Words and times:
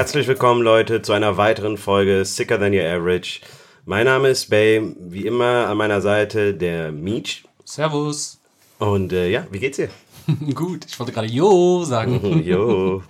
Herzlich 0.00 0.26
willkommen, 0.28 0.62
Leute, 0.62 1.02
zu 1.02 1.12
einer 1.12 1.36
weiteren 1.36 1.76
Folge 1.76 2.24
Sicker 2.24 2.58
Than 2.58 2.72
Your 2.72 2.86
Average. 2.86 3.40
Mein 3.84 4.06
Name 4.06 4.30
ist 4.30 4.48
Bay, 4.48 4.94
wie 4.98 5.26
immer 5.26 5.66
an 5.66 5.76
meiner 5.76 6.00
Seite 6.00 6.54
der 6.54 6.90
Meech. 6.90 7.44
Servus. 7.66 8.40
Und 8.78 9.12
äh, 9.12 9.28
ja, 9.28 9.46
wie 9.50 9.58
geht's 9.58 9.76
dir? 9.76 9.90
gut, 10.54 10.86
ich 10.88 10.98
wollte 10.98 11.12
gerade 11.12 11.26
Jo 11.26 11.84
sagen. 11.84 12.42
jo. 12.46 13.02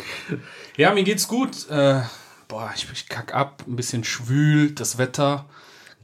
Ja, 0.77 0.93
mir 0.93 1.05
geht's 1.05 1.29
gut. 1.29 1.71
Äh, 1.71 2.01
boah, 2.49 2.73
ich, 2.75 2.89
ich 2.93 3.09
kack 3.09 3.37
ab, 3.37 3.63
ein 3.69 3.77
bisschen 3.77 4.03
schwül, 4.03 4.73
das 4.73 4.99
Wetter. 4.99 5.47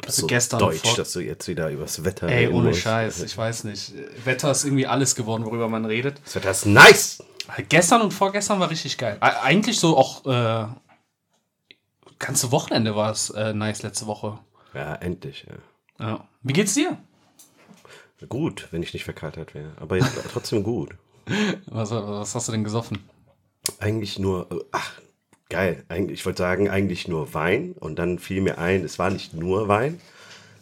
Also 0.06 0.20
so 0.20 0.26
gestern 0.28 0.60
Deutsch, 0.60 0.86
vor... 0.86 0.96
dass 0.98 1.12
du 1.12 1.18
jetzt 1.18 1.48
wieder 1.48 1.68
übers 1.68 2.04
Wetter 2.04 2.28
Ey, 2.28 2.46
ohne 2.46 2.68
musst. 2.68 2.82
Scheiß, 2.82 3.24
ich 3.24 3.36
weiß 3.36 3.64
nicht. 3.64 3.92
Wetter 4.24 4.52
ist 4.52 4.62
irgendwie 4.62 4.86
alles 4.86 5.16
geworden, 5.16 5.46
worüber 5.46 5.66
man 5.66 5.84
redet. 5.84 6.20
Das 6.24 6.36
Wetter 6.36 6.52
ist 6.52 6.64
nice! 6.64 7.18
Gestern 7.68 8.02
und 8.02 8.12
vorgestern 8.12 8.60
war 8.60 8.70
richtig 8.70 8.98
geil. 8.98 9.18
Eigentlich 9.20 9.78
so 9.78 9.96
auch 9.96 10.26
äh, 10.26 10.66
ganze 12.18 12.50
Wochenende 12.50 12.96
war 12.96 13.10
es 13.10 13.30
äh, 13.30 13.52
nice 13.52 13.82
letzte 13.82 14.06
Woche. 14.06 14.38
Ja, 14.74 14.94
endlich, 14.96 15.46
ja. 15.48 16.06
ja. 16.06 16.28
Wie 16.42 16.52
geht's 16.52 16.74
dir? 16.74 16.98
Gut, 18.28 18.68
wenn 18.70 18.82
ich 18.82 18.94
nicht 18.94 19.04
verkatert 19.04 19.54
wäre. 19.54 19.72
Aber 19.80 19.96
jetzt 19.96 20.12
trotzdem 20.32 20.62
gut. 20.62 20.94
Was, 21.66 21.90
was 21.90 22.34
hast 22.34 22.48
du 22.48 22.52
denn 22.52 22.64
gesoffen? 22.64 22.98
Eigentlich 23.78 24.18
nur, 24.18 24.48
ach, 24.72 24.92
geil. 25.48 25.84
Eigentlich, 25.88 26.20
ich 26.20 26.26
wollte 26.26 26.42
sagen, 26.42 26.68
eigentlich 26.68 27.08
nur 27.08 27.34
Wein. 27.34 27.72
Und 27.72 27.98
dann 27.98 28.18
fiel 28.18 28.40
mir 28.40 28.58
ein, 28.58 28.84
es 28.84 28.98
war 28.98 29.10
nicht 29.10 29.34
nur 29.34 29.68
Wein, 29.68 30.00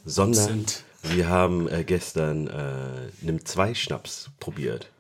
sondern 0.05 0.65
wir 1.03 1.29
haben 1.29 1.69
äh, 1.69 1.85
gestern 1.85 2.49
äh, 2.49 3.11
Nimm 3.21 3.45
2 3.45 3.75
Schnaps 3.75 4.31
probiert. 4.41 4.91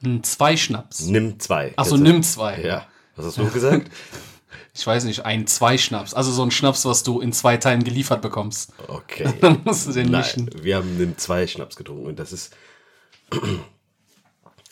Nimm 0.00 0.22
2 0.22 0.56
Schnaps? 0.56 1.06
Nimm 1.06 1.38
2. 1.38 1.74
Achso, 1.76 1.96
Nimm 1.96 2.22
2. 2.22 2.62
Ja. 2.62 2.86
Was 3.16 3.26
hast 3.26 3.38
du 3.38 3.50
gesagt? 3.50 3.90
ich 4.74 4.86
weiß 4.86 5.04
nicht, 5.04 5.24
ein 5.24 5.46
Zwei-Schnaps. 5.46 6.14
Also 6.14 6.32
so 6.32 6.42
ein 6.42 6.50
Schnaps, 6.50 6.84
was 6.84 7.02
du 7.02 7.20
in 7.20 7.32
zwei 7.32 7.56
Teilen 7.56 7.84
geliefert 7.84 8.22
bekommst. 8.22 8.72
Okay. 8.88 9.32
Dann 9.40 9.60
musst 9.64 9.88
du 9.88 9.92
den 9.92 10.10
mischen. 10.10 10.50
Wir 10.62 10.76
haben 10.76 10.96
Nimm 10.96 11.16
2 11.16 11.46
Schnaps 11.46 11.76
getrunken 11.76 12.06
und 12.06 12.18
das 12.18 12.32
ist. 12.32 12.56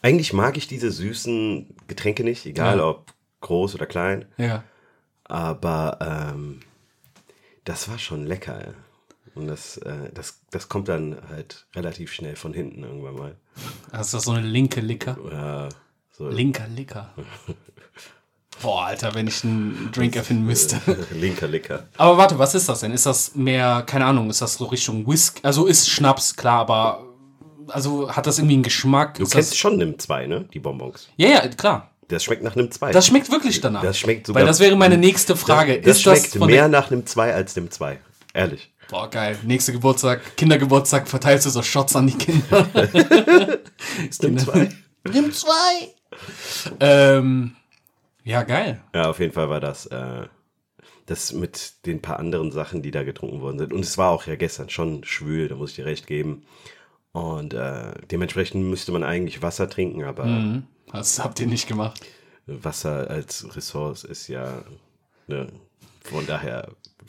Eigentlich 0.02 0.32
mag 0.32 0.56
ich 0.56 0.68
diese 0.68 0.92
süßen 0.92 1.74
Getränke 1.88 2.22
nicht, 2.22 2.46
egal 2.46 2.78
ja. 2.78 2.84
ob 2.84 3.12
groß 3.40 3.74
oder 3.74 3.86
klein. 3.86 4.26
Ja. 4.36 4.62
Aber 5.24 5.98
ähm, 6.00 6.60
das 7.64 7.88
war 7.88 7.98
schon 7.98 8.24
lecker. 8.24 8.74
Und 9.38 9.46
das, 9.46 9.76
äh, 9.78 10.10
das, 10.12 10.40
das 10.50 10.68
kommt 10.68 10.88
dann 10.88 11.16
halt 11.28 11.66
relativ 11.74 12.12
schnell 12.12 12.34
von 12.36 12.52
hinten 12.52 12.82
irgendwann 12.82 13.14
mal. 13.14 13.36
Hast 13.92 14.12
du 14.12 14.18
so 14.18 14.32
eine 14.32 14.46
linke 14.46 14.80
Licker? 14.80 15.16
Ja. 15.30 15.68
So. 16.10 16.28
Linker 16.28 16.66
Licker. 16.66 17.14
Boah, 18.62 18.86
Alter, 18.86 19.14
wenn 19.14 19.28
ich 19.28 19.44
einen 19.44 19.90
Drink 19.92 20.16
erfinden 20.16 20.44
müsste. 20.44 20.80
Linker 21.14 21.46
Licker. 21.46 21.86
Aber 21.96 22.18
warte, 22.18 22.38
was 22.40 22.56
ist 22.56 22.68
das 22.68 22.80
denn? 22.80 22.90
Ist 22.90 23.06
das 23.06 23.36
mehr, 23.36 23.84
keine 23.86 24.04
Ahnung, 24.06 24.28
ist 24.30 24.42
das 24.42 24.54
so 24.54 24.64
Richtung 24.64 25.06
Whisky? 25.06 25.40
Also 25.44 25.66
ist 25.66 25.88
Schnaps, 25.88 26.34
klar, 26.34 26.60
aber 26.60 27.04
also 27.68 28.10
hat 28.10 28.26
das 28.26 28.38
irgendwie 28.38 28.54
einen 28.54 28.62
Geschmack? 28.64 29.14
Du 29.14 29.22
ist 29.22 29.30
kennst 29.30 29.52
das... 29.52 29.58
schon 29.58 29.76
Nimm 29.76 29.96
2, 29.96 30.26
ne? 30.26 30.48
Die 30.52 30.58
Bonbons. 30.58 31.08
Ja, 31.16 31.28
ja, 31.28 31.48
klar. 31.48 31.92
Das 32.08 32.24
schmeckt 32.24 32.42
nach 32.42 32.56
Nimm 32.56 32.70
2. 32.70 32.90
Das 32.90 33.06
schmeckt 33.06 33.30
wirklich 33.30 33.60
danach. 33.60 33.82
Das 33.82 33.98
schmeckt 33.98 34.26
sogar. 34.26 34.40
Weil 34.40 34.46
das 34.48 34.58
wäre 34.58 34.74
meine 34.74 34.96
nächste 34.96 35.36
Frage. 35.36 35.76
Das, 35.76 36.02
das 36.02 36.02
schmeckt 36.02 36.34
das 36.34 36.46
mehr 36.46 36.66
nach 36.66 36.90
Nimm 36.90 37.06
2 37.06 37.34
als 37.34 37.54
Nimm 37.54 37.70
2. 37.70 38.00
Ehrlich. 38.34 38.72
Boah, 38.88 39.10
geil. 39.10 39.38
Nächster 39.42 39.72
Geburtstag, 39.72 40.36
Kindergeburtstag, 40.36 41.08
verteilst 41.08 41.44
du 41.44 41.50
so 41.50 41.62
Shots 41.62 41.94
an 41.94 42.06
die 42.06 42.16
Kinder. 42.16 42.66
Nimm 44.22 44.38
2. 44.38 44.68
Nimm 45.12 45.32
2. 45.32 45.52
Ähm, 46.80 47.56
ja, 48.24 48.42
geil. 48.44 48.82
Ja, 48.94 49.10
auf 49.10 49.20
jeden 49.20 49.34
Fall 49.34 49.50
war 49.50 49.60
das, 49.60 49.86
äh, 49.86 50.26
das 51.04 51.32
mit 51.32 51.84
den 51.84 52.00
paar 52.00 52.18
anderen 52.18 52.50
Sachen, 52.50 52.80
die 52.80 52.90
da 52.90 53.02
getrunken 53.02 53.42
worden 53.42 53.58
sind. 53.58 53.74
Und 53.74 53.80
es 53.80 53.98
war 53.98 54.10
auch 54.10 54.26
ja 54.26 54.36
gestern 54.36 54.70
schon 54.70 55.04
schwül, 55.04 55.48
da 55.48 55.56
muss 55.56 55.70
ich 55.70 55.76
dir 55.76 55.86
recht 55.86 56.06
geben. 56.06 56.44
Und 57.12 57.52
äh, 57.52 57.92
dementsprechend 58.10 58.64
müsste 58.64 58.92
man 58.92 59.04
eigentlich 59.04 59.42
Wasser 59.42 59.68
trinken, 59.68 60.04
aber. 60.04 60.24
Mhm. 60.24 60.66
Das 60.92 61.22
habt 61.22 61.40
ihr 61.40 61.46
nicht 61.46 61.68
gemacht. 61.68 62.00
Wasser 62.46 63.10
als 63.10 63.54
Ressource 63.54 64.04
ist 64.04 64.28
ja. 64.28 64.62
Ne, 65.26 65.48
von 66.08 66.26
daher 66.26 66.68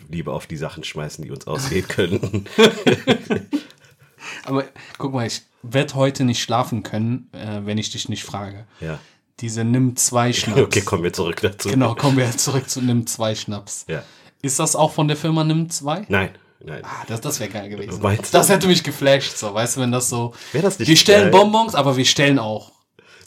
lieber 0.09 0.33
auf 0.33 0.47
die 0.47 0.57
Sachen 0.57 0.83
schmeißen, 0.83 1.23
die 1.23 1.31
uns 1.31 1.47
ausgehen 1.47 1.87
können. 1.87 2.45
aber 4.43 4.65
guck 4.97 5.13
mal, 5.13 5.27
ich 5.27 5.41
werde 5.61 5.95
heute 5.95 6.23
nicht 6.23 6.41
schlafen 6.41 6.83
können, 6.83 7.29
äh, 7.33 7.61
wenn 7.65 7.77
ich 7.77 7.91
dich 7.91 8.09
nicht 8.09 8.23
frage. 8.23 8.65
Ja. 8.79 8.99
Diese 9.39 9.63
Nimm 9.63 9.95
2 9.95 10.33
Schnaps. 10.33 10.61
Okay, 10.61 10.81
kommen 10.81 11.03
wir 11.03 11.13
zurück 11.13 11.41
dazu. 11.41 11.69
Genau, 11.69 11.95
kommen 11.95 12.17
wir 12.17 12.29
zurück 12.31 12.69
zu 12.69 12.81
Nimm 12.81 13.07
2 13.07 13.35
Schnaps. 13.35 13.85
Ja. 13.87 14.03
Ist 14.41 14.59
das 14.59 14.75
auch 14.75 14.93
von 14.93 15.07
der 15.07 15.17
Firma 15.17 15.43
Nimm 15.43 15.69
2? 15.69 16.05
Nein. 16.09 16.31
Nein. 16.61 16.81
Ah, 16.83 17.05
das, 17.07 17.21
das 17.21 17.39
wäre 17.39 17.49
geil 17.49 17.69
gewesen. 17.69 18.01
Meinst 18.01 18.33
das 18.33 18.49
hätte 18.49 18.67
mich 18.67 18.83
geflasht, 18.83 19.37
so, 19.37 19.53
weißt 19.53 19.77
du, 19.77 19.81
wenn 19.81 19.93
das 19.93 20.09
so. 20.09 20.33
Wäre 20.51 20.63
das 20.65 20.77
nicht 20.77 20.89
Wir 20.89 20.97
stellen 20.97 21.31
geil? 21.31 21.41
Bonbons, 21.41 21.73
aber 21.73 21.95
wir 21.95 22.03
stellen 22.03 22.37
auch. 22.37 22.73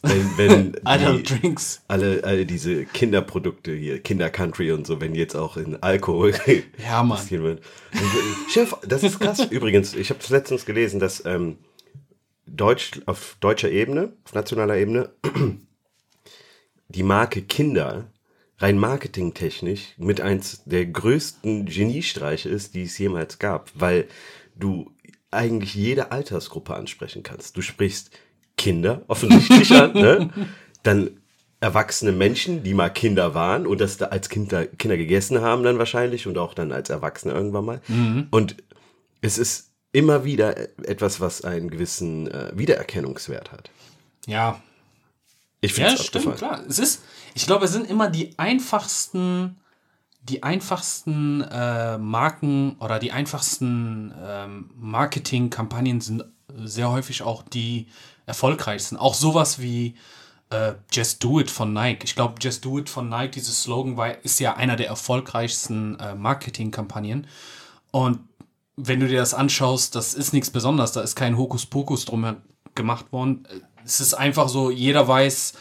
Wenn, 0.03 0.37
wenn 0.37 0.77
alle 0.85 1.23
Drinks. 1.23 1.83
Alle, 1.87 2.25
alle 2.25 2.45
diese 2.45 2.85
Kinderprodukte 2.85 3.73
hier, 3.73 4.01
Kinder-Country 4.01 4.73
und 4.73 4.87
so, 4.87 5.01
wenn 5.01 5.15
jetzt 5.15 5.37
auch 5.37 5.57
in 5.57 5.83
Alkohol. 5.83 6.35
ja, 6.79 7.03
Mann. 7.03 7.21
Chef, 8.51 8.75
das 8.87 9.05
ist 9.05 9.21
krass. 9.21 9.45
Übrigens, 9.51 9.95
ich 9.95 10.11
habe 10.11 10.21
letztens 10.29 10.67
gelesen, 10.67 10.99
dass 10.99 11.25
ähm, 11.25 11.59
Deutsch, 12.47 13.01
auf 13.07 13.37
deutscher 13.41 13.71
Ebene, 13.71 14.13
auf 14.25 14.35
nationaler 14.35 14.77
Ebene, 14.77 15.11
die 16.89 17.03
Marke 17.05 17.43
Kinder 17.43 18.09
rein 18.59 18.79
marketingtechnisch 18.79 19.95
mit 19.97 20.21
eins 20.21 20.63
der 20.65 20.87
größten 20.87 21.67
Geniestreiche 21.67 22.49
ist, 22.49 22.75
die 22.75 22.85
es 22.85 22.99
jemals 22.99 23.39
gab, 23.39 23.71
weil 23.75 24.07
du 24.57 24.91
eigentlich 25.31 25.75
jede 25.75 26.13
Altersgruppe 26.13 26.75
ansprechen 26.75 27.23
kannst. 27.23 27.57
Du 27.57 27.63
sprichst 27.63 28.11
Kinder 28.63 29.03
offensichtlich 29.09 29.73
an, 29.73 29.93
ne? 29.93 30.31
dann 30.85 31.11
erwachsene 31.59 32.13
Menschen, 32.13 32.63
die 32.63 32.75
mal 32.75 32.91
Kinder 32.91 33.35
waren 33.35 33.67
und 33.67 33.81
das 33.81 33.97
da 33.97 34.07
als 34.07 34.29
Kinder, 34.29 34.67
Kinder 34.67 34.97
gegessen 34.97 35.41
haben 35.41 35.65
dann 35.65 35.79
wahrscheinlich 35.79 36.29
und 36.29 36.39
auch 36.39 36.55
dann 36.55 36.71
als 36.71 36.91
Erwachsene 36.91 37.35
irgendwann 37.35 37.65
mal. 37.65 37.81
Mhm. 37.89 38.29
Und 38.31 38.57
es 39.21 39.37
ist 39.37 39.71
immer 39.91 40.25
wieder 40.25 40.57
etwas, 40.87 41.21
was 41.21 41.45
einen 41.45 41.71
gewissen 41.71 42.29
äh, 42.29 42.53
Wiedererkennungswert 42.55 43.51
hat. 43.51 43.71
Ja. 44.27 44.61
Ich 45.61 45.75
finde 45.75 45.91
ja, 45.91 45.97
stimmt, 45.97 46.37
klar. 46.37 46.63
Es 46.69 46.79
ist, 46.79 47.03
ich 47.35 47.47
glaube, 47.47 47.65
es 47.65 47.73
sind 47.73 47.91
immer 47.91 48.11
die 48.11 48.37
einfachsten, 48.39 49.61
die 50.23 50.45
einfachsten 50.45 51.43
äh, 51.43 51.99
Marken 51.99 52.77
oder 52.79 53.01
die 53.01 53.11
einfachsten 53.11 54.15
ähm, 54.25 54.71
Marketingkampagnen 54.77 56.01
sind 56.01 56.25
sehr 56.65 56.91
häufig 56.91 57.23
auch 57.23 57.43
die 57.43 57.87
erfolgreichsten. 58.27 58.97
Auch 58.97 59.15
sowas 59.15 59.61
wie 59.61 59.95
äh, 60.51 60.75
Just 60.91 61.23
Do 61.25 61.41
It 61.41 61.51
von 61.51 61.73
Nike. 61.73 62.05
Ich 62.05 62.15
glaube, 62.15 62.35
Just 62.41 62.65
Do 62.65 62.79
It 62.79 62.89
von 62.89 63.09
Nike, 63.09 63.33
dieses 63.37 63.63
Slogan 63.63 63.97
war, 63.97 64.25
ist 64.25 64.39
ja 64.41 64.55
einer 64.57 64.77
der 64.77 64.89
erfolgreichsten 64.89 65.99
äh, 65.99 66.15
Marketingkampagnen. 66.15 67.27
Und 67.91 68.21
wenn 68.77 69.01
du 69.01 69.09
dir 69.09 69.19
das 69.19 69.35
anschaust, 69.35 69.95
das 69.95 70.15
ist 70.15 70.33
nichts 70.33 70.51
Besonderes. 70.51 70.93
Da 70.93 71.03
ist 71.03 71.17
kein 71.17 71.37
Hokuspokus 71.37 72.05
drum 72.05 72.37
gemacht 72.75 73.13
worden. 73.13 73.47
Es 73.85 74.01
ist 74.01 74.15
einfach 74.15 74.49
so, 74.49 74.71
jeder 74.71 75.07
weiß, 75.07 75.55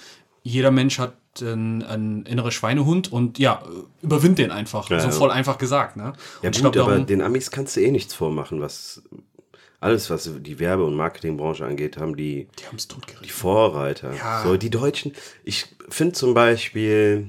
jeder 0.43 0.71
Mensch 0.71 0.99
hat 0.99 1.13
ein, 1.39 1.83
ein 1.83 2.23
innerer 2.23 2.51
Schweinehund 2.51 3.11
und 3.11 3.39
ja, 3.39 3.63
überwind 4.01 4.37
den 4.37 4.51
einfach. 4.51 4.89
Ja, 4.89 4.99
so 4.99 5.11
voll 5.11 5.31
einfach 5.31 5.57
gesagt. 5.57 5.95
Ne? 5.95 6.13
Ja, 6.41 6.49
und 6.49 6.61
gut, 6.61 6.73
glaub, 6.73 6.87
aber 6.87 6.99
den 6.99 7.21
Amis 7.21 7.51
kannst 7.51 7.75
du 7.75 7.81
eh 7.81 7.91
nichts 7.91 8.13
vormachen, 8.13 8.59
was 8.59 9.01
alles, 9.81 10.09
was 10.09 10.29
die 10.39 10.59
Werbe- 10.59 10.85
und 10.85 10.95
Marketingbranche 10.95 11.65
angeht, 11.65 11.97
haben 11.97 12.15
die, 12.15 12.47
die, 12.71 13.23
die 13.23 13.29
Vorreiter. 13.29 14.13
Ja. 14.13 14.43
So, 14.43 14.55
die 14.55 14.69
Deutschen. 14.69 15.11
Ich 15.43 15.65
finde 15.89 16.13
zum 16.13 16.33
Beispiel 16.33 17.27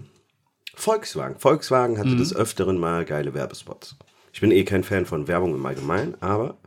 Volkswagen. 0.74 1.40
Volkswagen 1.40 1.98
hatte 1.98 2.10
mhm. 2.10 2.18
des 2.18 2.36
Öfteren 2.36 2.78
mal 2.78 3.04
geile 3.04 3.34
Werbespots. 3.34 3.96
Ich 4.32 4.40
bin 4.40 4.52
eh 4.52 4.64
kein 4.64 4.84
Fan 4.84 5.06
von 5.06 5.26
Werbung 5.28 5.54
im 5.54 5.66
Allgemeinen, 5.66 6.14
aber 6.20 6.58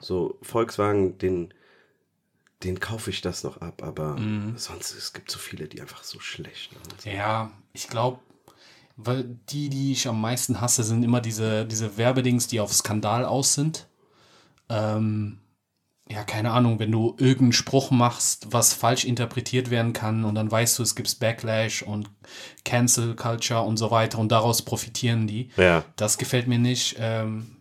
so 0.00 0.38
Volkswagen, 0.42 1.18
den 1.18 1.52
den 2.62 2.80
kaufe 2.80 3.10
ich 3.10 3.20
das 3.20 3.44
noch 3.44 3.60
ab, 3.60 3.82
aber 3.82 4.16
mhm. 4.16 4.54
sonst, 4.56 4.92
es 4.92 5.12
gibt 5.12 5.30
so 5.30 5.38
viele, 5.38 5.68
die 5.68 5.82
einfach 5.82 6.02
so 6.02 6.20
schlecht 6.20 6.70
sind. 6.72 7.14
Ja, 7.14 7.50
ich 7.74 7.88
glaube, 7.88 8.18
weil 8.96 9.24
die, 9.50 9.68
die 9.68 9.92
ich 9.92 10.08
am 10.08 10.20
meisten 10.20 10.60
hasse, 10.60 10.82
sind 10.82 11.02
immer 11.02 11.20
diese, 11.20 11.66
diese 11.66 11.98
Werbedings, 11.98 12.46
die 12.46 12.60
auf 12.60 12.72
Skandal 12.72 13.26
aus 13.26 13.54
sind. 13.54 13.86
Ähm, 14.68 15.38
ja, 16.08 16.22
keine 16.22 16.52
Ahnung, 16.52 16.78
wenn 16.78 16.92
du 16.92 17.16
irgendeinen 17.18 17.52
Spruch 17.52 17.90
machst, 17.90 18.46
was 18.52 18.72
falsch 18.72 19.04
interpretiert 19.04 19.70
werden 19.70 19.92
kann 19.92 20.24
und 20.24 20.36
dann 20.36 20.50
weißt 20.50 20.78
du, 20.78 20.84
es 20.84 20.94
gibt 20.94 21.18
Backlash 21.18 21.82
und 21.82 22.08
Cancel 22.64 23.16
Culture 23.16 23.62
und 23.62 23.76
so 23.76 23.90
weiter 23.90 24.18
und 24.18 24.30
daraus 24.30 24.62
profitieren 24.62 25.26
die. 25.26 25.50
Ja. 25.56 25.84
Das 25.96 26.16
gefällt 26.16 26.46
mir 26.46 26.58
nicht. 26.58 26.96
Ähm, 27.00 27.56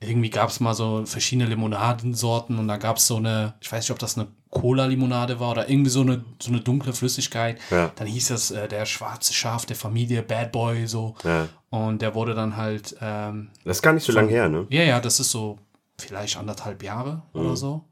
irgendwie 0.00 0.30
gab 0.30 0.48
es 0.48 0.60
mal 0.60 0.74
so 0.74 1.04
verschiedene 1.04 1.48
Limonadensorten 1.48 2.58
und 2.58 2.68
da 2.68 2.76
gab 2.76 2.98
es 2.98 3.06
so 3.06 3.16
eine, 3.16 3.54
ich 3.60 3.70
weiß 3.70 3.84
nicht, 3.84 3.90
ob 3.90 3.98
das 3.98 4.16
eine 4.16 4.28
Cola-Limonade 4.50 5.40
war 5.40 5.50
oder 5.50 5.68
irgendwie 5.68 5.90
so 5.90 6.00
eine, 6.00 6.24
so 6.40 6.50
eine 6.50 6.60
dunkle 6.60 6.92
Flüssigkeit. 6.94 7.58
Ja. 7.70 7.90
Dann 7.96 8.06
hieß 8.06 8.28
das 8.28 8.50
äh, 8.50 8.68
der 8.68 8.86
schwarze 8.86 9.34
Schaf 9.34 9.66
der 9.66 9.76
Familie, 9.76 10.22
Bad 10.22 10.52
Boy, 10.52 10.86
so. 10.86 11.16
Ja. 11.24 11.48
Und 11.68 12.00
der 12.00 12.14
wurde 12.14 12.34
dann 12.34 12.56
halt, 12.56 12.96
ähm, 13.02 13.50
Das 13.64 13.78
ist 13.78 13.82
gar 13.82 13.92
nicht 13.92 14.04
so 14.04 14.12
lange 14.12 14.30
her, 14.30 14.48
ne? 14.48 14.66
ja, 14.70 14.84
ja, 14.84 15.00
das 15.00 15.20
ist 15.20 15.32
so 15.32 15.58
vielleicht 15.98 16.36
anderthalb 16.36 16.82
Jahre 16.82 17.22
oder 17.32 17.56
so. 17.56 17.84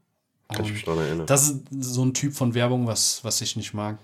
Kann 0.49 0.65
ich 0.65 0.71
mich 0.71 0.83
dran 0.83 0.97
erinnern. 0.97 1.25
Das 1.25 1.49
ist 1.49 1.63
so 1.81 2.05
ein 2.05 2.13
Typ 2.13 2.33
von 2.33 2.53
Werbung, 2.53 2.87
was, 2.87 3.23
was 3.23 3.41
ich 3.41 3.55
nicht 3.55 3.73
mag. 3.73 3.97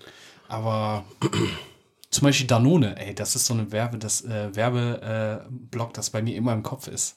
Aber 0.48 1.04
zum 2.10 2.24
Beispiel 2.24 2.46
Danone, 2.46 2.98
ey, 2.98 3.14
das 3.14 3.34
ist 3.34 3.46
so 3.46 3.54
eine 3.54 3.72
Werbe, 3.72 3.98
das 3.98 4.22
äh, 4.24 4.54
Werbeblock, 4.54 5.94
das 5.94 6.10
bei 6.10 6.20
mir 6.20 6.36
immer 6.36 6.52
im 6.52 6.62
Kopf 6.62 6.86
ist. 6.86 7.16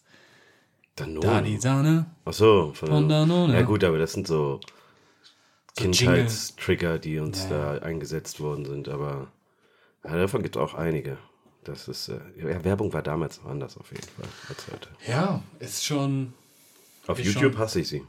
Danone. 0.96 1.20
Da 1.28 1.42
die 1.42 1.58
Sahne. 1.58 2.06
Ach 2.26 2.34
so. 2.34 2.72
Von, 2.74 2.88
Von 2.88 3.10
Danone. 3.10 3.54
Ja 3.54 3.62
gut, 3.64 3.84
aber 3.84 4.00
das 4.00 4.14
sind 4.14 4.28
so 4.28 4.60
Jingle. 5.78 5.98
Kindheitstrigger, 5.98 6.98
die 6.98 7.20
uns 7.20 7.44
Ja, 7.50 7.76
da 7.76 7.86
eingesetzt 7.86 8.40
worden 8.40 8.66
sind. 8.66 8.88
Aber 8.88 9.28
ja, 10.04 10.18
davon 10.18 10.42
gibt 10.42 10.56
es 10.56 10.62
auch 10.62 10.74
einige. 10.74 11.18
Das 11.64 11.88
ist, 11.90 12.08
äh, 12.08 12.20
ja, 12.38 12.64
Werbung 12.64 12.94
war 12.94 13.02
damals 13.02 13.42
noch 13.42 13.50
anders 13.50 13.78
auf 13.78 13.92
jeden 13.92 14.08
Fall 14.08 14.28
als 14.50 14.68
heute. 14.72 14.90
Ja, 15.06 15.44
ist 15.60 15.84
schon. 15.86 16.34
Auf 17.08 17.20
YouTube 17.20 17.54
schon. 17.54 17.58
hasse 17.60 17.80
ich 17.82 17.88
sie. 17.88 18.04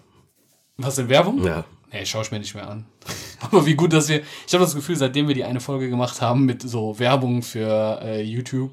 Was 0.76 0.98
in 0.98 1.08
Werbung? 1.08 1.42
Ja. 1.44 1.64
Nee, 1.92 2.04
schaue 2.04 2.22
ich 2.22 2.30
mir 2.30 2.38
nicht 2.38 2.54
mehr 2.54 2.68
an. 2.68 2.84
Aber 3.40 3.64
wie 3.66 3.74
gut, 3.74 3.92
dass 3.92 4.08
wir. 4.08 4.22
Ich 4.46 4.52
habe 4.54 4.64
das 4.64 4.74
Gefühl, 4.74 4.96
seitdem 4.96 5.26
wir 5.28 5.34
die 5.34 5.44
eine 5.44 5.60
Folge 5.60 5.88
gemacht 5.88 6.20
haben 6.20 6.44
mit 6.44 6.62
so 6.62 6.98
Werbung 6.98 7.42
für 7.42 8.00
äh, 8.02 8.22
YouTube, 8.22 8.70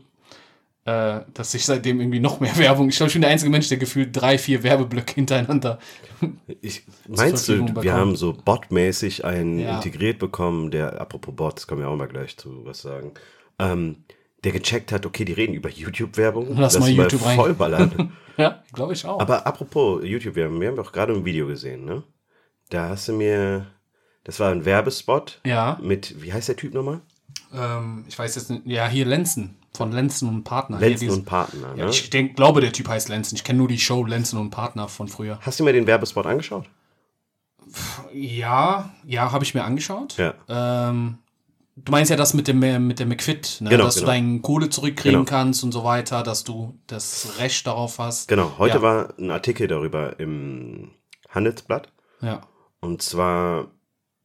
äh, 0.86 1.22
dass 1.34 1.54
ich 1.54 1.66
seitdem 1.66 2.00
irgendwie 2.02 2.20
noch 2.20 2.40
mehr 2.40 2.56
Werbung. 2.58 2.90
Ich 2.90 2.98
glaube, 2.98 3.08
ich 3.08 3.14
bin 3.14 3.22
der 3.22 3.32
einzige 3.32 3.50
Mensch, 3.52 3.70
der 3.70 3.78
gefühlt 3.78 4.10
drei, 4.12 4.38
vier 4.38 4.64
Werbeblöcke 4.64 5.14
hintereinander. 5.16 5.80
Ich, 6.62 6.84
meinst 7.10 7.48
du, 7.50 7.54
Verfügung 7.58 7.68
wir 7.76 7.82
bekommen. 7.82 7.92
haben 8.00 8.16
so 8.16 8.34
botmäßig 8.34 9.26
einen 9.26 9.60
Ja. 9.60 9.76
integriert 9.76 10.18
bekommen, 10.18 10.72
der, 10.72 11.00
apropos 11.02 11.36
Bots, 11.36 11.68
können 11.68 11.82
wir 11.82 11.90
auch 11.90 11.96
mal 11.98 12.08
gleich 12.08 12.38
zu 12.38 12.66
was 12.66 12.82
sagen, 12.82 13.12
ähm, 13.60 13.98
der 14.46 14.54
gecheckt 14.54 14.92
hat, 14.92 15.06
okay, 15.06 15.26
die 15.26 15.34
reden 15.34 15.54
über 15.54 15.70
YouTube-Werbung. 15.70 16.56
Lass 16.58 16.80
mal 16.80 16.90
YouTube 16.90 17.26
rein. 17.26 17.36
vollballern. 17.36 18.12
Ja, 18.38 18.62
glaube 18.74 18.92
ich 18.92 19.06
auch. 19.06 19.22
Aber 19.22 19.48
apropos 19.48 20.04
YouTube-Werbung, 20.04 20.60
wir 20.60 20.68
haben 20.68 20.76
doch 20.76 20.92
gerade 20.92 21.14
ein 21.14 21.24
Video 21.24 21.48
gesehen, 21.48 21.86
ne? 21.86 22.04
Da 22.70 22.90
hast 22.90 23.08
du 23.08 23.14
mir, 23.14 23.68
das 24.26 24.42
war 24.42 24.52
ein 24.52 24.66
Werbespot 24.66 25.40
ja, 25.46 25.80
mit, 25.82 26.22
wie 26.22 26.34
heißt 26.34 26.50
der 26.50 26.58
Typ 26.58 26.74
nochmal? 26.74 27.00
ähm, 27.54 28.06
ich 28.08 28.20
weiß 28.20 28.36
jetzt 28.36 28.50
nicht. 28.50 28.66
Ja, 28.66 28.88
hier 28.88 29.06
Lenzen. 29.06 29.56
Von 29.74 29.92
Lenzen 29.92 30.30
und 30.30 30.44
Partner. 30.44 30.80
Lenzen 30.80 31.10
und 31.10 31.26
Partner, 31.26 31.76
ne? 31.76 31.84
Ja, 31.84 31.90
ich 31.90 32.10
denk, 32.10 32.36
glaube, 32.36 32.62
der 32.62 32.72
Typ 32.72 32.88
heißt 32.88 33.10
Lenzen. 33.10 33.36
Ich 33.36 33.44
kenne 33.44 33.60
nur 33.60 33.68
die 33.68 33.80
Show 33.80 34.06
Lenzen 34.06 34.40
und 34.40 34.50
Partner 34.50 34.88
von 34.88 35.08
früher. 35.08 35.40
Hast 35.42 35.60
du 35.60 35.64
mir 35.64 35.74
den 35.74 35.88
Werbespot 35.88 36.26
angeschaut? 36.26 36.66
Ja, 38.14 38.92
ja, 39.06 39.32
habe 39.32 39.44
ich 39.44 39.54
mir 39.54 39.64
angeschaut. 39.64 40.18
Ja. 40.18 40.34
Ähm, 40.48 41.20
du 41.76 41.92
meinst 41.92 42.10
ja 42.10 42.16
das 42.18 42.34
mit 42.34 42.48
dem 42.48 42.62
äh, 42.64 42.80
mit 42.80 43.00
dem 43.00 43.10
McFit, 43.10 43.58
ne? 43.62 43.70
Genau, 43.70 43.86
dass 43.86 43.96
genau. 43.96 44.08
du 44.08 44.12
deine 44.12 44.40
Kohle 44.42 44.70
zurückkriegen 44.70 45.20
Genau. 45.26 45.30
kannst 45.30 45.64
und 45.64 45.72
so 45.72 45.84
weiter, 45.84 46.24
dass 46.24 46.44
du 46.44 46.80
das 46.88 47.38
Recht 47.40 47.66
darauf 47.68 48.00
hast. 48.00 48.28
Genau, 48.28 48.58
heute 48.58 48.76
Ja. 48.78 48.82
war 48.82 49.14
ein 49.20 49.32
Artikel 49.32 49.68
darüber 49.68 50.20
im 50.20 50.92
Handelsblatt. 51.30 51.92
Ja. 52.22 52.42
Und 52.80 53.02
zwar, 53.02 53.72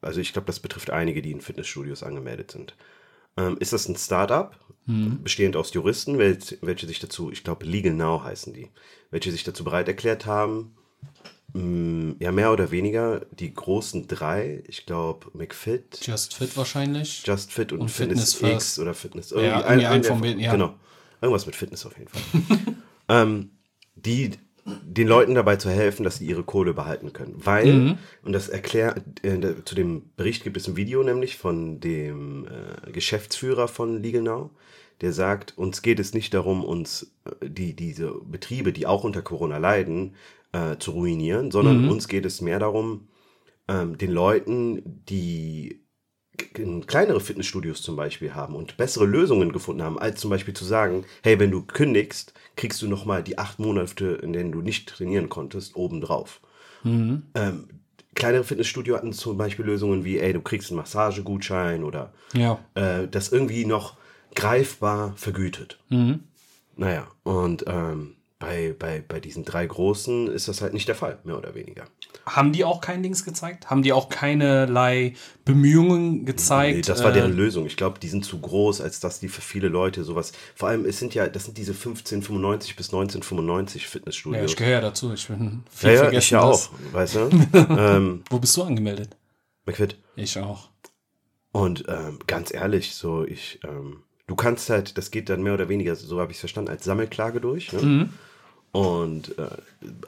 also 0.01 0.21
ich 0.21 0.33
glaube, 0.33 0.47
das 0.47 0.61
betrifft 0.61 0.91
einige, 0.91 1.23
die 1.23 1.33
in 1.33 1.41
Fitnessstudios 1.41 2.03
angemeldet 2.03 2.51
sind. 2.51 2.77
Ähm, 3.37 3.57
ist 3.59 3.73
das 3.73 3.89
ein 3.89 3.97
Startup, 3.97 4.57
bestehend 4.87 5.55
aus 5.55 5.73
Juristen, 5.73 6.19
welche, 6.19 6.59
welche 6.63 6.89
sich 6.89 6.99
dazu, 6.99 7.31
ich 7.31 7.45
glaube, 7.45 7.65
Legal 7.65 7.93
Now 7.93 8.25
heißen 8.25 8.53
die, 8.53 8.71
welche 9.13 9.31
sich 9.31 9.45
dazu 9.45 9.63
bereit 9.63 9.87
erklärt 9.87 10.27
haben, 10.27 10.75
ja, 11.55 12.31
mehr 12.33 12.53
oder 12.53 12.71
weniger 12.71 13.21
die 13.33 13.53
großen 13.53 14.07
drei, 14.07 14.63
ich 14.69 14.87
glaube, 14.87 15.27
McFit, 15.33 15.99
Just 16.07 16.35
Fit 16.35 16.57
wahrscheinlich. 16.57 17.23
Just 17.27 17.53
Fit 17.53 17.73
und, 17.73 17.81
Und 17.81 17.91
Fitness, 17.91 18.35
Fitness 18.35 18.55
X 18.55 18.79
oder 18.79 18.95
Fitness. 18.95 19.31
Ja, 19.31 19.61
irgendwie 19.69 19.87
ein 19.87 20.03
der- 20.03 20.17
von 20.17 20.39
ja. 20.39 20.53
Genau. 20.53 20.75
Irgendwas 21.21 21.47
mit 21.47 21.57
Fitness 21.57 21.85
auf 21.87 21.99
jeden 21.99 22.09
Fall. 22.09 22.23
ähm, 23.09 23.51
die 23.97 24.31
den 24.65 25.09
Leuten 25.09 25.35
dabei 25.35 25.57
zu 25.57 25.71
helfen, 25.71 26.05
dass 26.05 26.19
sie 26.19 26.27
ihre 26.27 26.45
Kohle 26.45 26.75
behalten 26.75 27.13
können. 27.13 27.35
Weil, 27.45 27.73
Mhm. 27.73 27.99
und 28.23 28.33
das 28.33 28.49
erklärt, 28.49 29.03
äh, 29.25 29.65
zu 29.65 29.75
dem 29.75 30.11
Bericht 30.17 30.45
gibt 30.45 30.57
es 30.57 30.69
ein 30.69 30.77
Video 30.77 31.03
nämlich 31.03 31.37
von 31.37 31.81
dem 31.81 32.47
äh, 32.47 32.91
Geschäftsführer 32.93 33.67
von 33.69 34.01
Legal 34.03 34.23
Now, 34.23 34.51
der 35.01 35.13
sagt, 35.13 35.57
uns 35.59 35.83
geht 35.83 35.99
es 35.99 36.13
nicht 36.15 36.35
darum, 36.35 36.63
uns 36.63 37.11
äh, 37.25 37.49
die, 37.49 37.75
diese 37.75 38.13
Betriebe, 38.23 38.73
die 38.73 38.87
auch 38.87 39.03
unter 39.03 39.23
Corona 39.23 39.57
leiden, 39.57 40.15
äh, 40.53 40.77
zu 40.79 40.93
ruinieren, 40.93 41.51
sondern 41.51 41.83
Mhm. 41.85 41.91
uns 41.91 42.09
geht 42.09 42.27
es 42.27 42.41
mehr 42.41 42.59
darum, 42.59 43.09
ähm, 43.69 43.99
den 43.99 44.11
Leuten, 44.11 44.83
die 45.09 45.81
kleinere 46.87 47.21
Fitnessstudios 47.21 47.83
zum 47.83 47.97
Beispiel 47.97 48.35
haben 48.35 48.55
und 48.55 48.77
bessere 48.77 49.05
Lösungen 49.05 49.53
gefunden 49.53 49.83
haben, 49.83 49.99
als 49.99 50.21
zum 50.21 50.31
Beispiel 50.31 50.55
zu 50.55 50.65
sagen, 50.65 51.05
hey, 51.23 51.39
wenn 51.39 51.51
du 51.51 51.63
kündigst, 51.63 52.33
kriegst 52.57 52.81
du 52.83 52.89
nochmal 52.89 53.23
die 53.23 53.39
acht 53.39 53.59
Monate, 53.59 54.19
in 54.23 54.33
denen 54.33 54.51
du 54.53 54.63
nicht 54.63 54.89
trainieren 54.89 55.29
konntest, 55.29 55.77
obendrauf. 55.77 56.41
Ähm, 57.35 57.69
kleinere 58.15 58.45
Fitnessstudio 58.45 58.97
hatten 58.97 59.13
zum 59.13 59.37
Beispiel 59.37 59.67
Lösungen 59.67 60.05
wie, 60.05 60.19
ey, 60.19 60.33
du 60.33 60.41
kriegst 60.41 60.71
einen 60.71 60.79
Massagegutschein 60.79 61.85
oder 61.85 62.13
Ja. 62.35 62.59
äh, 62.75 63.07
das 63.07 63.31
irgendwie 63.31 63.67
noch 63.67 63.97
greifbar 64.35 65.15
vergütet. 65.17 65.79
Naja, 66.77 67.09
und 67.25 67.65
ähm, 67.67 68.17
bei, 68.41 68.75
bei, 68.77 69.05
bei 69.07 69.21
diesen 69.21 69.45
drei 69.45 69.67
Großen 69.67 70.27
ist 70.29 70.49
das 70.49 70.63
halt 70.63 70.73
nicht 70.73 70.89
der 70.89 70.95
Fall, 70.95 71.19
mehr 71.25 71.37
oder 71.37 71.55
weniger. 71.55 71.85
Haben 72.25 72.53
die 72.53 72.65
auch 72.65 72.81
kein 72.81 73.03
Dings 73.03 73.23
gezeigt? 73.23 73.69
Haben 73.69 73.83
die 73.83 73.93
auch 73.93 74.09
keinerlei 74.09 75.13
Bemühungen 75.45 76.25
gezeigt? 76.25 76.77
Nee, 76.77 76.83
das 76.83 77.05
war 77.05 77.11
äh, 77.11 77.15
deren 77.15 77.37
Lösung. 77.37 77.67
Ich 77.67 77.77
glaube, 77.77 77.99
die 78.01 78.09
sind 78.09 78.25
zu 78.25 78.41
groß, 78.41 78.81
als 78.81 78.99
dass 78.99 79.21
die 79.21 79.29
für 79.29 79.43
viele 79.43 79.69
Leute 79.69 80.05
sowas. 80.05 80.33
Vor 80.55 80.71
allem, 80.71 80.87
es 80.87 80.99
sind 80.99 81.15
ja, 81.15 81.29
das 81.29 81.45
sind 81.45 81.59
diese 81.59 81.73
1595 81.73 82.77
bis 82.77 82.87
1995 82.89 83.83
Ja, 83.83 83.89
Fitnessstudios. 83.89 84.51
ich 84.51 84.57
gehöre 84.57 84.73
ja 84.73 84.81
dazu. 84.81 85.13
Ich 85.13 85.29
bin 85.29 85.63
viel 85.71 85.91
ja, 85.91 86.11
ja, 86.11 86.19
ich 86.19 86.31
ja 86.31 86.41
auch, 86.41 86.71
weißt 86.93 87.17
du? 87.17 87.31
ähm, 87.53 88.25
Wo 88.31 88.39
bist 88.39 88.57
du 88.57 88.63
angemeldet? 88.63 89.19
McFit. 89.67 89.99
Ich 90.17 90.39
auch. 90.39 90.71
Und 91.53 91.85
ähm, 91.89 92.19
ganz 92.27 92.55
ehrlich, 92.55 92.95
so 92.95 93.23
ich, 93.23 93.61
ähm, 93.65 94.03
du 94.27 94.35
kannst 94.35 94.71
halt, 94.71 94.97
das 94.97 95.11
geht 95.11 95.29
dann 95.29 95.43
mehr 95.43 95.53
oder 95.53 95.69
weniger, 95.69 95.95
so 95.95 96.21
habe 96.21 96.31
ich 96.33 96.37
es 96.37 96.41
verstanden, 96.41 96.71
als 96.71 96.85
Sammelklage 96.85 97.43
durch. 97.43 97.71
Ne? 97.75 98.09
Und 98.73 99.37
äh, 99.39 99.49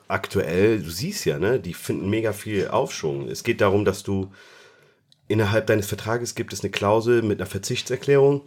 aktuell, 0.07 0.83
du 0.83 0.91
siehst 0.91 1.25
ja, 1.25 1.39
ne, 1.39 1.59
die 1.59 1.75
finden 1.75 2.09
mega 2.09 2.33
viel 2.33 2.69
Aufschwung. 2.69 3.29
Es 3.29 3.43
geht 3.43 3.61
darum, 3.61 3.85
dass 3.85 4.03
du 4.03 4.31
innerhalb 5.27 5.67
deines 5.67 5.89
Vertrages 5.89 6.35
gibt 6.35 6.53
es 6.53 6.61
eine 6.63 6.71
Klausel 6.71 7.23
mit 7.23 7.41
einer 7.41 7.51
Verzichtserklärung. 7.51 8.43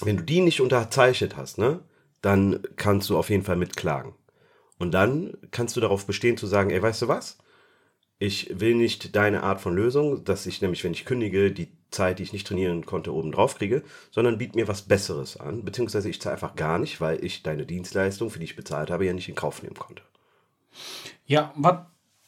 Wenn 0.00 0.16
du 0.16 0.22
die 0.22 0.40
nicht 0.40 0.60
unterzeichnet 0.60 1.36
hast, 1.36 1.58
ne, 1.58 1.80
dann 2.22 2.60
kannst 2.76 3.10
du 3.10 3.18
auf 3.18 3.28
jeden 3.28 3.44
Fall 3.44 3.56
mitklagen. 3.56 4.14
Und 4.78 4.92
dann 4.92 5.36
kannst 5.50 5.76
du 5.76 5.80
darauf 5.80 6.06
bestehen 6.06 6.36
zu 6.36 6.46
sagen, 6.46 6.70
ey, 6.70 6.80
weißt 6.80 7.02
du 7.02 7.08
was? 7.08 7.38
Ich 8.18 8.58
will 8.58 8.74
nicht 8.74 9.14
deine 9.14 9.42
Art 9.42 9.60
von 9.60 9.74
Lösung, 9.74 10.24
dass 10.24 10.46
ich 10.46 10.62
nämlich, 10.62 10.84
wenn 10.84 10.92
ich 10.92 11.04
kündige, 11.04 11.50
die 11.50 11.68
Zeit, 11.94 12.18
die 12.18 12.22
ich 12.24 12.32
nicht 12.32 12.46
trainieren 12.46 12.84
konnte, 12.84 13.14
oben 13.14 13.32
drauf 13.32 13.56
kriege, 13.56 13.82
sondern 14.10 14.38
biet 14.38 14.54
mir 14.54 14.68
was 14.68 14.82
Besseres 14.82 15.36
an, 15.38 15.64
beziehungsweise 15.64 16.10
ich 16.10 16.20
zahle 16.20 16.34
einfach 16.34 16.56
gar 16.56 16.78
nicht, 16.78 17.00
weil 17.00 17.24
ich 17.24 17.42
deine 17.42 17.64
Dienstleistung, 17.66 18.30
für 18.30 18.38
die 18.38 18.44
ich 18.44 18.56
bezahlt 18.56 18.90
habe, 18.90 19.06
ja 19.06 19.12
nicht 19.12 19.28
in 19.28 19.34
Kauf 19.34 19.62
nehmen 19.62 19.76
konnte. 19.76 20.02
Ja, 21.26 21.52
was? 21.56 21.78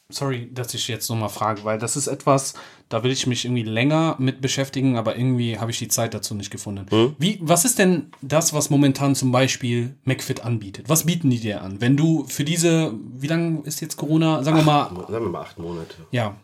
Sorry, 0.09 0.49
dass 0.53 0.73
ich 0.73 0.87
jetzt 0.87 1.09
nochmal 1.09 1.27
frage, 1.27 1.65
weil 1.65 1.79
das 1.79 1.97
ist 1.97 2.07
etwas, 2.07 2.53
da 2.87 3.03
will 3.03 3.11
ich 3.11 3.27
mich 3.27 3.43
irgendwie 3.43 3.63
länger 3.63 4.15
mit 4.19 4.39
beschäftigen, 4.39 4.95
aber 4.95 5.17
irgendwie 5.17 5.59
habe 5.59 5.71
ich 5.71 5.79
die 5.79 5.89
Zeit 5.89 6.13
dazu 6.13 6.33
nicht 6.33 6.49
gefunden. 6.49 6.85
Hm? 6.89 7.15
Wie, 7.19 7.39
was 7.41 7.65
ist 7.65 7.77
denn 7.77 8.09
das, 8.21 8.53
was 8.53 8.69
momentan 8.69 9.15
zum 9.15 9.33
Beispiel 9.33 9.97
McFit 10.05 10.45
anbietet? 10.45 10.87
Was 10.87 11.05
bieten 11.05 11.29
die 11.29 11.41
dir 11.41 11.61
an? 11.61 11.81
Wenn 11.81 11.97
du 11.97 12.23
für 12.23 12.45
diese, 12.45 12.93
wie 13.15 13.27
lange 13.27 13.63
ist 13.65 13.81
jetzt 13.81 13.97
Corona? 13.97 14.43
Sagen 14.45 14.55
wir 14.55 14.63
mal, 14.63 14.89
Sagen 15.09 15.25
wir 15.25 15.29
mal 15.29 15.41
acht 15.41 15.59
Monate. 15.59 15.95
ja, 16.11 16.37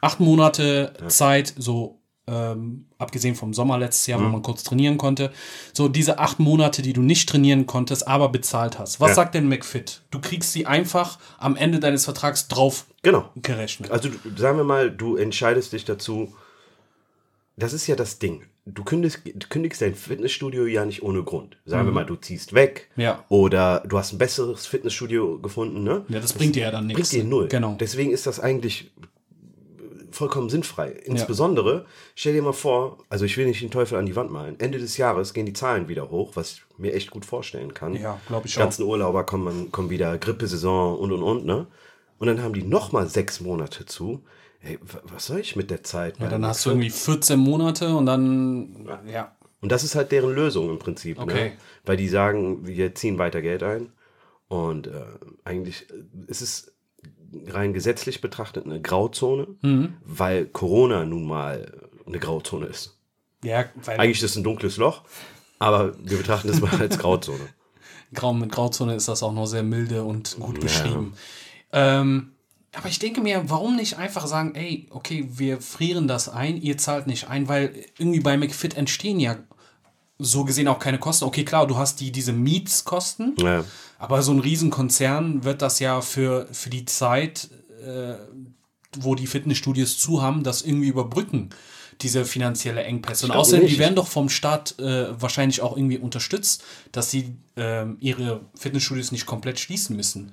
acht 0.00 0.18
Monate 0.18 0.94
Zeit, 1.06 1.54
so 1.56 2.00
ähm, 2.26 2.86
abgesehen 2.98 3.34
vom 3.34 3.52
Sommer 3.52 3.76
letztes 3.78 4.06
Jahr, 4.06 4.18
wo 4.20 4.24
man 4.24 4.42
kurz 4.42 4.62
trainieren 4.62 4.96
konnte, 4.96 5.30
so 5.74 5.88
diese 5.88 6.18
acht 6.18 6.38
Monate, 6.40 6.80
die 6.82 6.92
du 6.94 7.02
nicht 7.02 7.28
trainieren 7.28 7.66
konntest, 7.66 8.08
aber 8.08 8.30
bezahlt 8.30 8.78
hast. 8.78 8.98
Was 9.00 9.10
Ja. 9.10 9.14
sagt 9.16 9.34
denn 9.34 9.48
McFit? 9.48 10.00
Du 10.10 10.20
kriegst 10.20 10.52
sie 10.52 10.66
einfach 10.66 11.18
am 11.38 11.54
Ende 11.56 11.80
deines 11.80 12.04
Vertrags 12.06 12.48
drauf 12.48 12.86
Genau. 13.02 13.28
gerechnet. 13.36 13.90
Also 13.90 14.08
sagen 14.36 14.56
wir 14.56 14.64
mal, 14.64 14.90
du 14.90 15.16
entscheidest 15.16 15.72
dich 15.74 15.84
dazu, 15.84 16.34
das 17.56 17.72
ist 17.72 17.86
ja 17.86 17.94
das 17.96 18.18
Ding. 18.18 18.44
Du 18.66 18.82
kündigst, 18.82 19.20
kündigst 19.50 19.82
dein 19.82 19.94
Fitnessstudio 19.94 20.64
ja 20.64 20.86
nicht 20.86 21.02
ohne 21.02 21.22
Grund. 21.22 21.58
Sagen 21.66 21.84
wir 21.86 21.92
mal, 21.92 22.06
du 22.06 22.16
ziehst 22.16 22.54
weg 22.54 22.88
Mhm. 22.96 23.02
Ja. 23.02 23.24
oder 23.28 23.80
du 23.86 23.98
hast 23.98 24.12
ein 24.12 24.18
besseres 24.18 24.66
Fitnessstudio 24.66 25.38
gefunden, 25.40 25.82
ne? 25.84 26.06
Ja, 26.08 26.18
das 26.20 26.32
bringt 26.32 26.56
dir 26.56 26.62
ja 26.62 26.70
dann 26.70 26.86
nichts. 26.86 27.10
Bringt 27.10 27.24
dir 27.24 27.28
null. 27.28 27.48
Genau. 27.48 27.76
Deswegen 27.78 28.10
ist 28.10 28.26
das 28.26 28.40
eigentlich 28.40 28.90
vollkommen 30.14 30.48
sinnfrei. 30.48 30.90
Insbesondere, 30.90 31.86
stell 32.14 32.32
dir 32.32 32.42
mal 32.42 32.52
vor, 32.52 32.98
also 33.08 33.24
ich 33.24 33.36
will 33.36 33.46
nicht 33.46 33.62
den 33.62 33.70
Teufel 33.70 33.98
an 33.98 34.06
die 34.06 34.16
Wand 34.16 34.30
malen. 34.30 34.58
Ende 34.60 34.78
des 34.78 34.96
Jahres 34.96 35.34
gehen 35.34 35.46
die 35.46 35.52
Zahlen 35.52 35.88
wieder 35.88 36.10
hoch, 36.10 36.32
was 36.34 36.52
ich 36.52 36.62
mir 36.78 36.94
echt 36.94 37.10
gut 37.10 37.24
vorstellen 37.24 37.74
kann. 37.74 37.94
Ja, 37.94 38.20
glaub 38.26 38.44
ich 38.44 38.54
Die 38.54 38.58
ganzen 38.58 38.84
Urlauber 38.84 39.24
kommen, 39.24 39.70
kommen 39.72 39.90
wieder, 39.90 40.16
Grippesaison 40.18 40.98
und 40.98 41.12
und 41.12 41.22
und, 41.22 41.44
ne? 41.44 41.66
und 42.18 42.28
dann 42.28 42.42
haben 42.42 42.54
die 42.54 42.62
nochmal 42.62 43.08
sechs 43.08 43.40
Monate 43.40 43.84
zu. 43.86 44.22
Ey, 44.60 44.78
was 45.02 45.26
soll 45.26 45.40
ich 45.40 45.56
mit 45.56 45.70
der 45.70 45.82
Zeit? 45.82 46.18
Ja, 46.18 46.28
dann 46.28 46.46
hast 46.46 46.64
du 46.64 46.70
irgendwie 46.70 46.90
14 46.90 47.38
Monate 47.38 47.94
und 47.94 48.06
dann, 48.06 48.88
ja. 49.06 49.36
Und 49.60 49.72
das 49.72 49.84
ist 49.84 49.94
halt 49.94 50.12
deren 50.12 50.34
Lösung 50.34 50.70
im 50.70 50.78
Prinzip. 50.78 51.18
Okay. 51.18 51.50
Ne? 51.50 51.52
Weil 51.84 51.96
die 51.96 52.08
sagen, 52.08 52.66
wir 52.66 52.94
ziehen 52.94 53.18
weiter 53.18 53.42
Geld 53.42 53.62
ein. 53.62 53.92
Und 54.48 54.86
äh, 54.86 55.04
eigentlich 55.44 55.86
ist 56.26 56.42
es 56.42 56.73
rein 57.48 57.72
gesetzlich 57.72 58.20
betrachtet 58.20 58.64
eine 58.66 58.80
Grauzone, 58.80 59.46
Mhm. 59.62 59.94
weil 60.04 60.46
Corona 60.46 61.04
nun 61.04 61.24
mal 61.26 61.72
eine 62.06 62.18
Grauzone 62.18 62.66
ist. 62.66 62.96
Ja, 63.42 63.64
Eigentlich 63.86 64.18
ist 64.22 64.30
es 64.30 64.36
ein 64.36 64.44
dunkles 64.44 64.76
Loch, 64.78 65.02
aber 65.58 65.94
wir 66.02 66.16
betrachten 66.18 66.48
es 66.48 66.60
mal 66.60 66.74
als 66.80 66.98
Grauzone. 66.98 67.46
Grau 68.14 68.32
mit 68.32 68.50
Grauzone 68.52 68.94
ist 68.94 69.08
das 69.08 69.22
auch 69.22 69.32
noch 69.32 69.46
sehr 69.46 69.62
milde 69.62 70.04
und 70.04 70.36
gut 70.38 70.60
beschrieben. 70.60 71.14
Ähm, 71.72 72.30
aber 72.72 72.88
ich 72.88 72.98
denke 72.98 73.20
mir, 73.20 73.42
warum 73.50 73.76
nicht 73.76 73.98
einfach 73.98 74.26
sagen, 74.26 74.54
ey, 74.54 74.86
okay, 74.90 75.28
wir 75.30 75.60
frieren 75.60 76.08
das 76.08 76.28
ein, 76.28 76.60
ihr 76.60 76.76
zahlt 76.78 77.06
nicht 77.06 77.28
ein, 77.28 77.48
weil 77.48 77.74
irgendwie 77.98 78.20
bei 78.20 78.36
McFit 78.36 78.76
entstehen 78.76 79.20
ja 79.20 79.36
so 80.18 80.44
gesehen 80.44 80.68
auch 80.68 80.78
keine 80.78 80.98
Kosten. 80.98 81.24
Okay, 81.24 81.44
klar, 81.44 81.66
du 81.66 81.76
hast 81.76 82.00
die, 82.00 82.12
diese 82.12 82.32
Mietskosten, 82.32 83.34
Ja. 83.38 83.64
aber 83.98 84.22
so 84.22 84.32
ein 84.32 84.38
Riesenkonzern 84.38 85.44
wird 85.44 85.62
das 85.62 85.80
ja 85.80 86.00
für, 86.00 86.46
für 86.52 86.70
die 86.70 86.84
Zeit, 86.84 87.48
äh, 87.84 88.14
wo 88.98 89.14
die 89.14 89.26
Fitnessstudios 89.26 89.98
zu 89.98 90.22
haben, 90.22 90.44
das 90.44 90.62
irgendwie 90.62 90.88
überbrücken, 90.88 91.50
diese 92.00 92.24
finanzielle 92.24 92.84
Engpässe. 92.84 93.26
Und 93.26 93.32
außerdem, 93.32 93.66
die 93.66 93.72
nicht. 93.72 93.78
werden 93.80 93.96
doch 93.96 94.06
vom 94.08 94.28
Staat 94.28 94.78
äh, 94.78 95.20
wahrscheinlich 95.20 95.62
auch 95.62 95.76
irgendwie 95.76 95.98
unterstützt, 95.98 96.62
dass 96.92 97.10
sie 97.10 97.36
ähm, 97.56 97.96
ihre 98.00 98.40
Fitnessstudios 98.54 99.10
nicht 99.12 99.26
komplett 99.26 99.58
schließen 99.58 99.96
müssen. 99.96 100.32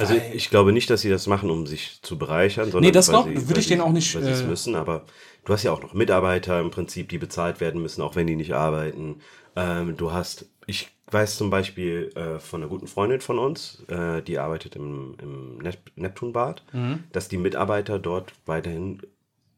Also 0.00 0.14
ich 0.32 0.50
glaube 0.50 0.72
nicht, 0.72 0.88
dass 0.90 1.02
sie 1.02 1.10
das 1.10 1.26
machen, 1.26 1.50
um 1.50 1.66
sich 1.66 2.00
zu 2.02 2.18
bereichern, 2.18 2.66
sondern 2.70 2.82
Nee, 2.88 2.92
das 2.92 3.08
glaub- 3.08 3.26
sie- 3.26 3.48
würde 3.48 3.60
ich 3.60 3.68
denen 3.68 3.80
auch 3.82 3.92
nicht, 3.92 4.14
Weil 4.14 4.26
äh, 4.26 4.42
müssen, 4.46 4.74
aber 4.74 5.04
du 5.44 5.52
hast 5.52 5.62
ja 5.62 5.72
auch 5.72 5.82
noch 5.82 5.92
Mitarbeiter 5.94 6.60
im 6.60 6.70
Prinzip, 6.70 7.08
die 7.08 7.18
bezahlt 7.18 7.60
werden 7.60 7.82
müssen, 7.82 8.02
auch 8.02 8.16
wenn 8.16 8.26
die 8.26 8.36
nicht 8.36 8.54
arbeiten. 8.54 9.20
Ähm, 9.56 9.96
du 9.96 10.12
hast, 10.12 10.46
ich 10.66 10.88
weiß 11.10 11.36
zum 11.36 11.50
Beispiel 11.50 12.10
äh, 12.14 12.38
von 12.38 12.60
einer 12.62 12.68
guten 12.70 12.86
Freundin 12.86 13.20
von 13.20 13.38
uns, 13.38 13.82
äh, 13.88 14.22
die 14.22 14.38
arbeitet 14.38 14.76
im, 14.76 15.16
im 15.20 15.58
Nep 15.58 15.78
Neptunbad, 15.96 16.62
Mhm. 16.72 17.04
dass 17.12 17.28
die 17.28 17.36
Mitarbeiter 17.36 17.98
dort 17.98 18.32
weiterhin 18.46 19.02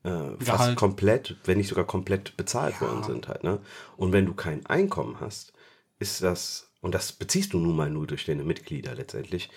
äh, 0.04 0.10
fast 0.40 0.46
Gehalt. 0.46 0.76
komplett, 0.76 1.36
wenn 1.44 1.58
nicht 1.58 1.68
sogar 1.68 1.84
komplett 1.84 2.36
bezahlt 2.36 2.80
worden 2.80 3.04
sind 3.04 3.28
halt. 3.28 3.44
Ne? 3.44 3.60
Und 3.96 4.12
wenn 4.12 4.26
du 4.26 4.34
kein 4.34 4.66
Einkommen 4.66 5.18
hast, 5.20 5.52
ist 6.00 6.22
das, 6.24 6.72
und 6.80 6.94
das 6.94 7.12
beziehst 7.12 7.52
du 7.52 7.58
nun 7.60 7.76
mal 7.76 7.88
nur 7.90 8.08
durch 8.08 8.24
deine 8.24 8.42
Mitglieder 8.42 8.96
letztendlich, 8.96 9.48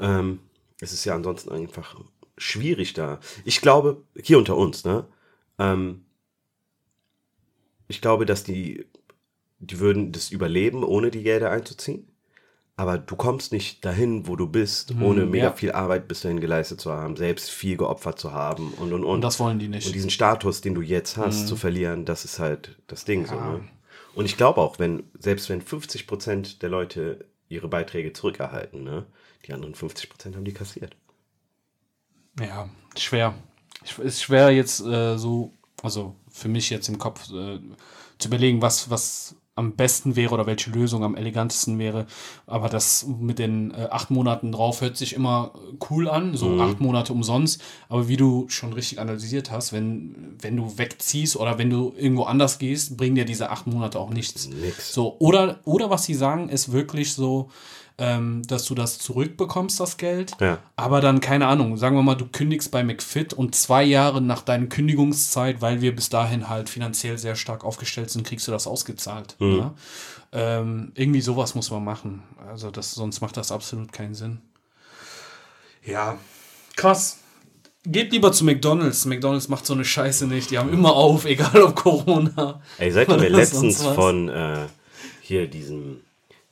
ähm, 0.00 0.40
es 0.80 0.92
ist 0.92 1.04
ja 1.04 1.14
ansonsten 1.14 1.50
einfach 1.50 2.00
schwierig 2.36 2.94
da. 2.94 3.20
Ich 3.44 3.60
glaube, 3.60 4.02
hier 4.20 4.38
unter 4.38 4.56
uns, 4.56 4.84
ne? 4.84 5.06
Ähm, 5.58 6.04
ich 7.86 8.00
glaube, 8.00 8.24
dass 8.24 8.44
die, 8.44 8.86
die 9.58 9.78
würden 9.78 10.12
das 10.12 10.30
überleben, 10.30 10.84
ohne 10.84 11.10
die 11.10 11.22
Gelder 11.22 11.50
einzuziehen. 11.50 12.06
Aber 12.76 12.96
du 12.96 13.14
kommst 13.14 13.52
nicht 13.52 13.84
dahin, 13.84 14.26
wo 14.26 14.36
du 14.36 14.46
bist, 14.46 14.94
ohne 15.02 15.26
mega 15.26 15.44
ja. 15.44 15.52
viel 15.52 15.72
Arbeit 15.72 16.08
bis 16.08 16.22
dahin 16.22 16.40
geleistet 16.40 16.80
zu 16.80 16.90
haben, 16.90 17.14
selbst 17.14 17.50
viel 17.50 17.76
geopfert 17.76 18.18
zu 18.18 18.32
haben 18.32 18.72
und 18.78 18.94
und 18.94 19.04
und. 19.04 19.04
Und 19.04 19.20
das 19.20 19.38
wollen 19.38 19.58
die 19.58 19.68
nicht. 19.68 19.86
Und 19.86 19.94
diesen 19.94 20.08
Status, 20.08 20.62
den 20.62 20.74
du 20.74 20.80
jetzt 20.80 21.18
hast, 21.18 21.46
zu 21.46 21.56
verlieren, 21.56 22.06
das 22.06 22.24
ist 22.24 22.38
halt 22.38 22.78
das 22.86 23.04
Ding 23.04 23.26
so. 23.26 23.34
Ne? 23.34 23.60
Und 24.14 24.24
ich 24.24 24.38
glaube 24.38 24.62
auch, 24.62 24.78
wenn, 24.78 25.02
selbst 25.18 25.50
wenn 25.50 25.60
50 25.60 26.06
Prozent 26.06 26.62
der 26.62 26.70
Leute 26.70 27.26
ihre 27.50 27.68
Beiträge 27.68 28.14
zurückerhalten, 28.14 28.82
ne, 28.82 29.04
die 29.46 29.52
anderen 29.52 29.74
50 29.74 30.10
Prozent 30.10 30.36
haben 30.36 30.44
die 30.44 30.52
kassiert. 30.52 30.96
Ja, 32.38 32.68
schwer. 32.96 33.34
Ist 33.98 34.22
schwer 34.22 34.50
jetzt 34.50 34.80
äh, 34.80 35.16
so, 35.16 35.52
also 35.82 36.14
für 36.30 36.48
mich 36.48 36.70
jetzt 36.70 36.88
im 36.88 36.98
Kopf 36.98 37.30
äh, 37.30 37.58
zu 38.18 38.28
überlegen, 38.28 38.62
was, 38.62 38.90
was 38.90 39.36
am 39.60 39.76
besten 39.76 40.16
wäre 40.16 40.32
oder 40.32 40.46
welche 40.46 40.70
Lösung 40.70 41.04
am 41.04 41.14
elegantesten 41.14 41.78
wäre. 41.78 42.06
Aber 42.46 42.68
das 42.68 43.06
mit 43.06 43.38
den 43.38 43.72
äh, 43.72 43.88
acht 43.90 44.10
Monaten 44.10 44.52
drauf 44.52 44.80
hört 44.80 44.96
sich 44.96 45.14
immer 45.14 45.52
cool 45.90 46.08
an, 46.08 46.34
so 46.36 46.60
acht 46.60 46.80
Monate 46.80 47.12
umsonst. 47.12 47.60
Aber 47.88 48.08
wie 48.08 48.16
du 48.16 48.48
schon 48.48 48.72
richtig 48.72 49.00
analysiert 49.00 49.50
hast, 49.50 49.72
wenn, 49.72 50.36
wenn 50.40 50.56
du 50.56 50.78
wegziehst 50.78 51.36
oder 51.36 51.58
wenn 51.58 51.68
du 51.68 51.92
irgendwo 51.96 52.22
anders 52.24 52.58
gehst, 52.58 52.96
bringen 52.96 53.16
dir 53.16 53.24
diese 53.24 53.50
acht 53.50 53.66
Monate 53.66 53.98
auch 53.98 54.10
nichts. 54.10 54.48
Nix. 54.48 54.94
So, 54.94 55.16
oder, 55.18 55.60
oder 55.64 55.90
was 55.90 56.04
sie 56.04 56.14
sagen, 56.14 56.48
ist 56.48 56.72
wirklich 56.72 57.12
so, 57.12 57.50
ähm, 58.00 58.42
dass 58.48 58.64
du 58.64 58.74
das 58.74 58.98
zurückbekommst, 58.98 59.78
das 59.78 59.98
Geld. 59.98 60.32
Ja. 60.40 60.58
Aber 60.74 61.00
dann, 61.00 61.20
keine 61.20 61.46
Ahnung, 61.46 61.76
sagen 61.76 61.94
wir 61.94 62.02
mal, 62.02 62.14
du 62.16 62.26
kündigst 62.26 62.70
bei 62.70 62.82
McFit 62.82 63.34
und 63.34 63.54
zwei 63.54 63.84
Jahre 63.84 64.22
nach 64.22 64.42
deiner 64.42 64.66
Kündigungszeit, 64.66 65.60
weil 65.60 65.82
wir 65.82 65.94
bis 65.94 66.08
dahin 66.08 66.48
halt 66.48 66.70
finanziell 66.70 67.18
sehr 67.18 67.36
stark 67.36 67.62
aufgestellt 67.62 68.10
sind, 68.10 68.26
kriegst 68.26 68.48
du 68.48 68.52
das 68.52 68.66
ausgezahlt. 68.66 69.36
Ne? 69.38 69.72
Ähm, 70.32 70.92
irgendwie 70.94 71.20
sowas 71.20 71.54
muss 71.54 71.70
man 71.70 71.84
machen. 71.84 72.22
Also 72.48 72.70
das, 72.70 72.92
sonst 72.92 73.20
macht 73.20 73.36
das 73.36 73.52
absolut 73.52 73.92
keinen 73.92 74.14
Sinn. 74.14 74.40
Ja, 75.84 76.18
krass. 76.76 77.18
Geht 77.84 78.12
lieber 78.12 78.32
zu 78.32 78.44
McDonalds. 78.44 79.04
McDonalds 79.04 79.48
macht 79.48 79.66
so 79.66 79.74
eine 79.74 79.84
Scheiße 79.84 80.26
nicht. 80.26 80.50
Die 80.50 80.58
haben 80.58 80.72
immer 80.72 80.94
auf, 80.94 81.24
egal 81.26 81.62
ob 81.62 81.76
Corona. 81.76 82.62
Ey, 82.78 82.90
seid 82.92 83.08
ihr 83.08 83.16
mir 83.18 83.28
letztens 83.28 83.82
von 83.82 84.28
äh, 84.30 84.66
hier 85.20 85.48
diesem 85.48 86.00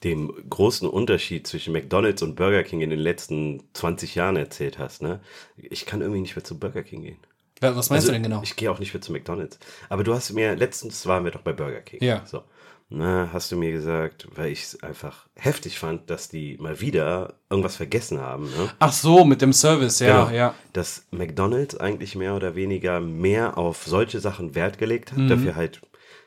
dem 0.05 0.33
großen 0.49 0.88
Unterschied 0.88 1.47
zwischen 1.47 1.73
McDonalds 1.73 2.23
und 2.23 2.37
Burger 2.37 2.62
King 2.62 2.81
in 2.83 2.90
den 2.90 3.00
letzten 3.00 3.62
20 3.73 4.14
Jahren 4.14 4.37
erzählt 4.37 4.78
hast, 4.78 5.02
ne? 5.02 5.21
Ich 5.57 5.87
kann 5.87 6.00
irgendwie 6.00 6.21
nicht 6.21 6.37
mehr 6.37 6.45
zu 6.45 6.59
Burger 6.59 6.83
King 6.85 7.02
gehen. 7.02 7.19
Was 7.61 7.75
meinst 7.75 7.90
Also, 7.90 8.07
du 8.09 8.12
denn 8.12 8.23
genau? 8.23 8.40
Ich 8.45 8.55
gehe 8.55 8.71
auch 8.71 8.78
nicht 8.78 8.95
mehr 8.95 9.00
zu 9.00 9.11
McDonalds. 9.11 9.59
Aber 9.88 10.05
du 10.05 10.14
hast 10.14 10.33
mir, 10.33 10.55
letztens 10.55 11.05
waren 11.07 11.25
wir 11.25 11.33
doch 11.33 11.40
bei 11.40 11.52
Burger 11.52 11.81
King. 11.81 12.02
Ja. 12.02 12.23
So. 12.25 12.43
Na, 12.90 13.28
hast 13.33 13.52
du 13.52 13.57
mir 13.57 13.73
gesagt, 13.73 14.28
weil 14.35 14.50
ich 14.52 14.62
es 14.62 14.83
einfach 14.83 15.26
heftig 15.35 15.78
fand, 15.78 16.09
dass 16.09 16.28
die 16.31 16.57
mal 16.59 16.81
wieder 16.81 17.35
irgendwas 17.50 17.76
vergessen 17.76 18.21
haben, 18.21 18.45
ne? 18.45 18.71
Ach 18.78 18.93
so, 18.93 19.25
mit 19.25 19.43
dem 19.43 19.52
Service, 19.52 19.99
ja, 19.99 20.25
Genau. 20.26 20.37
ja. 20.37 20.55
Dass 20.73 21.05
McDonalds 21.11 21.76
eigentlich 21.76 22.14
mehr 22.14 22.35
oder 22.35 22.55
weniger 22.55 23.00
mehr 23.00 23.59
auf 23.59 23.83
solche 23.85 24.21
Sachen 24.21 24.55
Wert 24.55 24.78
gelegt 24.78 25.14
Mhm. 25.14 25.25
hat, 25.25 25.31
dafür 25.33 25.57
halt 25.57 25.81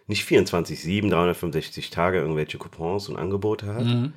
nicht 0.07 0.27
24-7, 0.27 1.09
365 1.09 1.89
Tage 1.89 2.19
irgendwelche 2.19 2.57
Coupons 2.57 3.07
und 3.09 3.17
Angebote 3.17 3.73
hat. 3.73 3.85
Mhm. 3.85 4.13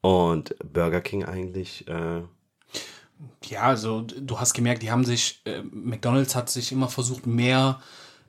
Und 0.00 0.54
Burger 0.72 1.00
King 1.00 1.24
eigentlich, 1.24 1.86
äh, 1.88 2.22
Ja, 3.44 3.62
also 3.62 4.00
du 4.02 4.40
hast 4.40 4.52
gemerkt, 4.54 4.82
die 4.82 4.90
haben 4.90 5.04
sich, 5.04 5.40
äh, 5.44 5.62
McDonalds 5.62 6.34
hat 6.34 6.50
sich 6.50 6.72
immer 6.72 6.88
versucht, 6.88 7.26
mehr. 7.26 7.80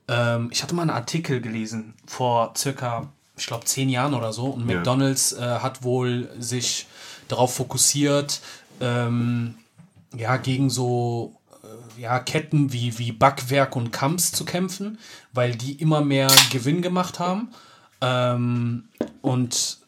Ähm, 0.08 0.50
ich 0.52 0.62
hatte 0.62 0.74
mal 0.74 0.82
einen 0.82 0.90
Artikel 0.90 1.40
gelesen 1.40 1.94
vor 2.06 2.52
circa, 2.56 3.12
ich 3.36 3.46
glaube, 3.46 3.64
zehn 3.64 3.88
Jahren 3.88 4.14
oder 4.14 4.32
so. 4.32 4.46
Und 4.46 4.68
Ja. 4.68 4.76
McDonalds 4.76 5.32
äh, 5.32 5.40
hat 5.40 5.82
wohl 5.82 6.30
sich 6.38 6.86
darauf 7.28 7.54
fokussiert, 7.54 8.40
ähm, 8.80 9.54
ja, 10.16 10.36
gegen 10.36 10.70
so 10.70 11.34
ja, 11.98 12.18
Ketten 12.20 12.72
wie, 12.72 12.98
wie 12.98 13.12
Backwerk 13.12 13.76
und 13.76 13.92
Kamps 13.92 14.32
zu 14.32 14.44
kämpfen, 14.44 14.98
weil 15.32 15.54
die 15.54 15.72
immer 15.80 16.00
mehr 16.02 16.28
Gewinn 16.50 16.82
gemacht 16.82 17.18
haben. 17.18 17.48
Ähm, 18.00 18.84
und 19.22 19.78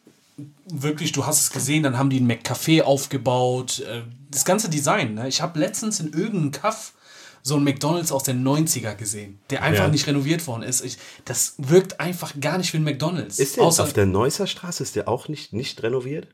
wirklich, 0.71 1.11
du 1.11 1.25
hast 1.25 1.41
es 1.41 1.49
gesehen, 1.51 1.83
dann 1.83 1.97
haben 1.97 2.09
die 2.09 2.19
ein 2.19 2.29
McCafé 2.29 2.81
aufgebaut. 2.83 3.79
äh, 3.81 4.01
Das 4.31 4.45
ganze 4.45 4.69
Design. 4.69 5.15
Ne? 5.15 5.27
Ich 5.27 5.41
habe 5.41 5.59
letztens 5.59 5.99
in 5.99 6.13
irgendeinem 6.13 6.51
Kaff 6.51 6.93
so 7.43 7.55
ein 7.55 7.63
McDonalds 7.63 8.11
aus 8.11 8.23
den 8.23 8.43
90er 8.45 8.95
gesehen, 8.95 9.39
der 9.49 9.63
einfach 9.63 9.85
Ja. 9.85 9.89
nicht 9.89 10.05
renoviert 10.07 10.45
worden 10.47 10.63
ist. 10.63 10.83
Ich, 10.83 10.97
das 11.23 11.53
wirkt 11.57 11.99
einfach 12.01 12.33
gar 12.41 12.57
nicht 12.57 12.73
wie 12.73 12.77
ein 12.77 12.83
McDonalds. 12.83 13.39
ist 13.39 13.55
der 13.55 13.63
Außer, 13.63 13.83
auf 13.83 13.93
der 13.93 14.05
Neusser 14.05 14.47
Straße, 14.47 14.83
ist 14.83 14.95
der 14.97 15.07
auch 15.07 15.29
nicht, 15.29 15.53
nicht 15.53 15.81
renoviert? 15.81 16.27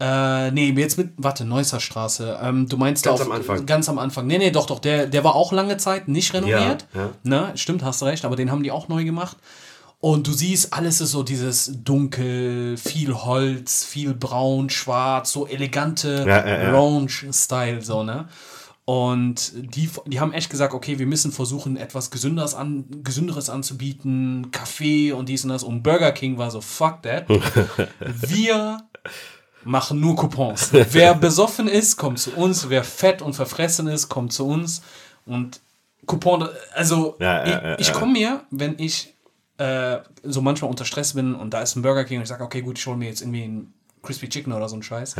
Äh, 0.00 0.50
nee, 0.50 0.70
jetzt 0.70 0.98
mit, 0.98 1.12
warte, 1.16 1.44
Neusser 1.44 1.80
Straße. 1.80 2.38
Ähm, 2.42 2.68
du 2.68 2.76
meinst 2.76 3.04
Ganz 3.04 3.20
auf, 3.20 3.26
am 3.26 3.32
Anfang. 3.32 3.64
Ganz 3.64 3.88
am 3.88 3.98
Anfang. 3.98 4.26
Nee, 4.26 4.38
nee, 4.38 4.50
doch, 4.50 4.66
doch. 4.66 4.80
Der, 4.80 5.06
der 5.06 5.22
war 5.22 5.34
auch 5.34 5.52
lange 5.52 5.76
Zeit 5.76 6.08
nicht 6.08 6.34
renoviert. 6.34 6.86
Ja, 6.94 7.00
ja. 7.00 7.10
Ne? 7.22 7.52
Stimmt, 7.54 7.84
hast 7.84 8.02
du 8.02 8.06
recht, 8.06 8.24
aber 8.24 8.36
den 8.36 8.50
haben 8.50 8.62
die 8.62 8.72
auch 8.72 8.88
neu 8.88 9.04
gemacht. 9.04 9.36
Und 10.00 10.26
du 10.26 10.32
siehst, 10.32 10.74
alles 10.74 11.00
ist 11.00 11.12
so 11.12 11.22
dieses 11.22 11.82
dunkel, 11.82 12.76
viel 12.76 13.14
Holz, 13.14 13.84
viel 13.84 14.12
braun, 14.12 14.68
schwarz, 14.68 15.32
so 15.32 15.46
elegante 15.46 16.26
ja. 16.28 16.70
Lounge-Style, 16.72 17.80
so, 17.80 18.02
ne? 18.02 18.28
Und 18.84 19.52
die, 19.54 19.88
die 20.04 20.20
haben 20.20 20.34
echt 20.34 20.50
gesagt, 20.50 20.74
okay, 20.74 20.98
wir 20.98 21.06
müssen 21.06 21.32
versuchen, 21.32 21.78
etwas 21.78 22.10
Gesünderes, 22.10 22.54
an, 22.54 22.84
Gesünderes 23.02 23.48
anzubieten, 23.48 24.50
Kaffee 24.50 25.12
und 25.12 25.30
dies 25.30 25.44
und 25.44 25.50
das. 25.50 25.62
Und 25.62 25.82
Burger 25.82 26.12
King 26.12 26.36
war 26.36 26.50
so, 26.50 26.60
fuck 26.60 27.02
that. 27.02 27.26
Wir 28.00 28.78
machen 29.64 30.00
nur 30.00 30.16
Coupons. 30.16 30.70
Wer 30.72 31.14
besoffen 31.14 31.68
ist, 31.68 31.96
kommt 31.96 32.18
zu 32.18 32.32
uns. 32.32 32.68
Wer 32.68 32.84
fett 32.84 33.22
und 33.22 33.34
verfressen 33.34 33.86
ist, 33.86 34.08
kommt 34.08 34.32
zu 34.32 34.46
uns. 34.46 34.82
Und 35.26 35.60
Coupon, 36.06 36.48
also 36.74 37.16
Ja, 37.18 37.46
ja, 37.46 37.62
ja, 37.62 37.74
ich, 37.78 37.88
ich 37.88 37.92
komme 37.92 38.12
mir, 38.12 38.42
wenn 38.50 38.78
ich 38.78 39.14
äh, 39.58 39.98
so 40.22 40.42
manchmal 40.42 40.70
unter 40.70 40.84
Stress 40.84 41.14
bin 41.14 41.34
und 41.34 41.54
da 41.54 41.62
ist 41.62 41.76
ein 41.76 41.82
Burger 41.82 42.04
King 42.04 42.18
und 42.18 42.22
ich 42.24 42.28
sage, 42.28 42.44
okay, 42.44 42.60
gut, 42.60 42.78
ich 42.78 42.86
hole 42.86 42.96
mir 42.96 43.08
jetzt 43.08 43.20
irgendwie 43.20 43.44
ein 43.44 43.72
Crispy 44.02 44.28
Chicken 44.28 44.52
oder 44.52 44.68
so 44.68 44.76
ein 44.76 44.82
Scheiß. 44.82 45.16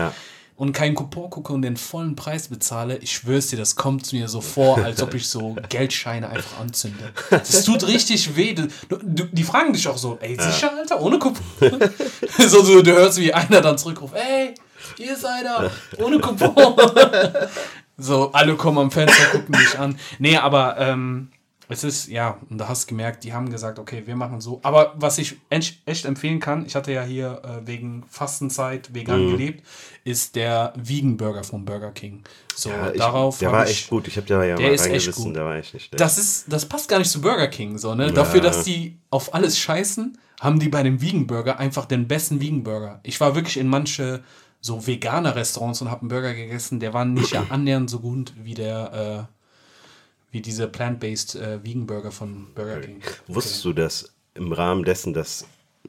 Und 0.57 0.73
keinen 0.73 0.95
Coupon 0.95 1.31
gucke 1.31 1.53
und 1.53 1.63
den 1.63 1.77
vollen 1.77 2.15
Preis 2.15 2.49
bezahle, 2.49 2.99
ich 2.99 3.13
schwör's 3.13 3.49
dir, 3.49 3.57
das 3.57 3.75
kommt 3.75 4.13
mir 4.13 4.29
so 4.29 4.41
vor, 4.41 4.79
als 4.79 5.03
ob 5.03 5.15
ich 5.15 5.29
so 5.29 5.57
Geldscheine 5.69 6.29
einfach 6.29 6.61
anzünde. 6.61 7.13
Das 7.31 7.65
tut 7.65 7.87
richtig 7.87 8.37
weh. 8.37 8.55
Du, 8.55 8.69
du, 8.89 9.25
die 9.25 9.43
fragen 9.43 9.73
dich 9.73 9.89
auch 9.89 9.99
so, 9.99 10.19
ey, 10.21 10.37
sicher, 10.41 10.73
Alter, 10.77 11.01
ohne 11.01 11.19
Coupon? 11.19 11.41
so, 12.39 12.63
so, 12.63 12.83
du 12.83 12.93
hörst, 12.93 13.19
wie 13.19 13.35
einer 13.35 13.61
dann 13.61 13.79
zurückruft, 13.79 14.15
ey, 14.15 14.55
hier 14.97 15.15
ist 15.15 15.25
einer, 15.25 15.71
ohne 15.99 16.21
Coupon. 16.21 16.55
so, 17.99 18.31
alle 18.33 18.55
kommen 18.55 18.79
am 18.79 18.91
Fenster, 18.91 19.27
gucken 19.33 19.57
dich 19.59 19.79
an. 19.79 19.99
Nee, 20.21 20.37
aber 20.37 20.77
ähm, 20.79 21.31
es 21.69 21.85
ist, 21.85 22.09
ja, 22.09 22.39
und 22.51 22.59
da 22.59 22.69
hast 22.69 22.85
du 22.85 22.89
gemerkt, 22.89 23.25
die 23.25 23.33
haben 23.33 23.51
gesagt, 23.51 23.79
okay, 23.79 24.03
wir 24.05 24.17
machen 24.17 24.41
so. 24.41 24.61
Aber 24.63 24.95
was 24.97 25.19
ich 25.19 25.37
echt, 25.49 26.05
empfehlen 26.05 26.41
kann, 26.41 26.67
ich 26.67 26.75
hatte 26.75 26.93
ja 26.93 27.03
hier 27.03 27.43
äh, 27.43 27.67
wegen 27.67 28.05
Fastenzeit 28.09 28.95
vegan 28.95 29.27
mhm. 29.27 29.31
gelebt, 29.33 29.67
ist 30.05 30.37
der 30.37 30.73
Vegan 30.77 31.17
Burger 31.17 31.45
vom 31.45 31.65
Burger 31.65 31.93
King. 31.93 32.23
So, 32.55 32.69
ja, 32.69 32.91
ich, 32.91 32.99
darauf. 32.99 33.39
Der 33.39 33.51
war 33.51 33.65
ich, 33.65 33.71
echt 33.71 33.91
gut. 33.91 34.07
Ich 34.09 34.17
habe 34.17 34.27
da 34.27 34.45
ja 34.45 34.57
der 34.57 34.67
mal 34.67 34.75
ist 34.75 34.87
echt 34.87 35.13
gut. 35.15 35.35
der 35.35 35.45
war 35.45 35.57
echt 35.57 35.73
nicht 35.73 35.87
schlecht. 35.87 36.01
Das, 36.01 36.19
ist, 36.19 36.53
das 36.53 36.67
passt 36.67 36.89
gar 36.89 36.99
nicht 36.99 37.11
zu 37.11 37.21
Burger 37.21 37.49
King, 37.49 37.79
so, 37.79 37.95
ne? 37.95 38.07
Ja. 38.07 38.13
Dafür, 38.13 38.41
dass 38.41 38.65
die 38.65 38.99
auf 39.11 39.35
alles 39.35 39.59
scheißen, 39.59 40.19
haben 40.41 40.61
die 40.61 40.69
bei 40.69 40.83
dem 40.83 41.01
Vegan 41.01 41.27
Burger 41.27 41.59
einfach 41.59 41.87
den 41.87 42.07
besten 42.07 42.41
Vegan 42.41 42.63
Burger. 42.63 43.01
Ich 43.03 43.21
war 43.21 43.35
wirklich 43.35 43.57
in 43.57 43.69
manche 43.69 44.23
so 44.61 44.87
veganer 44.87 45.37
Restaurants 45.37 45.83
und 45.83 45.91
habe 45.91 46.01
einen 46.01 46.09
Burger 46.09 46.33
gegessen, 46.33 46.81
der 46.81 46.95
war 46.95 47.05
nicht 47.05 47.37
annähernd 47.51 47.89
so 47.91 48.01
gut 48.01 48.33
wie 48.37 48.55
der, 48.55 49.29
äh, 49.31 49.34
wie 50.35 50.41
diese 50.41 50.67
plant-based 50.67 51.37
äh, 51.37 51.65
Vegan 51.65 51.87
Burger 51.87 52.11
von 52.11 52.49
Burger 52.57 52.81
King. 52.81 52.97
Okay. 52.97 53.15
Wusstest 53.29 53.65
du, 53.65 53.73
dass 53.73 54.13
im 54.35 54.53
Rahmen 54.53 54.85
dessen, 54.85 55.15
dass 55.15 55.47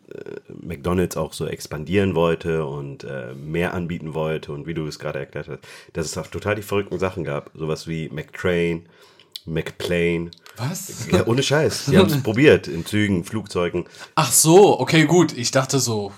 äh, 0.07 0.35
McDonald's 0.61 1.17
auch 1.17 1.33
so 1.33 1.47
expandieren 1.47 2.13
wollte 2.13 2.63
und 2.63 3.03
äh, 3.03 3.33
mehr 3.33 3.73
anbieten 3.73 4.13
wollte 4.13 4.51
und 4.51 4.67
wie 4.67 4.75
du 4.75 4.85
es 4.85 4.99
gerade 4.99 5.17
erklärt 5.17 5.49
hast, 5.49 5.61
dass 5.93 6.05
es 6.05 6.17
auch 6.19 6.27
total 6.27 6.53
die 6.53 6.61
verrückten 6.61 6.99
Sachen 6.99 7.23
gab, 7.23 7.49
sowas 7.55 7.87
wie 7.87 8.07
McTrain, 8.09 8.87
McPlane. 9.45 10.29
Was? 10.57 11.07
Ja, 11.11 11.25
ohne 11.25 11.41
Scheiß. 11.41 11.87
Die 11.87 11.97
haben 11.97 12.07
es 12.07 12.21
probiert 12.21 12.67
in 12.67 12.85
Zügen, 12.85 13.23
Flugzeugen. 13.23 13.85
Ach 14.13 14.31
so, 14.31 14.79
okay, 14.79 15.05
gut. 15.05 15.35
Ich 15.35 15.49
dachte 15.49 15.79
so, 15.79 16.13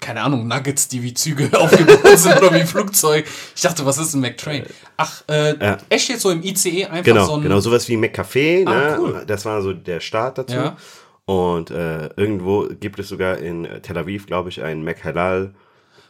keine 0.00 0.22
Ahnung, 0.22 0.46
Nuggets, 0.46 0.88
die 0.88 1.02
wie 1.02 1.14
Züge 1.14 1.50
aufgebaut 1.58 2.18
sind 2.18 2.36
oder 2.36 2.54
wie 2.54 2.66
Flugzeug. 2.66 3.26
Ich 3.54 3.62
dachte, 3.62 3.84
was 3.86 3.98
ist 3.98 4.14
ein 4.14 4.20
McTrain? 4.20 4.64
Ach, 4.96 5.22
äh, 5.28 5.56
ja. 5.58 5.78
echt 5.88 6.08
jetzt 6.08 6.22
so 6.22 6.30
im 6.30 6.42
ICE 6.42 6.86
einfach 6.86 7.04
genau, 7.04 7.26
so 7.26 7.34
ein... 7.36 7.42
Genau, 7.42 7.60
sowas 7.60 7.88
wie 7.88 7.96
McCafé, 7.96 8.66
ah, 8.66 8.70
ne? 8.70 8.96
Cool. 9.00 9.24
Das 9.26 9.44
war 9.44 9.62
so 9.62 9.72
der 9.72 10.00
Start 10.00 10.38
dazu. 10.38 10.54
Ja. 10.54 10.76
Und 11.24 11.70
äh, 11.70 12.08
irgendwo 12.16 12.68
gibt 12.68 12.98
es 12.98 13.08
sogar 13.08 13.38
in 13.38 13.68
Tel 13.82 13.96
Aviv, 13.98 14.26
glaube 14.26 14.48
ich, 14.48 14.62
einen 14.62 14.82
McHalal. 14.82 15.54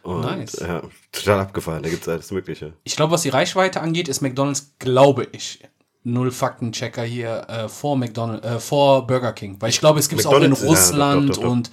Und, 0.03 0.23
nice. 0.23 0.59
Ja, 0.61 0.83
total 1.13 1.41
abgefahren, 1.41 1.83
da 1.83 1.91
gibt 1.91 2.03
es 2.03 2.09
alles 2.09 2.31
Mögliche. 2.31 2.73
Ich 2.85 2.97
glaube, 2.97 3.13
was 3.13 3.23
die 3.23 3.29
Reichweite 3.29 3.83
angeht, 3.83 4.09
ist 4.09 4.23
McDonalds, 4.23 4.75
glaube 4.79 5.29
ich, 5.33 5.61
null 6.05 6.31
Faktenchecker 6.31 7.03
hier 7.03 7.47
äh, 7.49 7.69
vor 7.69 7.97
McDonald's, 7.97 8.47
äh, 8.47 8.59
vor 8.59 9.07
Burger 9.07 9.33
King. 9.33 9.57
Weil 9.61 9.71
ich 9.71 9.81
glaube, 9.81 9.99
es 9.99 10.09
gibt 10.09 10.21
es 10.21 10.27
auch 10.27 10.41
in 10.41 10.53
Russland 10.53 11.23
ja, 11.23 11.27
doch, 11.29 11.35
doch, 11.37 11.43
doch. 11.43 11.51
und 11.51 11.71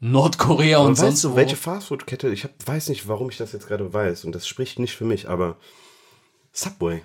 Nordkorea 0.00 0.78
und, 0.78 0.88
und 0.88 0.94
sonst 0.96 1.24
du, 1.24 1.32
wo. 1.32 1.36
welche 1.36 1.56
Fastfood-Kette? 1.56 2.28
Ich 2.28 2.44
hab, 2.44 2.50
weiß 2.66 2.88
nicht, 2.90 3.08
warum 3.08 3.30
ich 3.30 3.38
das 3.38 3.52
jetzt 3.52 3.66
gerade 3.66 3.92
weiß 3.92 4.24
und 4.24 4.34
das 4.34 4.46
spricht 4.46 4.78
nicht 4.78 4.94
für 4.94 5.04
mich, 5.04 5.28
aber 5.28 5.56
Subway 6.52 7.02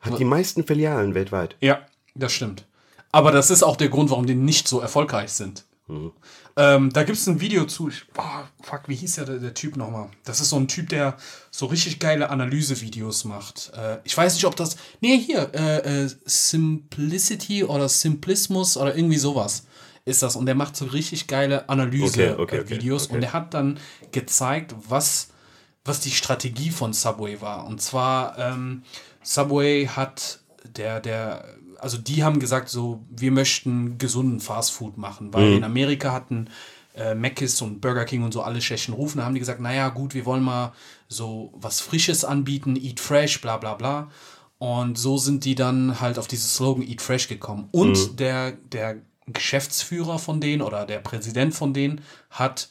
hat 0.00 0.12
Was? 0.12 0.18
die 0.18 0.24
meisten 0.24 0.64
Filialen 0.64 1.14
weltweit. 1.14 1.56
Ja, 1.60 1.86
das 2.14 2.32
stimmt. 2.32 2.66
Aber 3.12 3.30
das 3.30 3.50
ist 3.50 3.62
auch 3.62 3.76
der 3.76 3.88
Grund, 3.88 4.10
warum 4.10 4.26
die 4.26 4.34
nicht 4.34 4.66
so 4.66 4.80
erfolgreich 4.80 5.30
sind. 5.30 5.64
Mhm. 5.86 6.12
Ähm, 6.56 6.92
da 6.92 7.02
gibt 7.04 7.18
es 7.18 7.26
ein 7.26 7.40
Video 7.40 7.66
zu. 7.66 7.88
Ich, 7.88 8.04
oh, 8.16 8.22
fuck, 8.62 8.82
wie 8.86 8.94
hieß 8.94 9.16
ja 9.16 9.24
der, 9.24 9.38
der, 9.38 9.54
Typ 9.54 9.76
nochmal? 9.76 10.10
Das 10.24 10.40
ist 10.40 10.50
so 10.50 10.56
ein 10.56 10.68
Typ, 10.68 10.88
der 10.88 11.16
so 11.50 11.66
richtig 11.66 11.98
geile 11.98 12.30
Analysevideos 12.30 13.24
macht. 13.24 13.72
Äh, 13.76 13.98
ich 14.04 14.16
weiß 14.16 14.34
nicht, 14.34 14.44
ob 14.44 14.56
das. 14.56 14.76
Nee, 15.00 15.18
hier. 15.18 15.50
Äh, 15.54 16.04
äh, 16.04 16.10
Simplicity 16.24 17.64
oder 17.64 17.88
Simplismus 17.88 18.76
oder 18.76 18.96
irgendwie 18.96 19.18
sowas 19.18 19.64
ist 20.04 20.22
das. 20.22 20.36
Und 20.36 20.46
der 20.46 20.54
macht 20.54 20.76
so 20.76 20.86
richtig 20.86 21.26
geile 21.26 21.68
Analyse-Videos. 21.68 22.38
Okay, 22.38 22.60
okay, 22.60 22.80
okay, 22.80 23.14
und 23.14 23.22
er 23.22 23.32
hat 23.32 23.54
dann 23.54 23.78
gezeigt, 24.10 24.74
was, 24.88 25.28
was 25.84 26.00
die 26.00 26.10
Strategie 26.10 26.70
von 26.70 26.92
Subway 26.92 27.40
war. 27.40 27.66
Und 27.66 27.80
zwar, 27.80 28.38
ähm, 28.38 28.82
Subway 29.22 29.86
hat 29.86 30.40
der, 30.76 31.00
der, 31.00 31.44
also 31.78 31.98
die 31.98 32.24
haben 32.24 32.40
gesagt, 32.40 32.68
so, 32.68 33.04
wir 33.10 33.30
möchten 33.30 33.98
gesunden 33.98 34.40
Fastfood 34.40 34.98
machen, 34.98 35.32
weil 35.32 35.50
mhm. 35.50 35.56
in 35.58 35.64
Amerika 35.64 36.12
hatten 36.12 36.48
äh, 36.94 37.14
Mc's 37.14 37.60
und 37.62 37.80
Burger 37.80 38.04
King 38.04 38.22
und 38.22 38.32
so 38.32 38.42
alle 38.42 38.60
schlechten 38.60 38.92
Rufen. 38.92 39.18
Da 39.18 39.24
haben 39.24 39.34
die 39.34 39.40
gesagt, 39.40 39.60
naja, 39.60 39.88
gut, 39.88 40.14
wir 40.14 40.26
wollen 40.26 40.42
mal 40.42 40.72
so 41.08 41.52
was 41.54 41.80
Frisches 41.80 42.24
anbieten, 42.24 42.76
eat 42.76 43.00
fresh, 43.00 43.40
bla 43.40 43.56
bla 43.56 43.74
bla. 43.74 44.10
Und 44.58 44.96
so 44.96 45.18
sind 45.18 45.44
die 45.44 45.56
dann 45.56 46.00
halt 46.00 46.20
auf 46.20 46.28
dieses 46.28 46.54
Slogan 46.54 46.84
Eat 46.86 47.02
Fresh 47.02 47.26
gekommen. 47.26 47.68
Und 47.72 48.12
mhm. 48.12 48.16
der, 48.16 48.52
der 48.52 49.02
Geschäftsführer 49.26 50.18
von 50.18 50.40
denen 50.40 50.62
oder 50.62 50.86
der 50.86 50.98
Präsident 50.98 51.54
von 51.54 51.72
denen 51.72 52.00
hat 52.30 52.68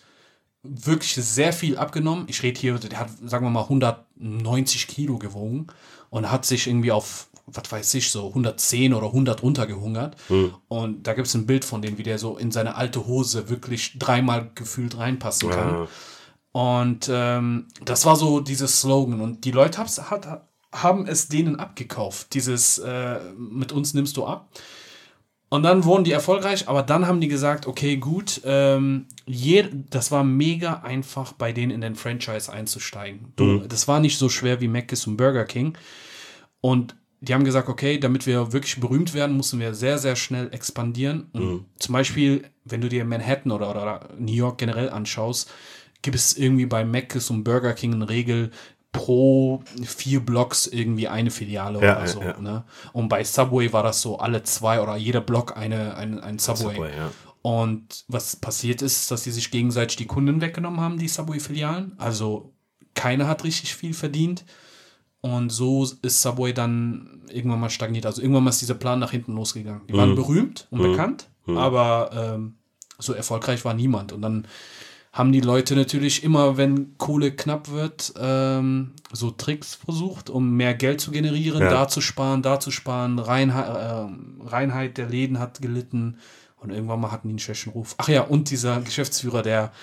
wirklich 0.64 1.14
sehr 1.16 1.54
viel 1.54 1.78
abgenommen. 1.78 2.26
Ich 2.28 2.44
rede 2.44 2.60
hier, 2.60 2.78
der 2.78 3.00
hat, 3.00 3.10
sagen 3.26 3.46
wir 3.46 3.50
mal, 3.50 3.64
190 3.64 4.88
Kilo 4.88 5.18
gewogen 5.18 5.68
und 6.10 6.32
hat 6.32 6.46
sich 6.46 6.68
irgendwie 6.68 6.92
auf, 6.92 7.28
was 7.48 7.72
weiß 7.72 7.94
ich, 7.96 8.12
so 8.12 8.28
110 8.28 8.94
oder 8.94 9.08
100 9.08 9.42
runtergehungert. 9.42 10.16
Hm. 10.28 10.54
Und 10.68 11.08
da 11.08 11.14
gibt 11.14 11.28
es 11.28 11.34
ein 11.34 11.48
Bild 11.48 11.66
von 11.66 11.82
dem, 11.82 11.98
wie 11.98 12.04
der 12.04 12.20
so 12.20 12.38
in 12.38 12.52
seine 12.52 12.76
alte 12.76 13.08
Hose 13.08 13.50
wirklich 13.50 13.98
dreimal 13.98 14.52
gefühlt 14.54 14.98
reinpassen 14.98 15.50
kann. 15.50 15.70
Ja. 15.70 15.88
Und 16.52 17.10
ähm, 17.12 17.68
das 17.84 18.06
war 18.06 18.16
so 18.16 18.40
dieses 18.40 18.82
Slogan. 18.82 19.22
Und 19.22 19.46
die 19.46 19.52
Leute 19.52 19.80
hat, 19.80 20.48
haben 20.72 21.08
es 21.08 21.28
denen 21.28 21.56
abgekauft. 21.56 22.34
Dieses 22.34 22.78
äh, 22.78 23.20
mit 23.38 23.72
uns 23.72 23.94
nimmst 23.94 24.18
du 24.18 24.26
ab. 24.26 24.50
Und 25.54 25.64
dann 25.64 25.84
wurden 25.84 26.06
die 26.06 26.14
erfolgreich, 26.14 26.70
aber 26.70 26.82
dann 26.82 27.08
haben 27.08 27.20
die 27.20 27.28
gesagt, 27.28 27.68
okay, 27.68 27.98
gut, 27.98 28.40
ähm, 28.46 29.08
je, 29.26 29.66
das 29.90 30.10
war 30.10 30.24
mega 30.24 30.76
einfach, 30.76 31.34
bei 31.34 31.52
denen 31.52 31.74
in 31.74 31.82
den 31.82 31.96
Franchise 31.96 32.50
einzusteigen. 32.50 33.34
Mhm. 33.38 33.66
Das 33.68 33.86
war 33.86 34.00
nicht 34.00 34.18
so 34.18 34.30
schwer 34.30 34.62
wie 34.62 34.70
Mc's 34.70 35.08
und 35.08 35.18
Burger 35.18 35.44
King. 35.44 35.78
Und 36.62 36.96
die 37.20 37.34
haben 37.34 37.44
gesagt, 37.44 37.68
okay, 37.68 37.98
damit 37.98 38.28
wir 38.28 38.54
wirklich 38.54 38.80
berühmt 38.80 39.14
werden, 39.14 39.36
müssen 39.36 39.60
wir 39.60 39.74
sehr, 39.74 39.98
sehr 39.98 40.16
schnell 40.16 40.48
expandieren. 40.54 41.30
Mhm. 41.34 41.66
Zum 41.78 41.92
Beispiel, 41.92 42.46
wenn 42.64 42.80
du 42.80 42.88
dir 42.88 43.04
Manhattan 43.04 43.52
oder, 43.52 43.72
oder 43.72 44.08
New 44.18 44.32
York 44.32 44.58
generell 44.58 44.90
anschaust, 44.90 45.52
gibt 46.02 46.16
es 46.16 46.38
irgendwie 46.38 46.66
bei 46.66 46.86
Mc's 46.86 47.30
und 47.30 47.44
Burger 47.44 47.74
King 47.74 47.96
eine 47.96 48.08
Regel, 48.08 48.52
pro 48.92 49.64
vier 49.84 50.20
Blocks 50.20 50.68
irgendwie 50.68 51.08
eine 51.08 51.32
Filiale 51.32 51.82
ja, 51.82 51.98
oder 51.98 52.08
so. 52.08 52.22
Ja. 52.22 52.40
Ne? 52.40 52.64
Und 52.94 53.10
bei 53.10 53.24
Subway 53.24 53.72
war 53.72 53.84
das 53.84 54.02
so 54.02 54.20
alle 54.20 54.44
zwei 54.44 54.82
oder 54.82 54.96
jeder 54.98 55.22
Block 55.22 55.56
eine, 55.56 55.96
ein, 55.96 56.20
ein 56.20 56.40
Subway. 56.40 56.76
Subway 56.76 56.96
ja. 56.96 57.12
Und 57.42 58.06
was 58.08 58.36
passiert 58.36 58.82
ist, 58.82 59.10
dass 59.10 59.24
sie 59.24 59.32
sich 59.32 59.50
gegenseitig 59.50 59.98
die 59.98 60.06
Kunden 60.06 60.42
weggenommen 60.42 60.80
haben, 60.80 61.00
die 61.00 61.08
Subway-Filialen. 61.08 61.94
Also 61.98 62.54
keiner 62.94 63.28
hat 63.28 63.44
richtig 63.44 63.76
viel 63.76 63.94
verdient. 63.94 64.46
Und 65.22 65.52
so 65.52 65.88
ist 66.02 66.22
Subway 66.22 66.54
dann 66.54 67.22
irgendwann 67.30 67.60
mal 67.60 67.70
stagniert. 67.70 68.06
Also 68.06 68.22
irgendwann 68.22 68.44
mal 68.44 68.50
ist 68.50 68.62
dieser 68.62 68.76
Plan 68.76 69.00
nach 69.00 69.12
hinten 69.12 69.36
losgegangen. 69.36 69.88
Die 69.88 69.94
waren 69.94 70.12
mhm. 70.12 70.16
berühmt 70.16 70.68
und 70.72 70.80
mhm. 70.82 70.92
bekannt, 70.92 71.30
mhm. 71.46 71.58
aber 71.58 72.10
ähm, 72.14 72.56
so 73.00 73.14
erfolgreich 73.14 73.64
war 73.64 73.74
niemand. 73.74 74.12
Und 74.14 74.22
dann 74.22 74.48
haben 75.14 75.34
die 75.34 75.42
Leute 75.42 75.76
natürlich 75.76 76.24
immer, 76.24 76.56
wenn 76.56 76.98
Kohle 76.98 77.32
knapp 77.32 77.70
wird, 77.70 78.14
ähm, 78.18 78.94
so 79.12 79.30
Tricks 79.30 79.76
versucht, 79.76 80.30
um 80.30 80.56
mehr 80.56 80.74
Geld 80.74 81.02
zu 81.02 81.12
generieren, 81.12 81.62
ja. 81.62 81.70
da 81.70 81.88
zu 81.88 82.00
sparen, 82.00 82.42
da 82.42 82.60
zu 82.62 82.72
sparen. 82.72 83.20
Reinheit, 83.20 83.68
äh, 83.68 84.48
Reinheit 84.48 84.98
der 84.98 85.08
Läden 85.08 85.40
hat 85.40 85.62
gelitten 85.62 86.18
und 86.58 86.70
irgendwann 86.70 87.02
mal 87.02 87.12
hatten 87.12 87.28
die 87.28 87.34
einen 87.34 87.40
schlechten 87.40 87.72
Ruf. 87.72 87.96
Ach 87.98 88.08
ja, 88.08 88.22
und 88.22 88.50
dieser 88.50 88.80
Geschäftsführer, 88.82 89.42
der 89.42 89.74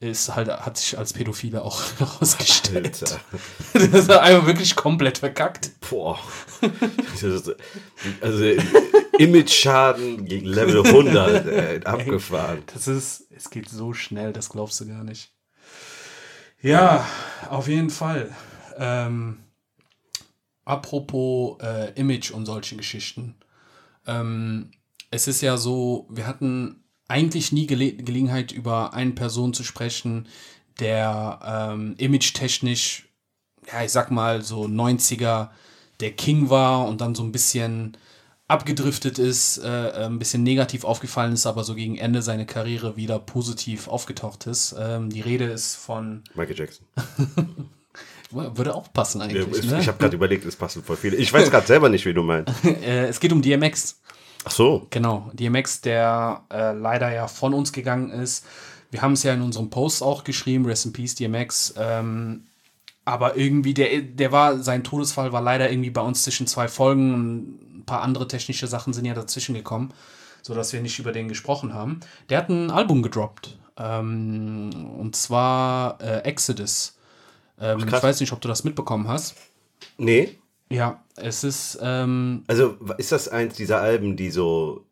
ist 0.00 0.34
halt, 0.34 0.48
hat 0.48 0.76
sich 0.76 0.98
als 0.98 1.14
Pädophile 1.14 1.62
auch 1.62 1.80
herausgestellt. 1.98 3.00
das 3.72 3.82
ist 3.82 4.10
einfach 4.10 4.46
wirklich 4.46 4.76
komplett 4.76 5.18
verkackt. 5.18 5.70
Boah. 5.88 6.18
Also, 8.20 8.44
Image-Schaden 9.18 10.24
gegen 10.24 10.46
Level 10.46 10.84
100, 10.84 11.46
ey, 11.46 11.84
abgefahren. 11.84 12.62
Das 12.72 12.88
ist, 12.88 13.26
es 13.30 13.50
geht 13.50 13.68
so 13.68 13.92
schnell, 13.92 14.32
das 14.32 14.48
glaubst 14.48 14.80
du 14.80 14.86
gar 14.86 15.04
nicht. 15.04 15.32
Ja, 16.60 17.06
auf 17.50 17.68
jeden 17.68 17.90
Fall. 17.90 18.34
Ähm, 18.76 19.38
apropos 20.64 21.60
äh, 21.60 21.92
Image 21.94 22.30
und 22.30 22.46
solche 22.46 22.76
Geschichten. 22.76 23.34
Ähm, 24.06 24.70
es 25.10 25.28
ist 25.28 25.42
ja 25.42 25.56
so, 25.56 26.06
wir 26.10 26.26
hatten 26.26 26.84
eigentlich 27.06 27.52
nie 27.52 27.66
Gele 27.66 27.92
Gelegenheit, 27.92 28.50
über 28.50 28.94
eine 28.94 29.12
Person 29.12 29.52
zu 29.52 29.62
sprechen, 29.62 30.26
der 30.80 31.38
ähm, 31.44 31.94
image-technisch, 31.98 33.08
ja, 33.70 33.84
ich 33.84 33.92
sag 33.92 34.10
mal, 34.10 34.42
so 34.42 34.64
90er 34.64 35.50
der 36.00 36.12
King 36.12 36.50
war 36.50 36.88
und 36.88 37.00
dann 37.00 37.14
so 37.14 37.22
ein 37.22 37.32
bisschen 37.32 37.96
abgedriftet 38.46 39.18
ist, 39.18 39.58
äh, 39.58 39.88
äh, 39.88 40.04
ein 40.04 40.18
bisschen 40.18 40.42
negativ 40.42 40.84
aufgefallen 40.84 41.32
ist, 41.32 41.46
aber 41.46 41.64
so 41.64 41.74
gegen 41.74 41.96
Ende 41.96 42.22
seiner 42.22 42.44
Karriere 42.44 42.96
wieder 42.96 43.18
positiv 43.18 43.88
aufgetaucht 43.88 44.46
ist. 44.46 44.74
Ähm, 44.78 45.10
die 45.10 45.22
Rede 45.22 45.46
ist 45.46 45.76
von 45.76 46.22
Michael 46.34 46.58
Jackson. 46.58 46.86
würde 48.30 48.74
auch 48.74 48.92
passen 48.92 49.22
eigentlich. 49.22 49.46
Ich, 49.58 49.70
ne? 49.70 49.80
ich 49.80 49.88
habe 49.88 49.98
gerade 49.98 50.16
überlegt, 50.16 50.44
es 50.44 50.56
passen 50.56 50.82
voll 50.82 50.96
viele. 50.96 51.16
Ich 51.16 51.32
weiß 51.32 51.50
gerade 51.50 51.66
selber 51.66 51.88
nicht, 51.88 52.04
wie 52.04 52.14
du 52.14 52.22
meinst. 52.22 52.52
äh, 52.64 53.06
es 53.06 53.20
geht 53.20 53.32
um 53.32 53.40
DMX. 53.40 54.00
Ach 54.44 54.50
so. 54.50 54.86
Genau, 54.90 55.30
DMX, 55.32 55.80
der 55.80 56.42
äh, 56.52 56.72
leider 56.72 57.12
ja 57.12 57.28
von 57.28 57.54
uns 57.54 57.72
gegangen 57.72 58.10
ist. 58.10 58.44
Wir 58.90 59.00
haben 59.02 59.12
es 59.14 59.22
ja 59.22 59.32
in 59.32 59.40
unserem 59.40 59.70
Post 59.70 60.02
auch 60.02 60.22
geschrieben, 60.22 60.66
Rest 60.66 60.84
in 60.86 60.92
Peace, 60.92 61.14
DMX. 61.14 61.74
Ähm, 61.78 62.44
aber 63.06 63.36
irgendwie, 63.36 63.74
der, 63.74 64.02
der 64.02 64.32
war, 64.32 64.58
sein 64.58 64.84
Todesfall 64.84 65.32
war 65.32 65.40
leider 65.40 65.70
irgendwie 65.70 65.90
bei 65.90 66.00
uns 66.00 66.22
zwischen 66.22 66.46
zwei 66.46 66.68
Folgen 66.68 67.73
ein 67.84 67.86
paar 67.86 68.00
andere 68.02 68.26
technische 68.26 68.66
Sachen 68.66 68.94
sind 68.94 69.04
ja 69.04 69.12
dazwischen 69.14 69.54
gekommen, 69.54 69.92
sodass 70.42 70.72
wir 70.72 70.80
nicht 70.80 70.98
über 70.98 71.12
den 71.12 71.28
gesprochen 71.28 71.74
haben. 71.74 72.00
Der 72.30 72.38
hat 72.38 72.48
ein 72.48 72.70
Album 72.70 73.02
gedroppt. 73.02 73.58
Ähm, 73.76 74.70
und 74.98 75.14
zwar 75.14 76.00
äh, 76.00 76.20
Exodus. 76.20 76.96
Ähm, 77.60 77.78
Ach, 77.82 77.96
ich 77.96 78.02
weiß 78.02 78.20
nicht, 78.20 78.32
ob 78.32 78.40
du 78.40 78.48
das 78.48 78.64
mitbekommen 78.64 79.06
hast. 79.06 79.34
Nee. 79.98 80.38
Ja, 80.70 81.02
es 81.16 81.44
ist, 81.44 81.78
ähm, 81.82 82.44
Also 82.46 82.76
ist 82.96 83.12
das 83.12 83.28
eins 83.28 83.54
dieser 83.54 83.80
Alben, 83.80 84.16
die 84.16 84.30
so 84.30 84.86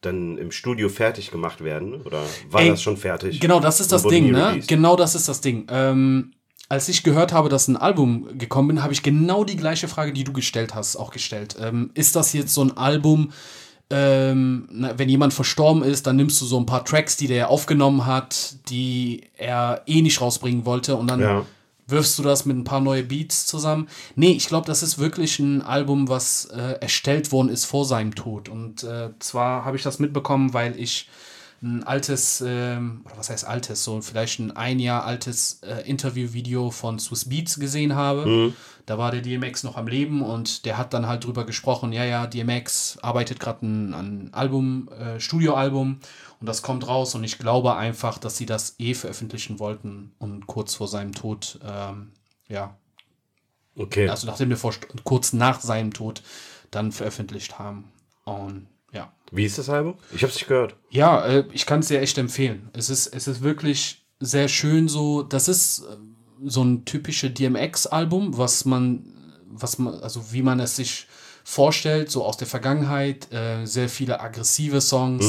dann 0.00 0.38
im 0.38 0.50
Studio 0.50 0.88
fertig 0.88 1.30
gemacht 1.30 1.62
werden? 1.62 2.02
Oder 2.02 2.22
war 2.50 2.62
Ey, 2.62 2.70
das 2.70 2.82
schon 2.82 2.96
fertig? 2.96 3.40
Genau, 3.40 3.60
das 3.60 3.80
ist 3.80 3.92
das 3.92 4.02
Ding, 4.04 4.30
ne? 4.30 4.60
Genau 4.66 4.96
das 4.96 5.14
ist 5.14 5.28
das 5.28 5.40
Ding. 5.40 5.66
Ähm, 5.70 6.32
als 6.74 6.88
ich 6.88 7.02
gehört 7.04 7.32
habe, 7.32 7.48
dass 7.48 7.68
ein 7.68 7.76
Album 7.76 8.36
gekommen 8.36 8.68
bin, 8.68 8.82
habe 8.82 8.92
ich 8.92 9.02
genau 9.02 9.44
die 9.44 9.56
gleiche 9.56 9.86
Frage, 9.88 10.12
die 10.12 10.24
du 10.24 10.32
gestellt 10.32 10.74
hast, 10.74 10.96
auch 10.96 11.10
gestellt. 11.12 11.56
Ähm, 11.60 11.90
ist 11.94 12.16
das 12.16 12.32
jetzt 12.32 12.52
so 12.52 12.62
ein 12.62 12.76
Album, 12.76 13.30
ähm, 13.90 14.66
na, 14.72 14.98
wenn 14.98 15.08
jemand 15.08 15.32
verstorben 15.34 15.82
ist, 15.84 16.06
dann 16.06 16.16
nimmst 16.16 16.40
du 16.40 16.46
so 16.46 16.58
ein 16.58 16.66
paar 16.66 16.84
Tracks, 16.84 17.16
die 17.16 17.28
der 17.28 17.48
aufgenommen 17.50 18.06
hat, 18.06 18.56
die 18.68 19.22
er 19.36 19.82
eh 19.86 20.02
nicht 20.02 20.20
rausbringen 20.20 20.64
wollte 20.64 20.96
und 20.96 21.06
dann 21.06 21.20
Ja. 21.20 21.46
wirfst 21.86 22.18
du 22.18 22.22
das 22.22 22.44
mit 22.44 22.56
ein 22.56 22.64
paar 22.64 22.80
neue 22.80 23.02
Beats 23.04 23.46
zusammen. 23.46 23.88
Nee, 24.16 24.32
ich 24.32 24.48
glaube, 24.48 24.66
das 24.66 24.82
ist 24.82 24.98
wirklich 24.98 25.38
ein 25.38 25.62
Album, 25.62 26.08
was 26.08 26.46
äh, 26.46 26.78
erstellt 26.80 27.30
worden 27.30 27.50
ist 27.50 27.66
vor 27.66 27.84
seinem 27.84 28.14
Tod. 28.14 28.48
Und 28.48 28.82
äh, 28.84 29.10
zwar 29.20 29.64
habe 29.64 29.76
ich 29.76 29.82
das 29.82 29.98
mitbekommen, 29.98 30.54
weil 30.54 30.78
ich 30.80 31.08
ein 31.62 31.82
altes, 31.84 32.42
ähm, 32.46 33.02
oder 33.06 33.16
was 33.16 33.30
heißt 33.30 33.46
altes, 33.46 33.84
so 33.84 34.00
vielleicht 34.02 34.38
ein 34.38 34.54
ein 34.56 34.78
Jahr 34.78 35.04
altes 35.04 35.60
äh, 35.62 35.88
Interviewvideo 35.88 36.70
von 36.70 36.98
Swiss 36.98 37.28
Beats 37.28 37.58
gesehen 37.58 37.94
habe. 37.94 38.52
Da 38.86 38.98
war 38.98 39.10
der 39.10 39.22
DMX 39.22 39.62
noch 39.62 39.76
am 39.76 39.86
Leben 39.86 40.20
und 40.20 40.66
der 40.66 40.76
hat 40.76 40.92
dann 40.92 41.06
halt 41.06 41.24
drüber 41.24 41.44
gesprochen, 41.46 41.92
ja, 41.92 42.04
ja, 42.04 42.26
DMX 42.26 42.98
arbeitet 43.00 43.40
gerade 43.40 43.60
an 43.64 43.94
ein 43.94 44.34
Album, 44.34 44.88
äh, 44.88 45.18
Studioalbum 45.18 46.00
und 46.40 46.46
das 46.46 46.60
kommt 46.60 46.86
raus 46.86 47.14
und 47.14 47.24
ich 47.24 47.38
glaube 47.38 47.76
einfach, 47.76 48.18
dass 48.18 48.36
sie 48.36 48.44
das 48.46 48.74
eh 48.78 48.92
veröffentlichen 48.92 49.58
wollten 49.58 50.12
und 50.18 50.46
kurz 50.46 50.74
vor 50.74 50.86
seinem 50.88 51.12
Tod, 51.12 51.58
ähm, 51.64 52.12
ja, 52.48 52.76
Okay. 53.76 54.08
also 54.08 54.26
nachdem 54.26 54.50
wir 54.50 54.56
vor, 54.56 54.72
kurz 55.02 55.32
nach 55.32 55.60
seinem 55.60 55.92
Tod 55.92 56.22
dann 56.70 56.92
veröffentlicht 56.92 57.58
haben. 57.58 57.90
Und. 58.24 58.66
Wie 59.34 59.44
ist 59.44 59.58
das 59.58 59.68
Album? 59.68 59.96
Ich 60.14 60.22
hab's 60.22 60.34
nicht 60.34 60.46
gehört. 60.46 60.76
Ja, 60.90 61.26
äh, 61.26 61.44
ich 61.52 61.66
kann 61.66 61.80
es 61.80 61.88
dir 61.88 62.00
echt 62.00 62.16
empfehlen. 62.18 62.70
Es 62.72 62.88
ist, 62.88 63.08
es 63.08 63.26
ist 63.26 63.42
wirklich 63.42 64.06
sehr 64.20 64.46
schön 64.46 64.86
so. 64.86 65.24
Das 65.24 65.48
ist 65.48 65.80
äh, 65.80 65.96
so 66.44 66.62
ein 66.62 66.84
typisches 66.84 67.34
DMX-Album, 67.34 68.38
was 68.38 68.64
man, 68.64 69.04
was 69.46 69.78
man, 69.78 69.94
also 70.00 70.32
wie 70.32 70.42
man 70.42 70.60
es 70.60 70.76
sich 70.76 71.08
vorstellt, 71.42 72.12
so 72.12 72.24
aus 72.24 72.36
der 72.36 72.46
Vergangenheit. 72.46 73.32
Äh, 73.32 73.66
sehr 73.66 73.88
viele 73.88 74.20
aggressive 74.20 74.80
Songs, 74.80 75.26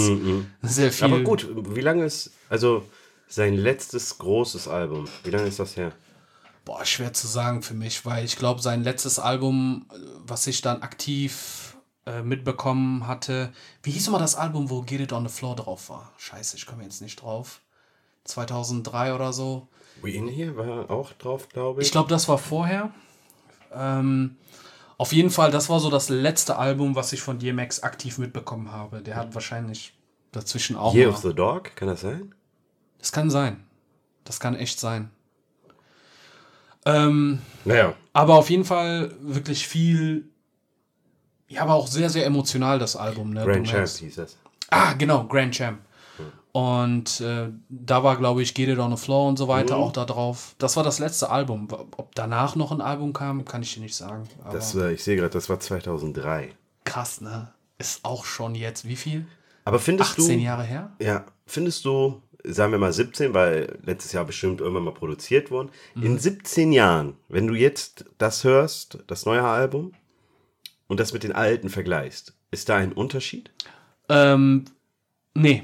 sehr 0.62 0.92
viel. 0.92 1.06
Aber 1.06 1.22
gut, 1.22 1.48
wie 1.76 1.82
lange 1.82 2.06
ist, 2.06 2.32
also 2.48 2.84
sein 3.28 3.56
letztes 3.56 4.20
großes 4.20 4.68
Album, 4.68 5.08
wie 5.24 5.32
lange 5.32 5.48
ist 5.48 5.60
das 5.60 5.76
her? 5.78 5.92
Boah, 6.64 6.86
schwer 6.86 7.14
zu 7.14 7.28
sagen 7.28 7.64
für 7.64 7.74
mich, 7.74 8.06
weil 8.06 8.24
ich 8.24 8.38
glaube, 8.38 8.62
sein 8.62 8.84
letztes 8.84 9.18
Album, 9.18 9.88
äh, 9.92 9.98
was 10.28 10.46
ich 10.46 10.62
dann 10.62 10.84
aktiv 10.84 11.65
äh, 12.06 12.22
mitbekommen 12.22 13.08
hatte, 13.08 13.52
wie 13.84 13.92
hieß 13.92 14.08
immer 14.08 14.20
das 14.20 14.36
Album, 14.36 14.70
wo 14.70 14.82
Get 14.82 15.02
It 15.02 15.14
on 15.14 15.28
the 15.28 15.34
Floor 15.34 15.56
drauf 15.56 15.90
war? 15.90 16.12
Scheiße, 16.18 16.58
ich 16.58 16.66
komme 16.66 16.84
jetzt 16.84 17.02
nicht 17.02 17.22
drauf. 17.22 17.62
2003 18.26 19.14
oder 19.14 19.34
so. 19.34 19.68
We 20.02 20.12
In 20.12 20.28
Here 20.28 20.56
war 20.58 20.90
auch 20.90 21.14
drauf, 21.14 21.50
glaube 21.50 21.82
ich. 21.82 21.88
Ich 21.88 21.92
glaube, 21.92 22.10
das 22.10 22.28
war 22.28 22.38
vorher. 22.38 22.92
Ähm, 23.74 24.38
auf 24.98 25.12
jeden 25.14 25.30
Fall, 25.30 25.52
das 25.52 25.70
war 25.70 25.80
so 25.80 25.90
das 25.90 26.10
letzte 26.10 26.58
Album, 26.58 26.96
was 26.96 27.12
ich 27.14 27.22
von 27.22 27.40
DMX 27.40 27.82
aktiv 27.84 28.18
mitbekommen 28.18 28.72
habe. 28.72 29.02
Der 29.02 29.16
hat 29.16 29.34
wahrscheinlich 29.34 29.94
dazwischen 30.32 30.76
auch. 30.76 30.94
Year 30.94 31.10
of 31.10 31.18
the 31.18 31.34
Dog, 31.34 31.76
kann 31.76 31.88
das 31.88 32.02
sein? 32.02 32.34
das 33.00 33.12
kann 33.12 33.30
sein. 33.30 33.64
Das 34.24 34.40
kann 34.40 34.56
echt 34.56 34.80
sein. 34.80 35.12
Ähm, 36.86 37.40
Naja, 37.64 37.94
Aber 38.14 38.36
auf 38.36 38.50
jeden 38.50 38.66
Fall 38.66 39.14
wirklich 39.22 39.68
viel. 39.68 40.30
Ja, 41.48 41.62
aber 41.62 41.76
auch 41.76 41.88
sehr, 41.88 42.10
sehr 42.10 42.26
emotional, 42.26 42.80
das 42.80 42.96
Album. 42.96 43.32
Ne? 43.32 43.44
Grand 43.46 43.68
Champ 43.68 43.88
hieß 43.88 44.16
das. 44.16 44.38
Ah, 44.70 44.94
genau, 44.94 45.26
Grand 45.26 45.54
Champ. 45.54 45.80
Und 46.52 47.20
äh, 47.20 47.50
da 47.68 48.04
war, 48.04 48.16
glaube 48.16 48.42
ich, 48.42 48.54
Get 48.54 48.70
It 48.70 48.80
on 48.80 48.96
the 48.96 49.02
Floor 49.04 49.28
und 49.28 49.38
so 49.38 49.50
weiter 49.50 49.76
auch 49.76 49.92
da 49.92 50.06
drauf. 50.06 50.56
Das 50.58 50.78
war 50.78 50.84
das 50.86 51.00
letzte 51.00 51.30
Album. 51.30 51.68
Ob 51.98 52.16
danach 52.16 52.56
noch 52.56 52.72
ein 52.72 52.80
Album 52.80 53.12
kam, 53.12 53.44
kann 53.44 53.62
ich 53.62 53.74
dir 53.74 53.82
nicht 53.82 53.96
sagen. 53.96 54.24
Das, 54.52 54.74
äh, 54.74 54.94
ich 54.94 55.04
sehe 55.04 55.18
gerade, 55.18 55.32
das 55.32 55.50
war 55.50 55.60
2003. 55.60 56.54
krass, 56.86 57.20
ne? 57.20 57.50
Ist 57.78 58.06
auch 58.06 58.24
schon 58.24 58.56
jetzt, 58.56 58.88
wie 58.88 58.96
viel? 58.96 59.26
Aber 59.66 59.80
findest 59.80 60.12
18 60.12 60.38
du, 60.40 60.46
Jahre 60.46 60.64
her? 60.64 60.94
ja, 61.00 61.26
findest 61.46 61.84
du, 61.84 62.22
sagen 62.46 62.72
wir 62.72 62.80
mal 62.80 62.94
17, 62.94 63.34
weil 63.34 63.78
letztes 63.84 64.14
Jahr 64.14 64.24
bestimmt 64.24 64.62
irgendwann 64.62 64.86
mal 64.86 64.94
produziert 64.94 65.52
worden, 65.52 65.72
Mhm. 65.96 66.04
in 66.04 66.20
17 66.20 66.72
Jahren, 66.72 67.18
wenn 67.28 67.48
du 67.48 67.54
jetzt 67.54 68.06
das 68.18 68.46
hörst, 68.46 69.00
das 69.08 69.26
neue 69.26 69.44
Album, 69.44 69.92
und 70.88 71.00
das 71.00 71.14
mit 71.14 71.24
den 71.24 71.34
alten 71.34 71.70
vergleichst, 71.70 72.34
ist 72.52 72.70
da 72.70 72.78
ein 72.78 72.94
Unterschied? 72.94 73.52
Ähm, 74.10 74.66
nee. 75.34 75.64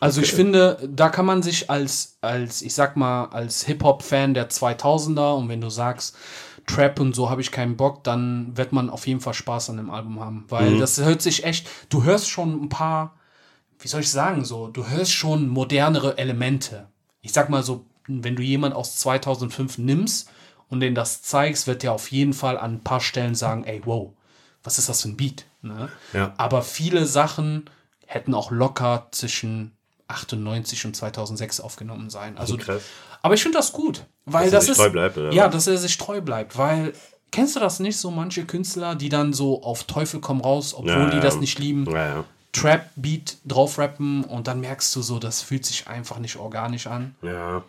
Also 0.00 0.20
ich 0.20 0.32
finde, 0.32 0.86
da 0.86 1.08
kann 1.08 1.24
man 1.24 1.42
sich 1.42 1.70
als, 1.70 2.18
als 2.20 2.62
ich 2.62 2.74
sag 2.74 2.96
mal, 2.96 3.26
als 3.26 3.64
Hip-Hop-Fan 3.64 4.34
der 4.34 4.50
2000er 4.50 5.36
und 5.36 5.48
wenn 5.48 5.60
du 5.60 5.70
sagst, 5.70 6.16
Trap 6.66 6.98
und 7.00 7.14
so 7.14 7.30
habe 7.30 7.40
ich 7.40 7.50
keinen 7.50 7.76
Bock, 7.76 8.04
dann 8.04 8.56
wird 8.56 8.72
man 8.72 8.90
auf 8.90 9.06
jeden 9.06 9.20
Fall 9.20 9.34
Spaß 9.34 9.70
an 9.70 9.76
dem 9.76 9.90
Album 9.90 10.20
haben. 10.20 10.44
Weil 10.48 10.78
das 10.78 10.98
hört 10.98 11.22
sich 11.22 11.44
echt, 11.44 11.68
du 11.90 12.04
hörst 12.04 12.28
schon 12.28 12.64
ein 12.64 12.68
paar, 12.68 13.14
wie 13.78 13.88
soll 13.88 14.00
ich 14.00 14.10
sagen, 14.10 14.44
so, 14.44 14.68
du 14.68 14.86
hörst 14.88 15.12
schon 15.12 15.48
modernere 15.48 16.18
Elemente. 16.18 16.88
Ich 17.20 17.32
sag 17.32 17.50
mal 17.50 17.62
so, 17.62 17.84
wenn 18.06 18.36
du 18.36 18.42
jemand 18.42 18.74
aus 18.74 18.96
2005 18.96 19.78
nimmst 19.78 20.30
und 20.68 20.80
denen 20.80 20.94
das 20.94 21.22
zeigst, 21.22 21.66
wird 21.66 21.82
der 21.82 21.92
auf 21.92 22.10
jeden 22.10 22.32
Fall 22.32 22.58
an 22.58 22.74
ein 22.74 22.84
paar 22.84 23.00
Stellen 23.00 23.34
sagen, 23.34 23.64
ey, 23.64 23.82
wow, 23.84 24.12
was 24.64 24.78
ist 24.78 24.88
das 24.88 25.02
für 25.02 25.08
ein 25.08 25.16
Beat? 25.16 25.44
Ne? 25.62 25.88
Ja. 26.12 26.34
Aber 26.38 26.62
viele 26.62 27.06
Sachen 27.06 27.70
hätten 28.06 28.34
auch 28.34 28.50
locker 28.50 29.06
zwischen 29.12 29.72
98 30.08 30.84
und 30.86 30.96
2006 30.96 31.60
aufgenommen 31.60 32.10
sein. 32.10 32.36
Also, 32.38 32.56
Krass. 32.56 32.82
aber 33.22 33.34
ich 33.34 33.42
finde 33.42 33.58
das 33.58 33.72
gut, 33.72 34.04
weil 34.26 34.44
Dass 34.44 34.52
er 34.52 34.56
das 34.58 34.64
sich 34.64 34.72
ist 34.72 34.78
treu 34.78 34.90
bleibt, 34.90 35.16
ja, 35.34 35.48
dass 35.48 35.66
er 35.66 35.76
sich 35.78 35.96
treu 35.96 36.20
bleibt, 36.20 36.56
weil 36.58 36.92
kennst 37.30 37.56
du 37.56 37.60
das 37.60 37.80
nicht 37.80 37.96
so 37.98 38.10
manche 38.10 38.44
Künstler, 38.44 38.94
die 38.94 39.08
dann 39.08 39.32
so 39.32 39.62
auf 39.62 39.84
Teufel 39.84 40.20
komm 40.20 40.40
raus, 40.40 40.74
obwohl 40.74 40.90
Ja, 40.90 41.10
die 41.10 41.16
ja. 41.16 41.22
das 41.22 41.36
nicht 41.36 41.58
lieben, 41.58 41.84
Naja, 41.84 42.24
Trap 42.52 42.88
Beat 42.96 43.38
drauf 43.44 43.78
rappen 43.78 44.22
und 44.24 44.46
dann 44.46 44.60
merkst 44.60 44.94
du 44.94 45.02
so, 45.02 45.18
das 45.18 45.42
fühlt 45.42 45.64
sich 45.66 45.88
einfach 45.88 46.18
nicht 46.18 46.36
organisch 46.36 46.86
an. 46.86 47.14
ja. 47.22 47.62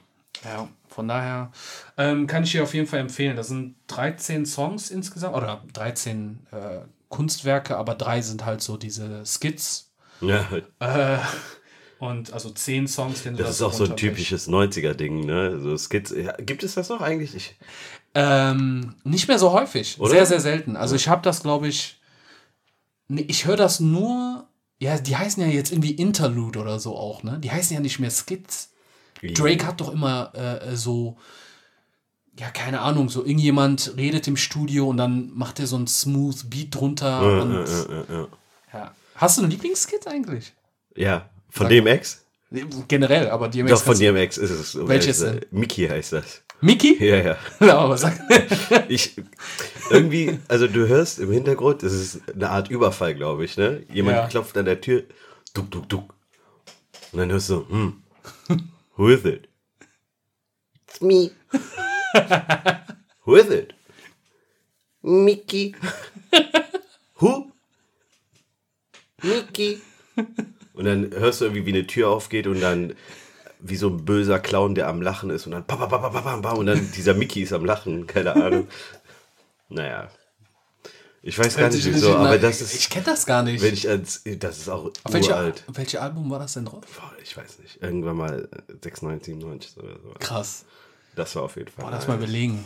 Ja, 0.43 0.67
von 0.95 1.10
daher 1.10 1.51
ähm, 1.97 2.25
kann 2.25 2.43
ich 2.43 2.53
dir 2.53 2.63
auf 2.63 2.73
jeden 2.73 2.88
Fall 2.88 2.99
empfehlen. 3.01 3.36
Das 3.36 3.49
sind 3.49 3.75
13 3.88 4.45
Songs 4.45 4.89
insgesamt 4.91 5.36
oder 5.36 5.62
13 5.73 6.47
äh, 6.51 6.79
Kunstwerke, 7.10 7.75
aber 7.75 7.95
drei 7.95 8.21
sind 8.21 8.45
halt 8.45 8.62
so 8.62 8.77
diese 8.77 9.25
Skits 9.25 9.91
ja. 10.21 10.47
und 11.99 12.31
also 12.31 12.49
10 12.49 12.88
Songs. 12.88 13.25
wenn 13.25 13.36
du 13.36 13.43
Das 13.43 13.55
ist 13.58 13.62
auch 13.62 13.73
so 13.73 13.84
ein 13.84 13.97
typisches 13.97 14.47
90er-Ding, 14.47 15.25
ne? 15.25 15.60
So 15.60 15.77
Skits. 15.77 16.12
Ja, 16.12 16.31
gibt 16.38 16.63
es 16.63 16.75
das 16.75 16.88
noch 16.88 17.01
eigentlich? 17.01 17.36
Ich, 17.36 17.58
Ähm, 18.13 18.95
nicht 19.03 19.27
mehr 19.27 19.38
so 19.38 19.51
häufig. 19.51 19.99
Oder? 19.99 20.12
Sehr, 20.12 20.25
sehr 20.25 20.39
selten. 20.39 20.77
Also 20.77 20.95
ich 20.95 21.10
habe 21.10 21.23
das, 21.23 21.41
glaube 21.41 21.67
ich. 21.67 21.99
Nee, 23.10 23.25
ich 23.27 23.45
höre 23.45 23.58
das 23.58 23.81
nur. 23.81 24.47
Ja, 24.79 24.97
die 24.97 25.17
heißen 25.17 25.43
ja 25.43 25.49
jetzt 25.49 25.73
irgendwie 25.73 25.91
Interlude 25.91 26.60
oder 26.60 26.79
so 26.79 26.95
auch, 26.95 27.21
ne? 27.23 27.38
Die 27.39 27.51
heißen 27.51 27.73
ja 27.73 27.81
nicht 27.81 27.99
mehr 27.99 28.12
Skits. 28.12 28.71
Drake 29.21 29.65
hat 29.65 29.82
doch 29.82 29.91
immer 29.91 30.32
äh, 30.36 30.75
so. 30.75 31.17
Ja, 32.38 32.49
keine 32.49 32.82
Ahnung, 32.82 33.08
so 33.08 33.23
irgendjemand 33.23 33.93
redet 33.95 34.28
im 34.28 34.36
Studio 34.36 34.89
und 34.89 34.97
dann 34.97 35.32
macht 35.34 35.60
er 35.60 35.67
so 35.67 35.78
einen 35.78 35.88
smooth 35.88 36.49
Beat 36.49 36.75
drunter. 36.75 37.08
Ja, 37.21 37.41
und, 37.41 37.54
ja, 37.54 37.65
ja, 37.65 38.04
ja. 38.10 38.28
ja. 38.73 38.91
Hast 39.15 39.38
du 39.38 39.41
einen 39.43 39.51
Lieblingsskit 39.51 40.06
eigentlich? 40.08 40.54
ja, 40.95 41.30
von 41.49 41.69
DMX? 41.69 42.25
Generell, 42.88 43.30
aber 43.30 43.47
DMX. 43.47 43.71
Doch, 43.71 43.82
von 43.84 43.97
DMX 43.97 44.38
ist 44.38 44.49
es. 44.51 44.88
Welches 44.88 45.21
äh, 45.21 45.39
denn? 45.39 45.45
Mickey 45.51 45.88
heißt 45.88 46.13
das. 46.13 46.41
Mickey? 46.62 46.97
Ja, 47.04 47.17
ja. 47.17 47.38
Ja, 47.60 47.78
aber 47.80 47.97
sag. 47.97 48.19
Ich, 48.89 49.15
irgendwie, 49.89 50.39
also 50.47 50.67
du 50.67 50.88
hörst 50.88 51.19
im 51.19 51.32
Hintergrund, 51.32 51.84
das 51.84 51.93
ist 51.93 52.21
eine 52.34 52.49
Art 52.49 52.69
Überfall, 52.69 53.15
glaube 53.15 53.45
ich, 53.45 53.58
ne? 53.58 53.84
Jemand 53.91 54.17
Ja. 54.17 54.28
klopft 54.28 54.58
an 54.58 54.65
der 54.65 54.82
Tür, 54.82 55.04
duck, 55.54 55.71
duck, 55.71 55.89
duck. 55.89 56.13
Und 57.12 57.19
dann 57.19 57.32
hörst 57.32 57.49
du, 57.49 57.65
hm, 57.69 58.04
who 58.95 59.10
is 59.10 59.25
it? 59.25 59.47
It's 60.88 61.01
me. 61.01 61.31
Who 63.21 63.36
is 63.36 63.49
it? 63.49 63.73
Mickey. 65.01 65.75
Who? 67.15 67.51
Mickey. 69.23 69.81
Und 70.73 70.86
dann 70.86 71.12
hörst 71.12 71.41
du 71.41 71.45
irgendwie, 71.45 71.65
wie 71.65 71.73
eine 71.73 71.88
Tür 71.88 72.10
aufgeht 72.10 72.47
und 72.47 72.62
dann 72.62 72.95
wie 73.60 73.75
so 73.75 73.89
ein 73.89 74.05
böser 74.05 74.39
Clown, 74.39 74.75
der 74.75 74.88
am 74.88 75.01
Lachen 75.01 75.29
ist 75.29 75.45
und 75.45 75.53
dann 75.53 75.65
pa, 75.65 75.75
pa, 75.75 75.88
pa, 75.88 75.97
pa, 75.97 76.21
pa, 76.21 76.38
pa, 76.38 76.51
und 76.51 76.67
dann 76.67 76.91
dieser 76.91 77.13
Mickey 77.13 77.41
ist 77.41 77.53
am 77.53 77.65
Lachen, 77.65 78.08
keine 78.08 78.36
Ahnung. 78.36 78.67
Naja. 79.69 80.10
Ich 81.28 81.40
weiß 81.40 81.58
gar 81.58 81.70
nicht 81.70 81.84
wieso, 81.84 82.16
aber 82.16 82.38
das 82.38 82.62
ist. 82.62 82.76
Ich 82.76 82.88
kenne 82.88 83.06
das 83.06 83.26
gar 83.26 83.42
nicht. 83.42 83.60
Wenn 83.60 83.74
ich 83.74 83.90
als, 83.90 84.22
das 84.38 84.60
ist 84.60 84.70
auch 84.70 84.92
Auf 85.04 85.12
welche, 85.12 85.32
uralt. 85.32 85.64
auf 85.68 85.76
welche 85.76 86.00
Album 86.00 86.30
war 86.30 86.38
das 86.38 86.54
denn 86.54 86.66
drauf? 86.66 86.84
Boah, 86.96 87.12
ich 87.24 87.36
weiß 87.36 87.58
nicht. 87.60 87.82
Irgendwann 87.82 88.16
mal 88.16 88.48
96, 88.84 89.34
97 89.34 89.78
oder 89.78 89.94
so. 89.94 90.14
Krass. 90.20 90.66
Das 91.16 91.36
war 91.36 91.42
auf 91.42 91.56
jeden 91.56 91.72
Fall. 91.72 91.84
Boah, 91.86 91.90
lass 91.92 92.08
mal 92.08 92.18
überlegen. 92.18 92.64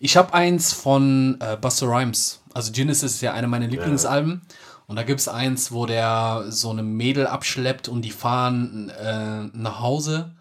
Ich 0.00 0.18
habe 0.18 0.34
eins 0.34 0.74
von 0.74 1.38
äh, 1.40 1.56
Buster 1.56 1.86
Rhymes. 1.86 2.42
Also 2.52 2.72
Genesis 2.72 3.14
ist 3.14 3.20
ja 3.22 3.32
eine 3.32 3.48
meiner 3.48 3.66
Lieblingsalben. 3.66 4.42
Und 4.86 4.96
da 4.96 5.02
gibt 5.02 5.20
es 5.20 5.28
eins, 5.28 5.72
wo 5.72 5.86
der 5.86 6.44
so 6.50 6.68
eine 6.68 6.82
Mädel 6.82 7.26
abschleppt 7.26 7.88
und 7.88 8.02
die 8.02 8.10
fahren 8.10 8.90
äh, 8.90 9.44
nach 9.54 9.80
Hause. 9.80 10.34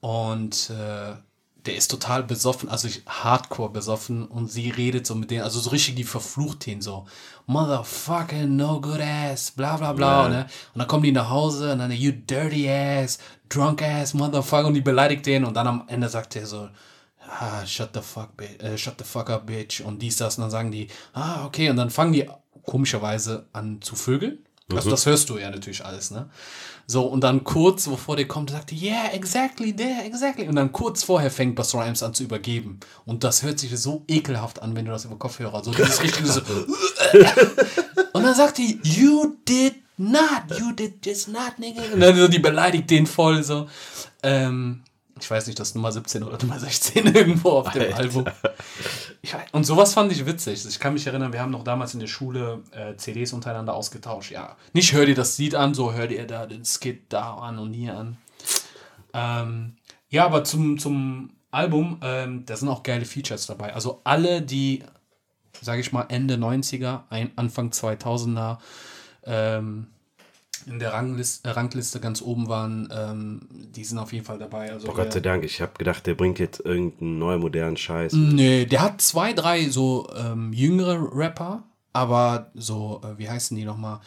Und 0.00 0.68
äh, 0.68 1.14
der 1.66 1.76
ist 1.76 1.90
total 1.90 2.22
besoffen, 2.22 2.68
also 2.68 2.88
hardcore 3.06 3.70
besoffen. 3.70 4.26
Und 4.26 4.50
sie 4.50 4.70
redet 4.70 5.06
so 5.06 5.14
mit 5.14 5.30
denen, 5.30 5.42
also 5.42 5.60
so 5.60 5.70
richtig, 5.70 5.94
die 5.94 6.04
verflucht 6.04 6.66
ihn 6.66 6.80
so. 6.80 7.06
Motherfucking 7.46 8.54
no 8.54 8.80
good 8.80 9.00
ass, 9.00 9.50
bla 9.50 9.76
bla 9.76 9.92
bla. 9.92 10.22
Ja. 10.24 10.28
Ne? 10.28 10.46
Und 10.74 10.78
dann 10.78 10.88
kommen 10.88 11.02
die 11.02 11.12
nach 11.12 11.30
Hause 11.30 11.72
und 11.72 11.78
dann, 11.78 11.92
you 11.92 12.12
dirty 12.12 12.68
ass, 12.68 13.18
drunk 13.48 13.82
ass, 13.82 14.14
motherfucker. 14.14 14.66
Und 14.66 14.74
die 14.74 14.80
beleidigt 14.80 15.26
den. 15.26 15.44
Und 15.44 15.54
dann 15.54 15.66
am 15.66 15.84
Ende 15.88 16.08
sagt 16.08 16.36
er 16.36 16.46
so, 16.46 16.68
ah, 17.26 17.64
shut 17.66 17.90
the 17.94 18.00
fuck, 18.00 18.30
äh, 18.40 18.76
shut 18.76 18.94
the 18.98 19.04
fuck 19.04 19.30
up, 19.30 19.46
bitch. 19.46 19.80
Und 19.80 20.00
dies, 20.00 20.16
das. 20.16 20.36
Und 20.36 20.42
dann 20.42 20.50
sagen 20.50 20.70
die, 20.70 20.88
ah, 21.12 21.44
okay. 21.46 21.70
Und 21.70 21.76
dann 21.76 21.90
fangen 21.90 22.12
die 22.12 22.28
komischerweise 22.64 23.46
an 23.52 23.80
zu 23.80 23.96
vögeln. 23.96 24.38
Also 24.72 24.90
das 24.90 25.04
hörst 25.06 25.28
du 25.28 25.38
ja 25.38 25.50
natürlich 25.50 25.84
alles, 25.84 26.10
ne? 26.10 26.30
So, 26.86 27.06
und 27.06 27.22
dann 27.22 27.44
kurz, 27.44 27.88
bevor 27.88 28.16
der 28.16 28.28
kommt, 28.28 28.50
sagt 28.50 28.70
die, 28.70 28.86
yeah, 28.86 29.12
exactly, 29.12 29.74
there, 29.74 30.04
exactly. 30.04 30.48
Und 30.48 30.56
dann 30.56 30.72
kurz 30.72 31.02
vorher 31.02 31.30
fängt 31.30 31.56
Buster 31.56 31.78
Rhymes 31.78 32.02
an 32.02 32.12
zu 32.14 32.24
übergeben. 32.24 32.80
Und 33.06 33.24
das 33.24 33.42
hört 33.42 33.58
sich 33.58 33.78
so 33.78 34.04
ekelhaft 34.06 34.62
an, 34.62 34.76
wenn 34.76 34.84
du 34.84 34.92
das 34.92 35.04
über 35.04 35.16
Kopfhörer, 35.16 35.64
so 35.64 35.72
dieses 35.72 36.02
richtige 36.02 36.26
so. 36.26 36.40
Und 38.12 38.22
dann 38.22 38.34
sagt 38.34 38.58
die, 38.58 38.78
you 38.82 39.36
did 39.48 39.74
not, 39.96 40.58
you 40.58 40.72
did 40.72 41.04
just 41.04 41.28
not, 41.28 41.58
nigga. 41.58 41.82
Und 41.92 42.00
dann 42.00 42.16
so, 42.16 42.28
die 42.28 42.38
beleidigt 42.38 42.90
den 42.90 43.06
voll 43.06 43.42
so. 43.42 43.68
Ähm, 44.22 44.82
ich 45.24 45.30
weiß 45.30 45.46
nicht, 45.46 45.58
das 45.58 45.68
ist 45.68 45.74
Nummer 45.74 45.90
17 45.90 46.22
oder 46.22 46.36
Nummer 46.42 46.58
16 46.58 47.06
irgendwo 47.14 47.50
auf 47.50 47.72
dem 47.72 47.82
Alter. 47.82 47.96
Album. 47.96 48.24
Ich, 49.22 49.34
und 49.52 49.64
sowas 49.64 49.94
fand 49.94 50.12
ich 50.12 50.26
witzig. 50.26 50.66
Ich 50.68 50.78
kann 50.78 50.92
mich 50.92 51.06
erinnern, 51.06 51.32
wir 51.32 51.40
haben 51.40 51.50
noch 51.50 51.64
damals 51.64 51.94
in 51.94 52.00
der 52.00 52.08
Schule 52.08 52.62
äh, 52.72 52.94
CDs 52.96 53.32
untereinander 53.32 53.74
ausgetauscht. 53.74 54.30
Ja, 54.30 54.56
nicht 54.74 54.92
hör 54.92 55.06
dir 55.06 55.14
das 55.14 55.38
Lied 55.38 55.54
an, 55.54 55.72
so 55.72 55.94
hör 55.94 56.08
dir 56.08 56.26
da 56.26 56.44
den 56.44 56.66
Skit 56.66 57.04
da 57.08 57.36
an 57.36 57.58
und 57.58 57.72
hier 57.72 57.96
an. 57.96 58.18
Ähm, 59.14 59.76
ja, 60.10 60.26
aber 60.26 60.44
zum, 60.44 60.78
zum 60.78 61.30
Album, 61.50 62.00
ähm, 62.02 62.44
da 62.44 62.54
sind 62.56 62.68
auch 62.68 62.82
geile 62.82 63.06
Features 63.06 63.46
dabei. 63.46 63.72
Also 63.72 64.02
alle, 64.04 64.42
die, 64.42 64.82
sage 65.58 65.80
ich 65.80 65.90
mal, 65.90 66.04
Ende 66.10 66.34
90er, 66.34 67.04
ein, 67.08 67.30
Anfang 67.36 67.70
2000er 67.70 68.58
ähm, 69.24 69.86
in 70.66 70.78
der 70.78 70.92
Rangliste, 70.92 71.48
äh, 71.48 71.52
Rangliste 71.52 72.00
ganz 72.00 72.22
oben 72.22 72.48
waren, 72.48 72.88
ähm, 72.92 73.40
die 73.50 73.84
sind 73.84 73.98
auf 73.98 74.12
jeden 74.12 74.24
Fall 74.24 74.38
dabei. 74.38 74.72
Also 74.72 74.88
Oh 74.88 74.92
Gott 74.92 75.12
sei 75.12 75.20
Dank, 75.20 75.44
ich 75.44 75.60
habe 75.60 75.72
gedacht, 75.78 76.06
der 76.06 76.14
bringt 76.14 76.38
jetzt 76.38 76.60
irgendeinen 76.60 77.18
neuen 77.18 77.40
modernen 77.40 77.76
Scheiß. 77.76 78.12
Nee, 78.14 78.66
der 78.66 78.82
hat 78.82 79.00
zwei, 79.00 79.32
drei 79.32 79.68
so 79.68 80.08
ähm, 80.16 80.52
jüngere 80.52 80.98
Rapper, 81.14 81.62
aber 81.92 82.50
so, 82.54 83.00
äh, 83.04 83.18
wie 83.18 83.28
heißen 83.28 83.56
die 83.56 83.64
nochmal? 83.64 84.00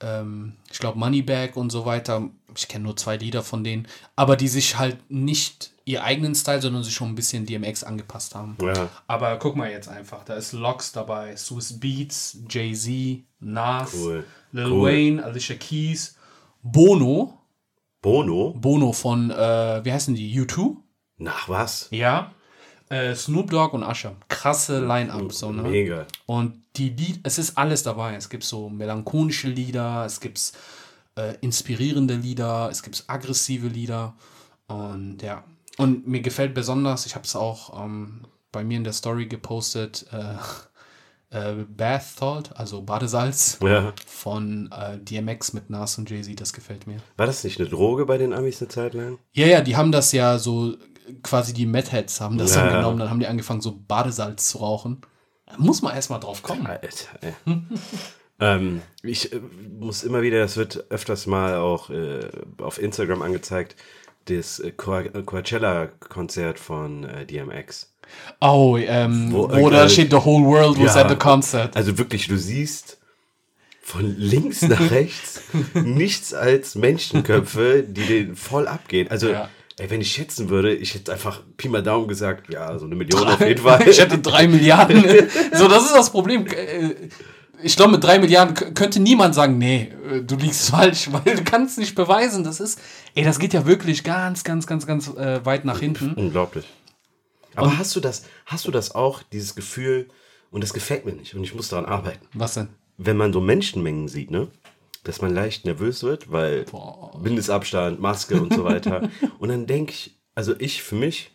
Ähm, 0.00 0.54
ich 0.70 0.78
glaube 0.78 0.98
Moneybag 0.98 1.56
und 1.56 1.70
so 1.70 1.86
weiter. 1.86 2.28
Ich 2.56 2.68
kenne 2.68 2.84
nur 2.84 2.96
zwei 2.96 3.16
Lieder 3.16 3.42
von 3.42 3.64
denen, 3.64 3.88
aber 4.16 4.36
die 4.36 4.48
sich 4.48 4.78
halt 4.78 4.98
nicht 5.10 5.72
ihr 5.84 6.04
eigenen 6.04 6.34
Style, 6.34 6.60
sondern 6.60 6.82
sich 6.82 6.94
schon 6.94 7.08
ein 7.08 7.14
bisschen 7.14 7.46
DMX 7.46 7.84
angepasst 7.84 8.34
haben. 8.34 8.56
Ja. 8.62 8.88
Aber 9.06 9.38
guck 9.38 9.56
mal 9.56 9.70
jetzt 9.70 9.88
einfach, 9.88 10.24
da 10.24 10.34
ist 10.34 10.52
Lox 10.52 10.92
dabei, 10.92 11.36
Swiss 11.36 11.78
Beats, 11.78 12.38
Jay-Z, 12.48 13.24
Nas, 13.40 13.92
Cool. 13.94 14.24
Lil 14.52 14.70
Cool. 14.70 14.88
Wayne, 14.88 15.24
Alicia 15.24 15.56
Keys, 15.56 16.16
Bono, 16.62 17.42
Bono? 18.02 18.52
Bono 18.56 18.92
von, 18.92 19.30
äh, 19.30 19.84
wie 19.84 19.92
heißen 19.92 20.14
die, 20.14 20.40
U2? 20.40 20.76
Nach 21.18 21.48
was? 21.48 21.88
Ja. 21.90 22.32
Äh, 22.88 23.14
Snoop 23.14 23.50
Dogg 23.50 23.74
und 23.74 23.84
Usher. 23.84 24.16
Krasse 24.28 24.84
Line-Up. 24.84 25.32
So, 25.32 25.52
ne? 25.52 25.62
Mega. 25.62 26.06
Und 26.26 26.62
die 26.76 26.90
Lied, 26.90 27.20
es 27.22 27.38
ist 27.38 27.56
alles 27.56 27.84
dabei. 27.84 28.16
Es 28.16 28.28
gibt 28.28 28.44
so 28.44 28.68
melancholische 28.68 29.48
Lieder, 29.48 30.04
es 30.04 30.20
gibt 30.20 30.52
äh, 31.16 31.36
inspirierende 31.40 32.14
Lieder, 32.14 32.68
es 32.70 32.82
gibt 32.82 33.04
aggressive 33.06 33.68
Lieder. 33.68 34.14
Und 34.66 35.22
ja. 35.22 35.44
Und 35.78 36.06
mir 36.06 36.20
gefällt 36.20 36.54
besonders, 36.54 37.06
ich 37.06 37.14
habe 37.14 37.24
es 37.24 37.36
auch 37.36 37.82
ähm, 37.82 38.22
bei 38.50 38.64
mir 38.64 38.76
in 38.76 38.84
der 38.84 38.92
Story 38.92 39.26
gepostet, 39.26 40.06
äh, 40.12 40.34
äh, 41.32 41.64
Bath 41.68 42.02
Salt, 42.18 42.56
also 42.56 42.82
Badesalz 42.82 43.58
Ja. 43.62 43.92
von 44.06 44.70
äh, 44.72 44.98
DMX 44.98 45.52
mit 45.54 45.70
Nas 45.70 45.96
und 45.98 46.08
Jay-Z. 46.10 46.40
Das 46.40 46.52
gefällt 46.52 46.86
mir. 46.86 46.98
War 47.16 47.26
das 47.26 47.42
nicht 47.44 47.58
eine 47.60 47.68
Droge 47.68 48.06
bei 48.06 48.18
den 48.18 48.32
Amis 48.32 48.60
eine 48.60 48.68
Zeit 48.68 48.94
lang? 48.94 49.18
Ja, 49.32 49.46
ja, 49.46 49.60
die 49.62 49.76
haben 49.76 49.92
das 49.92 50.12
ja 50.12 50.38
so, 50.38 50.74
quasi 51.22 51.52
die 51.52 51.66
Meth-Heads 51.66 52.20
haben 52.20 52.38
das 52.38 52.54
Ja, 52.54 52.64
dann 52.66 52.74
genommen, 52.76 52.98
dann 52.98 53.10
haben 53.10 53.20
die 53.20 53.26
angefangen, 53.26 53.60
so 53.60 53.76
Badesalz 53.88 54.48
zu 54.50 54.58
rauchen. 54.58 55.00
Da 55.46 55.54
muss 55.58 55.82
man 55.82 55.94
erstmal 55.94 56.20
drauf 56.20 56.42
kommen. 56.42 56.66
Alter, 56.66 56.88
ähm, 58.40 58.82
ich 59.02 59.32
äh, 59.32 59.40
muss 59.78 60.02
immer 60.04 60.22
wieder, 60.22 60.38
das 60.38 60.56
wird 60.56 60.86
öfters 60.90 61.26
mal 61.26 61.56
auch 61.56 61.90
äh, 61.90 62.28
auf 62.58 62.80
Instagram 62.80 63.22
angezeigt, 63.22 63.76
das 64.26 64.58
äh, 64.60 64.70
Coa- 64.76 65.22
Coachella-Konzert 65.24 66.58
von 66.58 67.04
äh, 67.04 67.26
DMX. 67.26 67.91
Oh, 68.40 68.76
ähm, 68.76 69.32
Wo- 69.32 69.48
äh, 69.70 69.88
steht, 69.88 70.10
the 70.10 70.16
whole 70.16 70.44
world 70.44 70.78
was 70.78 70.94
ja. 70.96 71.02
at 71.02 71.10
the 71.10 71.16
concert. 71.16 71.76
Also 71.76 71.96
wirklich, 71.98 72.26
du 72.28 72.36
siehst 72.36 72.98
von 73.82 74.16
links 74.18 74.62
nach 74.62 74.90
rechts 74.90 75.42
nichts 75.74 76.34
als 76.34 76.74
Menschenköpfe, 76.74 77.84
die 77.86 78.04
den 78.06 78.36
voll 78.36 78.66
abgehen. 78.68 79.08
Also, 79.10 79.28
Ja. 79.30 79.48
ey, 79.78 79.90
wenn 79.90 80.00
ich 80.00 80.12
schätzen 80.12 80.48
würde, 80.50 80.74
ich 80.74 80.94
hätte 80.94 81.12
einfach 81.12 81.40
Pi 81.56 81.68
mal 81.68 81.82
Daumen 81.82 82.08
gesagt, 82.08 82.52
ja, 82.52 82.76
so 82.78 82.86
eine 82.86 82.94
Million 82.96 83.26
auf 83.28 83.40
jeden 83.40 83.62
Fall. 83.62 83.82
ich 83.88 84.00
hätte 84.00 84.18
drei 84.18 84.48
Milliarden. 84.48 85.04
so, 85.54 85.68
das 85.68 85.84
ist 85.84 85.94
das 85.94 86.10
Problem. 86.10 86.46
Äh, 86.46 86.94
Ich 87.64 87.76
glaube, 87.76 87.92
mit 87.92 88.02
drei 88.02 88.18
Milliarden 88.18 88.74
könnte 88.74 88.98
niemand 88.98 89.36
sagen, 89.36 89.56
nee, 89.58 89.92
äh, 90.10 90.20
du 90.22 90.34
liegst 90.34 90.70
falsch, 90.70 91.08
weil 91.12 91.36
du 91.36 91.44
kannst 91.44 91.78
nicht 91.78 91.94
beweisen. 91.94 92.42
Das 92.42 92.58
ist, 92.58 92.80
ey, 93.14 93.22
das 93.22 93.38
geht 93.38 93.52
ja 93.54 93.66
wirklich 93.66 94.02
ganz, 94.02 94.42
ganz, 94.42 94.66
ganz, 94.66 94.84
ganz 94.84 95.06
äh, 95.08 95.44
weit 95.46 95.64
nach 95.64 95.78
hinten. 95.78 96.14
Unglaublich. 96.14 96.64
Aber 97.54 97.78
hast 97.78 97.94
du 97.96 98.00
das, 98.00 98.24
hast 98.46 98.66
du 98.66 98.70
das 98.70 98.94
auch, 98.94 99.22
dieses 99.22 99.54
Gefühl, 99.54 100.08
und 100.50 100.62
das 100.62 100.72
gefällt 100.72 101.04
mir 101.04 101.12
nicht, 101.12 101.34
und 101.34 101.44
ich 101.44 101.54
muss 101.54 101.68
daran 101.68 101.86
arbeiten, 101.86 102.26
Was 102.34 102.54
denn? 102.54 102.68
wenn 102.98 103.16
man 103.16 103.32
so 103.32 103.40
Menschenmengen 103.40 104.08
sieht, 104.08 104.30
ne? 104.30 104.48
Dass 105.04 105.20
man 105.20 105.34
leicht 105.34 105.64
nervös 105.64 106.02
wird, 106.04 106.30
weil 106.30 106.64
Boah. 106.64 107.18
Mindestabstand, 107.20 108.00
Maske 108.00 108.40
und 108.40 108.54
so 108.54 108.64
weiter. 108.64 109.10
und 109.40 109.48
dann 109.48 109.66
denke 109.66 109.92
ich, 109.92 110.16
also 110.34 110.54
ich 110.58 110.82
für 110.82 110.94
mich 110.94 111.32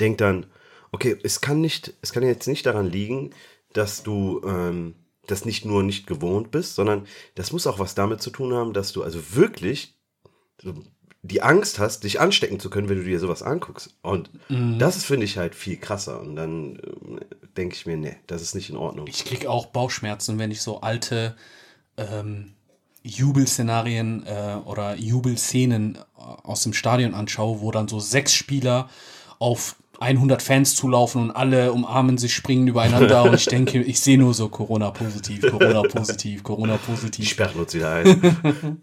denke 0.00 0.16
dann, 0.16 0.46
okay, 0.90 1.16
es 1.22 1.40
kann 1.40 1.60
nicht, 1.60 1.94
es 2.02 2.12
kann 2.12 2.24
jetzt 2.24 2.48
nicht 2.48 2.66
daran 2.66 2.90
liegen, 2.90 3.30
dass 3.72 4.02
du 4.02 4.40
ähm, 4.44 4.96
das 5.26 5.44
nicht 5.44 5.64
nur 5.64 5.82
nicht 5.82 6.06
gewohnt 6.06 6.50
bist, 6.50 6.74
sondern 6.74 7.06
das 7.34 7.52
muss 7.52 7.66
auch 7.66 7.78
was 7.78 7.94
damit 7.94 8.22
zu 8.22 8.30
tun 8.30 8.52
haben, 8.52 8.72
dass 8.72 8.92
du 8.92 9.02
also 9.02 9.20
wirklich 9.34 9.94
die 11.26 11.42
Angst 11.42 11.78
hast, 11.78 12.04
dich 12.04 12.20
anstecken 12.20 12.60
zu 12.60 12.70
können, 12.70 12.88
wenn 12.88 12.98
du 12.98 13.04
dir 13.04 13.18
sowas 13.18 13.42
anguckst. 13.42 13.94
Und 14.02 14.30
das 14.48 14.96
ist, 14.96 15.06
finde 15.06 15.24
ich, 15.24 15.38
halt 15.38 15.54
viel 15.54 15.76
krasser. 15.76 16.20
Und 16.20 16.36
dann 16.36 16.78
ähm, 16.84 17.20
denke 17.56 17.74
ich 17.74 17.86
mir, 17.86 17.96
nee, 17.96 18.16
das 18.26 18.42
ist 18.42 18.54
nicht 18.54 18.70
in 18.70 18.76
Ordnung. 18.76 19.06
Ich 19.08 19.24
krieg 19.24 19.46
auch 19.46 19.66
Bauchschmerzen, 19.66 20.38
wenn 20.38 20.50
ich 20.50 20.62
so 20.62 20.80
alte 20.80 21.36
ähm, 21.96 22.52
Jubelszenarien 23.02 24.26
äh, 24.26 24.56
oder 24.64 24.96
Jubelszenen 24.96 25.96
äh, 25.96 26.20
aus 26.20 26.62
dem 26.62 26.72
Stadion 26.72 27.14
anschaue, 27.14 27.60
wo 27.60 27.70
dann 27.70 27.88
so 27.88 28.00
sechs 28.00 28.34
Spieler 28.34 28.88
auf 29.38 29.76
100 30.00 30.42
Fans 30.42 30.74
zulaufen 30.74 31.22
und 31.22 31.30
alle 31.30 31.72
umarmen 31.72 32.18
sich, 32.18 32.34
springen 32.34 32.68
übereinander 32.68 33.22
und 33.24 33.34
ich 33.34 33.46
denke, 33.46 33.82
ich 33.82 34.00
sehe 34.00 34.18
nur 34.18 34.34
so 34.34 34.48
Corona-positiv, 34.48 35.40
Corona-positiv, 35.50 36.36
Die 36.38 36.42
Corona-positiv. 36.42 37.28
sperren 37.28 37.60
uns 37.60 37.72
wieder 37.74 37.92
ein. 37.92 38.82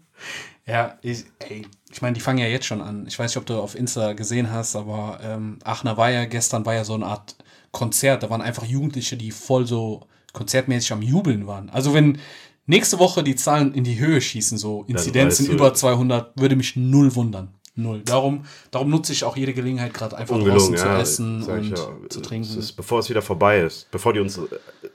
Ja, 0.66 0.98
ich, 1.02 1.24
ey, 1.40 1.66
ich 1.90 2.00
meine, 2.02 2.14
die 2.14 2.20
fangen 2.20 2.38
ja 2.38 2.46
jetzt 2.46 2.66
schon 2.66 2.80
an. 2.80 3.06
Ich 3.06 3.18
weiß 3.18 3.30
nicht, 3.30 3.36
ob 3.36 3.46
du 3.46 3.60
auf 3.60 3.74
Insta 3.74 4.14
gesehen 4.14 4.50
hast, 4.50 4.76
aber 4.76 5.18
ähm, 5.22 5.58
Aachener 5.62 5.96
war 5.96 6.10
ja, 6.10 6.24
gestern 6.24 6.64
war 6.64 6.74
ja 6.74 6.84
so 6.84 6.94
eine 6.94 7.06
Art 7.06 7.36
Konzert. 7.70 8.22
Da 8.22 8.30
waren 8.30 8.40
einfach 8.40 8.64
Jugendliche, 8.64 9.16
die 9.16 9.30
voll 9.30 9.66
so 9.66 10.06
konzertmäßig 10.32 10.92
am 10.92 11.02
Jubeln 11.02 11.46
waren. 11.46 11.68
Also 11.70 11.92
wenn 11.92 12.18
nächste 12.66 12.98
Woche 12.98 13.22
die 13.22 13.36
Zahlen 13.36 13.74
in 13.74 13.84
die 13.84 13.98
Höhe 13.98 14.20
schießen, 14.20 14.56
so 14.56 14.84
Inzidenzen 14.88 15.44
weißt 15.44 15.48
du- 15.48 15.52
über 15.52 15.74
200, 15.74 16.40
würde 16.40 16.56
mich 16.56 16.76
null 16.76 17.14
wundern. 17.14 17.48
Null. 17.76 18.02
Darum, 18.04 18.44
darum 18.70 18.90
nutze 18.90 19.12
ich 19.12 19.24
auch 19.24 19.36
jede 19.36 19.52
Gelegenheit 19.52 19.92
gerade 19.92 20.16
einfach 20.16 20.36
Ungelogen, 20.36 20.76
draußen 20.76 20.76
zu 20.76 20.86
ja, 20.86 21.00
essen 21.00 21.42
und 21.42 21.70
ja. 21.70 21.76
zu 22.08 22.20
Es 22.20 22.22
trinken. 22.22 22.58
ist, 22.58 22.72
bevor 22.72 23.00
es 23.00 23.10
wieder 23.10 23.20
vorbei 23.20 23.62
ist, 23.62 23.90
bevor 23.90 24.12
die 24.12 24.20
uns, 24.20 24.38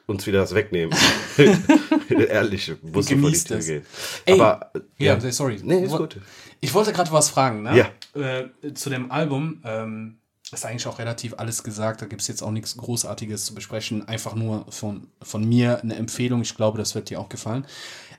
uns 0.08 0.26
wieder 0.26 0.40
das 0.40 0.56
wegnehmen. 0.56 0.98
Ehrlich, 2.10 2.72
muss 2.82 3.10
vor 3.10 3.18
die 3.18 3.44
Tür 3.44 3.58
es. 3.58 3.66
gehen. 3.66 3.86
Ey, 4.26 4.40
Aber, 4.40 4.72
ja, 4.98 5.20
sorry. 5.32 5.60
Nee, 5.62 5.84
ist 5.84 5.98
gut. 5.98 6.18
Ich 6.62 6.74
wollte 6.74 6.94
gerade 6.94 7.12
was 7.12 7.30
fragen, 7.30 7.64
ne? 7.64 7.90
Ja. 8.16 8.22
Äh, 8.22 8.74
zu 8.74 8.90
dem 8.90 9.12
Album. 9.12 9.62
Ähm, 9.66 10.16
ist 10.52 10.66
eigentlich 10.66 10.88
auch 10.88 10.98
relativ 10.98 11.36
alles 11.38 11.64
gesagt. 11.64 12.02
Da 12.02 12.06
gibt 12.06 12.22
es 12.22 12.28
jetzt 12.28 12.42
auch 12.42 12.52
nichts 12.52 12.76
Großartiges 12.78 13.46
zu 13.46 13.54
besprechen. 13.54 14.08
Einfach 14.08 14.34
nur 14.36 14.66
von, 14.70 15.08
von 15.22 15.48
mir 15.48 15.82
eine 15.82 15.96
Empfehlung. 15.96 16.42
Ich 16.42 16.56
glaube, 16.56 16.78
das 16.78 16.96
wird 16.96 17.10
dir 17.10 17.20
auch 17.20 17.30
gefallen. 17.30 17.66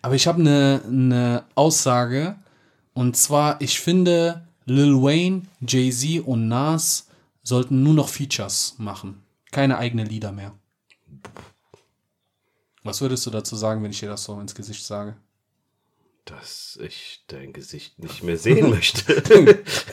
Aber 0.02 0.14
ich 0.14 0.26
habe 0.26 0.40
eine, 0.40 0.80
eine 0.86 1.44
Aussage. 1.54 2.36
Und 2.92 3.16
zwar, 3.16 3.60
ich 3.60 3.80
finde, 3.80 4.46
Lil 4.66 4.94
Wayne, 5.02 5.42
Jay-Z 5.66 6.24
und 6.26 6.48
Nas 6.48 7.08
sollten 7.42 7.82
nur 7.82 7.94
noch 7.94 8.08
Features 8.08 8.74
machen. 8.78 9.22
Keine 9.50 9.78
eigenen 9.78 10.06
Lieder 10.06 10.32
mehr. 10.32 10.52
Was 12.82 13.00
würdest 13.00 13.26
du 13.26 13.30
dazu 13.30 13.56
sagen, 13.56 13.82
wenn 13.82 13.90
ich 13.90 14.00
dir 14.00 14.08
das 14.08 14.24
so 14.24 14.38
ins 14.40 14.54
Gesicht 14.54 14.84
sage? 14.84 15.16
Dass 16.24 16.78
ich 16.82 17.24
dein 17.26 17.52
Gesicht 17.52 17.98
nicht 17.98 18.22
mehr 18.22 18.36
sehen 18.38 18.70
möchte. 18.70 19.22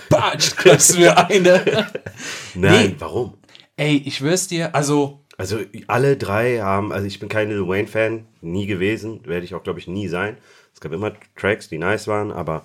Batsch, 0.10 0.56
klappst 0.56 0.96
du 0.96 1.00
mir 1.00 1.18
eine. 1.18 1.88
Nein, 2.54 2.90
Nee. 2.92 2.96
warum? 3.00 3.38
Ey, 3.76 3.98
ich 4.06 4.18
schwör's 4.18 4.48
dir, 4.48 4.74
also, 4.76 5.24
Also 5.38 5.60
alle 5.88 6.18
drei 6.18 6.60
haben, 6.60 6.92
also 6.92 7.06
ich 7.08 7.20
bin 7.20 7.30
kein 7.30 7.50
Lil 7.50 7.68
Wayne-Fan, 7.68 8.26
nie 8.42 8.66
gewesen, 8.68 9.26
werde 9.26 9.46
ich 9.46 9.54
auch, 9.56 9.64
glaube 9.64 9.80
ich, 9.80 9.88
nie 9.88 10.08
sein. 10.08 10.38
Es 10.74 10.80
gab 10.80 10.92
immer 10.92 11.14
Tracks, 11.36 11.70
die 11.70 11.78
nice 11.80 12.08
waren, 12.08 12.32
aber 12.32 12.64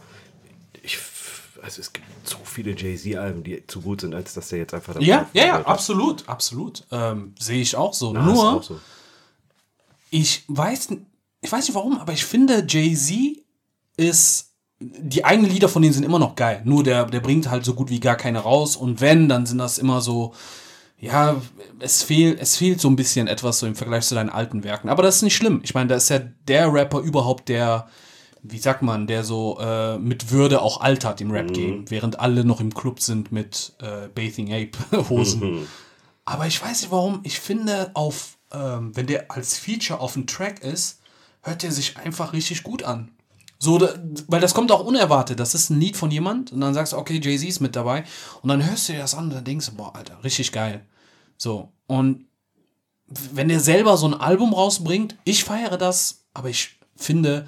also 1.62 1.80
es 1.80 1.92
gibt 1.92 2.06
so 2.24 2.38
viele 2.44 2.76
Jay-Z-Alben, 2.76 3.44
die 3.44 3.66
zu 3.66 3.80
gut 3.80 4.00
sind, 4.00 4.14
als 4.14 4.34
dass 4.34 4.48
der 4.48 4.58
jetzt 4.58 4.74
einfach 4.74 4.94
dabei 4.94 5.06
ja, 5.06 5.28
ja, 5.32 5.46
ja, 5.46 5.62
absolut, 5.62 6.28
absolut. 6.28 6.84
Ähm, 6.90 7.34
Sehe 7.38 7.62
ich 7.62 7.76
auch 7.76 7.94
so. 7.94 8.12
Ja, 8.14 8.20
ist 8.20 8.26
Nur, 8.26 8.52
auch 8.52 8.62
so. 8.62 8.80
ich 10.10 10.44
weiß, 10.48 10.88
ich 11.40 11.52
weiß 11.52 11.68
nicht 11.68 11.74
warum, 11.74 11.98
aber 11.98 12.12
ich 12.12 12.24
finde, 12.24 12.64
Jay-Z 12.68 13.38
ist, 13.96 14.50
die 14.80 15.24
eigenen 15.24 15.50
Lieder 15.50 15.68
von 15.68 15.82
denen 15.82 15.94
sind 15.94 16.04
immer 16.04 16.18
noch 16.18 16.34
geil. 16.34 16.62
Nur 16.64 16.82
der, 16.82 17.04
der 17.06 17.20
bringt 17.20 17.48
halt 17.48 17.64
so 17.64 17.74
gut 17.74 17.90
wie 17.90 18.00
gar 18.00 18.16
keine 18.16 18.40
raus. 18.40 18.74
Und 18.74 19.00
wenn, 19.00 19.28
dann 19.28 19.46
sind 19.46 19.58
das 19.58 19.78
immer 19.78 20.00
so, 20.00 20.34
ja, 20.98 21.40
es 21.78 22.02
fehlt, 22.02 22.40
es 22.40 22.56
fehlt 22.56 22.80
so 22.80 22.88
ein 22.88 22.96
bisschen 22.96 23.28
etwas 23.28 23.60
so 23.60 23.66
im 23.66 23.76
Vergleich 23.76 24.04
zu 24.06 24.16
deinen 24.16 24.30
alten 24.30 24.64
Werken. 24.64 24.88
Aber 24.88 25.04
das 25.04 25.16
ist 25.16 25.22
nicht 25.22 25.36
schlimm. 25.36 25.60
Ich 25.62 25.74
meine, 25.74 25.88
da 25.88 25.94
ist 25.94 26.08
ja 26.08 26.18
der 26.18 26.72
Rapper 26.72 26.98
überhaupt, 26.98 27.48
der, 27.48 27.88
wie 28.42 28.58
sagt 28.58 28.82
man, 28.82 29.06
der 29.06 29.22
so 29.24 29.58
äh, 29.60 29.98
mit 29.98 30.30
Würde 30.30 30.62
auch 30.62 30.80
altert 30.80 31.20
im 31.20 31.30
Rap-Game, 31.30 31.90
während 31.90 32.18
alle 32.18 32.44
noch 32.44 32.60
im 32.60 32.74
Club 32.74 33.00
sind 33.00 33.30
mit 33.30 33.74
äh, 33.80 34.08
Bathing 34.08 34.52
Ape-Hosen. 34.52 35.66
Aber 36.24 36.46
ich 36.46 36.62
weiß 36.62 36.82
nicht 36.82 36.90
warum. 36.90 37.20
Ich 37.22 37.38
finde, 37.40 37.90
auf, 37.94 38.38
ähm, 38.52 38.94
wenn 38.96 39.06
der 39.06 39.30
als 39.30 39.58
Feature 39.58 40.00
auf 40.00 40.14
dem 40.14 40.26
Track 40.26 40.60
ist, 40.62 41.00
hört 41.42 41.62
der 41.62 41.72
sich 41.72 41.96
einfach 41.98 42.32
richtig 42.32 42.62
gut 42.62 42.82
an. 42.82 43.12
So, 43.58 43.80
weil 44.26 44.40
das 44.40 44.54
kommt 44.54 44.72
auch 44.72 44.84
unerwartet. 44.84 45.38
Das 45.38 45.54
ist 45.54 45.70
ein 45.70 45.78
Lied 45.78 45.96
von 45.96 46.10
jemand 46.10 46.50
und 46.50 46.60
dann 46.60 46.74
sagst 46.74 46.94
du, 46.94 46.96
okay, 46.96 47.20
Jay-Z 47.22 47.48
ist 47.48 47.60
mit 47.60 47.76
dabei. 47.76 48.02
Und 48.42 48.48
dann 48.48 48.68
hörst 48.68 48.88
du 48.88 48.92
dir 48.92 48.98
das 48.98 49.14
an 49.14 49.24
und 49.24 49.34
dann 49.34 49.44
denkst 49.44 49.66
du, 49.66 49.76
boah, 49.76 49.94
Alter, 49.94 50.22
richtig 50.24 50.50
geil. 50.50 50.84
So, 51.38 51.72
und 51.86 52.26
wenn 53.06 53.48
der 53.48 53.60
selber 53.60 53.96
so 53.96 54.06
ein 54.06 54.14
Album 54.14 54.52
rausbringt, 54.52 55.16
ich 55.24 55.44
feiere 55.44 55.78
das, 55.78 56.24
aber 56.34 56.48
ich 56.48 56.78
finde, 56.96 57.46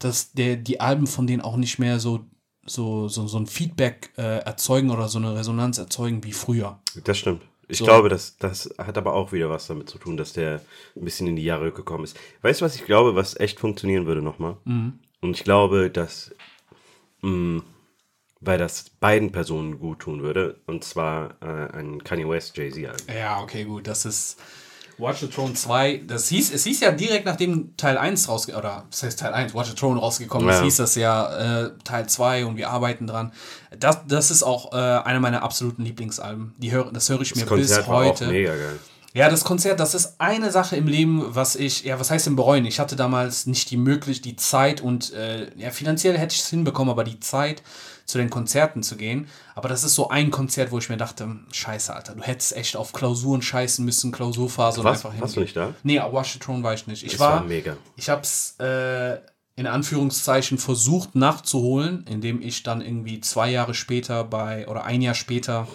dass 0.00 0.32
der, 0.32 0.56
die 0.56 0.80
Alben 0.80 1.06
von 1.06 1.26
denen 1.28 1.42
auch 1.42 1.56
nicht 1.56 1.78
mehr 1.78 2.00
so, 2.00 2.26
so, 2.66 3.08
so, 3.08 3.26
so 3.28 3.38
ein 3.38 3.46
Feedback 3.46 4.10
äh, 4.16 4.38
erzeugen 4.40 4.90
oder 4.90 5.08
so 5.08 5.18
eine 5.18 5.36
Resonanz 5.36 5.78
erzeugen 5.78 6.24
wie 6.24 6.32
früher. 6.32 6.80
Das 7.04 7.18
stimmt. 7.18 7.42
Ich 7.68 7.78
So. 7.78 7.84
glaube, 7.84 8.08
das, 8.08 8.36
das 8.38 8.68
hat 8.78 8.98
aber 8.98 9.12
auch 9.14 9.30
wieder 9.32 9.48
was 9.48 9.68
damit 9.68 9.88
zu 9.88 9.98
tun, 9.98 10.16
dass 10.16 10.32
der 10.32 10.60
ein 10.96 11.04
bisschen 11.04 11.28
in 11.28 11.36
die 11.36 11.44
Jahre 11.44 11.70
gekommen 11.70 12.02
ist. 12.02 12.18
Weißt 12.42 12.60
du, 12.60 12.64
was 12.64 12.74
ich 12.74 12.84
glaube, 12.84 13.14
was 13.14 13.38
echt 13.38 13.60
funktionieren 13.60 14.06
würde 14.06 14.22
nochmal? 14.22 14.56
Und 14.64 14.98
ich 15.36 15.44
glaube, 15.44 15.88
dass, 15.88 16.34
mh, 17.22 17.62
weil 18.40 18.58
das 18.58 18.90
beiden 19.00 19.32
Personen 19.32 19.78
gut 19.78 20.00
tun 20.00 20.22
würde, 20.22 20.58
und 20.66 20.82
zwar 20.82 21.36
äh, 21.42 21.76
ein 21.76 22.02
Kanye 22.02 22.28
West 22.28 22.56
Jay-Z-Album. 22.56 23.06
Ja, 23.14 23.40
okay, 23.42 23.64
gut. 23.64 23.86
Das 23.86 24.04
ist 24.04 24.38
Watch 25.00 25.20
the 25.20 25.26
Throne 25.28 25.54
2. 25.54 26.02
Das 26.06 26.28
hieß, 26.28 26.52
es 26.52 26.64
hieß 26.64 26.80
ja 26.80 26.92
direkt 26.92 27.24
nachdem 27.26 27.76
Teil 27.76 27.96
1 27.98 28.28
rausgekommen, 28.28 28.64
oder 28.66 28.84
was 28.90 29.02
heißt 29.02 29.18
Teil 29.18 29.32
1, 29.32 29.54
Watch 29.54 29.70
the 29.70 29.74
Throne 29.74 29.98
rausgekommen 29.98 30.48
ist, 30.48 30.56
Ja. 30.56 30.62
hieß 30.62 30.76
das 30.76 30.94
ja 30.94 31.64
äh, 31.64 31.70
Teil 31.84 32.08
2 32.08 32.46
und 32.46 32.56
wir 32.56 32.70
arbeiten 32.70 33.06
dran. 33.06 33.32
Das, 33.78 33.98
das 34.06 34.30
ist 34.30 34.42
auch 34.42 34.72
äh, 34.72 34.76
einer 34.76 35.20
meiner 35.20 35.42
absoluten 35.42 35.84
Lieblingsalben. 35.84 36.54
Die 36.58 36.70
hör, 36.72 36.90
das 36.92 37.08
höre 37.08 37.20
ich 37.22 37.34
mir 37.34 37.42
Das 37.42 37.48
Konzert 37.48 37.78
bis 37.80 37.88
war 37.88 38.04
heute. 38.04 38.26
auch 38.26 38.30
mega 38.30 38.50
geil. 38.54 38.78
Ja, 39.12 39.28
das 39.28 39.42
Konzert, 39.42 39.80
das 39.80 39.96
ist 39.96 40.14
eine 40.18 40.52
Sache 40.52 40.76
im 40.76 40.86
Leben, 40.86 41.24
was 41.34 41.56
ich, 41.56 41.82
ja, 41.82 41.98
was 41.98 42.12
heißt 42.12 42.26
denn 42.26 42.36
bereuen? 42.36 42.64
Ich 42.64 42.78
hatte 42.78 42.94
damals 42.94 43.46
nicht 43.46 43.68
die 43.72 43.76
Möglichkeit, 43.76 44.24
die 44.24 44.36
Zeit 44.36 44.80
und, 44.80 45.12
äh, 45.14 45.50
ja, 45.56 45.70
finanziell 45.72 46.16
hätte 46.16 46.34
ich 46.34 46.42
es 46.42 46.48
hinbekommen, 46.50 46.92
aber 46.92 47.02
die 47.02 47.18
Zeit, 47.18 47.62
zu 48.10 48.18
den 48.18 48.30
Konzerten 48.30 48.82
zu 48.82 48.96
gehen. 48.96 49.26
Aber 49.54 49.68
das 49.68 49.84
ist 49.84 49.94
so 49.94 50.08
ein 50.08 50.30
Konzert, 50.30 50.70
wo 50.72 50.78
ich 50.78 50.88
mir 50.88 50.96
dachte, 50.96 51.28
scheiße, 51.52 51.94
Alter, 51.94 52.14
du 52.14 52.22
hättest 52.22 52.56
echt 52.56 52.76
auf 52.76 52.92
Klausuren 52.92 53.42
scheißen 53.42 53.84
müssen, 53.84 54.12
Klausurphase 54.12 54.80
und 54.80 54.86
Was? 54.86 55.04
einfach 55.04 55.20
Warst 55.20 55.36
du 55.36 55.40
nicht 55.40 55.56
da? 55.56 55.74
Nee, 55.82 55.98
Watch 56.00 56.32
the 56.32 56.38
Throne 56.38 56.62
war 56.62 56.74
ich 56.74 56.86
nicht. 56.86 57.02
Ich 57.04 57.12
Das 57.12 57.20
war, 57.20 57.32
war 57.36 57.44
mega. 57.44 57.76
ich 57.96 58.08
hab's, 58.10 58.56
äh, 58.58 59.18
in 59.56 59.66
Anführungszeichen 59.66 60.56
versucht 60.58 61.14
nachzuholen, 61.14 62.04
indem 62.08 62.40
ich 62.40 62.62
dann 62.62 62.80
irgendwie 62.80 63.20
zwei 63.20 63.50
Jahre 63.50 63.74
später 63.74 64.24
bei, 64.24 64.66
oder 64.68 64.84
ein 64.84 65.02
Jahr 65.02 65.14
später 65.14 65.68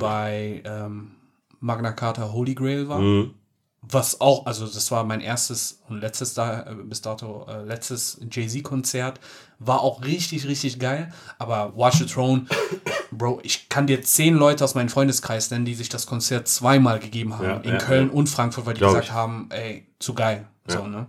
bei 0.00 0.62
ähm, 0.64 1.12
Magna 1.60 1.92
Carta 1.92 2.32
Holy 2.32 2.54
Grail 2.54 2.88
war. 2.88 2.98
Mhm. 2.98 3.34
Was 3.84 4.20
auch, 4.20 4.46
also 4.46 4.64
das 4.64 4.90
war 4.92 5.02
mein 5.02 5.20
erstes 5.20 5.80
und 5.88 6.00
letztes 6.00 6.34
da, 6.34 6.62
äh, 6.62 6.74
bis 6.74 7.00
dato 7.02 7.46
äh, 7.48 7.64
letztes 7.64 8.20
Jay-Z-Konzert. 8.30 9.18
War 9.58 9.80
auch 9.80 10.04
richtig, 10.04 10.46
richtig 10.46 10.78
geil. 10.78 11.12
Aber 11.38 11.76
Watch 11.76 11.98
the 11.98 12.06
Throne, 12.06 12.46
Bro, 13.10 13.40
ich 13.42 13.68
kann 13.68 13.88
dir 13.88 14.02
zehn 14.02 14.34
Leute 14.34 14.62
aus 14.62 14.76
meinem 14.76 14.88
Freundeskreis 14.88 15.50
nennen, 15.50 15.64
die 15.64 15.74
sich 15.74 15.88
das 15.88 16.06
Konzert 16.06 16.46
zweimal 16.46 17.00
gegeben 17.00 17.36
haben. 17.36 17.44
Ja, 17.44 17.56
in 17.56 17.70
ja, 17.72 17.78
Köln 17.78 18.08
ja. 18.08 18.14
und 18.14 18.28
Frankfurt, 18.28 18.66
weil 18.66 18.74
die 18.74 18.78
Glaub 18.78 18.90
gesagt 18.92 19.08
ich. 19.08 19.12
haben, 19.12 19.48
ey, 19.50 19.86
zu 19.98 20.14
geil. 20.14 20.46
So, 20.68 20.86
ne? 20.86 21.08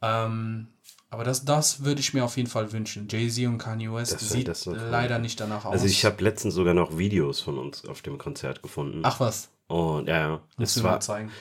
Ähm, 0.00 0.68
aber 1.10 1.24
das, 1.24 1.44
das 1.44 1.84
würde 1.84 2.00
ich 2.00 2.14
mir 2.14 2.24
auf 2.24 2.36
jeden 2.36 2.48
Fall 2.48 2.72
wünschen. 2.72 3.06
Jay-Z 3.08 3.46
und 3.46 3.58
Kanye 3.58 3.92
West 3.92 4.14
Das- 4.14 4.28
sieht 4.28 4.48
das 4.48 4.66
leider 4.66 5.18
nicht 5.18 5.38
danach 5.40 5.64
aus. 5.64 5.72
Also 5.72 5.86
ich 5.86 6.04
habe 6.04 6.22
letztens 6.22 6.54
sogar 6.54 6.74
noch 6.74 6.96
Videos 6.98 7.40
von 7.40 7.58
uns 7.58 7.84
auf 7.86 8.02
dem 8.02 8.18
Konzert 8.18 8.62
gefunden. 8.62 9.00
Ach 9.04 9.20
was, 9.20 9.48
Und 9.74 10.06
ja, 10.06 10.40
Das 10.56 10.80
war, 10.84 11.00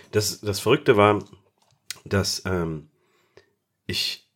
das, 0.10 0.42
das 0.42 0.60
Verrückte 0.60 0.98
war, 0.98 1.24
dass 2.04 2.42
ähm, 2.48 2.90
ich, 3.86 4.28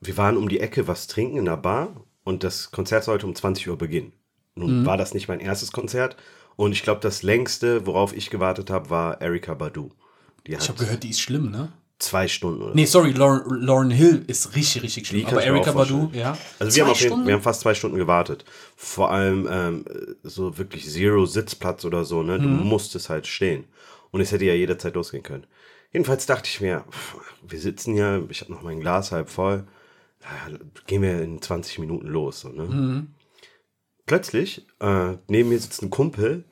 wir 0.00 0.16
waren 0.16 0.38
um 0.38 0.48
die 0.48 0.60
Ecke 0.60 0.88
was 0.88 1.08
trinken 1.08 1.36
in 1.36 1.44
der 1.44 1.58
Bar 1.58 2.06
und 2.24 2.42
das 2.42 2.70
Konzert 2.70 3.04
sollte 3.04 3.26
um 3.26 3.34
20 3.34 3.68
Uhr 3.68 3.76
beginnen. 3.76 4.14
Nun 4.54 4.86
war 4.86 4.96
das 4.96 5.12
nicht 5.12 5.28
mein 5.28 5.40
erstes 5.40 5.72
Konzert 5.72 6.16
und 6.56 6.72
ich 6.72 6.82
glaube, 6.82 7.00
das 7.02 7.22
längste, 7.22 7.86
worauf 7.86 8.16
ich 8.16 8.30
gewartet 8.30 8.70
habe, 8.70 8.88
war 8.88 9.20
Erika 9.20 9.52
Badu. 9.52 9.90
Die 10.46 10.52
Ich 10.52 10.68
habe 10.70 10.78
gehört, 10.78 11.02
die 11.02 11.10
ist 11.10 11.20
schlimm, 11.20 11.50
ne? 11.50 11.70
Zwei 12.02 12.28
Stunden 12.28 12.62
oder 12.62 12.74
Nee, 12.74 12.84
sorry, 12.86 13.12
Lauren, 13.12 13.60
Lauren 13.62 13.90
Hill 13.90 14.24
ist 14.26 14.54
richtig, 14.56 14.82
richtig 14.82 15.06
schlimm. 15.08 15.26
Aber 15.26 15.42
Erika 15.42 15.72
Badu, 15.72 16.10
ja. 16.12 16.36
Also 16.58 16.76
wir 16.76 16.84
haben, 16.84 16.90
auf 16.92 17.00
jeden, 17.00 17.26
wir 17.26 17.34
haben 17.34 17.42
fast 17.42 17.60
zwei 17.62 17.74
Stunden 17.74 17.96
gewartet. 17.96 18.44
Vor 18.76 19.10
allem 19.10 19.48
ähm, 19.50 19.84
so 20.22 20.58
wirklich 20.58 20.88
Zero 20.90 21.24
Sitzplatz 21.26 21.84
oder 21.84 22.04
so, 22.04 22.22
ne? 22.22 22.38
Du 22.40 22.48
Mhm. 22.48 22.64
musstest 22.66 23.08
halt 23.08 23.26
stehen. 23.26 23.64
Und 24.10 24.20
es 24.20 24.30
hätte 24.32 24.44
ja 24.44 24.54
jederzeit 24.54 24.94
losgehen 24.94 25.22
können. 25.22 25.46
Jedenfalls 25.92 26.26
dachte 26.26 26.48
ich 26.48 26.60
mir, 26.60 26.84
pff, 26.90 27.16
wir 27.46 27.60
sitzen 27.60 27.94
hier, 27.94 28.24
ich 28.30 28.40
habe 28.40 28.52
noch 28.52 28.62
mein 28.62 28.80
Glas 28.80 29.12
halb 29.12 29.28
voll. 29.30 29.64
Ja, 30.22 30.56
gehen 30.86 31.02
wir 31.02 31.20
in 31.22 31.40
20 31.42 31.78
Minuten 31.78 32.06
los. 32.06 32.40
So, 32.40 32.48
ne? 32.50 32.64
Mhm. 32.64 33.06
Plötzlich, 34.06 34.66
äh, 34.80 35.14
neben 35.28 35.48
mir 35.48 35.58
sitzt 35.58 35.82
ein 35.82 35.90
Kumpel, 35.90 36.44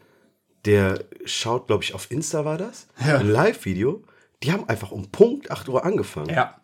der 0.64 1.04
schaut, 1.24 1.66
glaube 1.66 1.82
ich, 1.84 1.94
auf 1.94 2.10
Insta 2.10 2.44
war 2.44 2.58
das, 2.58 2.86
Ja. 3.04 3.18
ein 3.18 3.28
Live-Video. 3.28 4.02
Die 4.42 4.52
haben 4.52 4.68
einfach 4.68 4.90
um 4.90 5.10
Punkt 5.10 5.50
8 5.50 5.68
Uhr 5.68 5.84
angefangen. 5.84 6.30
Ja. 6.30 6.54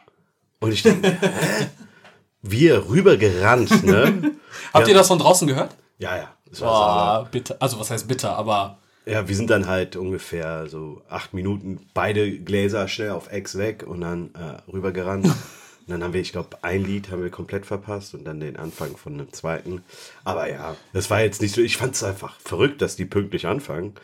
Und 0.61 0.73
ich 0.73 0.83
denke, 0.83 1.11
hä? 1.21 1.67
wir 2.43 2.89
rübergerannt, 2.89 3.85
ne? 3.85 4.33
Habt 4.73 4.87
Ja. 4.87 4.93
ihr 4.93 4.99
das 4.99 5.09
von 5.09 5.19
draußen 5.19 5.47
gehört? 5.47 5.77
Ja, 5.99 6.17
ja. 6.17 6.35
Das 6.49 6.61
war. 6.61 7.23
Boah, 7.25 7.29
bitter. 7.31 7.57
Also, 7.61 7.79
was 7.79 7.91
heißt 7.91 8.07
bitter, 8.09 8.37
aber 8.37 8.79
Ja, 9.05 9.29
wir 9.29 9.37
sind 9.37 9.51
dann 9.51 9.67
halt 9.67 9.97
ungefähr 9.97 10.69
so 10.69 11.03
acht 11.09 11.35
Minuten 11.35 11.81
beide 11.93 12.39
Gläser 12.39 12.89
schnell 12.89 13.11
auf 13.11 13.31
Ex 13.31 13.59
weg 13.59 13.85
und 13.87 14.01
dann 14.01 14.31
äh, 14.35 14.71
rübergerannt. 14.73 15.27
Und 15.89 15.93
dann 15.93 16.03
haben 16.03 16.15
wir, 16.15 16.21
ich 16.21 16.33
glaube, 16.33 16.59
ein 16.63 16.83
Lied 16.83 17.13
haben 17.13 17.23
wir 17.23 17.31
komplett 17.31 17.65
verpasst 17.65 18.13
und 18.15 18.25
dann 18.25 18.41
den 18.41 18.57
Anfang 18.57 18.97
von 18.97 19.13
einem 19.13 19.33
zweiten. 19.33 19.85
Aber 20.25 20.51
ja, 20.51 20.75
das 20.93 21.11
war 21.11 21.21
jetzt 21.21 21.41
nicht 21.41 21.55
so. 21.55 21.61
Ich 21.61 21.77
fand 21.77 21.95
es 21.95 22.03
einfach 22.03 22.41
verrückt, 22.41 22.83
dass 22.83 22.97
die 22.97 23.05
pünktlich 23.05 23.47
anfangen. 23.47 23.95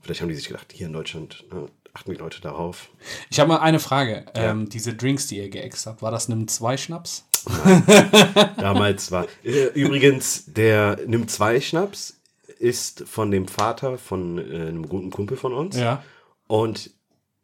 Vielleicht 0.00 0.20
haben 0.20 0.28
die 0.28 0.36
sich 0.36 0.46
gedacht, 0.46 0.68
hier 0.72 0.86
in 0.86 0.92
Deutschland 0.92 1.42
ne, 1.52 1.66
achten 1.94 2.10
die 2.12 2.18
Leute 2.18 2.40
darauf. 2.40 2.88
ich 3.30 3.40
habe 3.40 3.48
mal 3.48 3.58
eine 3.60 3.78
Frage. 3.80 4.26
Ähm, 4.34 4.68
diese 4.68 4.94
Drinks, 4.94 5.26
die 5.28 5.38
ihr 5.38 5.48
geäxt 5.48 5.86
habt, 5.86 6.02
war 6.02 6.10
das 6.10 6.28
einem 6.28 6.46
Zwei-Schnaps? 6.48 7.24
Ersten 7.46 8.56
damals 8.60 9.10
war. 9.10 9.26
Äh, 9.44 9.66
übrigens, 9.74 10.44
der 10.46 10.98
nimmt 11.06 11.30
zwei 11.30 11.60
Schnaps, 11.60 12.20
ist 12.58 13.04
von 13.06 13.30
dem 13.30 13.46
Vater 13.48 13.98
von 13.98 14.38
äh, 14.38 14.68
einem 14.68 14.88
guten 14.88 15.10
Kumpel 15.10 15.36
von 15.36 15.52
uns. 15.52 15.76
Ja. 15.76 16.02
Und 16.46 16.90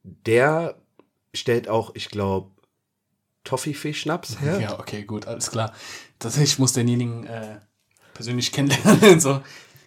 der 0.03 0.77
stellt 1.35 1.69
auch, 1.69 1.95
ich 1.95 2.09
glaube, 2.09 2.51
Toffifee-Schnaps 3.45 4.41
her. 4.41 4.61
Ja, 4.61 4.79
okay, 4.79 5.03
gut, 5.05 5.27
alles 5.27 5.51
klar. 5.51 5.73
Das, 6.19 6.37
ich 6.37 6.59
muss 6.59 6.73
denjenigen 6.73 7.27
äh, 7.27 7.57
persönlich 8.15 8.53
kennenlernen. 8.53 9.21
so. 9.21 9.41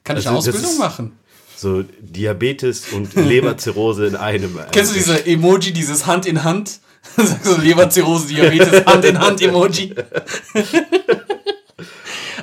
Kann 0.04 0.18
ich 0.18 0.28
Also, 0.28 0.30
eine 0.30 0.38
das 0.38 0.48
Ausbildung 0.48 0.72
ist- 0.72 0.80
machen? 0.80 1.20
So 1.56 1.84
Diabetes 2.00 2.92
und 2.94 3.14
Leberzirrhose 3.16 4.08
in 4.08 4.16
einem. 4.16 4.60
Kennst 4.72 4.92
du 4.92 4.96
diese 4.98 5.26
Emoji, 5.26 5.72
dieses 5.72 6.06
Hand 6.06 6.26
in 6.26 6.44
Hand? 6.44 6.80
Sagst 7.18 7.46
du 7.46 7.62
Leberzirrhose, 7.62 8.28
Diabetes, 8.28 8.86
Hand 8.86 9.06
in 9.06 9.20
Hand 9.20 9.42
Emoji. 9.42 9.94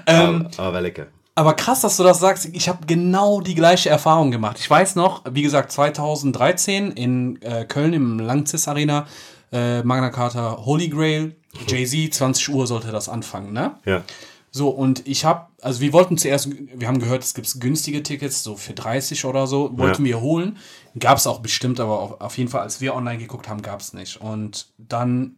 ähm, 0.07 0.49
aber, 0.57 0.63
aber 0.63 0.81
lecker. 0.81 1.07
aber 1.35 1.55
krass, 1.55 1.81
dass 1.81 1.97
du 1.97 2.03
das 2.03 2.21
sagst. 2.21 2.49
Ich 2.53 2.69
habe 2.69 2.87
genau 2.87 3.41
die 3.41 3.55
gleiche 3.55 3.89
Erfahrung 3.89 4.31
gemacht. 4.31 4.59
Ich 4.61 4.69
weiß 4.69 4.97
noch, 4.97 5.23
wie 5.31 5.43
gesagt, 5.43 5.73
2013 5.73 6.93
in 6.93 7.41
äh, 7.43 7.65
Köln 7.65 7.95
im 7.95 8.19
Langzis 8.19 8.69
Arena, 8.69 9.07
äh, 9.51 9.83
Magna 9.83 10.11
Carta 10.11 10.59
Holy 10.65 10.89
Grail, 10.89 11.35
Jay-Z, 11.67 12.15
20 12.15 12.49
Uhr 12.51 12.67
sollte 12.67 12.93
das 12.93 13.09
anfangen, 13.09 13.53
ne? 13.53 13.75
Ja. 13.85 14.03
So, 14.53 14.69
und 14.71 15.07
ich 15.07 15.25
habe, 15.25 15.47
also 15.63 15.81
wir 15.81 15.93
wollten 15.93 16.19
zuerst, 16.19 16.49
wir 16.51 16.89
haben 16.89 16.99
gehört, 16.99 17.23
es 17.23 17.35
gibt 17.35 17.61
günstige 17.61 18.03
Tickets, 18.03 18.43
so 18.43 18.57
für 18.57 18.73
30 18.73 19.25
oder 19.25 19.47
so, 19.47 19.71
wollten 19.79 20.05
wir 20.05 20.21
holen. 20.21 20.57
Gab 20.99 21.19
es 21.19 21.27
auch 21.29 21.39
bestimmt, 21.41 21.79
aber 21.79 22.01
auf, 22.01 22.21
auf 22.21 22.37
jeden 22.39 22.51
Fall, 22.51 22.63
als 22.63 22.81
wir 22.81 22.95
online 22.95 23.19
geguckt 23.19 23.49
haben, 23.49 23.63
gab 23.63 23.81
es 23.81 23.93
nicht. 23.93 24.21
Und 24.21 24.67
dann 24.77 25.37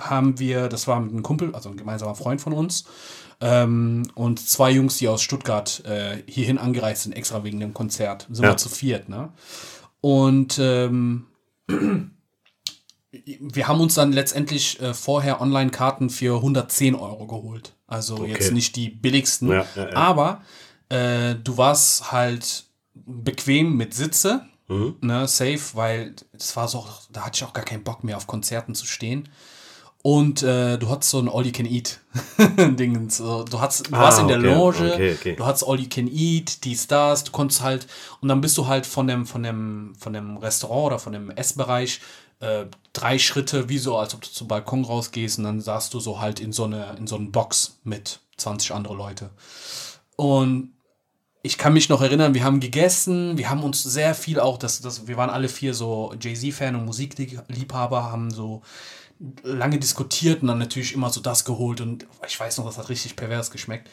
haben 0.00 0.38
wir, 0.38 0.68
das 0.68 0.88
war 0.88 0.98
mit 0.98 1.12
einem 1.12 1.22
Kumpel, 1.22 1.54
also 1.54 1.68
ein 1.68 1.76
gemeinsamer 1.76 2.14
Freund 2.16 2.40
von 2.40 2.52
uns, 2.52 2.84
ähm, 3.40 4.10
und 4.14 4.40
zwei 4.40 4.70
Jungs, 4.70 4.96
die 4.98 5.08
aus 5.08 5.22
Stuttgart 5.22 5.82
äh, 5.86 6.22
hierhin 6.26 6.58
angereist 6.58 7.04
sind, 7.04 7.12
extra 7.12 7.44
wegen 7.44 7.60
dem 7.60 7.72
Konzert. 7.72 8.26
Sind 8.30 8.44
Ja. 8.44 8.52
wir 8.52 8.56
zu 8.56 8.68
viert, 8.68 9.08
ne? 9.08 9.28
Und 10.00 10.58
ähm, 10.60 11.26
wir 13.12 13.66
haben 13.68 13.80
uns 13.80 13.94
dann 13.94 14.12
letztendlich 14.12 14.80
äh, 14.80 14.94
vorher 14.94 15.40
Online-Karten 15.40 16.10
für 16.10 16.36
110 16.36 16.94
Euro 16.94 17.26
geholt. 17.26 17.74
Also 17.86 18.24
jetzt 18.24 18.52
nicht 18.52 18.76
die 18.76 18.88
billigsten, 18.88 19.48
Ja, 19.50 19.66
ja, 19.74 19.88
ja. 19.90 19.96
aber 19.96 20.42
äh, 20.90 21.34
du 21.34 21.56
warst 21.58 22.12
halt 22.12 22.64
bequem 22.94 23.76
mit 23.76 23.94
Sitze, 23.94 24.46
Mhm. 24.68 24.94
ne, 25.00 25.26
safe, 25.26 25.60
weil 25.74 26.14
das 26.32 26.54
war 26.54 26.68
so, 26.68 26.86
da 27.10 27.22
hatte 27.22 27.36
ich 27.38 27.42
auch 27.44 27.52
gar 27.52 27.64
keinen 27.64 27.82
Bock 27.82 28.04
mehr 28.04 28.16
auf 28.16 28.28
Konzerten 28.28 28.76
zu 28.76 28.86
stehen. 28.86 29.28
Und 30.02 30.42
äh, 30.44 30.78
du 30.78 30.88
hattest 30.88 31.10
so 31.10 31.18
ein 31.18 31.28
All-You-Can-Eat-Ding. 31.28 33.10
So, 33.10 33.42
du, 33.44 33.60
hattest, 33.60 33.88
du 33.90 33.94
Ah, 33.96 34.02
warst 34.02 34.20
in 34.20 34.28
der 34.28 34.38
okay, 34.38 34.46
Lounge, 34.46 34.92
okay, 34.94 35.14
okay. 35.14 35.36
du 35.36 35.44
hattest 35.44 35.66
All-You-Can-Eat, 35.66 36.64
die 36.64 36.76
Stars, 36.76 37.24
du 37.24 37.32
konntest 37.32 37.62
halt, 37.62 37.86
und 38.20 38.28
dann 38.28 38.40
bist 38.40 38.56
du 38.56 38.66
halt 38.66 38.86
von 38.86 39.06
dem, 39.08 39.26
von 39.26 39.42
dem, 39.42 39.94
von 39.98 40.12
dem 40.12 40.36
Restaurant 40.36 40.86
oder 40.86 40.98
von 40.98 41.12
dem 41.12 41.30
Essbereich 41.30 42.00
äh, 42.40 42.66
drei 42.92 43.18
Schritte, 43.18 43.68
wie 43.68 43.78
so, 43.78 43.96
als 43.96 44.14
ob 44.14 44.22
du 44.22 44.28
zum 44.28 44.48
Balkon 44.48 44.84
rausgehst 44.84 45.38
und 45.38 45.44
dann 45.44 45.60
saßt 45.60 45.92
du 45.94 46.00
so 46.00 46.20
halt 46.20 46.40
in 46.40 46.52
so 46.52 46.64
eine, 46.64 46.96
in 46.98 47.06
so 47.06 47.16
eine 47.16 47.26
Box 47.26 47.78
mit 47.84 48.20
20 48.38 48.72
andere 48.72 48.94
Leute. 48.94 49.30
Und 50.16 50.72
ich 51.42 51.56
kann 51.56 51.72
mich 51.72 51.88
noch 51.88 52.02
erinnern, 52.02 52.34
wir 52.34 52.44
haben 52.44 52.60
gegessen, 52.60 53.38
wir 53.38 53.48
haben 53.48 53.62
uns 53.62 53.82
sehr 53.82 54.14
viel 54.14 54.40
auch, 54.40 54.58
das, 54.58 54.80
das, 54.80 55.06
wir 55.06 55.16
waren 55.16 55.30
alle 55.30 55.48
vier 55.48 55.72
so 55.72 56.14
Jay-Z-Fan 56.20 56.76
und 56.76 56.84
Musikliebhaber, 56.84 58.10
haben 58.10 58.30
so 58.30 58.62
lange 59.42 59.78
diskutiert 59.78 60.42
und 60.42 60.48
dann 60.48 60.58
natürlich 60.58 60.94
immer 60.94 61.10
so 61.10 61.20
das 61.20 61.44
geholt 61.44 61.80
und 61.80 62.06
ich 62.26 62.38
weiß 62.38 62.58
noch, 62.58 62.66
das 62.66 62.78
hat 62.78 62.88
richtig 62.88 63.16
pervers 63.16 63.50
geschmeckt. 63.50 63.88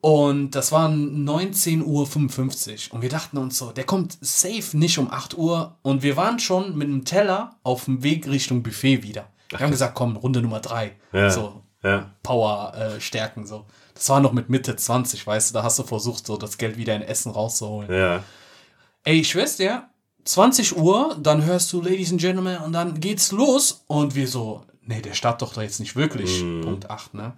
Und 0.00 0.50
das 0.52 0.72
waren 0.72 1.26
19.55 1.28 2.88
Uhr 2.90 2.94
und 2.94 3.02
wir 3.02 3.08
dachten 3.08 3.38
uns 3.38 3.58
so, 3.58 3.72
der 3.72 3.84
kommt 3.84 4.18
safe 4.20 4.76
nicht 4.76 4.98
um 4.98 5.10
8 5.10 5.36
Uhr 5.36 5.76
und 5.82 6.02
wir 6.02 6.16
waren 6.16 6.38
schon 6.38 6.76
mit 6.76 6.88
einem 6.88 7.04
Teller 7.04 7.56
auf 7.62 7.86
dem 7.86 8.02
Weg 8.02 8.28
Richtung 8.28 8.62
Buffet 8.62 9.02
wieder. 9.02 9.26
Wir 9.48 9.60
haben 9.60 9.70
gesagt, 9.70 9.94
komm, 9.94 10.16
Runde 10.16 10.42
Nummer 10.42 10.60
3. 10.60 10.92
Ja. 11.12 11.30
So, 11.30 11.62
Ja. 11.82 12.10
Power 12.22 12.74
äh, 12.74 13.00
stärken. 13.00 13.46
So. 13.46 13.64
Das 13.94 14.08
war 14.08 14.20
noch 14.20 14.32
mit 14.32 14.48
Mitte 14.50 14.76
20, 14.76 15.26
weißt 15.26 15.50
du, 15.50 15.54
da 15.54 15.62
hast 15.62 15.78
du 15.78 15.82
versucht, 15.82 16.26
so 16.26 16.36
das 16.36 16.58
Geld 16.58 16.76
wieder 16.76 16.94
in 16.94 17.02
Essen 17.02 17.32
rauszuholen. 17.32 17.92
Ja. 17.92 18.22
Ey, 19.04 19.20
ich 19.20 19.30
schwör's 19.30 19.56
dir, 19.56 19.88
20 20.24 20.76
Uhr, 20.76 21.16
dann 21.20 21.44
hörst 21.44 21.72
du 21.72 21.80
Ladies 21.80 22.10
and 22.12 22.20
Gentlemen 22.20 22.58
und 22.58 22.72
dann 22.72 23.00
geht's 23.00 23.32
los 23.32 23.84
und 23.86 24.14
wir 24.14 24.26
so, 24.28 24.62
nee, 24.82 25.00
der 25.00 25.14
startet 25.14 25.42
doch 25.42 25.54
da 25.54 25.62
jetzt 25.62 25.80
nicht 25.80 25.96
wirklich. 25.96 26.40
Punkt 26.62 26.90
8, 26.90 27.14
ne? 27.14 27.32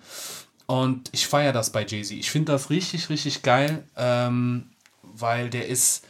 Und 0.70 1.08
ich 1.12 1.26
feiere 1.26 1.54
das 1.54 1.70
bei 1.70 1.84
Jay-Z. 1.86 2.18
Ich 2.18 2.30
finde 2.30 2.52
das 2.52 2.68
richtig, 2.68 3.08
richtig 3.08 3.42
geil, 3.42 3.84
ähm, 3.96 4.68
weil 5.02 5.48
der 5.48 5.66
ist, 5.66 6.04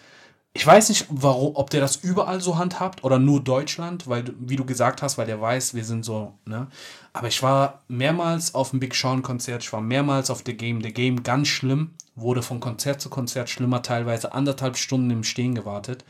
ich 0.53 0.67
weiß 0.67 0.89
nicht, 0.89 1.07
warum, 1.11 1.55
ob 1.55 1.71
der 1.71 1.81
das 1.81 1.95
überall 1.95 2.41
so 2.41 2.59
handhabt 2.59 3.05
oder 3.05 3.21
nur 3.21 3.41
Deutschland, 3.41 4.09
weil, 4.09 4.25
wie 4.41 4.57
du 4.57 4.65
gesagt 4.65 5.01
hast, 5.01 5.17
weil 5.17 5.27
der 5.27 5.41
weiß, 5.41 5.75
wir 5.75 5.85
sind 5.85 6.05
so, 6.05 6.35
ne? 6.45 6.67
Aber 7.13 7.29
ich 7.29 7.41
war 7.41 7.85
mehrmals 7.87 8.57
auf 8.57 8.71
dem 8.71 8.81
Big 8.81 8.97
Sean 8.97 9.23
Konzert, 9.23 9.63
ich 9.63 9.73
war 9.73 9.81
mehrmals 9.81 10.29
auf 10.29 10.43
The 10.45 10.57
Game. 10.57 10.83
The 10.83 10.93
Game 10.93 11.23
ganz 11.23 11.47
schlimm, 11.47 11.95
wurde 12.17 12.43
von 12.43 12.59
Konzert 12.59 13.01
zu 13.01 13.11
Konzert 13.11 13.49
schlimmer, 13.49 13.83
teilweise 13.83 14.33
anderthalb 14.33 14.77
Stunden 14.77 15.11
im 15.11 15.23
Stehen 15.23 15.55
gewartet. 15.55 16.05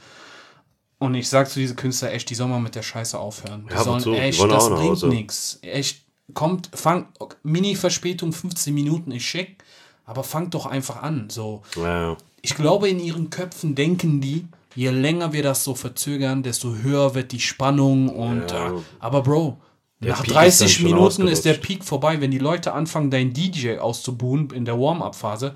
Und 0.99 1.15
ich 1.15 1.29
sag 1.29 1.51
zu 1.51 1.61
diesen 1.61 1.77
Künstler, 1.77 2.13
echt, 2.13 2.31
die 2.31 2.35
sollen 2.35 2.51
mal 2.51 2.61
mit 2.61 2.75
der 2.75 2.83
Scheiße 2.83 3.19
aufhören. 3.19 3.67
Die 3.69 3.75
Ja, 3.75 3.85
sollen? 3.85 4.03
Die 4.03 4.17
echt, 4.17 4.43
das 4.43 4.71
bringt 4.71 5.03
nichts. 5.05 5.59
Echt, 5.61 6.08
kommt, 6.35 6.71
fang, 6.75 7.09
Mini-Verspätung, 7.43 8.33
15 8.33 8.73
Minuten 8.75 9.13
ist 9.13 9.23
schick, 9.25 9.63
aber 10.05 10.25
fangt 10.25 10.55
doch 10.55 10.67
einfach 10.67 11.03
an. 11.03 11.29
So, 11.31 11.63
Ja. 11.77 12.17
ich 12.43 12.55
glaube, 12.55 12.89
in 12.89 13.01
ihren 13.01 13.31
Köpfen 13.31 13.75
denken 13.75 14.21
die, 14.21 14.47
je 14.75 14.91
länger 14.91 15.33
wir 15.33 15.43
das 15.43 15.65
so 15.65 15.75
verzögern, 15.75 16.43
desto 16.43 16.77
höher 16.77 17.15
wird 17.15 17.33
die 17.33 17.41
Spannung 17.41 18.09
und 18.09 18.51
Ja. 18.51 18.69
äh, 18.71 18.81
aber 19.01 19.23
Bro, 19.23 19.59
Der 20.01 20.11
nach 20.11 20.19
Peak 20.23 20.29
ist 20.29 20.35
30 20.35 20.61
dann 20.61 20.69
schon 20.69 20.85
Minuten 20.99 21.27
ist 21.29 21.45
der. 21.45 21.55
Peak 21.55 21.83
vorbei, 21.85 22.21
wenn 22.21 22.31
die 22.31 22.39
Leute 22.39 22.73
anfangen, 22.73 23.11
dein 23.11 23.33
DJ 23.33 23.79
auszubuhen 23.79 24.51
in 24.51 24.65
der 24.65 24.79
Warm-up-Phase, 24.79 25.55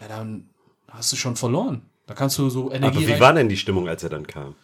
ja, 0.00 0.08
dann 0.08 0.48
hast 0.88 1.10
du 1.12 1.16
schon 1.16 1.34
verloren. 1.36 1.82
Da 2.06 2.14
kannst 2.14 2.38
du 2.38 2.48
so 2.50 2.66
Aber 2.66 2.74
Energie 2.76 3.06
wie 3.08 3.18
war 3.20 3.32
denn 3.32 3.48
die 3.48 3.56
Stimmung, 3.56 3.88
als 3.88 4.02
er 4.04 4.10
dann 4.10 4.26
kam? 4.26 4.54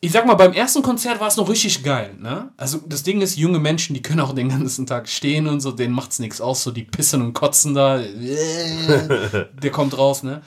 Ich 0.00 0.12
sag 0.12 0.26
mal, 0.26 0.34
beim 0.34 0.52
ersten 0.52 0.82
Konzert 0.82 1.18
war 1.20 1.28
es 1.28 1.36
noch 1.36 1.48
richtig 1.48 1.82
geil, 1.82 2.14
ne? 2.18 2.52
Also 2.56 2.78
das 2.86 3.02
Ding 3.02 3.22
ist, 3.22 3.36
junge 3.36 3.58
Menschen, 3.58 3.94
die 3.94 4.02
können 4.02 4.20
auch 4.20 4.34
den 4.34 4.50
ganzen 4.50 4.86
Tag 4.86 5.08
stehen 5.08 5.46
und 5.46 5.60
so, 5.60 5.72
denen 5.72 5.94
macht's 5.94 6.18
nichts 6.18 6.40
aus, 6.40 6.62
so 6.62 6.70
die 6.70 6.84
pissen 6.84 7.22
und 7.22 7.32
kotzen 7.32 7.74
da. 7.74 7.98
Der 8.02 9.70
kommt 9.72 9.96
raus, 9.96 10.22
ne? 10.22 10.42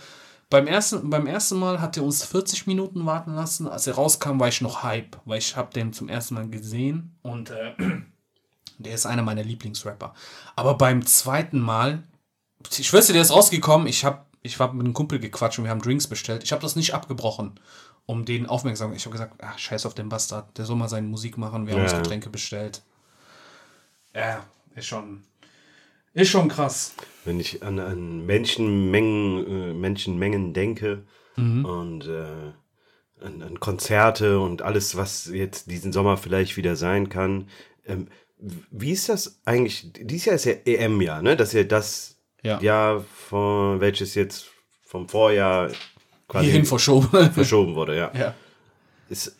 Beim 0.50 0.68
ersten, 0.68 1.10
beim 1.10 1.28
ersten 1.28 1.58
Mal 1.58 1.82
hat 1.82 1.98
er 1.98 2.04
uns 2.04 2.24
40 2.24 2.68
Minuten 2.68 3.06
warten 3.06 3.36
lassen. 3.36 3.68
Als 3.68 3.86
er 3.86 3.96
rauskam, 3.96 4.40
war 4.40 4.48
ich 4.48 4.62
noch 4.62 4.84
Hype, 4.84 5.18
weil 5.26 5.40
ich 5.40 5.58
habe 5.58 5.74
den 5.74 5.92
zum 5.92 6.08
ersten 6.08 6.36
Mal 6.36 6.48
gesehen 6.48 7.18
und 7.22 7.50
äh, 7.50 7.74
der 8.78 8.94
ist 8.94 9.06
einer 9.06 9.24
meiner 9.24 9.44
Lieblingsrapper. 9.44 10.14
Aber 10.56 10.76
beim 10.76 11.06
zweiten 11.06 11.60
Mal, 11.60 12.04
ich 12.78 12.88
schwör's 12.88 13.08
dir, 13.08 13.14
der 13.14 13.24
ist 13.24 13.34
rausgekommen. 13.34 13.88
Ich 13.88 14.06
habe 14.06 14.26
ich 14.42 14.60
hab 14.60 14.74
mit 14.74 14.86
einem 14.86 14.94
Kumpel 14.94 15.20
gequatscht 15.20 15.60
und 15.60 15.66
wir 15.66 15.72
haben 15.72 15.82
Drinks 15.82 16.08
bestellt. 16.08 16.44
Ich 16.44 16.54
habe 16.54 16.62
das 16.62 16.78
nicht 16.78 16.94
abgebrochen, 16.94 17.60
um 18.08 18.26
den 18.26 18.48
aufmerksam. 18.48 18.94
Ich 18.94 19.06
habe 19.06 19.12
gesagt, 19.12 19.36
ach, 19.44 19.60
scheiß 19.60 19.86
auf 19.86 19.94
den 19.94 20.10
Bastard, 20.10 20.58
der 20.58 20.66
soll 20.66 20.76
mal 20.78 20.88
seine 20.90 21.08
Musik 21.08 21.38
machen. 21.38 21.68
Wir 21.68 21.76
haben 21.76 21.84
uns 21.84 21.92
Ja. 21.92 22.00
Getränke 22.00 22.30
bestellt. 22.32 22.82
Ja, 24.16 24.44
ist 24.76 24.88
schon, 24.88 25.24
ist 26.14 26.30
schon 26.30 26.48
krass. 26.48 26.96
Wenn 27.26 27.40
ich 27.40 27.62
an, 27.64 27.78
an 27.80 28.26
Menschenmengen, 28.26 29.46
äh, 29.72 29.74
Menschenmengen 29.74 30.54
denke 30.54 31.04
Mhm. 31.36 31.66
und 31.66 32.08
äh, 32.08 32.54
an, 33.24 33.44
an 33.44 33.60
Konzerte 33.60 34.40
und 34.40 34.64
alles, 34.64 34.96
was 34.96 35.28
jetzt 35.28 35.70
diesen 35.70 35.92
Sommer 35.94 36.18
vielleicht 36.18 36.58
wieder 36.58 36.76
sein 36.76 37.10
kann. 37.10 37.48
Ähm, 37.86 38.08
wie 38.72 38.92
ist 38.92 39.10
das 39.10 39.40
eigentlich? 39.46 39.92
Dieses 39.94 40.26
Jahr 40.26 40.36
ist 40.36 40.46
ja 40.46 40.54
EM-Jahr, 40.66 41.22
ne? 41.22 41.36
Das 41.36 41.50
ist 41.50 41.54
ja 41.56 41.64
das 41.64 42.18
Ja. 42.42 42.60
Jahr, 42.62 43.02
von, 43.04 43.80
welches 43.82 44.16
jetzt 44.16 44.46
vom 44.84 45.08
Vorjahr 45.10 45.72
quasi 46.28 46.46
Hierhin 46.46 46.66
verschoben. 46.66 47.32
verschoben 47.34 47.76
wurde, 47.76 47.98
ja. 47.98 48.12
ja. 48.14 48.34
Ist, 49.10 49.36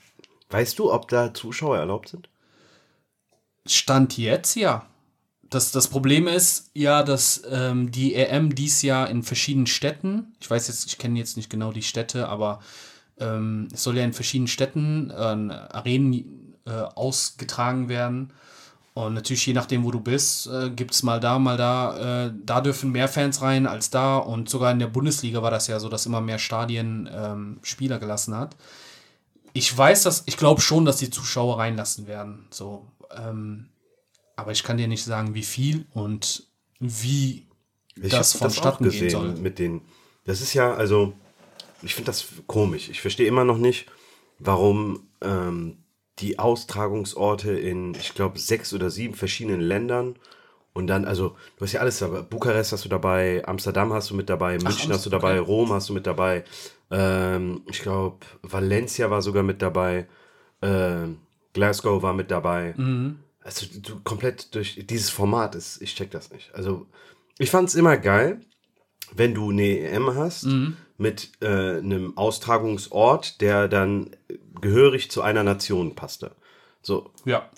weißt 0.50 0.80
du, 0.80 0.92
ob 0.92 1.08
da 1.10 1.34
Zuschauer 1.34 1.78
erlaubt 1.78 2.10
sind? 2.10 2.30
Stand 3.66 4.18
jetzt 4.18 4.56
ja. 4.56 4.86
Das, 5.50 5.72
das 5.72 5.88
Problem 5.88 6.28
ist 6.28 6.72
ja, 6.74 7.04
dass 7.04 7.42
ähm, 7.50 7.92
die 7.92 8.16
EM 8.16 8.54
dies 8.54 8.82
Jahr 8.82 9.10
in 9.10 9.24
verschiedenen 9.24 9.68
Städten, 9.68 10.34
ich 10.42 10.50
weiß 10.50 10.68
jetzt, 10.68 10.86
ich 10.88 10.98
kenne 10.98 11.18
jetzt 11.18 11.38
nicht 11.38 11.50
genau 11.50 11.72
die 11.72 11.84
Städte, 11.84 12.28
aber 12.28 12.60
ähm, 13.20 13.70
es 13.74 13.84
soll 13.84 13.98
ja 13.98 14.04
in 14.04 14.14
verschiedenen 14.14 14.48
Städten 14.48 15.10
äh, 15.10 15.14
Arenen 15.14 16.56
äh, 16.66 16.72
ausgetragen 16.72 17.88
werden. 17.88 18.34
Und 18.98 19.14
natürlich, 19.14 19.46
je 19.46 19.54
nachdem, 19.54 19.84
wo 19.84 19.92
du 19.92 20.00
bist, 20.00 20.48
äh, 20.48 20.72
gibt 20.72 20.92
es 20.92 21.04
mal 21.04 21.20
da, 21.20 21.38
mal 21.38 21.56
da. 21.56 22.26
Äh, 22.26 22.34
da 22.44 22.62
dürfen 22.62 22.92
mehr 22.92 23.08
Fans 23.08 23.44
rein 23.44 23.68
als 23.68 23.92
da. 23.92 24.18
Und 24.18 24.50
sogar 24.50 24.72
in 24.72 24.80
der 24.80 24.88
Bundesliga 24.88 25.44
war 25.44 25.52
das 25.52 25.68
ja 25.68 25.80
so, 25.80 25.88
dass 25.88 26.08
immer 26.08 26.20
mehr 26.20 26.40
Stadien 26.40 27.08
ähm, 27.14 27.60
Spieler 27.62 28.00
gelassen 28.00 28.36
hat. 28.36 28.56
Ich 29.54 29.78
weiß, 29.78 30.02
dass 30.02 30.24
ich 30.26 30.36
glaube 30.36 30.62
schon, 30.62 30.84
dass 30.84 30.98
die 30.98 31.12
Zuschauer 31.12 31.60
reinlassen 31.60 32.08
werden. 32.08 32.48
So, 32.50 32.88
ähm, 33.16 33.68
aber 34.36 34.52
ich 34.52 34.64
kann 34.64 34.78
dir 34.78 34.88
nicht 34.88 35.04
sagen, 35.04 35.36
wie 35.36 35.44
viel 35.44 35.86
und 35.94 36.48
wie 36.80 37.46
Ich 38.02 38.10
das 38.10 38.34
vonstatten 38.34 38.90
gehen 38.90 39.12
soll. 39.12 39.36
Mit 39.36 39.60
den, 39.60 39.82
das 40.26 40.42
ist 40.42 40.56
ja, 40.56 40.74
also, 40.74 41.14
ich 41.84 41.94
finde 41.94 42.08
das 42.08 42.26
komisch. 42.48 42.90
Ich 42.90 43.02
verstehe 43.02 43.28
immer 43.28 43.44
noch 43.44 43.60
nicht, 43.60 43.86
warum 44.40 45.08
ähm, 45.22 45.84
die 46.20 46.40
Austragungsorte 46.40 47.52
in, 47.52 47.94
ich 47.96 48.14
glaube, 48.14 48.40
sechs 48.40 48.74
oder 48.74 48.90
sieben 48.90 49.14
verschiedenen 49.14 49.62
Ländern 49.62 50.18
und 50.78 50.86
dann, 50.86 51.06
also, 51.06 51.36
du 51.58 51.66
hast 51.66 51.74
ja 51.74 51.80
alles 51.82 51.98
dabei. 51.98 52.22
Bukarest 52.22 52.72
hast 52.72 52.86
du 52.86 52.90
dabei, 52.90 53.44
Amsterdam 53.48 53.94
hast 53.94 54.12
du 54.12 54.16
mit 54.16 54.30
dabei, 54.30 54.60
München 54.60 54.94
hast 54.94 55.08
du 55.08 55.10
dabei, 55.10 55.40
Rom 55.40 55.74
hast 55.74 55.90
du 55.90 55.94
mit 55.94 56.06
dabei. 56.06 56.44
Ähm, 56.92 57.64
ich 57.68 57.82
glaube, 57.82 58.18
Valencia 58.44 59.10
war 59.10 59.24
sogar 59.24 59.42
mit 59.42 59.64
dabei. 59.64 60.06
Ähm, 60.62 61.18
Glasgow 61.54 62.04
war 62.04 62.14
mit 62.14 62.30
dabei. 62.30 62.76
Mhm. 62.78 63.18
Also, 63.42 63.66
du 63.74 64.02
komplett 64.04 64.54
durch 64.54 64.80
dieses 64.86 65.10
Format 65.10 65.56
ist, 65.56 65.82
ich 65.82 65.96
check 65.96 66.12
das 66.12 66.30
nicht. 66.32 66.54
Also, 66.54 66.86
ich 67.40 67.50
fand's 67.50 67.74
immer 67.74 67.98
geil, 67.98 68.42
wenn 69.16 69.34
du 69.34 69.52
eine 69.52 69.80
EM 69.80 70.16
hast 70.16 70.46
Mhm. 70.46 70.78
mit 70.98 71.32
äh, 71.42 71.48
einem 71.78 72.18
Austragungsort, 72.18 73.42
der 73.42 73.68
dann 73.68 74.12
gehörig 74.62 75.12
zu 75.12 75.22
einer 75.22 75.44
Nation 75.44 75.96
passte. 75.96 76.32
So, 76.82 77.12
Ja. 77.26 77.50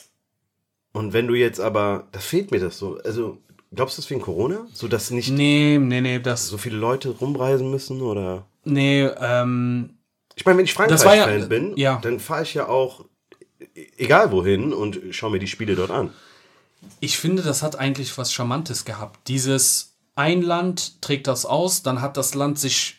und 0.93 1.13
wenn 1.13 1.27
du 1.27 1.35
jetzt 1.35 1.59
aber, 1.59 2.07
da 2.11 2.19
fehlt 2.19 2.51
mir 2.51 2.59
das 2.59 2.77
so. 2.77 2.97
Also, 3.03 3.37
glaubst 3.73 3.97
du 3.97 4.01
das 4.01 4.09
wegen 4.09 4.21
Corona? 4.21 4.65
So, 4.73 4.87
dass 4.87 5.11
nicht 5.11 5.29
Nee, 5.31 5.77
nee, 5.79 6.01
nee, 6.01 6.19
das. 6.19 6.47
so 6.47 6.57
viele 6.57 6.77
Leute 6.77 7.09
rumreisen 7.09 7.69
müssen 7.71 8.01
oder? 8.01 8.45
Nee, 8.65 9.03
ähm, 9.05 9.91
Ich 10.35 10.45
meine, 10.45 10.57
wenn 10.57 10.65
ich 10.65 10.77
war 10.77 10.87
ja- 10.89 10.97
Frankreich-Fan 10.97 11.49
bin, 11.49 11.77
ja. 11.77 11.99
dann 12.01 12.19
fahre 12.19 12.43
ich 12.43 12.53
ja 12.53 12.67
auch 12.67 13.05
egal 13.97 14.31
wohin 14.31 14.73
und 14.73 14.99
schaue 15.11 15.31
mir 15.31 15.39
die 15.39 15.47
Spiele 15.47 15.75
dort 15.75 15.91
an. 15.91 16.11
ich 17.01 17.17
finde, 17.17 17.43
das 17.43 17.61
hat 17.61 17.77
eigentlich 17.77 18.17
was 18.17 18.31
Charmantes 18.33 18.85
gehabt. 18.85 19.27
Dieses 19.27 19.97
ein 20.20 20.41
Land 20.41 21.01
trägt 21.01 21.28
das 21.28 21.45
aus, 21.45 21.82
dann 21.82 22.01
hat 22.01 22.17
das 22.17 22.36
Land 22.36 22.59
sich 22.59 22.97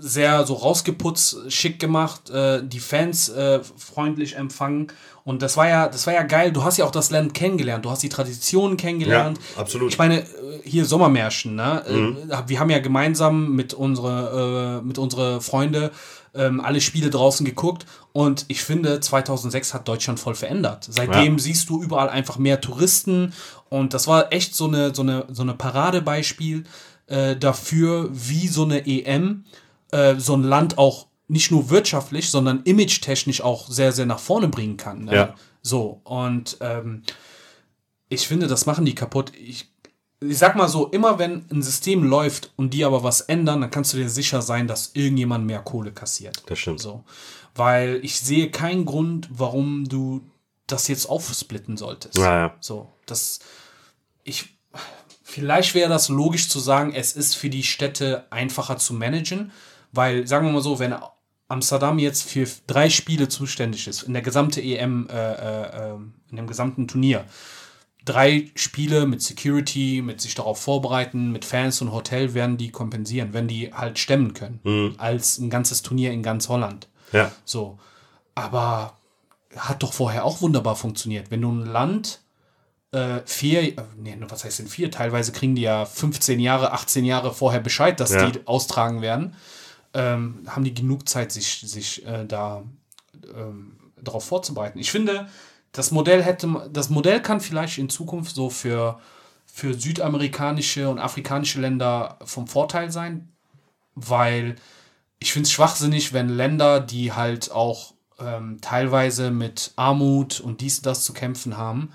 sehr 0.00 0.46
so 0.46 0.54
rausgeputzt, 0.54 1.50
schick 1.50 1.80
gemacht, 1.80 2.30
äh, 2.30 2.62
die 2.62 2.78
Fans 2.78 3.28
äh, 3.30 3.60
freundlich 3.76 4.36
empfangen 4.36 4.92
und 5.24 5.42
das 5.42 5.56
war 5.56 5.66
ja, 5.68 5.88
das 5.88 6.06
war 6.06 6.14
ja 6.14 6.22
geil. 6.22 6.52
Du 6.52 6.62
hast 6.62 6.76
ja 6.76 6.84
auch 6.84 6.92
das 6.92 7.10
Land 7.10 7.34
kennengelernt, 7.34 7.84
du 7.84 7.90
hast 7.90 8.02
die 8.04 8.08
Traditionen 8.08 8.76
kennengelernt. 8.76 9.38
Ja, 9.56 9.60
absolut. 9.62 9.90
Ich 9.90 9.98
meine, 9.98 10.20
äh, 10.20 10.24
hier 10.62 10.84
Sommermärschen, 10.84 11.56
ne? 11.56 11.84
Äh, 11.86 12.48
Wir 12.48 12.60
haben 12.60 12.70
ja 12.70 12.78
gemeinsam 12.78 13.56
mit 13.56 13.74
unsere, 13.74 14.78
äh, 14.82 14.86
mit 14.86 14.98
unsere 14.98 15.40
Freunde 15.40 15.90
ähm, 16.34 16.60
alle 16.60 16.80
Spiele 16.80 17.10
draußen 17.10 17.44
geguckt 17.44 17.84
und 18.12 18.44
ich 18.48 18.62
finde, 18.62 19.00
2006 19.00 19.74
hat 19.74 19.88
Deutschland 19.88 20.20
voll 20.20 20.34
verändert. 20.36 20.86
Seitdem 20.88 21.32
Ja. 21.32 21.38
siehst 21.42 21.68
du 21.70 21.82
überall 21.82 22.08
einfach 22.08 22.38
mehr 22.38 22.60
Touristen 22.60 23.32
und 23.70 23.94
das 23.94 24.06
war 24.06 24.32
echt 24.32 24.54
so 24.54 24.66
eine, 24.66 24.94
so 24.94 25.02
eine, 25.02 25.26
so 25.30 25.42
eine 25.42 25.54
Paradebeispiel 25.54 26.64
äh, 27.06 27.36
dafür, 27.36 28.08
wie 28.12 28.48
so 28.48 28.64
eine 28.64 28.86
EM 28.86 29.44
äh, 29.90 30.16
so 30.18 30.36
ein 30.36 30.42
Land 30.42 30.78
auch 30.78 31.06
nicht 31.28 31.50
nur 31.50 31.70
wirtschaftlich, 31.70 32.30
sondern 32.30 32.62
image-technisch 32.62 33.42
auch 33.42 33.68
sehr, 33.68 33.92
sehr 33.92 34.06
nach 34.06 34.18
vorne 34.18 34.48
bringen 34.48 34.76
kann. 34.76 35.04
Ne? 35.04 35.14
Ja. 35.14 35.34
So, 35.62 36.00
und 36.04 36.56
ähm, 36.60 37.02
ich 38.08 38.26
finde, 38.26 38.46
das 38.46 38.66
machen 38.66 38.86
die 38.86 38.94
kaputt. 38.94 39.32
Ich, 39.36 39.70
ich 40.20 40.38
sag 40.38 40.56
mal 40.56 40.68
so, 40.68 40.86
immer 40.88 41.18
wenn 41.18 41.44
ein 41.50 41.62
System 41.62 42.02
läuft 42.02 42.52
und 42.56 42.72
die 42.72 42.84
aber 42.84 43.02
was 43.02 43.20
ändern, 43.20 43.60
dann 43.60 43.70
kannst 43.70 43.92
du 43.92 43.98
dir 43.98 44.08
sicher 44.08 44.40
sein, 44.40 44.66
dass 44.66 44.92
irgendjemand 44.94 45.46
mehr 45.46 45.60
Kohle 45.60 45.92
kassiert. 45.92 46.42
Das 46.46 46.58
stimmt. 46.58 46.80
So. 46.80 47.04
Weil 47.54 48.00
ich 48.02 48.20
sehe 48.20 48.50
keinen 48.50 48.86
Grund, 48.86 49.28
warum 49.30 49.86
du 49.86 50.22
das 50.66 50.88
jetzt 50.88 51.06
aufsplitten 51.10 51.76
solltest. 51.76 52.16
Ja, 52.16 52.38
ja. 52.38 52.54
So, 52.60 52.88
das. 53.10 53.40
Ich. 54.24 54.56
Vielleicht 55.22 55.74
wäre 55.74 55.90
das 55.90 56.08
logisch 56.08 56.48
zu 56.48 56.58
sagen, 56.58 56.94
es 56.94 57.12
ist 57.12 57.34
für 57.34 57.50
die 57.50 57.62
Städte 57.62 58.26
einfacher 58.30 58.78
zu 58.78 58.94
managen, 58.94 59.52
weil, 59.92 60.26
sagen 60.26 60.46
wir 60.46 60.52
mal 60.52 60.62
so, 60.62 60.78
wenn 60.78 60.94
Amsterdam 61.48 61.98
jetzt 61.98 62.22
für 62.22 62.46
drei 62.66 62.90
Spiele 62.90 63.28
zuständig 63.28 63.88
ist, 63.88 64.02
in 64.02 64.14
der 64.14 64.22
gesamten 64.22 64.60
EM, 64.60 65.06
äh, 65.10 65.14
äh, 65.14 65.92
äh, 65.92 65.94
in 66.30 66.36
dem 66.36 66.46
gesamten 66.46 66.88
Turnier, 66.88 67.24
drei 68.04 68.50
Spiele 68.54 69.06
mit 69.06 69.22
Security, 69.22 70.02
mit 70.02 70.20
sich 70.20 70.34
darauf 70.34 70.60
vorbereiten, 70.60 71.30
mit 71.30 71.44
Fans 71.44 71.80
und 71.82 71.92
Hotel 71.92 72.34
werden 72.34 72.56
die 72.56 72.70
kompensieren, 72.70 73.32
wenn 73.32 73.48
die 73.48 73.72
halt 73.72 73.98
stemmen 73.98 74.34
können, 74.34 74.94
als 74.98 75.38
ein 75.38 75.50
ganzes 75.50 75.82
Turnier 75.82 76.12
in 76.12 76.22
ganz 76.22 76.48
Holland. 76.48 76.88
Ja. 77.12 77.32
So. 77.44 77.78
Aber 78.34 78.96
hat 79.56 79.82
doch 79.82 79.92
vorher 79.92 80.24
auch 80.24 80.40
wunderbar 80.40 80.76
funktioniert. 80.76 81.30
Wenn 81.30 81.42
du 81.42 81.50
ein 81.50 81.66
Land 81.66 82.20
äh, 82.92 83.20
vier, 83.26 83.62
äh, 83.78 83.82
nee, 83.96 84.16
was 84.28 84.44
heißt 84.44 84.60
denn 84.60 84.68
vier? 84.68 84.90
Teilweise 84.90 85.32
kriegen 85.32 85.54
die 85.54 85.62
ja 85.62 85.84
15 85.84 86.40
Jahre, 86.40 86.72
18 86.72 87.04
Jahre 87.04 87.34
vorher 87.34 87.60
Bescheid, 87.60 88.00
dass 88.00 88.12
Ja. 88.12 88.30
die 88.30 88.46
austragen 88.46 89.02
werden. 89.02 89.34
Ähm, 89.94 90.42
haben 90.46 90.64
die 90.64 90.74
genug 90.74 91.08
Zeit, 91.08 91.32
sich, 91.32 91.60
sich 91.64 92.04
äh, 92.06 92.24
da 92.26 92.62
ähm, 93.34 93.76
darauf 94.00 94.24
vorzubereiten. 94.24 94.78
Ich 94.78 94.90
finde, 94.90 95.28
das 95.72 95.90
Modell 95.90 96.22
hätte, 96.22 96.68
das 96.72 96.88
Modell 96.90 97.20
kann 97.20 97.40
vielleicht 97.40 97.78
in 97.78 97.88
Zukunft 97.88 98.34
so 98.34 98.50
für, 98.50 98.98
für 99.46 99.74
südamerikanische 99.74 100.88
und 100.88 100.98
afrikanische 100.98 101.60
Länder 101.60 102.18
vom 102.24 102.46
Vorteil 102.46 102.90
sein, 102.92 103.28
weil 103.94 104.56
ich 105.18 105.32
finde 105.32 105.46
es 105.46 105.52
schwachsinnig, 105.52 106.12
wenn 106.12 106.28
Länder, 106.28 106.80
die 106.80 107.12
halt 107.12 107.50
auch 107.50 107.94
ähm, 108.20 108.58
teilweise 108.60 109.30
mit 109.30 109.72
Armut 109.76 110.40
und 110.40 110.60
dies 110.60 110.78
und 110.78 110.86
das 110.86 111.04
zu 111.04 111.12
kämpfen 111.12 111.56
haben, 111.56 111.92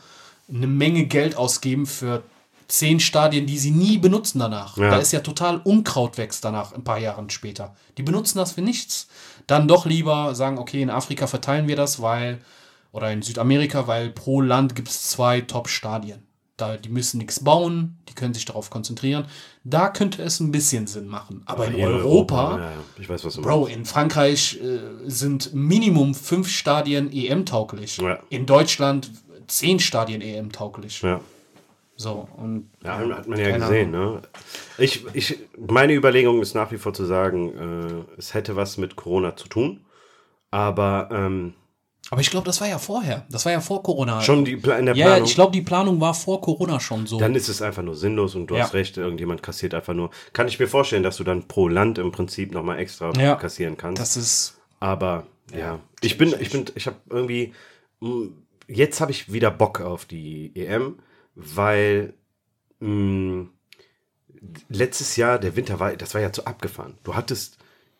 eine 0.53 0.67
Menge 0.67 1.05
Geld 1.05 1.35
ausgeben 1.35 1.85
für 1.85 2.23
zehn 2.67 2.99
Stadien, 2.99 3.45
die 3.45 3.57
sie 3.57 3.71
nie 3.71 3.97
benutzen 3.97 4.39
danach. 4.39 4.77
Ja. 4.77 4.89
Da 4.91 4.97
ist 4.97 5.11
ja 5.11 5.19
total 5.19 5.61
Unkraut 5.63 6.17
wächst 6.17 6.43
danach 6.43 6.73
ein 6.73 6.83
paar 6.83 6.99
Jahre 6.99 7.23
später. 7.29 7.75
Die 7.97 8.03
benutzen 8.03 8.37
das 8.37 8.53
für 8.53 8.61
nichts. 8.61 9.07
Dann 9.47 9.67
doch 9.67 9.85
lieber 9.85 10.33
sagen, 10.35 10.57
okay, 10.57 10.81
in 10.81 10.89
Afrika 10.89 11.27
verteilen 11.27 11.67
wir 11.67 11.75
das, 11.75 12.01
weil, 12.01 12.39
oder 12.91 13.11
in 13.11 13.21
Südamerika, 13.21 13.87
weil 13.87 14.09
pro 14.09 14.41
Land 14.41 14.75
gibt 14.75 14.89
es 14.89 15.09
zwei 15.09 15.41
Top-Stadien. 15.41 16.23
Da, 16.55 16.77
die 16.77 16.89
müssen 16.89 17.17
nichts 17.17 17.43
bauen, 17.43 17.97
die 18.07 18.13
können 18.13 18.35
sich 18.35 18.45
darauf 18.45 18.69
konzentrieren. 18.69 19.25
Da 19.63 19.89
könnte 19.89 20.21
es 20.21 20.39
ein 20.39 20.51
bisschen 20.51 20.85
Sinn 20.85 21.07
machen. 21.07 21.41
Aber 21.45 21.65
in 21.65 21.73
Hier 21.73 21.87
Europa, 21.87 22.57
Ja, 22.57 22.63
ja. 22.63 22.71
Ich 22.99 23.09
weiß, 23.09 23.25
was 23.25 23.33
du 23.33 23.41
Bro, 23.41 23.61
meinst. 23.61 23.75
in 23.75 23.85
Frankreich 23.85 24.59
äh, 24.61 24.79
sind 25.09 25.53
Minimum 25.55 26.13
fünf 26.13 26.47
Stadien 26.49 27.11
EM-tauglich. 27.11 27.97
Ja. 27.97 28.19
In 28.29 28.45
Deutschland 28.45 29.09
zehn 29.47 29.79
Stadien 29.79 30.21
EM-tauglich. 30.21 31.01
Ja. 31.01 31.19
So, 31.95 32.27
und 32.37 32.71
Ja, 32.83 32.97
hat 32.97 33.27
man 33.27 33.39
ja 33.39 33.55
gesehen, 33.55 33.91
ne? 33.91 34.21
Ich, 34.79 35.05
ich, 35.13 35.37
meine 35.67 35.93
Überlegung 35.93 36.41
ist 36.41 36.55
nach 36.55 36.71
wie 36.71 36.77
vor 36.77 36.93
zu 36.93 37.05
sagen, 37.05 38.05
äh, 38.09 38.17
es 38.19 38.33
hätte 38.33 38.55
was 38.55 38.77
mit 38.77 38.95
Corona 38.95 39.35
zu 39.35 39.47
tun. 39.47 39.85
Aber 40.49 41.09
ähm, 41.11 41.53
Aber 42.09 42.21
ich 42.21 42.29
glaube, 42.31 42.45
das 42.45 42.59
war 42.61 42.67
ja 42.67 42.79
vorher. 42.79 43.25
Das 43.29 43.45
war 43.45 43.51
ja 43.51 43.61
vor 43.61 43.83
Corona. 43.83 44.21
schon 44.21 44.43
die, 44.43 44.57
Pla- 44.57 44.77
in 44.79 44.87
der 44.87 44.95
ja, 44.95 45.05
Planung. 45.05 45.23
ja, 45.25 45.29
ich 45.29 45.35
glaube, 45.35 45.51
die 45.51 45.61
Planung 45.61 46.01
war 46.01 46.13
vor 46.15 46.41
Corona 46.41 46.79
schon 46.79 47.05
so. 47.07 47.19
dann 47.19 47.35
ist 47.35 47.47
es 47.47 47.61
einfach 47.61 47.83
nur 47.83 47.95
sinnlos 47.95 48.33
und 48.35 48.47
du 48.47 48.55
Ja. 48.55 48.63
hast 48.63 48.73
recht, 48.73 48.97
irgendjemand 48.97 49.43
kassiert 49.43 49.73
einfach 49.75 49.93
nur. 49.93 50.09
Kann 50.33 50.47
ich 50.47 50.59
mir 50.59 50.67
vorstellen, 50.67 51.03
dass 51.03 51.17
du 51.17 51.23
dann 51.23 51.47
pro 51.47 51.67
Land 51.67 51.99
im 51.99 52.11
Prinzip 52.11 52.51
nochmal 52.53 52.79
extra 52.79 53.11
Ja. 53.19 53.35
kassieren 53.35 53.77
kannst. 53.77 54.01
das 54.01 54.17
ist. 54.17 54.57
Aber 54.79 55.25
ja, 55.55 55.79
ich 56.01 56.17
bin, 56.17 56.33
ich 56.39 56.49
bin, 56.49 56.65
ich 56.75 56.87
habe 56.87 56.97
irgendwie, 57.09 57.53
jetzt 58.67 59.01
habe 59.01 59.11
ich 59.11 59.31
wieder 59.31 59.51
Bock 59.51 59.81
auf 59.81 60.05
die 60.05 60.51
EM, 60.55 60.99
weil 61.35 62.13
mh, 62.79 63.47
letztes 64.69 65.15
Jahr 65.15 65.39
der 65.39 65.55
Winter 65.55 65.79
war, 65.79 65.95
das 65.95 66.13
war 66.13 66.21
ja 66.21 66.31
zu 66.31 66.45
abgefahren. 66.45 66.97
Du 67.03 67.15
hattest 67.15 67.57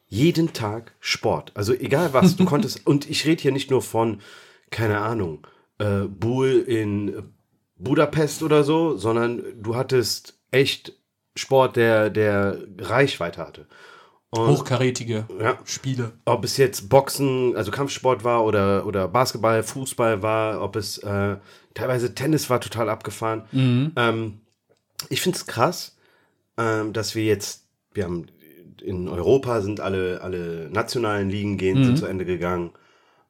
jeden 0.08 0.54
Tag 0.54 0.94
Sport, 1.00 1.52
also 1.56 1.74
egal 1.74 2.14
was, 2.14 2.36
du 2.36 2.46
konntest. 2.54 2.86
Und 2.86 3.10
ich 3.10 3.26
rede 3.26 3.42
hier 3.42 3.52
nicht 3.52 3.72
nur 3.72 3.82
von, 3.82 4.22
keine 4.70 5.00
Ahnung, 5.00 5.48
äh, 5.80 6.02
Buhl 6.02 6.60
in 6.60 7.24
Budapest 7.78 8.44
oder 8.44 8.64
so, 8.64 8.96
sondern 8.98 9.44
du 9.62 9.76
hattest 9.76 10.38
echt 10.52 10.94
Sport, 11.36 11.76
der, 11.78 12.10
der 12.10 12.60
Reichweite 12.78 13.42
hatte. 13.42 13.68
Und 14.36 14.48
Hochkarätige 14.48 15.26
Ja. 15.40 15.60
Spiele. 15.64 16.14
ob 16.26 16.44
es 16.44 16.58
jetzt 16.58 16.90
Boxen, 16.90 17.56
also 17.56 17.70
Kampfsport 17.72 18.24
war 18.24 18.44
oder, 18.46 18.86
oder 18.86 19.08
Basketball, 19.08 19.62
Fußball 19.62 20.22
war, 20.24 20.62
ob 20.62 20.76
es 20.76 20.98
äh, 21.00 21.38
teilweise 21.76 22.16
Tennis 22.16 22.50
war 22.50 22.60
total 22.60 22.90
abgefahren. 22.90 23.44
Ähm, 23.96 24.40
ich 25.10 25.22
finde 25.22 25.38
es 25.38 25.46
krass, 25.46 25.96
ähm, 26.58 26.94
dass 26.94 27.14
wir 27.14 27.24
jetzt, 27.26 27.66
wir 27.94 28.06
haben 28.06 28.26
in 28.82 29.08
Europa 29.08 29.62
sind 29.62 29.80
alle, 29.80 30.22
alle 30.22 30.70
nationalen 30.72 31.30
Ligen 31.30 31.58
gehen, 31.58 31.84
sind 31.84 31.98
zu 31.98 32.06
Ende 32.08 32.26
gegangen. 32.26 32.72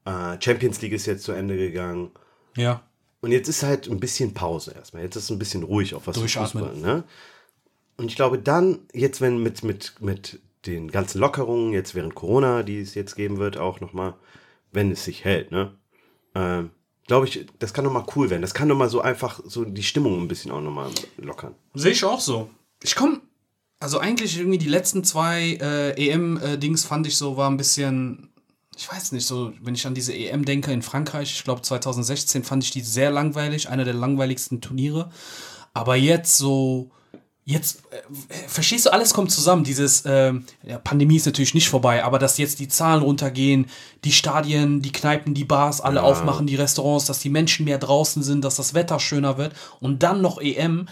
Äh, 0.06 0.38
Champions 0.40 0.82
League 0.82 0.94
ist 0.94 1.06
jetzt 1.06 1.24
zu 1.24 1.32
Ende 1.34 1.58
gegangen. 1.58 2.12
Ja. 2.56 2.82
Und 3.22 3.32
jetzt 3.32 3.48
ist 3.50 3.64
halt 3.64 3.90
ein 3.90 4.00
bisschen 4.00 4.34
Pause 4.34 4.74
erstmal. 4.76 5.04
Jetzt 5.04 5.16
ist 5.16 5.30
ein 5.30 5.40
bisschen 5.40 5.64
ruhig 5.64 5.96
auf 5.96 6.08
was 6.08 6.16
Durchatmen. 6.16 6.64
Fußball. 6.70 6.96
Ne? 6.96 7.04
Und 7.98 8.08
ich 8.08 8.16
glaube 8.16 8.40
dann, 8.40 8.80
jetzt 8.94 9.22
wenn 9.22 9.42
mit, 9.44 9.64
mit, 9.64 9.94
mit 10.02 10.40
den 10.66 10.90
ganzen 10.90 11.20
Lockerungen, 11.20 11.74
jetzt 11.74 11.96
während 11.96 12.16
Corona, 12.16 12.64
die 12.64 12.80
es 12.80 12.96
jetzt 12.96 13.16
geben 13.16 13.38
wird, 13.38 13.58
auch 13.58 13.80
nochmal, 13.80 14.16
wenn 14.72 14.92
es 14.92 15.04
sich 15.06 15.24
hält, 15.24 15.52
ne? 15.52 15.76
Ähm, 16.36 16.72
glaube 17.08 17.28
ich, 17.28 17.46
das 17.60 17.74
kann 17.74 17.84
nochmal 17.84 18.06
cool 18.16 18.30
werden. 18.30 18.42
Das 18.42 18.54
kann 18.54 18.68
nochmal 18.68 18.90
so 18.90 19.02
einfach 19.02 19.40
so 19.46 19.66
die 19.66 19.84
Stimmung 19.84 20.22
ein 20.22 20.28
bisschen 20.28 20.52
auch 20.52 20.62
nochmal 20.62 20.90
lockern. 21.18 21.56
Sehe 21.74 21.92
ich 21.92 22.04
auch 22.04 22.20
so. 22.20 22.50
Ich 22.82 22.96
komme, 22.96 23.22
also 23.80 24.00
eigentlich 24.00 24.38
irgendwie 24.38 24.58
die 24.58 24.70
letzten 24.70 25.04
zwei 25.04 25.58
äh, 25.62 25.92
EM-Dings 25.92 26.86
fand 26.86 27.06
ich 27.08 27.18
so, 27.18 27.36
war 27.36 27.50
ein 27.50 27.58
bisschen, 27.58 28.30
ich 28.78 28.90
weiß 28.90 29.12
nicht, 29.12 29.28
so, 29.28 29.54
wenn 29.62 29.76
ich 29.76 29.86
an 29.86 29.94
diese 29.94 30.14
EM 30.14 30.46
denke 30.46 30.72
in 30.72 30.82
Frankreich, 30.82 31.32
ich 31.36 31.44
glaube 31.44 31.62
2016 31.62 32.44
fand 32.44 32.64
ich 32.64 32.72
die 32.72 32.82
sehr 32.82 33.12
langweilig, 33.12 33.70
einer 33.70 33.84
der 33.84 33.94
langweiligsten 33.94 34.62
Turniere. 34.62 35.12
Aber 35.74 35.96
jetzt 35.96 36.38
so, 36.38 36.92
jetzt, 37.46 37.84
äh, 37.92 38.02
verstehst 38.48 38.86
du, 38.86 38.94
alles 38.94 39.14
kommt 39.14 39.32
zusammen. 39.32 39.64
Dieses, 39.64 40.04
ähm, 40.06 40.46
ja, 40.66 40.78
Pandemie 40.78 41.18
ist 41.18 41.26
natürlich 41.26 41.54
nicht 41.54 41.70
vorbei, 41.70 42.04
aber 42.04 42.20
dass 42.20 42.38
jetzt 42.38 42.60
die 42.60 42.68
Zahlen 42.68 43.02
runtergehen, 43.04 43.68
die 44.04 44.12
Stadien, 44.12 44.82
die 44.82 44.92
Kneipen, 44.92 45.34
die 45.34 45.44
Bars 45.46 45.82
alle 45.82 45.98
Ja. 45.98 46.04
aufmachen, 46.04 46.48
die 46.48 46.56
Restaurants, 46.56 47.06
dass 47.06 47.20
die 47.20 47.30
Menschen 47.30 47.66
mehr 47.66 47.78
draußen 47.80 48.24
sind, 48.24 48.44
dass 48.46 48.56
das 48.56 48.74
Wetter 48.74 49.00
schöner 49.00 49.38
wird 49.38 49.54
und 49.80 50.04
dann 50.04 50.22
noch 50.22 50.40
EM. 50.40 50.88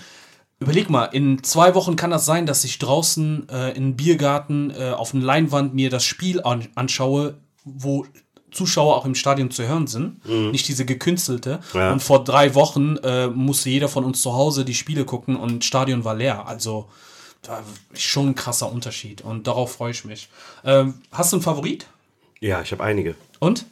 Überleg 0.59 0.89
mal, 0.89 1.05
in 1.05 1.41
zwei 1.43 1.73
Wochen 1.73 1.95
kann 1.95 2.11
das 2.11 2.25
sein, 2.25 2.45
dass 2.45 2.63
ich 2.63 2.77
draußen 2.77 3.49
äh, 3.49 3.69
in 3.71 3.77
einem 3.77 3.95
Biergarten 3.95 4.69
äh, 4.71 4.91
auf 4.91 5.13
einer 5.13 5.23
Leinwand 5.23 5.73
mir 5.73 5.89
das 5.89 6.03
Spiel 6.03 6.41
an 6.43 6.67
anschaue, 6.75 7.39
wo 7.63 8.05
Zuschauer 8.51 8.95
auch 8.95 9.05
im 9.05 9.15
Stadion 9.15 9.49
zu 9.51 9.67
hören 9.67 9.87
sind, 9.87 10.25
nicht 10.51 10.67
diese 10.67 10.85
gekünstelte. 10.85 11.59
Ja. 11.73 11.91
Und 11.91 12.01
vor 12.01 12.23
drei 12.23 12.53
Wochen 12.55 12.97
äh, 12.97 13.27
musste 13.27 13.69
jeder 13.69 13.87
von 13.87 14.03
uns 14.03 14.21
zu 14.21 14.33
Hause 14.33 14.65
die 14.65 14.73
Spiele 14.73 15.05
gucken 15.05 15.35
und 15.35 15.63
Stadion 15.65 16.03
war 16.03 16.15
leer. 16.15 16.47
Also 16.47 16.87
da 17.41 17.63
ist 17.93 18.03
schon 18.03 18.29
ein 18.29 18.35
krasser 18.35 18.71
Unterschied 18.71 19.21
und 19.21 19.47
darauf 19.47 19.73
freue 19.73 19.91
ich 19.91 20.05
mich. 20.05 20.29
Ähm, 20.63 20.95
hast 21.11 21.31
du 21.31 21.37
einen 21.37 21.43
Favorit? 21.43 21.87
Ja, 22.39 22.61
ich 22.61 22.71
habe 22.71 22.83
einige. 22.83 23.15
Und? 23.39 23.65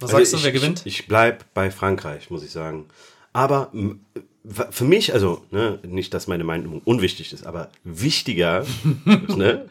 Was 0.00 0.10
Also 0.10 0.18
sagst 0.18 0.32
du, 0.32 0.36
ich, 0.38 0.44
wer 0.44 0.52
gewinnt? 0.52 0.82
Ich, 0.84 1.00
ich 1.00 1.06
bleib 1.06 1.44
bei 1.54 1.70
Frankreich, 1.70 2.30
muss 2.30 2.42
ich 2.42 2.50
sagen. 2.50 2.86
Aber 3.32 3.70
für 4.70 4.84
mich, 4.84 5.14
also, 5.14 5.44
ne, 5.50 5.78
nicht, 5.82 6.12
dass 6.14 6.26
meine 6.26 6.44
Meinung 6.44 6.82
unwichtig 6.84 7.32
ist, 7.32 7.46
aber 7.46 7.70
wichtiger, 7.84 8.66
ne, 9.04 9.66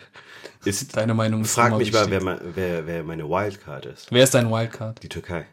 ist, 0.65 0.95
Deine 0.95 1.13
Meinung 1.13 1.41
ist 1.41 1.53
frag 1.53 1.77
mich 1.77 1.91
mal, 1.91 2.09
wer, 2.09 2.39
wer, 2.55 2.87
wer 2.87 3.03
meine 3.03 3.27
Wildcard 3.27 3.85
ist. 3.85 4.11
Wer 4.11 4.23
ist 4.23 4.33
dein 4.33 4.49
Wildcard? 4.49 5.01
Die 5.03 5.09
Türkei. 5.09 5.47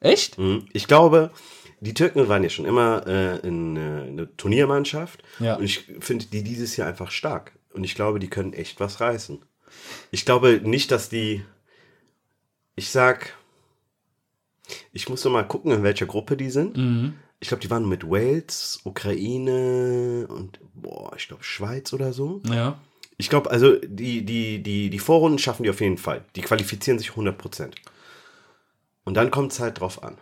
Echt? 0.00 0.38
Mhm. 0.38 0.66
Ich 0.72 0.86
glaube, 0.86 1.30
die 1.80 1.94
Türken 1.94 2.28
waren 2.28 2.42
ja 2.42 2.50
schon 2.50 2.66
immer 2.66 3.06
äh, 3.06 3.38
in, 3.46 3.76
äh, 3.76 3.80
eine 3.80 4.36
Turniermannschaft. 4.36 5.22
Ja. 5.38 5.56
Und 5.56 5.64
ich 5.64 5.86
finde 6.00 6.26
die 6.26 6.42
dieses 6.42 6.76
Jahr 6.76 6.88
einfach 6.88 7.10
stark. 7.10 7.52
Und 7.72 7.84
ich 7.84 7.94
glaube, 7.94 8.18
die 8.18 8.28
können 8.28 8.52
echt 8.52 8.80
was 8.80 9.00
reißen. 9.00 9.42
Ich 10.10 10.24
glaube 10.24 10.60
nicht, 10.62 10.90
dass 10.90 11.08
die. 11.08 11.44
Ich 12.76 12.90
sag. 12.90 13.34
Ich 14.92 15.08
muss 15.08 15.24
noch 15.24 15.32
mal 15.32 15.46
gucken, 15.46 15.72
in 15.72 15.82
welcher 15.82 16.06
Gruppe 16.06 16.36
die 16.36 16.50
sind. 16.50 16.76
Mhm. 16.76 17.14
Ich 17.40 17.48
glaube, 17.48 17.60
die 17.60 17.70
waren 17.70 17.88
mit 17.88 18.08
Wales, 18.08 18.80
Ukraine 18.84 20.26
und 20.28 20.58
boah, 20.72 21.12
ich 21.16 21.28
glaube 21.28 21.44
Schweiz 21.44 21.92
oder 21.92 22.12
so. 22.14 22.40
Ja. 22.46 22.78
Ich 23.16 23.30
glaube, 23.30 23.50
also 23.50 23.76
die, 23.84 24.24
die, 24.24 24.62
die, 24.62 24.90
die 24.90 24.98
Vorrunden 24.98 25.38
schaffen 25.38 25.62
die 25.62 25.70
auf 25.70 25.80
jeden 25.80 25.98
Fall. 25.98 26.24
Die 26.36 26.40
qualifizieren 26.42 26.98
sich 26.98 27.10
100%. 27.10 27.70
Und 29.04 29.14
dann 29.14 29.30
kommt 29.30 29.52
es 29.52 29.60
halt 29.60 29.80
drauf 29.80 30.02
an. 30.02 30.18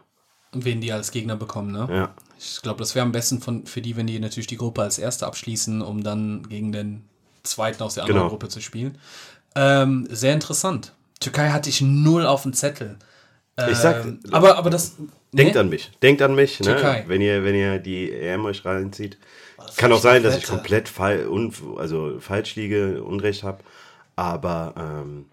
Wen 0.53 0.81
die 0.83 0.93
als 0.93 1.11
Gegner 1.11 1.37
bekommen, 1.37 1.73
ne? 1.73 1.89
Ja. 1.91 2.15
Ich 2.39 2.61
glaube, 2.61 2.81
das 2.81 2.95
wäre 2.95 3.07
am 3.07 3.13
besten 3.13 3.41
von, 3.41 3.65
für 3.67 3.81
die, 3.81 3.97
wenn 3.97 4.07
die 4.07 4.19
natürlich 4.19 4.49
die 4.49 4.57
Gruppe 4.59 4.83
als 4.83 4.99
Erste 4.99 5.27
abschließen, 5.27 5.81
um 5.81 6.03
dann 6.03 6.47
gegen 6.49 6.73
den 6.73 7.05
Zweiten 7.43 7.83
aus 7.83 7.95
der 7.95 8.05
anderen 8.05 8.21
Genau. 8.23 8.31
Gruppe 8.31 8.49
zu 8.49 8.61
spielen. 8.61 8.99
Ähm, 9.55 10.07
sehr 10.11 10.35
interessant. 10.35 10.93
Türkei 11.21 11.51
hatte 11.51 11.71
ich 11.71 11.81
null 11.81 12.27
auf 12.27 12.43
dem 12.43 12.53
Zettel. 12.53 12.99
Ich 13.71 13.77
sag, 13.77 14.05
Ähm, 14.05 14.21
aber, 14.31 14.57
aber 14.57 14.71
das. 14.71 14.97
denkt 15.33 15.55
ne? 15.55 15.61
an 15.61 15.69
mich. 15.69 15.91
Denkt 16.03 16.23
an 16.23 16.35
mich, 16.35 16.61
ne? 16.61 17.05
Wenn 17.07 17.21
ihr 17.21 17.45
wenn 17.45 17.55
ihr 17.55 17.79
die 17.79 18.11
EM 18.11 18.45
euch 18.47 18.65
reinzieht. 18.65 19.19
das 19.59 19.77
Kann 19.77 19.93
auch 19.93 20.01
sein, 20.01 20.23
dass 20.23 20.37
ich 20.37 20.43
Wette. 20.45 20.53
komplett 20.53 20.89
fall, 20.89 21.29
un, 21.29 21.53
also 21.77 22.19
falsch 22.19 22.57
liege, 22.57 23.03
Unrecht 23.05 23.43
habe. 23.43 23.63
Aber 24.17 24.75
ähm, 24.77 25.27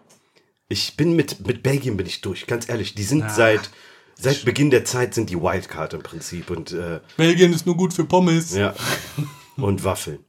ich 0.68 0.96
bin 0.96 1.16
mit, 1.16 1.46
mit 1.46 1.62
Belgien 1.62 1.96
bin 1.96 2.06
ich 2.06 2.20
durch, 2.20 2.46
ganz 2.46 2.68
ehrlich. 2.68 2.94
Die 2.94 3.02
sind 3.02 3.30
seit, 3.30 3.70
seit 4.18 4.44
Beginn 4.44 4.70
der 4.70 4.84
Zeit 4.84 5.14
sind 5.14 5.30
die 5.30 5.40
Wildcard 5.40 5.94
im 5.94 6.02
Prinzip. 6.02 6.50
Und 6.50 6.72
äh, 6.72 7.00
Belgien 7.16 7.52
ist 7.52 7.64
nur 7.66 7.76
gut 7.76 7.92
für 7.94 8.04
Pommes. 8.04 8.54
ja. 8.54 8.74
Und 9.56 9.82
Waffeln. 9.84 10.24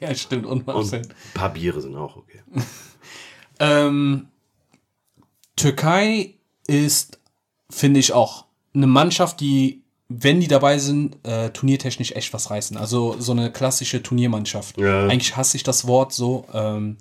Ja, 0.00 0.12
stimmt. 0.16 0.46
Und, 0.46 0.66
Und 0.66 0.74
und 0.74 0.92
ein 0.94 1.02
paar 1.34 1.52
Biere 1.52 1.80
sind 1.80 1.94
auch 1.94 2.16
okay. 2.16 2.40
ähm, 3.60 4.26
Türkei 5.54 6.34
ist, 6.66 7.18
finde 7.70 8.00
ich 8.00 8.12
auch, 8.12 8.44
eine 8.74 8.86
Mannschaft, 8.86 9.40
die, 9.40 9.82
wenn 10.08 10.40
die 10.40 10.48
dabei 10.48 10.78
sind, 10.78 11.16
äh, 11.26 11.50
turniertechnisch 11.50 12.12
echt 12.12 12.32
was 12.32 12.50
reißen. 12.50 12.76
Also 12.76 13.16
so 13.18 13.32
eine 13.32 13.52
klassische 13.52 14.02
Turniermannschaft. 14.02 14.78
Ja. 14.78 15.06
Eigentlich 15.06 15.36
hasse 15.36 15.56
ich 15.56 15.62
das 15.62 15.86
Wort 15.86 16.12
so, 16.12 16.46
ähm, 16.52 16.96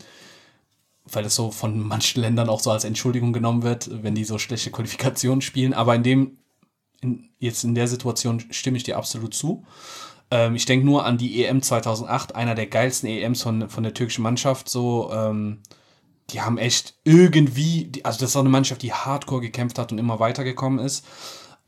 weil 1.06 1.26
es 1.26 1.36
so 1.36 1.52
von 1.52 1.80
manchen 1.80 2.22
Ländern 2.22 2.50
auch 2.50 2.60
so 2.60 2.72
als 2.72 2.84
Entschuldigung 2.84 3.34
genommen 3.34 3.64
wird, 3.64 3.90
wenn 4.04 4.16
die 4.16 4.24
so 4.24 4.38
schlechte 4.38 4.72
Qualifikationen 4.72 5.42
spielen. 5.42 5.74
Aber 5.74 5.96
in 5.96 6.04
dem, 6.04 6.38
in, 7.02 7.30
jetzt 7.40 7.64
in 7.64 7.76
der 7.76 7.88
Situation 7.88 8.44
stimme 8.52 8.78
ich 8.78 8.84
dir 8.84 8.98
absolut 8.98 9.34
zu. 9.34 9.66
Ähm, 10.30 10.56
ich 10.56 10.66
denke 10.66 10.86
nur 10.86 11.06
an 11.06 11.18
die 11.18 11.44
EM 11.44 11.62
2008, 11.62 12.36
einer 12.36 12.56
der 12.56 12.68
geilsten 12.68 13.10
EMs 13.10 13.42
von, 13.42 13.70
von 13.70 13.84
der 13.84 13.94
türkischen 13.94 14.24
Mannschaft. 14.24 14.70
So, 14.70 15.12
ähm, 15.14 15.60
die 16.34 16.42
haben 16.42 16.58
echt 16.58 16.96
irgendwie, 17.04 17.92
also 18.04 18.20
das 18.20 18.32
ist 18.32 18.36
auch 18.36 18.42
eine 18.42 18.50
Mannschaft, 18.50 18.82
die 18.82 18.94
hardcore 18.94 19.42
gekämpft 19.42 19.78
hat 19.80 19.92
und 19.92 19.98
immer 19.98 20.20
weitergekommen 20.20 20.80
ist. 20.80 21.06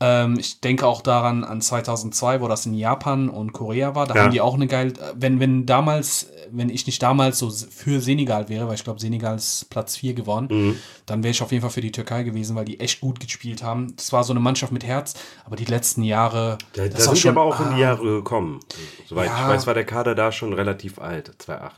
Ähm, 0.00 0.36
ich 0.40 0.60
denke 0.60 0.86
auch 0.86 1.02
daran 1.02 1.44
an 1.44 1.60
2002, 1.60 2.40
wo 2.40 2.48
das 2.48 2.66
in 2.66 2.74
Japan 2.74 3.28
und 3.28 3.52
Korea 3.52 3.94
war. 3.94 4.06
Da 4.08 4.14
Ja. 4.16 4.22
haben 4.24 4.32
die 4.32 4.40
auch 4.40 4.54
eine 4.54 4.66
geile, 4.66 4.92
wenn, 5.14 5.38
wenn 5.38 5.66
damals, 5.66 6.26
wenn 6.50 6.68
ich 6.68 6.84
nicht 6.86 7.00
damals 7.00 7.38
so 7.38 7.48
für 7.48 8.00
Senegal 8.00 8.48
wäre, 8.48 8.66
weil 8.66 8.74
ich 8.74 8.82
glaube, 8.82 8.98
Senegal 9.00 9.36
ist 9.36 9.70
Platz 9.70 9.96
4 9.96 10.14
geworden, 10.14 10.48
Mhm. 10.50 10.76
dann 11.06 11.22
wäre 11.22 11.30
ich 11.30 11.42
auf 11.42 11.52
jeden 11.52 11.62
Fall 11.62 11.70
für 11.70 11.80
die 11.80 11.92
Türkei 11.92 12.24
gewesen, 12.24 12.56
weil 12.56 12.64
die 12.64 12.80
echt 12.80 13.00
gut 13.00 13.20
gespielt 13.20 13.62
haben. 13.62 13.94
Das 13.94 14.12
war 14.12 14.24
so 14.24 14.32
eine 14.32 14.40
Mannschaft 14.40 14.72
mit 14.72 14.84
Herz, 14.84 15.14
aber 15.44 15.54
die 15.54 15.64
letzten 15.64 16.02
Jahre. 16.02 16.58
Da, 16.72 16.82
da 16.82 16.88
das 16.88 16.94
war 16.94 17.00
sind 17.04 17.14
die 17.14 17.20
schon- 17.20 17.30
aber 17.30 17.42
auch 17.42 17.60
in 17.60 17.68
die 17.70 17.74
ah, 17.76 17.90
Jahre 17.90 18.02
gekommen. 18.04 18.60
Soweit 19.06 19.28
Ja. 19.28 19.42
ich 19.42 19.54
weiß, 19.54 19.66
war 19.68 19.74
der 19.74 19.84
Kader 19.86 20.16
da 20.16 20.32
schon 20.32 20.52
relativ 20.52 20.98
alt, 20.98 21.30
2,8. 21.38 21.70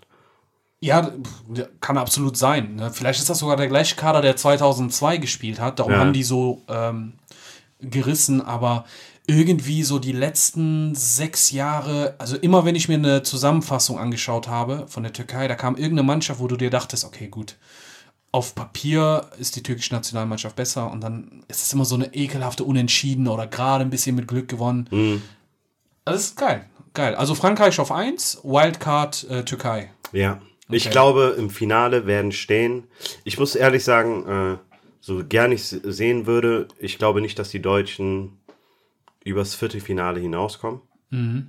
Ja, 0.80 1.10
kann 1.80 1.96
absolut 1.98 2.36
sein. 2.36 2.76
ne? 2.76 2.90
Vielleicht 2.92 3.18
ist 3.20 3.30
das 3.30 3.38
sogar 3.38 3.56
der 3.56 3.68
gleiche 3.68 3.96
Kader, 3.96 4.20
der 4.20 4.36
2002 4.36 5.16
gespielt 5.18 5.58
hat. 5.60 5.78
Darum 5.78 5.92
Ja. 5.92 5.98
haben 6.00 6.12
die 6.12 6.22
so 6.22 6.62
ähm, 6.68 7.14
gerissen. 7.80 8.42
Aber 8.42 8.84
irgendwie 9.26 9.82
so 9.82 9.98
die 9.98 10.12
letzten 10.12 10.94
sechs 10.94 11.50
Jahre, 11.50 12.14
also 12.18 12.36
immer 12.36 12.64
wenn 12.64 12.74
ich 12.76 12.88
mir 12.88 12.94
eine 12.94 13.22
Zusammenfassung 13.22 13.98
angeschaut 13.98 14.48
habe 14.48 14.84
von 14.86 15.02
der 15.02 15.12
Türkei, 15.12 15.48
da 15.48 15.54
kam 15.56 15.76
irgendeine 15.76 16.04
Mannschaft, 16.06 16.40
wo 16.40 16.46
du 16.46 16.56
dir 16.56 16.70
dachtest, 16.70 17.04
okay, 17.04 17.28
gut, 17.28 17.56
auf 18.30 18.54
Papier 18.54 19.28
ist 19.38 19.56
die 19.56 19.62
türkische 19.62 19.94
Nationalmannschaft 19.94 20.54
besser 20.56 20.90
und 20.90 21.00
dann 21.00 21.42
ist 21.48 21.62
es 21.62 21.72
immer 21.72 21.86
so 21.86 21.94
eine 21.94 22.14
ekelhafte 22.14 22.64
Unentschieden 22.64 23.26
oder 23.28 23.46
gerade 23.46 23.82
ein 23.82 23.90
bisschen 23.90 24.14
mit 24.14 24.28
Glück 24.28 24.46
gewonnen. 24.48 25.22
Das 26.04 26.16
ist 26.20 26.36
geil. 26.36 26.66
Geil. 26.92 27.14
Also 27.14 27.34
Frankreich 27.34 27.78
auf 27.80 27.90
1, 27.90 28.40
Wildcard 28.44 29.24
äh, 29.30 29.44
Türkei. 29.44 29.90
Ja, 30.12 30.38
ich 30.70 30.84
Okay. 30.84 30.92
glaube, 30.92 31.34
im 31.38 31.50
Finale 31.50 32.06
werden 32.06 32.32
stehen. 32.32 32.84
Ich 33.24 33.38
muss 33.38 33.54
ehrlich 33.54 33.84
sagen, 33.84 34.26
äh, 34.26 34.56
so 35.00 35.24
gern 35.24 35.52
ich 35.52 35.62
sehen 35.64 36.26
würde, 36.26 36.66
ich 36.78 36.98
glaube 36.98 37.20
nicht, 37.20 37.38
dass 37.38 37.50
die 37.50 37.62
Deutschen 37.62 38.32
übers 39.24 39.54
Viertelfinale 39.54 40.20
hinauskommen. 40.20 40.80
Mhm. 41.10 41.48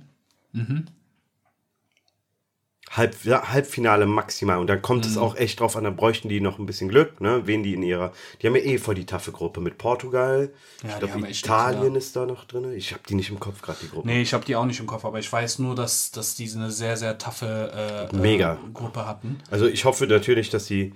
Halb, 2.98 3.24
ja, 3.24 3.50
Halbfinale 3.50 4.04
maximal. 4.06 4.58
Und 4.58 4.66
dann 4.66 4.82
kommt 4.82 5.06
es 5.06 5.14
Mhm. 5.14 5.22
auch 5.22 5.36
echt 5.36 5.60
drauf 5.60 5.76
an, 5.76 5.84
da 5.84 5.90
bräuchten 5.90 6.28
die 6.28 6.40
noch 6.40 6.58
ein 6.58 6.66
bisschen 6.66 6.88
Glück, 6.88 7.20
ne? 7.20 7.42
Wen 7.46 7.62
die 7.62 7.72
in 7.74 7.82
ihrer. 7.82 8.12
Die 8.42 8.46
haben 8.46 8.56
ja 8.56 8.62
eh 8.62 8.76
voll 8.78 8.94
die 8.96 9.06
taffe 9.06 9.32
Gruppe 9.32 9.60
mit 9.60 9.78
Portugal. 9.78 10.50
Ja, 10.82 10.90
ich 10.90 10.98
glaube, 10.98 11.30
Italien 11.30 11.92
ja. 11.92 11.98
ist 11.98 12.14
da 12.16 12.26
noch 12.26 12.44
drin. 12.44 12.70
Ich 12.76 12.92
habe 12.92 13.02
die 13.08 13.14
nicht 13.14 13.30
im 13.30 13.40
Kopf 13.40 13.62
gerade, 13.62 13.78
die 13.82 13.88
Gruppe. 13.88 14.06
Nee, 14.08 14.20
ich 14.20 14.34
habe 14.34 14.44
die 14.44 14.56
auch 14.56 14.66
nicht 14.66 14.80
im 14.80 14.86
Kopf, 14.86 15.04
aber 15.04 15.18
ich 15.18 15.32
weiß 15.32 15.60
nur, 15.60 15.74
dass, 15.74 16.10
dass 16.10 16.34
die 16.34 16.50
eine 16.54 16.70
sehr, 16.70 16.96
sehr 16.96 17.16
taffe 17.16 18.08
äh, 18.12 18.16
Mega. 18.16 18.54
Äh, 18.54 18.72
Gruppe 18.74 19.06
hatten. 19.06 19.38
Also 19.50 19.66
ich 19.66 19.84
hoffe 19.84 20.06
natürlich, 20.06 20.50
dass 20.50 20.66
die. 20.66 20.92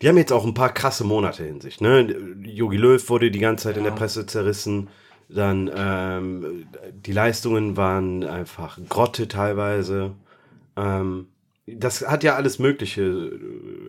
Die 0.00 0.08
haben 0.08 0.16
jetzt 0.18 0.32
auch 0.32 0.44
ein 0.44 0.54
paar 0.54 0.72
krasse 0.74 1.04
Monate 1.04 1.44
in 1.44 1.60
sich. 1.60 1.80
Ne? 1.80 2.00
Jogi 2.42 2.76
Löw 2.76 3.08
wurde 3.08 3.30
die 3.30 3.38
ganze 3.38 3.64
Zeit 3.64 3.76
in 3.76 3.84
der 3.84 3.92
Presse 3.92 4.26
zerrissen. 4.26 4.88
Dann 5.28 5.70
ähm, 5.74 6.66
die 6.92 7.12
Leistungen 7.12 7.76
waren 7.76 8.24
einfach 8.24 8.78
Grotte 8.88 9.28
teilweise. 9.28 10.12
Ähm, 10.76 11.28
das 11.66 12.06
hat 12.06 12.24
ja 12.24 12.34
alles 12.34 12.58
Mögliche. 12.58 13.38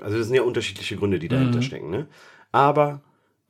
Also 0.02 0.18
das 0.18 0.28
sind 0.28 0.36
ja 0.36 0.44
unterschiedliche 0.44 0.96
Gründe, 0.96 1.20
die 1.20 1.28
dahinter 1.28 1.62
stecken. 1.62 1.90
Ne? 1.90 2.08
Aber 2.52 3.02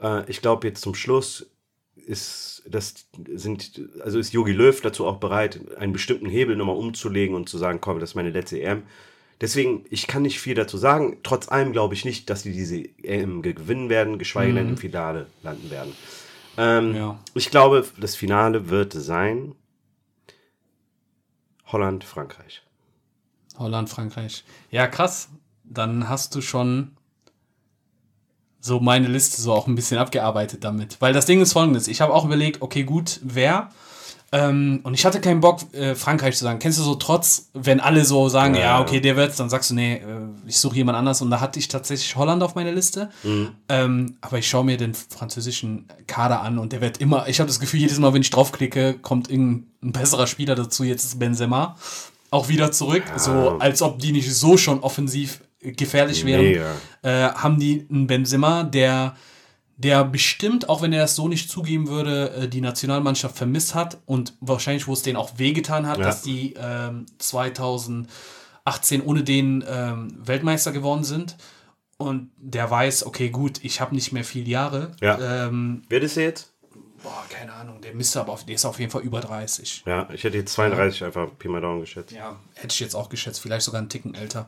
äh, 0.01 0.29
ich 0.29 0.41
glaube 0.41 0.67
jetzt 0.67 0.81
zum 0.81 0.95
Schluss 0.95 1.49
ist 1.95 2.63
das 2.67 3.07
sind 3.35 3.81
also 4.01 4.19
ist 4.19 4.33
Jogi 4.33 4.51
Löw 4.51 4.79
dazu 4.81 5.05
auch 5.05 5.17
bereit, 5.17 5.59
einen 5.77 5.93
bestimmten 5.93 6.27
Hebel 6.27 6.55
nochmal 6.55 6.75
umzulegen 6.77 7.35
und 7.35 7.49
zu 7.49 7.57
sagen, 7.57 7.81
komm, 7.81 7.99
das 7.99 8.11
ist 8.11 8.15
meine 8.15 8.31
letzte 8.31 8.61
EM. 8.61 8.83
Deswegen, 9.41 9.85
ich 9.89 10.07
kann 10.07 10.21
nicht 10.21 10.39
viel 10.39 10.55
dazu 10.55 10.77
sagen. 10.77 11.17
Trotz 11.23 11.49
allem 11.49 11.73
glaube 11.73 11.93
ich 11.95 12.05
nicht, 12.05 12.29
dass 12.29 12.43
die 12.43 12.53
diese 12.53 12.77
EM 13.03 13.41
gewinnen 13.41 13.89
werden, 13.89 14.17
geschweige 14.17 14.53
denn 14.53 14.69
im 14.69 14.77
Finale 14.77 15.27
landen 15.41 15.69
werden. 15.69 15.93
Ähm, 16.57 16.95
Ja. 16.95 17.19
Ich 17.33 17.49
glaube, 17.49 17.85
das 17.99 18.15
Finale 18.15 18.69
wird 18.69 18.93
sein 18.93 19.55
Holland, 21.65 22.03
Frankreich. 22.03 22.63
Holland, 23.57 23.89
Frankreich. 23.89 24.43
Ja, 24.71 24.87
krass. 24.87 25.29
Dann 25.63 26.09
hast 26.09 26.35
du 26.35 26.41
schon 26.41 26.91
so 28.59 28.79
meine 28.79 29.07
Liste 29.07 29.41
so 29.41 29.51
auch 29.53 29.67
ein 29.67 29.75
bisschen 29.75 29.97
abgearbeitet 29.97 30.63
damit. 30.63 30.97
Weil 31.01 31.13
das 31.13 31.25
Ding 31.25 31.41
ist 31.41 31.53
folgendes. 31.53 31.87
Ich 31.87 32.01
habe 32.01 32.13
auch 32.13 32.25
überlegt, 32.25 32.61
okay, 32.61 32.83
gut, 32.83 33.19
wer? 33.23 33.69
Ähm, 34.31 34.79
und 34.83 34.95
ich 34.95 35.05
hatte 35.05 35.21
keinen 35.21 35.41
Bock, 35.41 35.61
äh, 35.75 35.93
Frankreich 35.93 36.35
zu 36.37 36.43
sagen. 36.43 36.57
Kennst 36.59 36.79
du 36.79 36.83
so 36.83 36.95
trotz, 36.95 37.49
wenn 37.53 37.79
alle 37.79 38.03
so 38.03 38.29
sagen, 38.29 38.55
ja, 38.55 38.61
Ja. 38.61 38.81
okay, 38.81 38.99
der 38.99 39.15
wird's, 39.15 39.37
dann 39.37 39.49
sagst 39.49 39.69
du, 39.69 39.75
nee, 39.75 39.95
äh, 39.97 40.01
ich 40.47 40.57
suche 40.59 40.75
jemand 40.77 40.97
anders. 40.97 41.21
Und 41.21 41.29
da 41.29 41.39
hatte 41.39 41.59
ich 41.59 41.67
tatsächlich 41.67 42.15
Holland 42.15 42.41
auf 42.41 42.55
meiner 42.55 42.71
Liste. 42.71 43.09
Ähm, 43.69 44.17
aber 44.21 44.37
ich 44.39 44.47
schaue 44.49 44.63
mir 44.65 44.77
den 44.77 44.93
französischen 44.95 45.87
Kader 46.07 46.41
an 46.41 46.57
und 46.57 46.71
der 46.73 46.81
wird 46.81 46.97
immer, 46.99 47.27
ich 47.27 47.39
habe 47.39 47.47
das 47.47 47.59
Gefühl, 47.59 47.81
jedes 47.81 47.99
Mal, 47.99 48.13
wenn 48.13 48.21
ich 48.23 48.29
draufklicke, 48.31 48.95
kommt 48.97 49.29
irgendein 49.29 49.91
besserer 49.91 50.25
Spieler 50.25 50.55
dazu. 50.55 50.83
Jetzt 50.83 51.03
ist 51.05 51.19
Benzema 51.19 51.75
auch 52.33 52.49
wieder 52.49 52.71
zurück. 52.71 53.03
So, 53.17 53.57
als 53.59 53.81
ob 53.81 53.99
die 53.99 54.11
nicht 54.11 54.33
so 54.33 54.57
schon 54.57 54.79
offensiv 54.81 55.41
gefährlich 55.61 56.25
wären 56.25 56.43
Mega. 56.45 56.71
äh, 57.03 57.29
haben 57.33 57.59
die 57.59 57.85
einen 57.89 58.07
Benzema, 58.07 58.63
der, 58.63 59.15
der 59.77 60.03
bestimmt, 60.03 60.67
auch 60.67 60.81
wenn 60.81 60.91
er 60.93 61.01
das 61.03 61.15
so 61.15 61.27
nicht 61.27 61.49
zugeben 61.49 61.87
würde, 61.87 62.31
äh, 62.31 62.47
die 62.49 62.59
Nationalmannschaft 62.61 63.37
vermisst 63.37 63.73
hat 63.75 63.97
und 64.05 64.33
wahrscheinlich, 64.41 64.87
wo 64.87 64.93
es 64.93 65.01
denen 65.03 65.15
auch 65.17 65.37
wehgetan 65.37 65.87
hat, 65.87 65.99
Ja. 65.99 66.05
dass 66.05 66.21
die 66.21 66.53
ähm, 66.57 67.05
2018 67.19 68.07
ohne 69.05 69.23
den 69.23 69.63
ähm, 69.67 70.17
Weltmeister 70.19 70.71
geworden 70.71 71.03
sind. 71.03 71.37
Und 71.97 72.31
der 72.37 72.69
weiß, 72.69 73.05
okay, 73.05 73.29
gut, 73.29 73.59
ich 73.63 73.79
habe 73.79 73.95
nicht 73.95 74.11
mehr 74.11 74.23
viele 74.23 74.49
Jahre. 74.49 74.91
Ja. 75.01 75.45
Ähm, 75.47 75.83
Wer 75.89 76.01
ist 76.01 76.17
er 76.17 76.23
jetzt? 76.23 76.52
Boah, 77.03 77.23
keine 77.29 77.53
Ahnung, 77.53 77.81
der 77.81 77.93
müsste 77.93 78.19
aber 78.21 78.31
auf, 78.31 78.45
der 78.45 78.55
ist 78.55 78.65
auf 78.65 78.79
jeden 78.79 78.91
Fall 78.91 79.01
über 79.01 79.19
30. 79.21 79.83
Ja, 79.85 80.09
ich 80.11 80.23
hätte 80.23 80.37
jetzt 80.37 80.53
32 80.53 81.03
einfach 81.03 81.27
Pi 81.37 81.47
mal 81.49 81.61
Daumen 81.61 81.81
geschätzt. 81.81 82.11
Ja, 82.11 82.39
hätte 82.55 82.73
ich 82.73 82.79
jetzt 82.79 82.95
auch 82.95 83.09
geschätzt, 83.09 83.39
vielleicht 83.41 83.65
sogar 83.65 83.79
einen 83.79 83.89
Ticken 83.89 84.15
älter. 84.15 84.47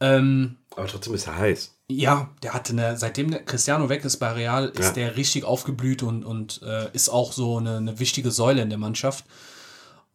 Ähm, 0.00 0.56
Aber 0.76 0.86
trotzdem 0.86 1.14
ist 1.14 1.26
er 1.26 1.36
heiß. 1.38 1.74
Ja, 1.88 2.30
der 2.42 2.54
hatte 2.54 2.72
eine, 2.72 2.96
seitdem 2.96 3.30
der 3.30 3.44
Cristiano 3.44 3.88
weg 3.88 4.04
ist 4.04 4.18
bei 4.18 4.32
Real, 4.32 4.68
ist 4.68 4.78
Ja. 4.88 4.92
der 4.92 5.16
richtig 5.16 5.44
aufgeblüht 5.44 6.02
und, 6.02 6.24
und 6.24 6.62
äh, 6.62 6.88
ist 6.92 7.08
auch 7.08 7.32
so 7.32 7.58
eine, 7.58 7.78
eine 7.78 7.98
wichtige 7.98 8.30
Säule 8.30 8.62
in 8.62 8.68
der 8.70 8.78
Mannschaft. 8.78 9.24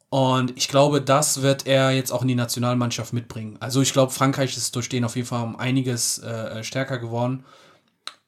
Und 0.09 0.57
ich 0.57 0.67
glaube, 0.69 1.01
das 1.01 1.43
wird 1.43 1.67
er 1.67 1.91
jetzt 1.91 2.11
auch 2.11 2.23
in 2.23 2.27
die 2.27 2.35
Nationalmannschaft 2.35 3.13
mitbringen. 3.13 3.57
Also 3.59 3.81
ich 3.81 3.93
glaube, 3.93 4.11
Frankreich 4.11 4.57
ist 4.57 4.75
durch 4.75 4.89
den 4.89 5.05
auf 5.05 5.15
jeden 5.15 5.27
Fall 5.27 5.43
um 5.43 5.55
einiges 5.55 6.17
äh, 6.19 6.63
stärker 6.63 6.97
geworden. 6.97 7.45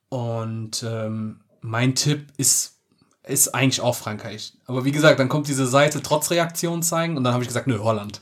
Und 0.09 0.83
ähm, 0.87 1.39
mein 1.61 1.95
Tipp 1.95 2.27
ist, 2.37 2.77
ist 3.27 3.53
eigentlich 3.53 3.81
auch 3.81 3.95
Frankreich. 3.95 4.53
Aber 4.65 4.83
wie 4.85 4.91
gesagt, 4.91 5.19
dann 5.19 5.29
kommt 5.29 5.47
diese 5.47 5.67
Seite 5.67 6.01
trotz 6.01 6.31
Reaktion 6.31 6.81
zeigen 6.83 7.17
und 7.17 7.23
dann 7.23 7.33
habe 7.33 7.43
ich 7.43 7.47
gesagt, 7.47 7.67
nö, 7.67 7.79
Holland. 7.79 8.21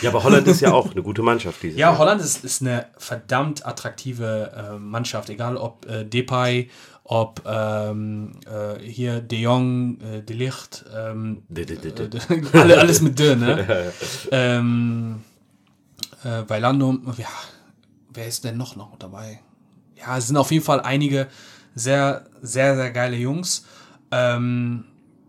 Ja, 0.00 0.10
aber 0.10 0.24
Holland 0.24 0.48
ist 0.48 0.60
ja 0.60 0.72
auch 0.72 0.90
eine 0.90 1.02
gute 1.02 1.22
Mannschaft 1.22 1.62
dieses 1.62 1.78
Ja, 1.78 1.90
Jahr. 1.90 1.98
Holland 1.98 2.20
ist, 2.20 2.44
ist 2.44 2.62
eine 2.62 2.86
verdammt 2.98 3.64
attraktive 3.64 4.50
äh, 4.74 4.78
Mannschaft, 4.78 5.30
egal 5.30 5.56
ob 5.56 5.86
äh, 5.88 6.04
Depay, 6.04 6.68
ob 7.04 7.42
ähm, 7.46 8.32
äh, 8.46 8.80
hier 8.82 9.20
De 9.20 9.38
Jong, 9.38 10.00
äh, 10.00 10.22
De 10.22 10.34
Ligt, 10.36 10.84
ähm, 10.92 11.42
D- 11.48 11.64
d- 11.64 11.76
d- 11.76 12.08
d- 12.08 12.18
äh, 12.18 12.58
alle, 12.58 12.78
alles 12.78 13.00
mit 13.02 13.16
De, 13.20 13.36
ne? 13.36 13.92
ähm, 14.32 15.22
äh, 16.24 16.42
Bailando, 16.42 16.98
ja, 17.18 17.28
wer 18.12 18.26
ist 18.26 18.42
denn 18.44 18.56
noch 18.56 18.74
noch 18.74 18.96
dabei? 18.98 19.40
Ja, 19.96 20.18
es 20.18 20.26
sind 20.26 20.36
auf 20.36 20.50
jeden 20.50 20.64
Fall 20.64 20.80
einige 20.80 21.28
sehr, 21.76 22.24
sehr, 22.40 22.74
sehr 22.74 22.90
geile 22.90 23.16
Jungs. 23.16 23.64
Ähm, 24.12 24.84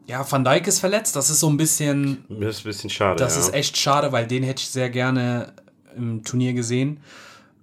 ja, 0.06 0.30
Van 0.30 0.44
Dijk 0.44 0.68
ist 0.68 0.80
verletzt, 0.80 1.16
das 1.16 1.30
ist 1.30 1.40
so 1.40 1.50
ein 1.50 1.58
bisschen 1.58 2.26
Das 2.30 2.58
ist 2.58 2.62
ein 2.62 2.64
bisschen 2.66 2.90
schade. 2.90 3.16
das 3.16 3.36
ja. 3.36 3.42
ist 3.42 3.54
echt 3.54 3.78
schade, 3.78 4.12
weil 4.12 4.28
den 4.28 4.44
hätte 4.44 4.62
ich 4.62 4.70
sehr 4.70 4.90
gerne 4.90 5.54
im 5.96 6.24
Turnier 6.24 6.54
gesehen. 6.54 7.00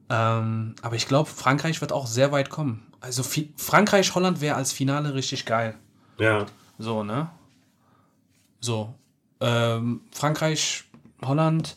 Ähm, 0.09 0.75
aber 0.83 0.97
ich 0.97 1.07
glaube, 1.07 1.29
Frankreich 1.29 1.81
wird 1.81 1.93
auch 1.93 2.07
sehr 2.07 2.33
weit 2.33 2.49
kommen. 2.51 2.87
Also 3.01 3.23
Fi- 3.23 3.53
Frankreich, 3.57 4.14
Holland 4.14 4.41
wäre 4.41 4.57
als 4.57 4.73
Finale 4.73 5.14
richtig 5.14 5.45
geil. 5.47 5.75
Ja. 6.18 6.47
So, 6.79 7.05
ne? 7.05 7.31
So. 8.61 8.95
Ähm, 9.41 10.01
Frankreich, 10.11 10.85
Holland. 11.25 11.77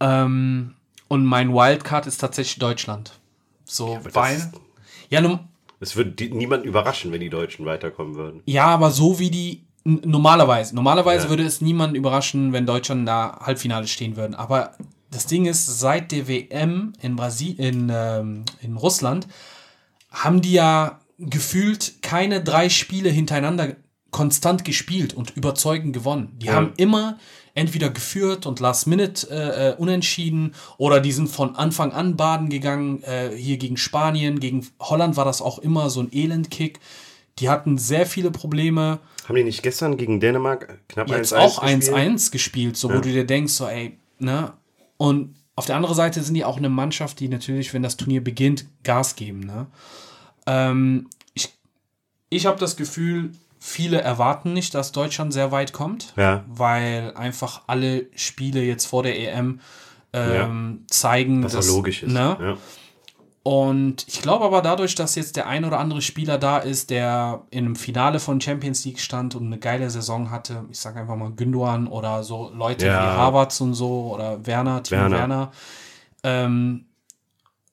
Ähm, 0.00 0.74
und 1.08 1.24
mein 1.24 1.52
Wildcard 1.52 2.06
ist 2.06 2.18
tatsächlich 2.18 2.58
Deutschland. 2.58 3.18
So, 3.64 4.00
das 4.04 4.14
weil. 4.14 4.52
Ja, 5.08 5.20
nun, 5.20 5.40
Es 5.80 5.96
würde 5.96 6.10
die, 6.12 6.30
niemanden 6.30 6.68
überraschen, 6.68 7.10
wenn 7.12 7.20
die 7.20 7.30
Deutschen 7.30 7.64
weiterkommen 7.66 8.14
würden. 8.14 8.42
Ja, 8.46 8.66
aber 8.66 8.90
so 8.90 9.18
wie 9.18 9.30
die 9.30 9.64
normalerweise. 9.84 10.74
Normalerweise 10.74 11.24
Ja. 11.24 11.30
würde 11.30 11.44
es 11.44 11.60
niemanden 11.62 11.96
überraschen, 11.96 12.52
wenn 12.52 12.66
Deutschland 12.66 13.08
da 13.08 13.38
Halbfinale 13.40 13.86
stehen 13.88 14.16
würden. 14.16 14.34
Aber 14.34 14.72
das 15.10 15.26
Ding 15.26 15.46
ist, 15.46 15.66
seit 15.66 16.12
der 16.12 16.28
WM 16.28 16.92
in 17.00 17.16
Brasil 17.16 17.58
in, 17.58 17.90
ähm, 17.92 18.44
in 18.60 18.76
Russland 18.76 19.26
haben 20.10 20.42
die 20.42 20.52
ja 20.52 21.00
gefühlt 21.18 22.02
keine 22.02 22.42
drei 22.42 22.68
Spiele 22.68 23.08
hintereinander 23.10 23.76
konstant 24.10 24.64
gespielt 24.64 25.14
und 25.14 25.30
überzeugend 25.36 25.92
gewonnen. 25.94 26.36
Die 26.38 26.46
Ja. 26.46 26.54
haben 26.54 26.72
immer 26.76 27.18
entweder 27.54 27.90
geführt 27.90 28.46
und 28.46 28.60
Last 28.60 28.86
Minute 28.86 29.28
äh, 29.30 29.70
äh, 29.70 29.74
unentschieden 29.76 30.54
oder 30.78 31.00
die 31.00 31.12
sind 31.12 31.28
von 31.28 31.56
Anfang 31.56 31.92
an 31.92 32.16
baden 32.16 32.48
gegangen. 32.48 33.02
Äh, 33.02 33.30
hier 33.36 33.56
gegen 33.56 33.76
Spanien, 33.76 34.40
gegen 34.40 34.66
Holland 34.78 35.16
war 35.16 35.24
das 35.24 35.42
auch 35.42 35.58
immer 35.58 35.90
so 35.90 36.00
ein 36.00 36.12
Elendkick. 36.12 36.80
Die 37.38 37.48
hatten 37.48 37.78
sehr 37.78 38.06
viele 38.06 38.30
Probleme. 38.30 39.00
Haben 39.26 39.36
die 39.36 39.44
nicht 39.44 39.62
gestern 39.62 39.96
gegen 39.96 40.20
Dänemark 40.20 40.78
knapp 40.88 41.08
1-1 41.08 41.16
Jetzt 41.16 41.34
auch 41.34 41.60
gespielt? 41.62 41.94
1-1 41.94 42.32
gespielt, 42.32 42.76
so 42.76 42.90
wo 42.90 42.94
du 42.94 43.10
dir 43.10 43.24
denkst, 43.24 43.52
so 43.52 43.66
ey, 43.66 43.96
ne? 44.18 44.52
Und 44.96 45.34
auf 45.56 45.66
der 45.66 45.76
anderen 45.76 45.94
Seite 45.94 46.22
sind 46.22 46.34
die 46.34 46.44
auch 46.44 46.56
eine 46.56 46.68
Mannschaft, 46.68 47.20
die 47.20 47.28
natürlich, 47.28 47.72
wenn 47.72 47.82
das 47.82 47.96
Turnier 47.96 48.22
beginnt, 48.22 48.66
Gas 48.82 49.16
geben, 49.16 49.40
ne? 49.40 49.66
Ähm, 50.46 51.08
ich 51.34 51.50
ich 52.28 52.46
habe 52.46 52.58
das 52.58 52.76
Gefühl, 52.76 53.32
viele 53.62 54.00
erwarten 54.00 54.52
nicht, 54.54 54.74
dass 54.74 54.90
Deutschland 54.90 55.32
sehr 55.32 55.52
weit 55.52 55.72
kommt, 55.72 56.14
Ja. 56.16 56.42
weil 56.48 57.12
einfach 57.14 57.62
alle 57.68 58.06
Spiele 58.16 58.62
jetzt 58.62 58.86
vor 58.86 59.02
der 59.04 59.16
EM 59.18 59.60
ähm, 60.12 60.84
zeigen, 60.88 61.44
Was 61.44 61.52
auch 61.54 61.58
dass, 61.58 61.68
logisch 61.68 62.02
ist. 62.02 62.12
Ne? 62.12 62.36
Ja. 62.40 62.56
Und 63.42 64.06
ich 64.08 64.20
glaube 64.22 64.44
aber 64.44 64.60
dadurch, 64.60 64.94
dass 64.94 65.14
jetzt 65.14 65.36
der 65.36 65.46
ein 65.46 65.64
oder 65.64 65.78
andere 65.78 66.02
Spieler 66.02 66.36
da 66.36 66.58
ist, 66.58 66.90
der 66.90 67.42
in 67.50 67.64
einem 67.64 67.76
Finale 67.76 68.18
von 68.20 68.40
Champions 68.40 68.84
League 68.84 69.00
stand 69.00 69.34
und 69.34 69.46
eine 69.46 69.58
geile 69.58 69.88
Saison 69.88 70.30
hatte, 70.30 70.64
ich 70.70 70.78
sage 70.78 71.00
einfach 71.00 71.16
mal 71.16 71.30
Gündogan 71.30 71.86
oder 71.86 72.22
so 72.24 72.50
Leute 72.54 72.86
Ja. 72.86 72.92
wie 73.02 73.16
Havertz 73.18 73.60
und 73.60 73.74
so 73.74 74.10
oder 74.14 74.44
Werner, 74.46 74.82
Timo 74.82 75.00
Werner, 75.02 75.16
Werner. 75.18 75.52
ähm, 76.22 76.84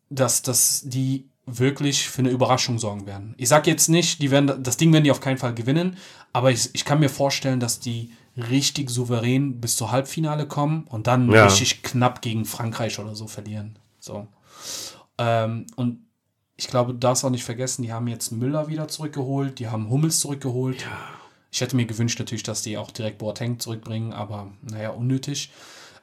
dass, 0.10 0.42
dass 0.42 0.84
die 0.86 1.28
wirklich 1.48 2.10
für 2.10 2.20
eine 2.20 2.30
Überraschung 2.30 2.78
sorgen 2.78 3.06
werden. 3.08 3.34
Ich 3.38 3.48
sage 3.50 3.72
jetzt 3.72 3.88
nicht, 3.88 4.22
die 4.22 4.30
werden, 4.32 4.62
das 4.64 4.78
Ding 4.78 4.92
werden 4.94 5.06
die 5.06 5.12
auf 5.12 5.22
keinen 5.22 5.38
Fall 5.38 5.54
gewinnen, 5.56 5.98
aber 6.34 6.52
ich, 6.52 6.70
ich 6.74 6.84
kann 6.86 7.00
mir 7.00 7.10
vorstellen, 7.10 7.60
dass 7.60 7.80
die 7.80 8.12
richtig 8.36 8.90
souverän 8.90 9.60
bis 9.60 9.78
zur 9.78 9.92
Halbfinale 9.92 10.46
kommen 10.48 10.84
und 10.90 11.08
dann 11.08 11.32
Ja. 11.32 11.46
richtig 11.46 11.82
knapp 11.84 12.22
gegen 12.22 12.46
Frankreich 12.46 13.00
oder 13.00 13.16
so 13.16 13.28
verlieren. 13.28 13.80
So. 14.00 14.28
Ähm, 15.18 15.66
und 15.78 16.00
ich 16.58 16.68
glaube, 16.68 16.94
du 16.94 17.00
darfst 17.00 17.24
auch 17.24 17.30
nicht 17.30 17.44
vergessen, 17.46 17.82
die 17.84 17.94
haben 17.94 18.08
jetzt 18.08 18.32
Müller 18.32 18.68
wieder 18.68 18.88
zurückgeholt, 18.88 19.58
die 19.60 19.70
haben 19.70 19.90
Hummels 19.90 20.20
zurückgeholt. 20.20 20.86
Ich 21.52 21.62
hätte 21.62 21.76
mir 21.76 21.86
gewünscht 21.86 22.20
natürlich, 22.20 22.44
dass 22.44 22.62
die 22.62 22.78
auch 22.78 22.92
direkt 22.92 23.20
Boateng 23.20 23.60
zurückbringen, 23.60 24.12
aber 24.12 24.52
naja, 24.62 24.90
unnötig. 24.90 25.52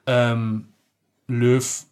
Ähm, 0.06 0.68
Löw, 1.28 1.86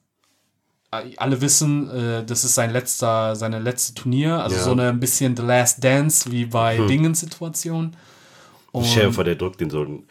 alle 1.16 1.40
wissen, 1.40 1.90
äh, 1.90 2.24
das 2.24 2.44
ist 2.44 2.54
sein 2.54 2.70
letzter, 2.70 3.34
seine 3.34 3.58
letzte 3.58 3.94
Turnier, 3.94 4.42
also 4.42 4.56
Ja. 4.56 4.62
so 4.62 4.72
eine 4.72 4.88
ein 4.90 5.00
bisschen 5.00 5.36
The 5.36 5.42
Last 5.42 5.82
Dance 5.82 6.30
wie 6.30 6.44
bei 6.46 6.76
Hm. 6.78 6.86
Dingen-Situation. 6.86 7.96
Und 8.72 8.86
Stell 8.86 9.06
dir 9.06 9.12
vor, 9.12 9.24
der 9.24 9.34
drückt 9.36 9.60
den 9.60 9.70
so 9.70 9.82
ein 9.82 10.04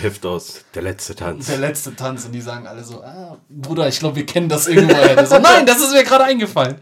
Heft 0.00 0.24
aus. 0.24 0.64
Der 0.74 0.80
letzte 0.82 1.14
Tanz. 1.14 1.46
der 1.46 1.58
letzte 1.58 1.94
Tanz 1.94 2.24
und 2.24 2.32
die 2.32 2.40
sagen 2.40 2.66
alle 2.66 2.82
so, 2.82 3.02
ah, 3.02 3.36
Bruder, 3.50 3.86
ich 3.88 3.98
glaube, 3.98 4.16
wir 4.16 4.24
kennen 4.26 4.48
das 4.48 4.66
irgendwoher. 4.66 5.14
Der 5.14 5.26
so, 5.26 5.38
nein, 5.38 5.66
das 5.66 5.80
ist 5.82 5.92
mir 5.92 6.04
gerade 6.04 6.24
eingefallen. 6.24 6.76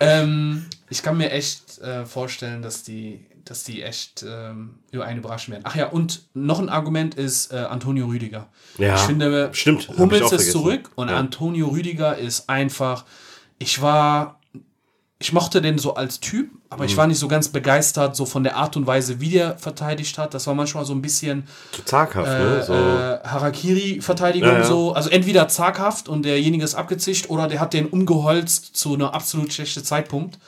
ähm, 0.00 0.66
ich 0.90 1.02
kann 1.02 1.16
mir 1.16 1.30
echt 1.30 1.78
äh, 1.78 2.04
vorstellen, 2.04 2.60
dass 2.60 2.82
die, 2.82 3.24
dass 3.44 3.64
die 3.64 3.82
echt 3.82 4.24
ähm, 4.28 4.76
über 4.90 5.04
einen 5.04 5.18
überraschen 5.20 5.52
werden. 5.52 5.64
Ach 5.66 5.74
ja, 5.76 5.88
und 5.88 6.22
noch 6.34 6.58
ein 6.58 6.68
Argument 6.68 7.14
ist 7.14 7.52
äh, 7.52 7.56
Antonio 7.56 8.06
Rüdiger. 8.06 8.48
Ja, 8.78 8.94
ich 8.96 9.00
finde, 9.02 9.50
stimmt, 9.52 9.88
Hummels 9.96 10.32
ist 10.32 10.52
zurück 10.52 10.90
und 10.94 11.08
Ja. 11.08 11.16
Antonio 11.16 11.68
Rüdiger 11.68 12.16
ist 12.16 12.48
einfach, 12.48 13.04
ich 13.58 13.80
war 13.82 14.36
ich 15.22 15.34
mochte 15.34 15.60
den 15.60 15.76
so 15.76 15.96
als 15.96 16.18
Typ, 16.20 16.50
aber 16.70 16.84
Mhm. 16.84 16.88
ich 16.88 16.96
war 16.96 17.06
nicht 17.06 17.18
so 17.18 17.28
ganz 17.28 17.48
begeistert, 17.48 18.16
so 18.16 18.24
von 18.24 18.42
der 18.42 18.56
Art 18.56 18.74
und 18.78 18.86
Weise, 18.86 19.20
wie 19.20 19.28
der 19.28 19.58
verteidigt 19.58 20.16
hat. 20.16 20.32
Das 20.32 20.46
war 20.46 20.54
manchmal 20.54 20.86
so 20.86 20.94
ein 20.94 21.02
bisschen 21.02 21.46
Zu 21.72 21.84
zaghaft, 21.84 22.26
ne? 22.38 22.62
So. 22.62 22.72
äh, 22.72 23.18
Harakiri-Verteidigung 23.28 24.48
Ja, 24.48 24.58
ja. 24.60 24.64
so. 24.64 24.94
Also 24.94 25.10
entweder 25.10 25.46
zaghaft 25.48 26.08
und 26.08 26.22
derjenige 26.24 26.64
ist 26.64 26.74
abgezischt 26.74 27.28
oder 27.28 27.48
der 27.48 27.60
hat 27.60 27.74
den 27.74 27.84
umgeholzt 27.86 28.74
zu 28.76 28.94
einem 28.94 29.08
absolut 29.08 29.52
schlechten 29.52 29.84
Zeitpunkt. 29.84 30.38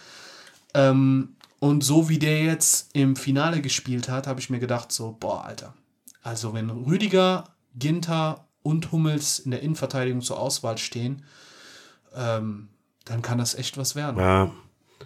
Ähm, 0.73 1.35
Und 1.63 1.85
so 1.85 2.09
wie 2.09 2.19
der 2.19 2.43
jetzt 2.43 2.91
im 2.93 3.15
Finale 3.15 3.63
gespielt 3.63 4.09
hat, 4.09 4.27
habe 4.27 4.41
ich 4.41 4.51
mir 4.51 4.59
gedacht, 4.59 4.91
so, 4.91 5.17
boah, 5.21 5.45
Alter. 5.45 5.75
Also 6.21 6.55
wenn 6.55 6.69
Rüdiger, 6.71 7.45
Ginter 7.77 8.49
und 8.65 8.91
Hummels 8.91 9.39
in 9.39 9.53
der 9.53 9.63
Innenverteidigung 9.63 10.23
zur 10.23 10.41
Auswahl 10.41 10.77
stehen, 10.77 11.23
ähm, 12.17 12.69
dann 13.05 13.23
kann 13.23 13.39
das 13.39 13.55
echt 13.55 13.79
was 13.79 13.95
werden. 13.95 14.19
Ja, 14.19 14.51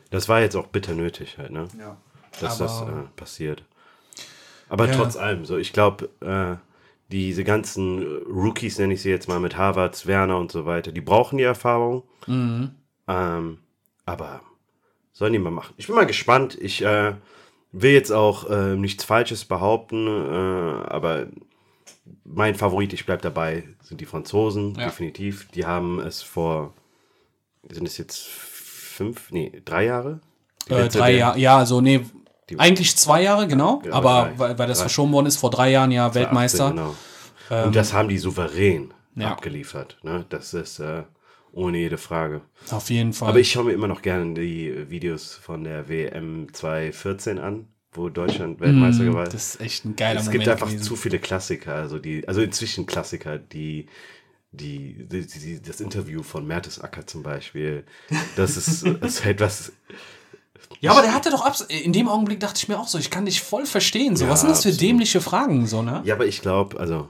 das 0.09 0.31
war 0.31 0.41
jetzt 0.41 0.57
auch 0.57 0.69
bitter 0.69 0.95
nötig 0.95 1.37
halt, 1.37 1.51
ne? 1.51 1.69
Ja. 1.79 1.99
Dass 2.41 2.59
Aber- 2.59 2.65
das 2.65 2.89
äh, 2.89 3.09
passiert. 3.17 3.63
Aber 4.71 4.89
Ja. 4.89 4.95
trotz 4.97 5.17
allem, 5.17 5.45
so 5.45 5.59
ich 5.59 5.75
glaube, 5.75 6.09
äh, 6.21 6.57
diese 7.13 7.45
ganzen 7.45 8.03
Rookies, 8.25 8.79
nenne 8.79 8.95
ich 8.95 9.03
sie 9.03 9.11
jetzt 9.11 9.29
mal 9.29 9.41
mit 9.41 9.59
Harvards, 9.59 10.07
Werner 10.07 10.39
und 10.39 10.51
so 10.51 10.65
weiter, 10.65 10.91
die 10.91 11.03
brauchen 11.03 11.37
die 11.37 11.45
Erfahrung. 11.45 12.03
Mhm. 12.27 12.71
Ähm, 13.09 13.59
aber 14.07 14.41
sollen 15.17 15.33
die 15.33 15.39
mal 15.39 15.51
machen. 15.51 15.73
Ich 15.79 15.87
bin 15.87 15.97
mal 15.97 16.05
gespannt. 16.05 16.59
Ich 16.61 16.85
äh, 16.85 17.15
will 17.73 17.93
jetzt 17.93 18.13
auch 18.13 18.51
äh, 18.51 18.77
nichts 18.77 19.03
Falsches 19.03 19.47
behaupten, 19.47 20.07
äh, 20.07 20.89
aber 20.91 21.29
mein 22.25 22.55
Favorit, 22.55 22.93
ich 22.93 23.07
bleib 23.07 23.23
dabei, 23.23 23.65
sind 23.83 24.03
die 24.03 24.05
Franzosen, 24.05 24.75
Ja. 24.75 24.85
definitiv. 24.85 25.49
Die 25.55 25.65
haben 25.65 26.01
es 26.01 26.23
vor, 26.23 26.75
sind 27.67 27.89
es 27.89 27.97
jetzt 27.97 28.27
fünf, 28.27 29.31
nee, 29.31 29.63
drei 29.65 29.87
Jahre? 29.87 30.21
Äh, 30.69 30.89
drei 30.89 31.13
Jahre, 31.13 31.39
ja, 31.39 31.57
also 31.57 31.81
nee, 31.81 32.05
eigentlich 32.59 32.95
zwei 32.97 33.23
Jahre, 33.23 33.49
genau. 33.49 33.81
Ja, 33.87 33.95
aber 33.95 34.29
drei. 34.35 34.39
weil, 34.39 34.59
weil 34.59 34.69
das 34.69 34.79
Drei. 34.79 34.83
verschoben 34.85 35.13
worden 35.13 35.27
ist, 35.27 35.39
vor 35.39 35.51
drei 35.51 35.71
Jahren 35.71 35.93
ja 35.93 36.15
Weltmeister. 36.15 36.67
18, 36.67 36.77
genau. 36.77 37.65
Und 37.65 37.75
das 37.75 37.95
haben 37.95 38.09
die 38.09 38.19
souverän 38.19 38.93
ja. 39.15 39.31
abgeliefert. 39.31 39.97
Ne? 40.03 40.27
Das 40.29 40.53
ist 40.53 40.79
äh, 40.79 41.05
ohne 41.57 41.79
jede 41.79 41.99
Frage. 41.99 42.43
Auf 42.71 42.91
jeden 42.91 43.13
Fall. 43.13 43.31
Aber 43.31 43.41
ich 43.41 43.51
schaue 43.51 43.65
mir 43.65 43.73
immer 43.73 43.89
noch 43.89 44.03
gerne 44.03 44.35
die 44.35 44.91
Videos 44.91 45.35
von 45.35 45.65
der 45.65 45.89
WM 45.89 46.53
2014 46.53 47.39
an, 47.39 47.67
wo 47.93 48.09
Deutschland 48.11 48.61
Weltmeister 48.61 49.05
geworden 49.05 49.31
Mm, 49.31 49.33
das 49.33 49.55
ist 49.55 49.61
echt 49.61 49.85
ein 49.87 49.97
geiler 49.97 50.21
Es 50.21 50.27
Moment 50.27 50.41
gibt 50.45 50.49
einfach 50.53 50.67
gewesen. 50.69 50.85
zu 50.85 50.97
viele 50.97 51.19
Klassiker, 51.19 51.75
also 51.75 51.99
die, 51.99 52.29
also 52.29 52.43
inzwischen 52.43 52.85
Klassiker, 52.85 53.39
die, 53.39 53.87
die, 54.53 55.07
die, 55.09 55.27
die 55.27 55.63
das 55.63 55.81
Interview 55.81 56.23
von 56.23 56.47
Mertesacker 56.47 57.07
zum 57.07 57.23
Beispiel, 57.23 57.85
das 58.37 58.57
ist, 58.59 58.85
das 59.01 59.15
ist 59.21 59.27
etwas, 59.27 59.73
Ja, 60.81 60.93
aber 60.93 61.01
der 61.03 61.15
hatte 61.15 61.31
doch 61.31 61.45
abs 61.45 61.63
in 61.63 61.95
dem 61.95 62.07
Augenblick 62.09 62.39
dachte 62.41 62.59
ich 62.59 62.69
mir 62.69 62.79
auch 62.79 62.89
so, 62.89 62.99
ich 62.99 63.11
kann 63.11 63.25
dich 63.25 63.41
voll 63.41 63.65
verstehen. 63.65 64.15
So, 64.15 64.27
Ja, 64.27 64.31
was 64.31 64.41
sind 64.43 64.51
das 64.51 64.63
für 64.63 64.69
absolut. 64.69 64.91
dämliche 64.91 65.21
Fragen, 65.23 65.67
so, 65.67 65.81
ne? 65.83 66.03
ja, 66.05 66.15
aber 66.15 66.27
ich 66.27 66.43
glaube, 66.43 66.79
also, 66.79 67.09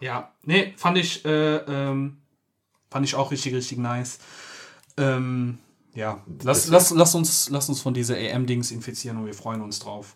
Ja, 0.00 0.32
nee, 0.42 0.72
fand 0.76 0.98
ich, 0.98 1.24
äh, 1.24 1.56
ähm, 1.56 2.18
fand 2.94 3.04
ich 3.04 3.16
auch 3.16 3.32
richtig, 3.32 3.52
richtig 3.52 3.78
nice. 3.78 4.20
Ähm, 4.96 5.58
ja, 5.94 6.22
lass, 6.44 6.68
lass, 6.68 6.92
lass, 6.92 7.16
uns, 7.16 7.50
lass 7.50 7.68
uns 7.68 7.80
von 7.80 7.92
dieser 7.92 8.16
EM-Dings 8.16 8.70
infizieren 8.70 9.16
und 9.16 9.26
wir 9.26 9.34
freuen 9.34 9.62
uns 9.62 9.80
drauf. 9.80 10.14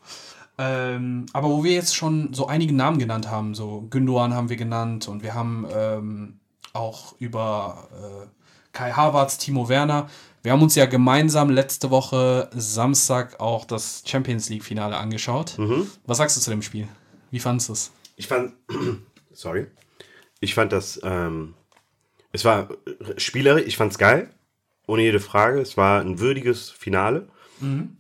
Ähm, 0.59 1.27
aber 1.33 1.49
wo 1.49 1.65
wir 1.65 1.73
jetzt 1.73 1.97
schon 1.97 2.33
so 2.33 2.47
einige 2.47 2.73
Namen 2.73 3.01
genannt 3.01 3.29
haben, 3.29 3.57
so 3.57 3.89
Gündogan 3.91 4.33
haben 4.33 4.49
wir 4.49 4.57
genannt 4.57 5.09
und 5.09 5.25
wir 5.25 5.35
haben 5.35 5.67
ähm, 5.75 6.39
auch 6.73 7.17
über 7.19 7.89
äh, 7.93 8.27
Kai 8.73 8.93
Havertz, 8.93 9.39
Timo 9.39 9.69
Werner. 9.69 10.09
Wir 10.45 10.53
haben 10.53 10.63
uns 10.63 10.77
ja 10.77 10.87
gemeinsam 10.87 11.51
letzte 11.51 11.91
Woche 11.91 12.49
Samstag 12.55 13.41
auch 13.41 13.65
das 13.65 14.05
Champions 14.07 14.51
League-Finale 14.51 14.97
angeschaut. 14.97 15.57
Was 16.07 16.19
sagst 16.19 16.37
du 16.37 16.41
zu 16.41 16.51
dem 16.51 16.63
Spiel? 16.63 16.87
Wie 17.33 17.41
fandest 17.41 17.71
du 17.71 17.73
es? 17.73 17.91
ich 18.15 18.29
fand, 18.29 18.53
sorry, 19.33 19.67
ich 20.39 20.55
fand 20.55 20.71
das, 20.71 21.01
ähm, 21.03 21.55
es 22.33 22.45
war 22.45 22.69
spielerisch, 23.17 23.67
ich 23.67 23.77
fand's 23.77 23.99
geil, 23.99 24.31
ohne 24.87 25.03
jede 25.03 25.21
Frage, 25.21 25.61
es 25.61 25.77
war 25.77 26.01
ein 26.01 26.19
würdiges 26.19 26.71
Finale. 26.71 27.29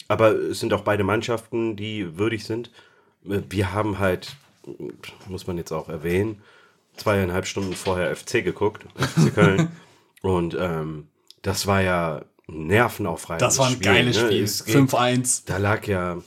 Aber 0.06 0.30
es 0.36 0.60
sind 0.60 0.72
auch 0.72 0.82
beide 0.82 1.02
Mannschaften, 1.02 1.74
die 1.74 2.16
würdig 2.16 2.44
sind. 2.44 2.70
Wir 3.22 3.72
haben 3.72 3.98
halt, 3.98 4.36
muss 5.26 5.48
man 5.48 5.56
jetzt 5.58 5.72
auch 5.72 5.88
erwähnen, 5.88 6.42
zweieinhalb 6.96 7.44
Stunden 7.46 7.74
vorher 7.74 8.14
FC 8.14 8.44
geguckt, 8.44 8.84
FC 8.96 9.34
Köln. 9.34 9.68
Und 10.22 10.56
ähm, 10.58 11.08
das 11.42 11.66
war 11.66 11.82
ja 11.82 12.24
ein 12.48 12.68
nervenaufreibendes 12.68 13.56
Das 13.56 13.58
war 13.58 13.66
ein 13.72 13.80
geiles 13.80 14.16
ne? 14.16 14.26
Spiel. 14.26 14.44
Es 14.44 14.64
ging- 14.64 14.86
5-1. 14.86 15.42
Da 15.46 15.56
lag 15.58 15.84
ja 15.88 16.18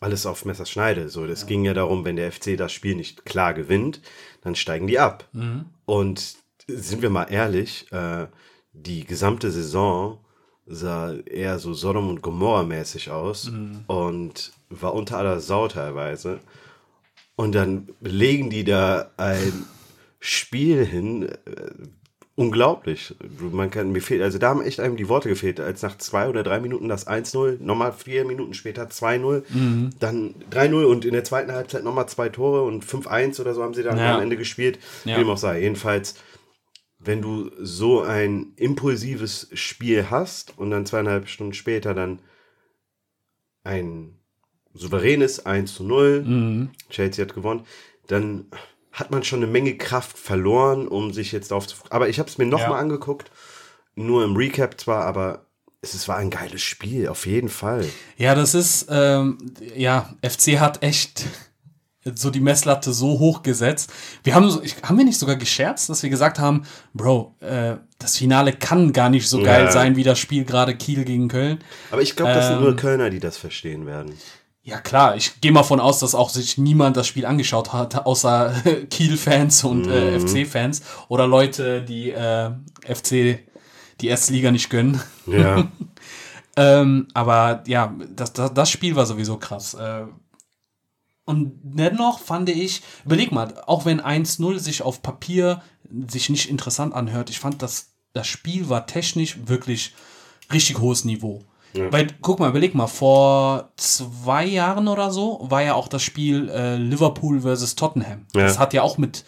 alles 0.00 0.26
auf 0.26 0.44
Messerschneide. 0.44 1.08
So, 1.10 1.28
das 1.28 1.46
ging 1.46 1.64
ja 1.64 1.74
darum, 1.74 2.04
wenn 2.04 2.16
der 2.16 2.32
FC 2.32 2.56
das 2.56 2.72
Spiel 2.72 2.96
nicht 2.96 3.24
klar 3.24 3.54
gewinnt, 3.54 4.00
dann 4.40 4.56
steigen 4.56 4.88
die 4.88 4.98
ab. 4.98 5.28
Und 5.84 6.34
sind 6.68 7.02
wir 7.02 7.10
mal 7.10 7.24
ehrlich, 7.24 7.86
äh, 7.92 8.26
die 8.72 9.04
gesamte 9.04 9.50
Saison 9.50 10.18
sah 10.66 11.12
eher 11.14 11.58
so 11.58 11.74
Sodom 11.74 12.08
und 12.08 12.22
Gomorra 12.22 12.62
mäßig 12.62 13.10
aus 13.10 13.50
und 13.88 14.52
war 14.70 14.94
unter 14.94 15.18
aller 15.18 15.40
Sau 15.40 15.68
teilweise. 15.68 16.38
Und 17.36 17.54
dann 17.54 17.88
legen 18.00 18.48
die 18.50 18.64
da 18.64 19.10
ein 19.16 19.64
Spiel 20.20 20.84
hin, 20.86 21.28
äh, 21.28 21.36
unglaublich. 22.36 23.14
Man 23.38 23.70
kann, 23.70 23.90
mir 23.92 24.00
fehlt, 24.00 24.22
also 24.22 24.38
da 24.38 24.50
haben 24.50 24.62
echt 24.62 24.80
einem 24.80 24.96
die 24.96 25.08
Worte 25.08 25.28
gefehlt, 25.28 25.60
als 25.60 25.82
nach 25.82 25.98
zwei 25.98 26.28
oder 26.28 26.42
drei 26.42 26.60
Minuten 26.60 26.88
das 26.88 27.06
1-0, 27.06 27.58
nochmal 27.60 27.92
vier 27.92 28.24
Minuten 28.24 28.54
später 28.54 28.84
2-0, 28.88 29.42
dann 29.98 30.34
3-0 30.50 30.84
und 30.84 31.04
in 31.04 31.12
der 31.12 31.24
zweiten 31.24 31.52
Halbzeit 31.52 31.84
nochmal 31.84 32.08
zwei 32.08 32.28
Tore 32.28 32.62
und 32.62 32.84
5-1 32.84 33.40
oder 33.40 33.52
so 33.52 33.62
haben 33.62 33.74
sie 33.74 33.82
dann 33.82 33.98
Ja. 33.98 34.14
am 34.16 34.22
Ende 34.22 34.36
gespielt. 34.36 34.78
Ja. 35.04 35.16
Wie 35.16 35.20
dem 35.20 35.30
auch 35.30 35.36
sei. 35.38 35.60
Jedenfalls, 35.60 36.14
wenn 37.04 37.20
du 37.22 37.50
so 37.58 38.02
ein 38.02 38.52
impulsives 38.56 39.48
Spiel 39.54 40.10
hast 40.10 40.58
und 40.58 40.70
dann 40.70 40.86
zweieinhalb 40.86 41.28
Stunden 41.28 41.54
später 41.54 41.94
dann 41.94 42.20
ein 43.64 44.18
souveränes 44.74 45.44
1 45.46 45.74
zu 45.74 45.84
0, 45.84 46.68
Chelsea 46.90 47.24
hat 47.24 47.34
gewonnen, 47.34 47.64
dann 48.06 48.46
hat 48.92 49.10
man 49.10 49.24
schon 49.24 49.42
eine 49.42 49.50
Menge 49.50 49.76
Kraft 49.76 50.18
verloren, 50.18 50.86
um 50.86 51.12
sich 51.12 51.32
jetzt 51.32 51.50
darauf 51.50 51.66
zu. 51.66 51.76
Aber 51.90 52.08
ich 52.08 52.18
habe 52.18 52.28
es 52.28 52.38
mir 52.38 52.46
nochmal 52.46 52.68
Ja. 52.68 52.68
mal 52.70 52.78
angeguckt, 52.80 53.30
nur 53.94 54.24
im 54.24 54.36
Recap 54.36 54.80
zwar, 54.80 55.04
aber 55.04 55.46
es 55.80 56.06
war 56.08 56.16
ein 56.16 56.30
geiles 56.30 56.62
Spiel, 56.62 57.08
auf 57.08 57.26
jeden 57.26 57.48
Fall. 57.48 57.86
Ja, 58.16 58.34
das 58.34 58.54
ist, 58.54 58.86
ähm, 58.88 59.38
ja, 59.74 60.14
FC 60.22 60.60
hat 60.60 60.82
echt 60.82 61.26
so 62.14 62.30
die 62.30 62.40
Messlatte 62.40 62.92
so 62.92 63.18
hoch 63.18 63.42
gesetzt. 63.42 63.92
Wir 64.24 64.34
haben, 64.34 64.50
ich, 64.62 64.76
haben 64.82 64.98
wir 64.98 65.04
nicht 65.04 65.18
sogar 65.18 65.36
gescherzt, 65.36 65.88
dass 65.88 66.02
wir 66.02 66.10
gesagt 66.10 66.38
haben, 66.38 66.62
Bro, 66.94 67.34
äh, 67.40 67.76
das 67.98 68.16
Finale 68.16 68.52
kann 68.52 68.92
gar 68.92 69.08
nicht 69.10 69.28
so 69.28 69.42
geil 69.42 69.66
Ja. 69.66 69.70
sein 69.70 69.94
wie 69.96 70.02
das 70.02 70.18
Spiel 70.18 70.44
gerade 70.44 70.74
Kiel 70.76 71.04
gegen 71.04 71.28
Köln. 71.28 71.58
Aber 71.90 72.02
ich 72.02 72.16
glaube, 72.16 72.32
das 72.34 72.46
sind 72.48 72.56
Ähm. 72.56 72.62
nur 72.64 72.76
Kölner, 72.76 73.10
die 73.10 73.20
das 73.20 73.36
verstehen 73.36 73.86
werden. 73.86 74.12
Ja 74.64 74.78
klar, 74.78 75.16
ich 75.16 75.40
gehe 75.40 75.50
mal 75.50 75.64
von 75.64 75.80
aus, 75.80 75.98
dass 75.98 76.14
auch 76.14 76.28
sich 76.30 76.56
niemand 76.56 76.96
das 76.96 77.08
Spiel 77.08 77.26
angeschaut 77.26 77.72
hat, 77.72 78.06
außer 78.06 78.52
Kiel-Fans 78.90 79.64
und 79.64 79.88
äh, 79.88 80.20
FC-Fans 80.20 80.82
oder 81.08 81.26
Leute, 81.26 81.82
die 81.82 82.10
äh, 82.10 82.50
FC 82.84 83.40
die 84.00 84.06
erste 84.08 84.32
Liga 84.32 84.50
nicht 84.50 84.70
gönnen. 84.70 85.00
Ja. 85.26 85.68
Ähm, 86.54 87.08
aber 87.14 87.62
ja, 87.66 87.94
das, 88.14 88.34
das, 88.34 88.52
das 88.52 88.68
Spiel 88.70 88.94
war 88.94 89.06
sowieso 89.06 89.38
krass. 89.38 89.72
Äh, 89.72 90.02
und 91.32 91.52
dennoch 91.62 92.20
fand 92.20 92.48
ich, 92.48 92.82
überleg 93.04 93.32
mal, 93.32 93.62
auch 93.66 93.84
wenn 93.84 94.00
1-0 94.00 94.58
sich 94.58 94.82
auf 94.82 95.02
Papier 95.02 95.62
sich 96.08 96.28
nicht 96.30 96.48
interessant 96.48 96.94
anhört, 96.94 97.30
ich 97.30 97.40
fand, 97.40 97.62
das, 97.62 97.92
das 98.12 98.26
Spiel 98.26 98.68
war 98.68 98.86
technisch 98.86 99.38
wirklich 99.46 99.94
richtig 100.52 100.78
hohes 100.78 101.04
Niveau. 101.04 101.42
Weil, 101.74 102.08
guck 102.20 102.38
mal, 102.38 102.50
überleg 102.50 102.74
mal, 102.74 102.86
vor 102.86 103.72
zwei 103.76 104.44
Jahren 104.44 104.88
oder 104.88 105.10
so 105.10 105.38
war 105.42 105.62
ja 105.62 105.74
auch 105.74 105.88
das 105.88 106.02
Spiel 106.02 106.50
äh, 106.50 106.76
Liverpool 106.76 107.40
versus 107.40 107.74
Tottenham. 107.76 108.26
Ja. 108.34 108.42
Das 108.42 108.58
hat 108.58 108.74
ja 108.74 108.82
auch 108.82 108.98
mit 108.98 109.24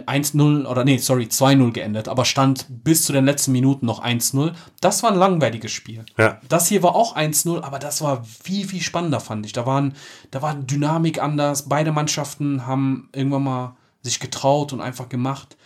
1-0 0.00 0.66
oder 0.66 0.84
nee, 0.84 0.98
sorry, 0.98 1.24
2-0 1.24 1.72
geendet, 1.72 2.08
aber 2.08 2.24
stand 2.24 2.66
bis 2.68 3.04
zu 3.04 3.12
den 3.12 3.24
letzten 3.24 3.52
Minuten 3.52 3.86
noch 3.86 4.02
1-0. 4.02 4.52
Das 4.80 5.02
war 5.02 5.12
ein 5.12 5.18
langweiliges 5.18 5.72
Spiel. 5.72 6.04
Ja. 6.16 6.40
Das 6.48 6.68
hier 6.68 6.82
war 6.82 6.94
auch 6.94 7.16
1-0, 7.16 7.62
aber 7.62 7.78
das 7.78 8.02
war 8.02 8.24
viel, 8.24 8.66
viel 8.66 8.80
spannender, 8.80 9.20
fand 9.20 9.46
ich. 9.46 9.52
Da, 9.52 9.66
waren, 9.66 9.94
da 10.30 10.42
war 10.42 10.54
Dynamik 10.54 11.22
anders. 11.22 11.68
Beide 11.68 11.92
Mannschaften 11.92 12.66
haben 12.66 13.08
irgendwann 13.14 13.44
mal 13.44 13.76
sich 14.02 14.20
getraut 14.20 14.72
und 14.72 14.80
einfach 14.80 15.08
gemacht. 15.08 15.56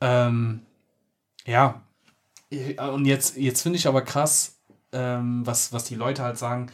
Ähm, 0.00 0.62
ja. 1.44 1.82
Und 2.92 3.04
jetzt, 3.04 3.36
jetzt 3.36 3.62
finde 3.62 3.78
ich 3.78 3.86
aber 3.86 4.02
krass, 4.02 4.58
ähm, 4.92 5.46
was, 5.46 5.72
was 5.72 5.84
die 5.84 5.94
Leute 5.94 6.22
halt 6.22 6.38
sagen 6.38 6.70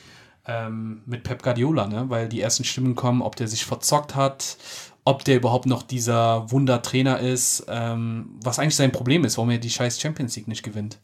ähm, 0.46 1.02
mit 1.06 1.22
Pep 1.22 1.42
Guardiola, 1.42 1.86
ne? 1.86 2.10
weil 2.10 2.28
die 2.28 2.40
ersten 2.40 2.64
Stimmen 2.64 2.94
kommen, 2.94 3.22
ob 3.22 3.36
der 3.36 3.48
sich 3.48 3.64
verzockt 3.64 4.14
hat, 4.14 4.56
ob 5.04 5.24
der 5.24 5.36
überhaupt 5.36 5.66
noch 5.66 5.82
dieser 5.82 6.50
Wundertrainer 6.50 7.20
ist, 7.20 7.66
ähm, 7.68 8.30
was 8.42 8.58
eigentlich 8.58 8.76
sein 8.76 8.92
Problem 8.92 9.24
ist, 9.24 9.36
warum 9.36 9.50
er 9.50 9.58
die 9.58 9.70
scheiß 9.70 10.00
Champions 10.00 10.34
League 10.36 10.48
nicht 10.48 10.62
gewinnt. 10.62 10.98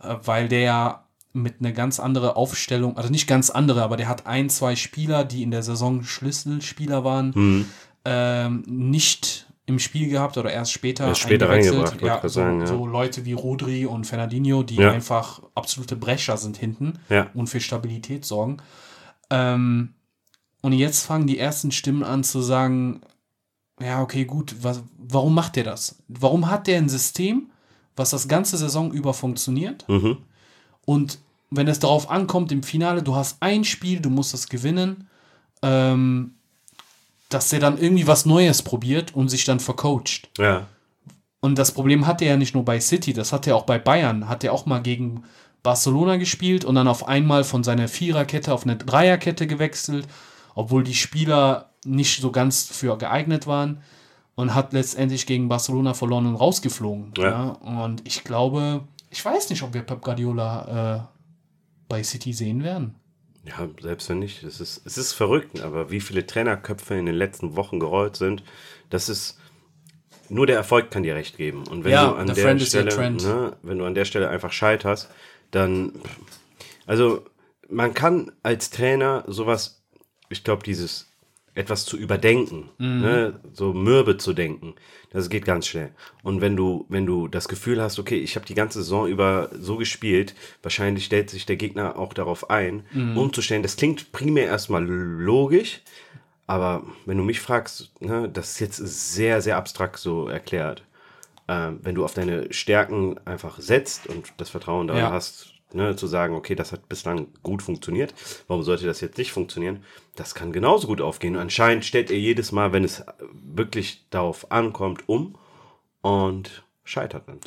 Äh, 0.00 0.14
weil 0.22 0.48
der 0.48 0.60
ja 0.60 1.04
mit 1.32 1.56
einer 1.58 1.72
ganz 1.72 1.98
andere 1.98 2.36
Aufstellung, 2.36 2.96
also 2.96 3.10
nicht 3.10 3.26
ganz 3.26 3.50
andere, 3.50 3.82
aber 3.82 3.96
der 3.96 4.06
hat 4.08 4.26
ein, 4.26 4.48
zwei 4.50 4.76
Spieler, 4.76 5.24
die 5.24 5.42
in 5.42 5.50
der 5.50 5.64
Saison 5.64 6.04
Schlüsselspieler 6.04 7.02
waren, 7.02 7.66
ähm, 8.04 8.62
nicht 8.68 9.46
im 9.66 9.78
Spiel 9.80 10.08
gehabt 10.10 10.36
oder 10.38 10.52
erst 10.52 10.72
später, 10.72 11.08
Erst 11.08 11.22
später 11.22 11.48
eingewechselt. 11.48 11.92
reingebracht, 12.02 12.22
Ja, 12.22 12.28
so, 12.28 12.40
sagen, 12.40 12.60
ja. 12.60 12.66
so 12.66 12.86
Leute 12.86 13.24
wie 13.24 13.32
Rodri 13.32 13.86
und 13.86 14.06
Fernandinho, 14.06 14.62
die 14.62 14.76
Ja. 14.76 14.92
einfach 14.92 15.42
absolute 15.56 15.96
Brecher 15.96 16.36
sind 16.36 16.56
hinten 16.58 16.98
Ja. 17.08 17.28
und 17.34 17.48
für 17.48 17.60
Stabilität 17.60 18.24
sorgen. 18.24 18.58
Ähm, 19.30 19.94
und 20.60 20.72
jetzt 20.74 21.04
fangen 21.04 21.26
die 21.26 21.38
ersten 21.38 21.72
Stimmen 21.72 22.04
an 22.04 22.22
zu 22.24 22.42
sagen, 22.42 23.00
ja, 23.80 24.02
okay, 24.02 24.24
gut, 24.24 24.54
was, 24.62 24.82
warum 24.98 25.34
macht 25.34 25.56
der 25.56 25.64
das? 25.64 25.96
Warum 26.08 26.48
hat 26.50 26.66
der 26.66 26.78
ein 26.78 26.88
System, 26.88 27.50
was 27.96 28.10
das 28.10 28.28
ganze 28.28 28.56
Saison 28.56 28.92
über 28.92 29.14
funktioniert? 29.14 29.88
Mhm. 29.88 30.18
Und 30.84 31.18
wenn 31.50 31.68
es 31.68 31.78
darauf 31.78 32.10
ankommt 32.10 32.52
im 32.52 32.62
Finale, 32.62 33.02
du 33.02 33.14
hast 33.14 33.38
ein 33.40 33.64
Spiel, 33.64 34.00
du 34.00 34.10
musst 34.10 34.32
das 34.32 34.48
gewinnen, 34.48 35.08
ähm, 35.62 36.34
dass 37.28 37.48
der 37.48 37.60
dann 37.60 37.78
irgendwie 37.78 38.06
was 38.06 38.26
Neues 38.26 38.62
probiert 38.62 39.14
und 39.14 39.28
sich 39.28 39.44
dann 39.44 39.60
vercoacht. 39.60 40.30
Ja. 40.38 40.66
Und 41.40 41.58
das 41.58 41.72
Problem 41.72 42.06
hat 42.06 42.22
er 42.22 42.28
ja 42.28 42.36
nicht 42.36 42.54
nur 42.54 42.64
bei 42.64 42.80
City, 42.80 43.12
das 43.12 43.32
hat 43.32 43.46
er 43.46 43.56
auch 43.56 43.64
bei 43.64 43.78
Bayern. 43.78 44.28
Hat 44.28 44.44
er 44.44 44.52
auch 44.52 44.66
mal 44.66 44.80
gegen 44.80 45.24
Barcelona 45.62 46.16
gespielt 46.16 46.64
und 46.64 46.74
dann 46.74 46.88
auf 46.88 47.08
einmal 47.08 47.44
von 47.44 47.64
seiner 47.64 47.88
Viererkette 47.88 48.52
auf 48.52 48.64
eine 48.64 48.76
Dreierkette 48.76 49.46
gewechselt, 49.46 50.06
obwohl 50.54 50.84
die 50.84 50.94
Spieler 50.94 51.70
nicht 51.84 52.20
so 52.20 52.30
ganz 52.30 52.64
für 52.66 52.96
geeignet 52.98 53.46
waren 53.46 53.82
und 54.34 54.54
hat 54.54 54.72
letztendlich 54.72 55.26
gegen 55.26 55.48
Barcelona 55.48 55.94
verloren 55.94 56.26
und 56.26 56.36
rausgeflogen. 56.36 57.12
Ja. 57.16 57.24
Ja. 57.24 57.82
Und 57.84 58.06
ich 58.06 58.24
glaube, 58.24 58.84
ich 59.10 59.24
weiß 59.24 59.50
nicht, 59.50 59.62
ob 59.62 59.74
wir 59.74 59.82
Pep 59.82 60.02
Guardiola 60.02 60.96
äh, 60.96 61.14
bei 61.88 62.02
City 62.02 62.32
sehen 62.32 62.62
werden. 62.64 62.94
Ja, 63.46 63.68
selbst 63.80 64.08
wenn 64.08 64.20
nicht. 64.20 64.42
Es 64.42 64.60
ist, 64.60 64.86
es 64.86 64.96
ist 64.96 65.12
verrückt, 65.12 65.60
aber 65.60 65.90
wie 65.90 66.00
viele 66.00 66.26
Trainerköpfe 66.26 66.94
in 66.94 67.06
den 67.06 67.14
letzten 67.14 67.56
Wochen 67.56 67.78
gerollt 67.78 68.16
sind, 68.16 68.42
das 68.90 69.08
ist. 69.08 69.38
Nur 70.30 70.46
der 70.46 70.56
Erfolg 70.56 70.90
kann 70.90 71.02
dir 71.02 71.14
recht 71.14 71.36
geben. 71.36 71.66
Und 71.66 71.84
wenn 71.84 71.92
Ja, 71.92 72.08
du 72.08 72.14
an 72.14 72.26
der 72.26 72.58
Stelle, 72.58 73.10
ne, 73.10 73.56
wenn 73.62 73.78
du 73.78 73.84
an 73.84 73.94
der 73.94 74.06
Stelle 74.06 74.30
einfach 74.30 74.52
scheiterst, 74.52 75.10
dann. 75.50 75.92
Also, 76.86 77.26
man 77.68 77.92
kann 77.92 78.32
als 78.42 78.70
Trainer 78.70 79.24
sowas, 79.26 79.82
ich 80.30 80.42
glaube, 80.42 80.62
dieses 80.62 81.13
etwas 81.54 81.84
zu 81.84 81.96
überdenken, 81.96 82.70
Mhm. 82.78 83.00
ne, 83.00 83.40
so 83.52 83.72
mürbe 83.72 84.16
zu 84.16 84.32
denken, 84.32 84.74
das 85.10 85.30
geht 85.30 85.44
ganz 85.44 85.66
schnell. 85.68 85.92
Und 86.22 86.40
wenn 86.40 86.56
du, 86.56 86.84
wenn 86.88 87.06
du 87.06 87.28
das 87.28 87.46
Gefühl 87.48 87.80
hast, 87.80 87.98
okay, 87.98 88.16
ich 88.18 88.34
habe 88.36 88.46
die 88.46 88.54
ganze 88.54 88.80
Saison 88.82 89.06
über 89.06 89.50
so 89.52 89.76
gespielt, 89.76 90.34
wahrscheinlich 90.62 91.04
stellt 91.04 91.30
sich 91.30 91.46
der 91.46 91.56
Gegner 91.56 91.96
auch 91.98 92.12
darauf 92.12 92.50
ein, 92.50 92.84
Mhm. 92.92 93.16
umzustellen. 93.16 93.62
Das 93.62 93.76
klingt 93.76 94.10
primär 94.12 94.46
erstmal 94.46 94.84
logisch, 94.84 95.80
aber 96.46 96.84
wenn 97.06 97.16
du 97.18 97.24
mich 97.24 97.40
fragst, 97.40 97.92
ne, 98.00 98.28
das 98.28 98.50
ist 98.52 98.60
jetzt 98.60 98.76
sehr, 98.76 99.40
sehr 99.40 99.56
abstrakt 99.56 99.98
so 99.98 100.26
erklärt. 100.28 100.82
Ähm, 101.46 101.78
wenn 101.82 101.94
du 101.94 102.04
auf 102.04 102.14
deine 102.14 102.52
Stärken 102.52 103.18
einfach 103.26 103.60
setzt 103.60 104.06
und 104.06 104.32
das 104.38 104.50
Vertrauen 104.50 104.86
daran 104.88 105.02
Ja. 105.02 105.10
hast, 105.12 105.53
ne, 105.74 105.96
zu 105.96 106.06
sagen, 106.06 106.34
okay, 106.34 106.54
das 106.54 106.72
hat 106.72 106.88
bislang 106.88 107.28
gut 107.42 107.62
funktioniert, 107.62 108.14
warum 108.48 108.62
sollte 108.62 108.86
das 108.86 109.00
jetzt 109.00 109.18
nicht 109.18 109.32
funktionieren? 109.32 109.82
Das 110.16 110.34
kann 110.34 110.52
genauso 110.52 110.86
gut 110.86 111.00
aufgehen. 111.00 111.34
Und 111.36 111.42
anscheinend 111.42 111.84
stellt 111.84 112.10
er 112.10 112.18
jedes 112.18 112.52
Mal, 112.52 112.72
wenn 112.72 112.84
es 112.84 113.04
wirklich 113.32 114.06
darauf 114.10 114.50
ankommt, 114.52 115.02
um 115.08 115.36
und 116.00 116.64
scheitert 116.84 117.28
dann. 117.28 117.40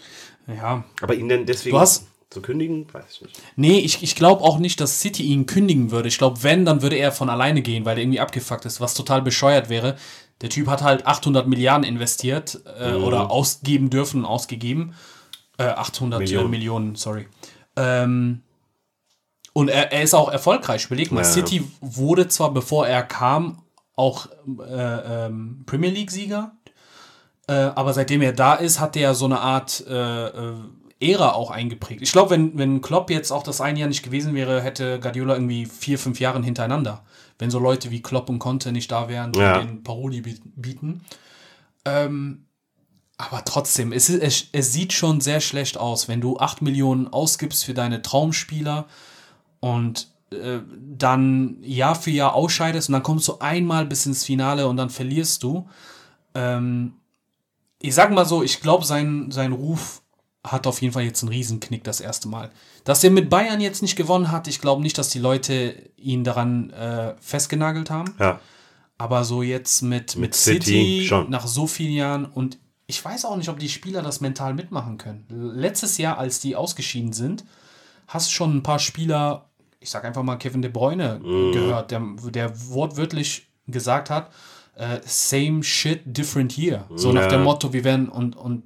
Ja, 0.55 0.84
Aber 1.01 1.15
ihn 1.15 1.30
dann 1.30 1.45
deswegen 1.45 1.75
Du 1.75 1.80
hast- 1.80 2.07
zu 2.30 2.41
kündigen, 2.41 2.86
weiß 2.93 3.05
ich 3.09 3.21
nicht. 3.21 3.41
Nee, 3.55 3.80
ich, 3.80 4.03
ich 4.03 4.15
glaube 4.15 4.43
auch 4.43 4.57
nicht, 4.59 4.82
dass 4.82 4.99
City 4.99 5.23
ihn 5.23 5.45
kündigen 5.45 5.91
würde. 5.91 6.09
Ich 6.09 6.17
glaube, 6.17 6.43
wenn, 6.43 6.65
dann 6.65 6.82
würde 6.82 6.97
er 6.97 7.13
von 7.13 7.30
alleine 7.30 7.61
gehen, 7.61 7.86
weil 7.86 7.97
er 7.97 8.03
irgendwie 8.03 8.19
abgefuckt 8.19 8.65
ist, 8.65 8.82
was 8.82 8.93
total 8.95 9.21
bescheuert 9.21 9.69
wäre. 9.69 9.95
Der 10.41 10.49
Typ 10.49 10.67
hat 10.67 10.82
halt 10.84 11.07
800 11.07 11.47
Milliarden 11.47 11.86
investiert 11.86 12.59
äh, 12.80 12.93
oder 12.95 13.32
ausgeben 13.32 13.89
dürfen 13.89 14.21
und 14.21 14.25
ausgegeben. 14.25 14.93
Äh, 15.57 15.63
800 15.67 16.19
Millionen, 16.19 16.49
Millionen. 16.49 16.51
Millionen 16.51 16.95
sorry. 16.95 17.28
Ähm, 17.78 18.41
und 19.53 19.69
er, 19.69 19.91
er 19.91 20.03
ist 20.03 20.13
auch 20.13 20.30
erfolgreich. 20.32 20.86
Überleg 20.88 21.11
mal, 21.11 21.21
Ja. 21.21 21.25
City 21.25 21.63
wurde 21.82 22.28
zwar, 22.28 22.53
bevor 22.53 22.88
er 22.88 23.03
kam, 23.03 23.61
auch 23.95 24.28
äh, 24.67 25.25
ähm, 25.25 25.63
Premier 25.65 25.89
League-Sieger. 25.89 26.51
Äh, 27.47 27.53
aber 27.53 27.93
seitdem 27.93 28.21
er 28.21 28.34
da 28.34 28.55
ist, 28.55 28.80
hat 28.80 28.95
er 28.97 29.15
so 29.15 29.25
eine 29.25 29.39
Art 29.39 29.84
äh, 29.88 30.28
äh, 30.28 30.53
Ära 30.99 31.32
auch 31.34 31.49
eingeprägt. 31.51 32.01
Ich 32.01 32.11
glaube, 32.11 32.32
wenn, 32.32 32.57
wenn 32.57 32.82
Klopp 32.82 33.09
jetzt 33.09 33.32
auch 33.32 33.43
das 33.43 33.61
ein 33.61 33.78
Jahr 33.78 33.88
nicht 33.88 34.03
gewesen 34.03 34.34
wäre, 34.36 34.61
hätte 34.61 34.99
Guardiola 34.99 35.36
irgendwie 35.36 35.65
vier, 35.65 35.97
fünf 35.97 36.19
Jahre 36.19 36.41
hintereinander. 36.43 37.03
Wenn 37.39 37.49
so 37.51 37.59
Leute 37.59 37.91
wie 37.91 38.01
Klopp 38.01 38.30
und 38.30 38.39
Conte 38.39 38.71
nicht 38.71 38.91
da 38.91 39.07
wären, 39.07 39.32
die 39.32 39.39
Ja. 39.39 39.59
den 39.59 39.84
Paroli 39.84 40.21
bi- 40.21 40.41
bieten. 40.55 41.01
Ähm, 41.86 42.46
aber 43.18 43.43
trotzdem, 43.43 43.91
es, 43.91 44.09
es, 44.09 44.47
es 44.51 44.74
sieht 44.74 44.93
schon 44.93 45.22
sehr 45.22 45.41
schlecht 45.41 45.78
aus, 45.78 46.07
wenn 46.07 46.22
du 46.22 46.38
8 46.38 46.61
Millionen 46.61 47.07
ausgibst 47.07 47.65
für 47.65 47.74
deine 47.74 48.01
Traumspieler 48.03 48.86
und 49.59 50.07
äh, 50.32 50.59
dann 50.80 51.57
Jahr 51.63 51.95
für 51.95 52.11
Jahr 52.11 52.36
ausscheidest 52.36 52.89
und 52.89 52.93
dann 52.93 53.03
kommst 53.03 53.28
du 53.28 53.39
einmal 53.39 53.86
bis 53.86 54.05
ins 54.05 54.24
Finale 54.24 54.68
und 54.68 54.78
dann 54.78 54.91
verlierst 54.91 55.41
du. 55.41 55.68
Ähm, 56.36 56.93
ich 57.82 57.95
sag 57.95 58.11
mal 58.11 58.26
so, 58.26 58.43
ich 58.43 58.61
glaube, 58.61 58.86
sein, 58.86 59.32
sein 59.32 59.51
Ruf 59.51 60.01
hat 60.43 60.68
auf 60.68 60.82
jeden 60.82 60.93
Fall 60.93 61.03
jetzt 61.03 61.24
einen 61.24 61.30
Riesenknick 61.32 61.84
das 61.84 62.01
erste 62.01 62.28
Mal. 62.28 62.51
Dass 62.84 63.03
er 63.03 63.09
mit 63.09 63.30
Bayern 63.30 63.61
jetzt 63.61 63.82
nicht 63.82 63.95
gewonnen 63.95 64.32
hat, 64.32 64.47
ich 64.47 64.61
glaube 64.61 64.82
nicht, 64.82 64.97
dass 64.97 65.09
die 65.09 65.20
Leute 65.20 65.76
ihn 65.97 66.24
daran 66.24 66.70
äh, 66.70 67.15
festgenagelt 67.20 67.89
haben. 67.89 68.13
Ja, 68.20 68.39
Aber 68.97 69.24
so 69.24 69.41
jetzt 69.41 69.82
mit, 69.82 70.15
mit, 70.15 70.36
City 70.36 70.65
City, 70.65 71.05
schon. 71.07 71.30
nach 71.30 71.47
so 71.47 71.68
vielen 71.68 71.93
Jahren 71.93 72.26
und 72.26 72.59
ich 72.88 73.03
weiß 73.03 73.25
auch 73.25 73.35
nicht, 73.38 73.49
ob 73.49 73.59
die 73.59 73.69
Spieler 73.69 74.01
das 74.01 74.21
mental 74.21 74.53
mitmachen 74.53 74.97
können. 74.97 75.25
Letztes 75.29 75.97
Jahr, 75.97 76.17
als 76.17 76.39
die 76.39 76.55
ausgeschieden 76.55 77.13
sind, 77.13 77.43
hast 78.07 78.31
schon 78.31 78.55
ein 78.57 78.63
paar 78.63 78.79
Spieler, 78.79 79.49
ich 79.79 79.89
sag 79.89 80.05
einfach 80.05 80.23
mal 80.23 80.38
Kevin 80.38 80.61
De 80.61 80.71
Bruyne 80.71 81.19
Mhm. 81.21 81.51
gehört, 81.51 81.91
der, 81.91 82.01
der 82.29 82.69
wortwörtlich 82.69 83.47
gesagt 83.67 84.09
hat, 84.09 84.31
äh, 84.75 84.99
same 85.05 85.63
shit, 85.63 86.01
different 86.05 86.57
year. 86.57 86.85
So 86.95 87.11
nach 87.11 87.23
Ja. 87.23 87.27
dem 87.29 87.43
Motto, 87.43 87.73
wir 87.73 87.83
werden 87.83 88.07
und, 88.09 88.35
und 88.38 88.63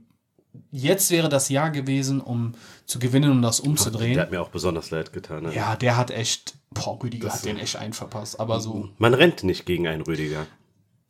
jetzt 0.72 1.10
wäre 1.10 1.30
das 1.30 1.50
Jahr 1.50 1.72
gewesen, 1.72 2.22
um 2.22 2.52
zu 2.86 3.00
gewinnen 3.00 3.32
und 3.32 3.42
das 3.42 3.60
umzudrehen. 3.60 4.14
der 4.16 4.24
hat 4.24 4.32
mir 4.32 4.42
auch 4.42 4.50
besonders 4.50 4.92
leid 4.92 5.14
getan. 5.14 5.44
Ne? 5.44 5.56
ja, 5.56 5.76
der 5.76 5.98
hat 5.98 6.12
echt, 6.12 6.54
boah, 6.72 7.00
Rüdiger 7.02 7.34
hat 7.34 7.44
den 7.46 7.58
echt 7.58 7.78
einen 7.78 7.94
verpasst. 7.94 8.40
Aber 8.40 8.60
so, 8.60 8.90
Man 9.00 9.14
rennt 9.14 9.44
nicht 9.44 9.66
gegen 9.66 9.88
einen 9.88 10.02
Rüdiger, 10.02 10.46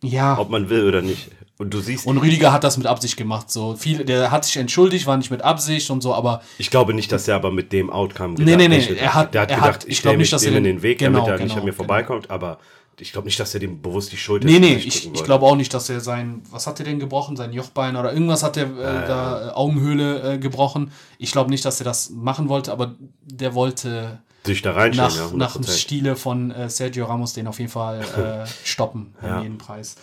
ja. 0.04 0.38
ob 0.38 0.50
man 0.50 0.70
will 0.70 0.88
oder 0.88 1.02
nicht. 1.02 1.30
Und 1.62 1.72
du 1.76 1.80
siehst, 1.80 2.08
Und 2.08 2.18
Rüdiger 2.18 2.52
hat 2.52 2.64
das 2.64 2.78
mit 2.78 2.88
Absicht 2.88 3.18
gemacht. 3.18 3.52
So 3.52 3.76
viel, 3.76 4.04
der 4.04 4.32
hat 4.32 4.46
sich 4.46 4.58
entschuldigt, 4.58 5.06
war 5.06 5.16
nicht 5.18 5.30
mit 5.30 5.44
Absicht 5.44 5.92
und 5.92 6.02
so, 6.02 6.16
aber 6.16 6.42
ich 6.58 6.72
glaube 6.72 6.94
nicht, 6.96 7.12
dass 7.12 7.28
er 7.28 7.36
aber 7.36 7.52
mit 7.52 7.72
dem 7.72 7.92
Outcome 7.92 8.34
Nee, 8.34 8.56
nee, 8.56 8.68
nee, 8.68 8.76
rechnet. 8.78 8.98
er 8.98 9.14
hat- 9.14 9.34
der 9.36 9.42
hat 9.44 9.52
er 9.52 9.56
gedacht, 9.58 9.74
hat- 9.76 9.84
ich 9.84 9.92
ich 9.92 9.98
stelle 10.00 10.14
glaub 10.16 10.18
mich 10.18 10.24
nicht, 10.26 10.34
dass 10.34 10.42
er 10.42 10.48
in 10.50 10.54
den- 10.56 10.64
den 10.64 10.82
Weg, 10.82 10.98
genau, 10.98 11.20
damit 11.20 11.30
er 11.30 11.38
nicht 11.38 11.44
genau, 11.50 11.54
an 11.60 11.66
mir 11.66 11.72
genau. 11.72 11.78
vorbeikommt, 11.78 12.32
aber 12.32 12.58
ich 13.00 13.12
glaube 13.12 13.26
nicht, 13.28 13.40
dass 13.40 13.54
er 13.54 13.60
dem 13.60 13.80
bewusst 13.80 14.12
die 14.12 14.18
Schulter 14.18 14.48
nee, 14.48 14.58
nee, 14.58 14.74
ich, 14.74 15.06
ich 15.14 15.24
glaube 15.24 15.46
auch 15.46 15.56
nicht, 15.56 15.72
dass 15.74 15.88
er 15.90 16.00
sein, 16.02 16.42
was 16.50 16.66
hat 16.66 16.80
er 16.80 16.86
denn 16.86 16.98
gebrochen? 17.00 17.38
Sein 17.38 17.54
Jochbein 17.54 17.96
oder 17.96 18.12
irgendwas 18.12 18.42
hat 18.42 18.58
er 18.58 18.66
äh, 18.66 19.08
da 19.08 19.50
äh, 19.50 19.52
Augenhöhle 19.52 20.34
äh, 20.34 20.38
gebrochen. 20.40 20.92
Ich 21.20 21.32
glaube 21.32 21.52
nicht, 21.52 21.64
dass 21.64 21.80
er 21.80 21.86
das 21.86 22.10
machen 22.10 22.50
wollte, 22.50 22.72
aber 22.72 22.96
der 23.24 23.54
wollte 23.54 24.20
sich 24.44 24.64
da 24.64 24.72
nach, 24.74 24.94
ja, 24.96 25.30
nach 25.36 25.54
dem 25.54 25.62
100%. 25.64 25.78
Stile 25.78 26.16
von 26.16 26.50
äh, 26.50 26.68
Sergio 26.70 27.06
Ramos 27.06 27.34
den 27.34 27.46
auf 27.48 27.60
jeden 27.60 27.70
Fall 27.72 28.02
äh, 28.02 28.48
stoppen, 28.68 29.14
um 29.22 29.28
Ja. 29.28 29.42
jeden 29.44 29.60
Preis. 29.60 29.96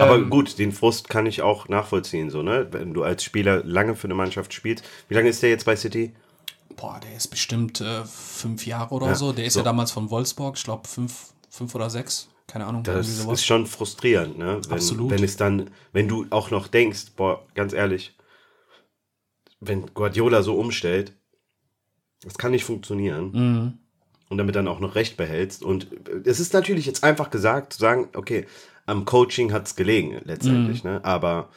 Aber 0.00 0.16
Ähm, 0.16 0.30
gut, 0.30 0.58
den 0.58 0.72
Frust 0.72 1.08
kann 1.08 1.26
ich 1.26 1.42
auch 1.42 1.68
nachvollziehen, 1.68 2.30
so, 2.30 2.42
ne? 2.42 2.68
Wenn 2.70 2.94
du 2.94 3.02
als 3.02 3.24
Spieler 3.24 3.62
lange 3.64 3.94
für 3.94 4.06
eine 4.06 4.14
Mannschaft 4.14 4.52
spielst. 4.52 4.84
Wie 5.08 5.14
lange 5.14 5.28
ist 5.28 5.42
der 5.42 5.50
jetzt 5.50 5.64
bei 5.64 5.76
City? 5.76 6.14
Boah, 6.76 7.00
der 7.02 7.16
ist 7.16 7.28
bestimmt 7.28 7.80
äh, 7.80 8.04
fünf 8.04 8.66
Jahre 8.66 8.94
oder 8.94 9.08
Ja, 9.08 9.14
so. 9.14 9.32
Der 9.32 9.44
ist 9.44 9.54
so. 9.54 9.60
ja 9.60 9.64
damals 9.64 9.90
von 9.90 10.10
Wolfsburg, 10.10 10.56
ich 10.56 10.64
glaube 10.64 10.86
fünf, 10.86 11.32
fünf 11.50 11.74
oder 11.74 11.90
sechs. 11.90 12.28
Keine 12.46 12.64
Ahnung. 12.64 12.82
Das 12.82 13.06
ist 13.08 13.44
schon 13.44 13.66
frustrierend, 13.66 14.38
ne? 14.38 14.60
Wenn, 14.64 14.72
Absolut. 14.72 15.10
wenn 15.10 15.22
es 15.22 15.36
dann, 15.36 15.70
wenn 15.92 16.08
du 16.08 16.26
auch 16.30 16.50
noch 16.50 16.66
denkst, 16.68 17.12
boah, 17.16 17.44
ganz 17.54 17.74
ehrlich, 17.74 18.16
wenn 19.60 19.92
Guardiola 19.92 20.42
so 20.42 20.54
umstellt, 20.58 21.12
das 22.22 22.38
kann 22.38 22.52
nicht 22.52 22.64
funktionieren. 22.64 23.32
Mhm. 23.32 23.78
Und 24.30 24.38
damit 24.38 24.56
dann 24.56 24.68
auch 24.68 24.80
noch 24.80 24.94
Recht 24.94 25.16
behältst. 25.16 25.62
Und 25.62 25.88
es 26.24 26.38
ist 26.38 26.52
natürlich 26.52 26.84
jetzt 26.86 27.02
einfach 27.02 27.30
gesagt, 27.30 27.72
zu 27.72 27.78
sagen, 27.78 28.08
okay, 28.14 28.46
am 28.88 29.04
Coaching 29.04 29.52
hat 29.52 29.66
es 29.66 29.76
gelegen, 29.76 30.20
letztendlich, 30.24 30.82
Mhm. 30.84 30.90
ne? 30.92 31.00
Aber 31.04 31.48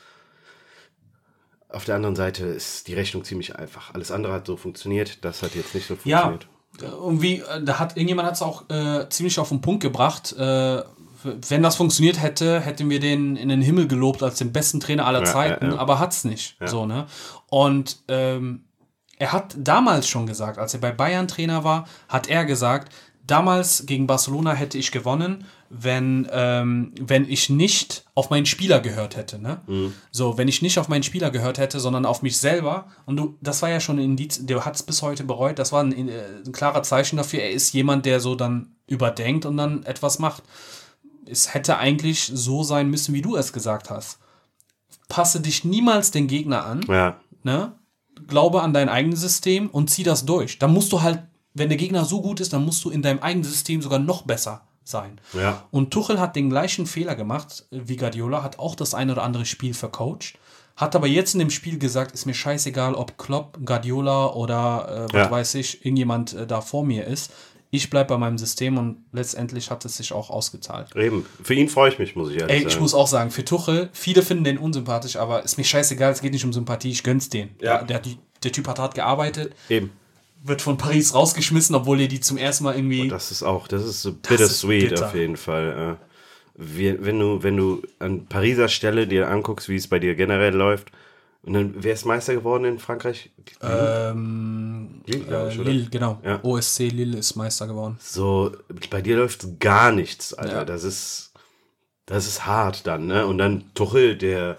auf 1.70 1.86
der 1.86 1.96
anderen 1.96 2.16
Seite 2.16 2.46
ist 2.46 2.88
die 2.88 2.94
Rechnung 2.94 3.24
ziemlich 3.24 3.56
einfach. 3.56 3.94
Alles 3.94 4.12
andere 4.12 4.34
hat 4.34 4.46
so 4.46 4.58
funktioniert, 4.58 5.24
das 5.24 5.42
hat 5.42 5.56
jetzt 5.56 5.74
nicht 5.74 5.88
so 5.88 5.98
Ja, 6.04 6.24
funktioniert. 6.24 6.48
irgendwie, 6.82 7.36
äh, 7.40 7.64
da 7.64 7.80
hat 7.80 7.96
irgendjemand 7.96 8.28
hat 8.28 8.36
es 8.36 8.42
auch 8.42 8.70
äh, 8.70 9.08
ziemlich 9.10 9.40
auf 9.40 9.50
den 9.50 9.62
Punkt 9.62 9.82
gebracht. 9.82 10.34
Äh, 10.34 10.84
wenn 11.24 11.62
das 11.64 11.76
funktioniert 11.76 12.20
hätte, 12.22 12.60
hätten 12.62 12.90
wir 12.90 13.00
den 13.00 13.36
in 13.38 13.48
den 13.50 13.62
Himmel 13.62 13.88
gelobt 13.88 14.24
als 14.24 14.40
den 14.40 14.52
besten 14.52 14.80
Trainer 14.80 15.06
aller 15.06 15.20
Ja, 15.20 15.26
Zeiten, 15.26 15.66
ja, 15.68 15.74
ja. 15.74 15.78
aber 15.80 16.00
hat's 16.00 16.24
nicht. 16.26 16.58
So, 16.66 16.86
ne? 16.88 17.06
Und 17.48 17.98
ähm, 18.08 18.66
er 19.18 19.32
hat 19.32 19.54
damals 19.56 20.08
schon 20.08 20.26
gesagt, 20.26 20.58
als 20.58 20.74
er 20.74 20.80
bei 20.80 20.92
Bayern 20.92 21.28
Trainer 21.28 21.64
war, 21.64 21.88
hat 22.10 22.28
er 22.28 22.44
gesagt, 22.46 22.92
damals 23.26 23.86
gegen 23.86 24.08
Barcelona 24.08 24.54
hätte 24.54 24.78
ich 24.78 24.92
gewonnen, 24.92 25.46
wenn, 25.70 26.28
ähm, 26.32 26.94
wenn 27.00 27.30
ich 27.30 27.50
nicht 27.50 28.04
auf 28.14 28.30
meinen 28.30 28.46
Spieler 28.46 28.80
gehört 28.82 29.16
hätte. 29.16 29.40
Ne? 29.40 29.62
So, 30.12 30.38
wenn 30.38 30.48
ich 30.50 30.62
nicht 30.62 30.78
auf 30.80 30.90
meinen 30.90 31.04
Spieler 31.04 31.32
gehört 31.32 31.58
hätte, 31.58 31.80
sondern 31.80 32.06
auf 32.06 32.22
mich 32.22 32.38
selber. 32.38 32.88
Und 33.06 33.16
du, 33.18 33.38
das 33.42 33.62
war 33.62 33.70
ja 33.70 33.80
schon 33.80 33.98
ein 33.98 34.04
Indiz, 34.04 34.46
der 34.46 34.66
hat 34.66 34.76
es 34.76 34.84
bis 34.84 35.02
heute 35.02 35.24
bereut. 35.24 35.60
Das 35.60 35.72
war 35.72 35.82
ein, 35.84 36.10
äh, 36.10 36.24
ein 36.46 36.52
klarer 36.52 36.84
Zeichen 36.84 37.16
dafür, 37.18 37.42
er 37.42 37.52
ist 37.52 37.74
jemand, 37.74 38.06
der 38.06 38.20
so 38.20 38.36
dann 38.36 38.76
überdenkt 38.88 39.46
und 39.46 39.56
dann 39.58 39.84
etwas 39.84 40.20
macht. 40.20 40.44
Es 41.26 41.54
hätte 41.54 41.78
eigentlich 41.78 42.30
so 42.34 42.64
sein 42.64 42.90
müssen, 42.90 43.14
wie 43.14 43.22
du 43.22 43.38
es 43.38 43.54
gesagt 43.54 43.90
hast. 43.90 44.20
Passe 45.08 45.40
dich 45.40 45.64
niemals 45.64 46.12
den 46.12 46.28
Gegner 46.28 46.66
an 46.66 46.82
Ja. 46.88 47.20
ne? 47.44 47.74
Glaube 48.28 48.62
an 48.62 48.74
dein 48.74 48.90
eigenes 48.90 49.22
System 49.22 49.70
und 49.70 49.90
zieh 49.90 50.04
das 50.04 50.26
durch. 50.26 50.60
Dann 50.60 50.74
musst 50.74 50.92
du 50.92 51.02
halt, 51.02 51.24
wenn 51.54 51.70
der 51.70 51.78
Gegner 51.78 52.06
so 52.06 52.22
gut 52.22 52.40
ist, 52.40 52.54
dann 52.54 52.66
musst 52.66 52.84
du 52.84 52.90
in 52.90 53.02
deinem 53.02 53.20
eigenen 53.20 53.44
System 53.44 53.82
sogar 53.82 54.00
noch 54.00 54.22
besser 54.24 54.62
sein. 54.84 55.20
Ja. 55.34 55.64
Und 55.72 55.92
Tuchel 55.92 56.20
hat 56.20 56.36
den 56.36 56.50
gleichen 56.50 56.86
Fehler 56.86 57.16
gemacht 57.16 57.66
wie 57.72 57.98
Guardiola, 57.98 58.44
hat 58.44 58.60
auch 58.60 58.76
das 58.76 58.94
ein 58.94 59.10
oder 59.12 59.24
andere 59.24 59.46
Spiel 59.46 59.74
vercoacht, 59.74 60.34
hat 60.76 60.96
aber 60.96 61.08
jetzt 61.08 61.34
in 61.34 61.40
dem 61.40 61.50
Spiel 61.52 61.78
gesagt, 61.78 62.14
ist 62.14 62.26
mir 62.26 62.34
scheißegal, 62.34 62.96
ob 62.96 63.18
Klopp, 63.18 63.60
Guardiola 63.66 64.28
oder 64.34 65.08
äh, 65.10 65.14
was 65.14 65.26
Ja. 65.26 65.32
weiß 65.32 65.56
ich, 65.56 65.86
irgendjemand 65.86 66.34
äh, 66.34 66.48
da 66.48 66.62
vor 66.62 66.84
mir 66.84 67.06
ist. 67.06 67.32
Ich 67.74 67.90
bleibe 67.90 68.10
bei 68.10 68.18
meinem 68.18 68.38
System 68.38 68.78
und 68.78 68.98
letztendlich 69.14 69.72
hat 69.72 69.86
es 69.86 69.96
sich 69.96 70.12
auch 70.12 70.30
ausgezahlt. 70.30 70.94
Eben. 70.96 71.26
Für 71.42 71.54
ihn 71.54 71.70
freue 71.70 71.90
ich 71.90 72.00
mich, 72.00 72.16
muss 72.18 72.30
ich 72.32 72.38
ehrlich 72.38 72.52
Ey, 72.54 72.60
sagen. 72.64 72.74
ich 72.74 72.80
muss 72.82 72.94
auch 72.94 73.08
sagen, 73.08 73.32
für 73.32 73.46
Tuchel, 73.46 73.90
viele 73.94 74.24
finden 74.24 74.44
den 74.44 74.58
unsympathisch, 74.58 75.16
aber 75.16 75.44
ist 75.44 75.58
mir 75.58 75.64
scheißegal, 75.64 76.12
es 76.12 76.22
geht 76.22 76.34
nicht 76.34 76.44
um 76.44 76.52
Sympathie, 76.52 76.90
ich 76.92 77.04
gönn's 77.04 77.30
den. 77.30 77.52
Ja. 77.62 77.82
Der, 77.84 78.00
der, 78.00 78.14
der 78.44 78.52
Typ 78.52 78.68
hat 78.68 78.80
hart 78.80 78.96
gearbeitet, 78.96 79.54
Eben. 79.70 79.92
Wird 80.44 80.62
von 80.62 80.78
Paris 80.78 81.14
rausgeschmissen, 81.14 81.76
obwohl 81.76 82.02
er 82.02 82.08
die 82.08 82.20
zum 82.20 82.38
ersten 82.38 82.64
Mal 82.64 82.76
irgendwie. 82.76 83.08
Das 83.08 83.32
ist 83.32 83.44
auch, 83.44 83.68
das 83.68 83.84
ist 83.86 84.02
so 84.02 84.10
ist 84.10 84.22
bittersweet 84.22 84.90
bitter. 84.90 85.08
auf 85.08 85.16
jeden 85.16 85.38
Fall. 85.38 85.98
Wie, 86.56 87.04
wenn 87.04 87.20
du, 87.20 87.42
wenn 87.44 87.58
du 87.58 87.82
an 88.00 88.26
Pariser 88.26 88.68
Stelle 88.68 89.08
dir 89.08 89.30
anguckst, 89.30 89.70
wie 89.70 89.76
es 89.76 89.88
bei 89.88 90.00
dir 90.00 90.16
generell 90.16 90.54
läuft, 90.54 90.92
und 91.44 91.54
dann, 91.54 91.74
wer 91.78 91.94
ist 91.94 92.06
Meister 92.06 92.36
geworden 92.36 92.66
in 92.66 92.80
Frankreich? 92.80 93.32
ähm, 93.64 95.02
Lille, 95.08 95.50
ich, 95.50 95.58
äh? 95.58 95.64
Lille, 95.64 95.88
genau. 95.90 96.20
Ja. 96.24 96.40
OSC 96.44 96.90
Lille 96.90 97.18
ist 97.18 97.36
Meister 97.36 97.66
geworden. 97.66 97.98
So, 98.00 98.52
bei 98.92 99.02
dir 99.02 99.18
läuft 99.18 99.60
gar 99.60 99.92
nichts, 99.92 100.36
Alter. 100.36 100.58
Ja. 100.58 100.66
Das 100.66 100.84
ist, 100.84 101.34
das 102.06 102.28
ist 102.28 102.46
hart 102.46 102.86
dann, 102.86 103.08
ne? 103.08 103.26
Und 103.26 103.40
dann 103.40 103.74
Tuchel, 103.74 104.16
der 104.18 104.58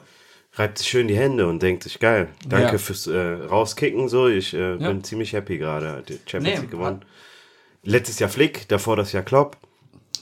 reibt 0.55 0.79
sich 0.79 0.89
schön 0.89 1.09
die 1.09 1.17
Hände 1.17 1.47
und 1.49 1.63
denkt 1.63 1.83
sich, 1.85 1.99
geil, 1.99 2.29
danke 2.47 2.73
Ja. 2.73 2.79
fürs 2.79 3.07
äh, 3.07 3.19
Rauskicken, 3.19 4.09
so, 4.09 4.29
ich 4.29 4.53
äh, 4.55 4.73
Ja. 4.77 4.89
bin 4.89 5.03
ziemlich 5.05 5.33
happy 5.33 5.59
gerade, 5.59 5.93
hat 5.93 6.09
die 6.09 6.19
Champions 6.27 6.57
Nee, 6.59 6.61
League 6.63 6.71
gewonnen. 6.71 7.05
Letztes 7.85 8.19
Jahr 8.19 8.31
Flick, 8.31 8.69
davor 8.69 8.97
das 8.97 9.13
Jahr 9.13 9.23
Klopp. 9.23 9.57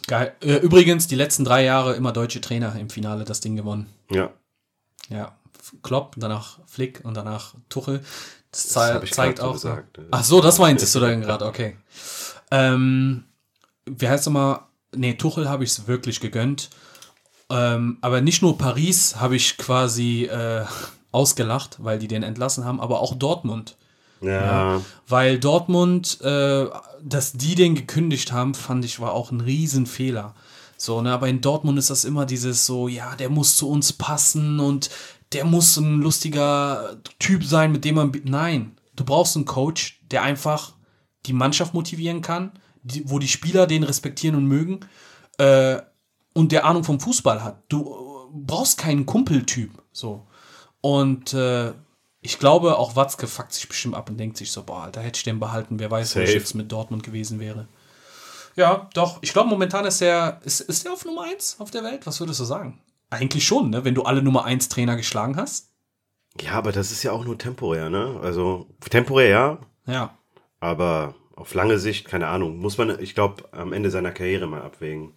Geil. 0.07 0.35
Äh, 0.41 0.57
übrigens, 0.57 1.07
die 1.09 1.15
letzten 1.15 1.45
drei 1.45 1.65
Jahre 1.65 1.95
immer 1.95 2.13
deutsche 2.13 2.41
Trainer 2.41 2.75
im 2.79 2.91
Finale 2.91 3.25
das 3.25 3.41
Ding 3.41 3.57
gewonnen. 3.57 3.89
Ja, 4.11 4.31
Ja. 5.09 5.37
Klopp, 5.83 6.15
danach 6.17 6.59
Flick 6.67 7.01
und 7.05 7.15
danach 7.17 7.55
Tuchel. 7.69 7.99
Das, 8.51 8.63
Das 8.65 8.73
zei 8.73 8.99
zeigt 9.07 9.39
so 9.39 9.45
auch. 9.45 9.53
gesagt. 9.53 10.01
Ach 10.11 10.25
so, 10.25 10.41
das 10.41 10.59
meintest 10.59 10.95
du 10.95 11.01
dann 11.01 11.21
gerade, 11.21 11.45
okay. 11.45 11.77
Ähm, 12.51 13.25
wie 13.87 14.09
heißt 14.09 14.27
nochmal? 14.27 14.61
Nee, 14.97 15.15
Tuchel 15.15 15.49
habe 15.49 15.63
ich 15.63 15.71
es 15.71 15.87
wirklich 15.87 16.19
gegönnt. 16.21 16.71
Ähm, 17.51 17.99
aber 18.01 18.21
nicht 18.21 18.43
nur 18.43 18.57
Paris 18.57 19.17
habe 19.17 19.37
ich 19.37 19.59
quasi 19.59 20.25
äh, 20.25 20.65
ausgelacht, 21.13 21.79
weil 21.81 21.99
die 21.99 22.09
den 22.09 22.23
entlassen 22.23 22.65
haben, 22.65 22.81
aber 22.81 23.01
auch 23.01 23.15
Dortmund. 23.17 23.77
ja, 24.21 24.81
Weil 25.09 25.39
Dortmund, 25.39 26.21
äh, 26.21 26.67
dass 27.03 27.33
die 27.33 27.55
den 27.55 27.75
gekündigt 27.75 28.33
haben, 28.33 28.55
fand 28.55 28.85
ich, 28.85 29.01
war 29.01 29.13
auch 29.13 29.33
ein 29.33 29.41
Riesenfehler. 29.41 30.35
So, 30.77 31.03
ne, 31.03 31.13
aber 31.13 31.29
in 31.29 31.41
Dortmund 31.41 31.79
ist 31.79 31.91
das 31.91 32.05
immer 32.05 32.25
dieses 32.25 32.65
so, 32.65 32.89
ja, 32.89 33.17
der 33.17 33.29
muss 33.29 33.57
zu 33.57 33.69
uns 33.69 33.93
passen 33.93 34.61
und 34.61 34.91
der 35.33 35.45
muss 35.45 35.77
ein 35.77 36.01
lustiger 36.01 36.97
Typ 37.19 37.45
sein, 37.45 37.73
mit 37.73 37.85
dem 37.85 37.97
man. 37.97 38.13
Nein, 38.25 38.77
du 38.97 39.05
brauchst 39.05 39.37
einen 39.37 39.45
Coach, 39.45 40.01
der 40.11 40.23
einfach 40.23 40.73
die 41.27 41.33
Mannschaft 41.33 41.75
motivieren 41.75 42.23
kann, 42.23 42.53
die, 42.83 43.09
wo 43.11 43.19
die 43.19 43.29
Spieler 43.29 43.67
den 43.67 43.83
respektieren 43.83 44.37
und 44.37 44.47
mögen 44.47 44.81
äh, 45.39 45.83
und 46.35 46.53
der 46.53 46.65
Ahnung 46.65 46.85
vom 46.85 47.01
Fußball 47.01 47.43
hat. 47.43 47.63
Du 47.69 47.83
äh, 47.83 48.29
brauchst 48.33 48.79
keinen 48.79 49.07
Kumpeltyp. 49.07 49.71
So. 49.93 50.27
Und 50.81 51.35
äh, 51.35 51.73
ich 52.23 52.39
glaube, 52.39 52.79
auch 52.79 52.97
Watzke 52.97 53.27
fuckt 53.27 53.53
sich 53.53 53.67
bestimmt 53.69 53.95
ab 53.95 54.11
und 54.11 54.19
denkt 54.19 54.37
sich 54.37 54.53
so, 54.53 54.63
boah, 54.63 54.89
da 54.93 55.01
hätte 55.01 55.17
ich 55.19 55.25
den 55.25 55.41
behalten, 55.41 55.79
wer 55.79 55.91
weiß, 55.91 56.13
Safe. 56.13 56.27
jetzt 56.27 56.55
mit 56.55 56.71
Dortmund 56.71 57.03
gewesen 57.03 57.41
wäre. 57.41 57.67
Ja, 58.57 58.89
doch. 58.95 59.19
Ich 59.23 59.33
glaube, 59.33 59.49
momentan 59.49 59.85
ist 59.87 60.01
der, 60.01 60.41
ist, 60.45 60.61
ist 60.61 60.85
der 60.85 60.93
auf 60.93 61.05
Nummer 61.05 61.23
1 61.25 61.57
auf 61.61 61.71
der 61.71 61.83
Welt? 61.85 62.07
Was 62.07 62.21
würdest 62.21 62.41
du 62.41 62.45
sagen? 62.45 62.81
Eigentlich 63.09 63.47
schon, 63.47 63.71
ne? 63.71 63.85
Wenn 63.85 63.95
du 63.95 64.03
alle 64.03 64.23
Nummer 64.23 64.45
1 64.45 64.69
Trainer 64.69 64.97
geschlagen 64.97 65.37
hast. 65.37 65.71
ja, 66.41 66.53
aber 66.53 66.73
das 66.73 66.91
ist 66.93 67.03
ja 67.03 67.13
auch 67.13 67.25
nur 67.25 67.39
temporär, 67.39 67.91
ne? 67.91 68.19
Also, 68.23 68.67
temporär, 68.89 69.29
ja, 69.29 69.59
Ja. 69.93 70.19
aber 70.61 71.15
auf 71.37 71.55
lange 71.55 71.79
Sicht, 71.79 72.07
keine 72.07 72.27
Ahnung, 72.29 72.59
muss 72.59 72.77
man, 72.77 73.01
ich 73.01 73.15
glaube, 73.15 73.45
am 73.53 73.73
Ende 73.73 73.91
seiner 73.91 74.13
Karriere 74.13 74.47
mal 74.47 74.61
abwägen. 74.63 75.13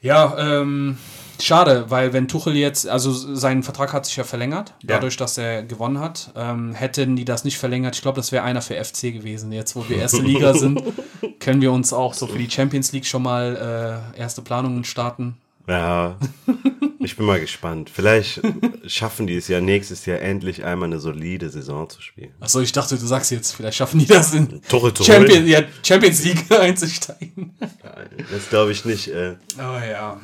Ja, 0.00 0.36
ähm, 0.38 0.96
schade, 1.40 1.86
weil 1.88 2.12
wenn 2.12 2.28
Tuchel 2.28 2.56
jetzt, 2.56 2.88
also 2.88 3.12
sein 3.12 3.62
Vertrag 3.62 3.92
hat 3.92 4.06
sich 4.06 4.16
ja 4.16 4.24
verlängert, 4.24 4.74
dadurch, 4.82 5.16
dass 5.16 5.38
er 5.38 5.62
gewonnen 5.62 5.98
hat. 5.98 6.32
Ähm, 6.36 6.74
hätten 6.74 7.16
die 7.16 7.24
das 7.24 7.44
nicht 7.44 7.58
verlängert, 7.58 7.96
ich 7.96 8.02
glaube, 8.02 8.16
das 8.16 8.30
wäre 8.32 8.44
einer 8.44 8.62
für 8.62 8.82
FC 8.82 9.12
gewesen. 9.12 9.52
Jetzt, 9.52 9.74
wo 9.74 9.88
wir 9.88 9.98
erste 9.98 10.22
Liga 10.22 10.54
sind, 10.54 10.82
können 11.40 11.60
wir 11.60 11.72
uns 11.72 11.92
auch 11.92 12.14
so 12.14 12.26
für 12.26 12.38
die 12.38 12.50
Champions 12.50 12.92
League 12.92 13.06
schon 13.06 13.22
mal 13.22 14.12
äh, 14.14 14.18
erste 14.18 14.42
Planungen 14.42 14.84
starten. 14.84 15.36
Ja, 15.68 16.16
ich 16.98 17.16
bin 17.16 17.26
mal 17.26 17.38
gespannt. 17.40 17.90
Vielleicht 17.92 18.40
schaffen 18.86 19.26
die 19.26 19.36
es 19.36 19.48
ja 19.48 19.60
nächstes 19.60 20.06
Jahr 20.06 20.20
endlich 20.20 20.64
einmal 20.64 20.88
eine 20.88 20.98
solide 20.98 21.50
Saison 21.50 21.88
zu 21.90 22.00
spielen. 22.00 22.32
Achso, 22.40 22.60
ich 22.60 22.72
dachte, 22.72 22.96
du 22.98 23.06
sagst 23.06 23.30
jetzt, 23.30 23.52
vielleicht 23.54 23.76
schaffen 23.76 23.98
die 24.00 24.06
das 24.06 24.32
in 24.32 24.62
Tore 24.62 24.92
Champion, 25.00 25.46
ja, 25.46 25.62
Champions 25.82 26.24
League 26.24 26.50
einzusteigen. 26.58 27.54
Das 28.32 28.48
glaube 28.48 28.72
ich 28.72 28.84
nicht. 28.84 29.08
Äh. 29.08 29.36
Oh 29.58 29.78
ja, 29.86 30.18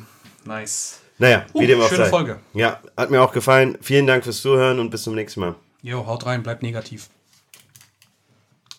nice. 0.45 0.99
Naja, 1.17 1.45
wie 1.53 1.59
Uh, 1.59 1.67
dem 1.67 1.81
auch 1.81 1.89
schöne. 1.89 2.05
Folge. 2.07 2.39
Ja, 2.53 2.81
hat 2.97 3.09
mir 3.11 3.21
auch 3.21 3.31
gefallen. 3.31 3.77
Vielen 3.81 4.05
Dank 4.07 4.23
fürs 4.23 4.41
Zuhören 4.41 4.79
und 4.79 4.89
bis 4.89 5.03
zum 5.03 5.15
nächsten 5.15 5.39
Mal. 5.39 5.55
Jo, 5.81 6.05
haut 6.07 6.25
rein, 6.25 6.43
bleibt 6.43 6.63
negativ. 6.63 7.07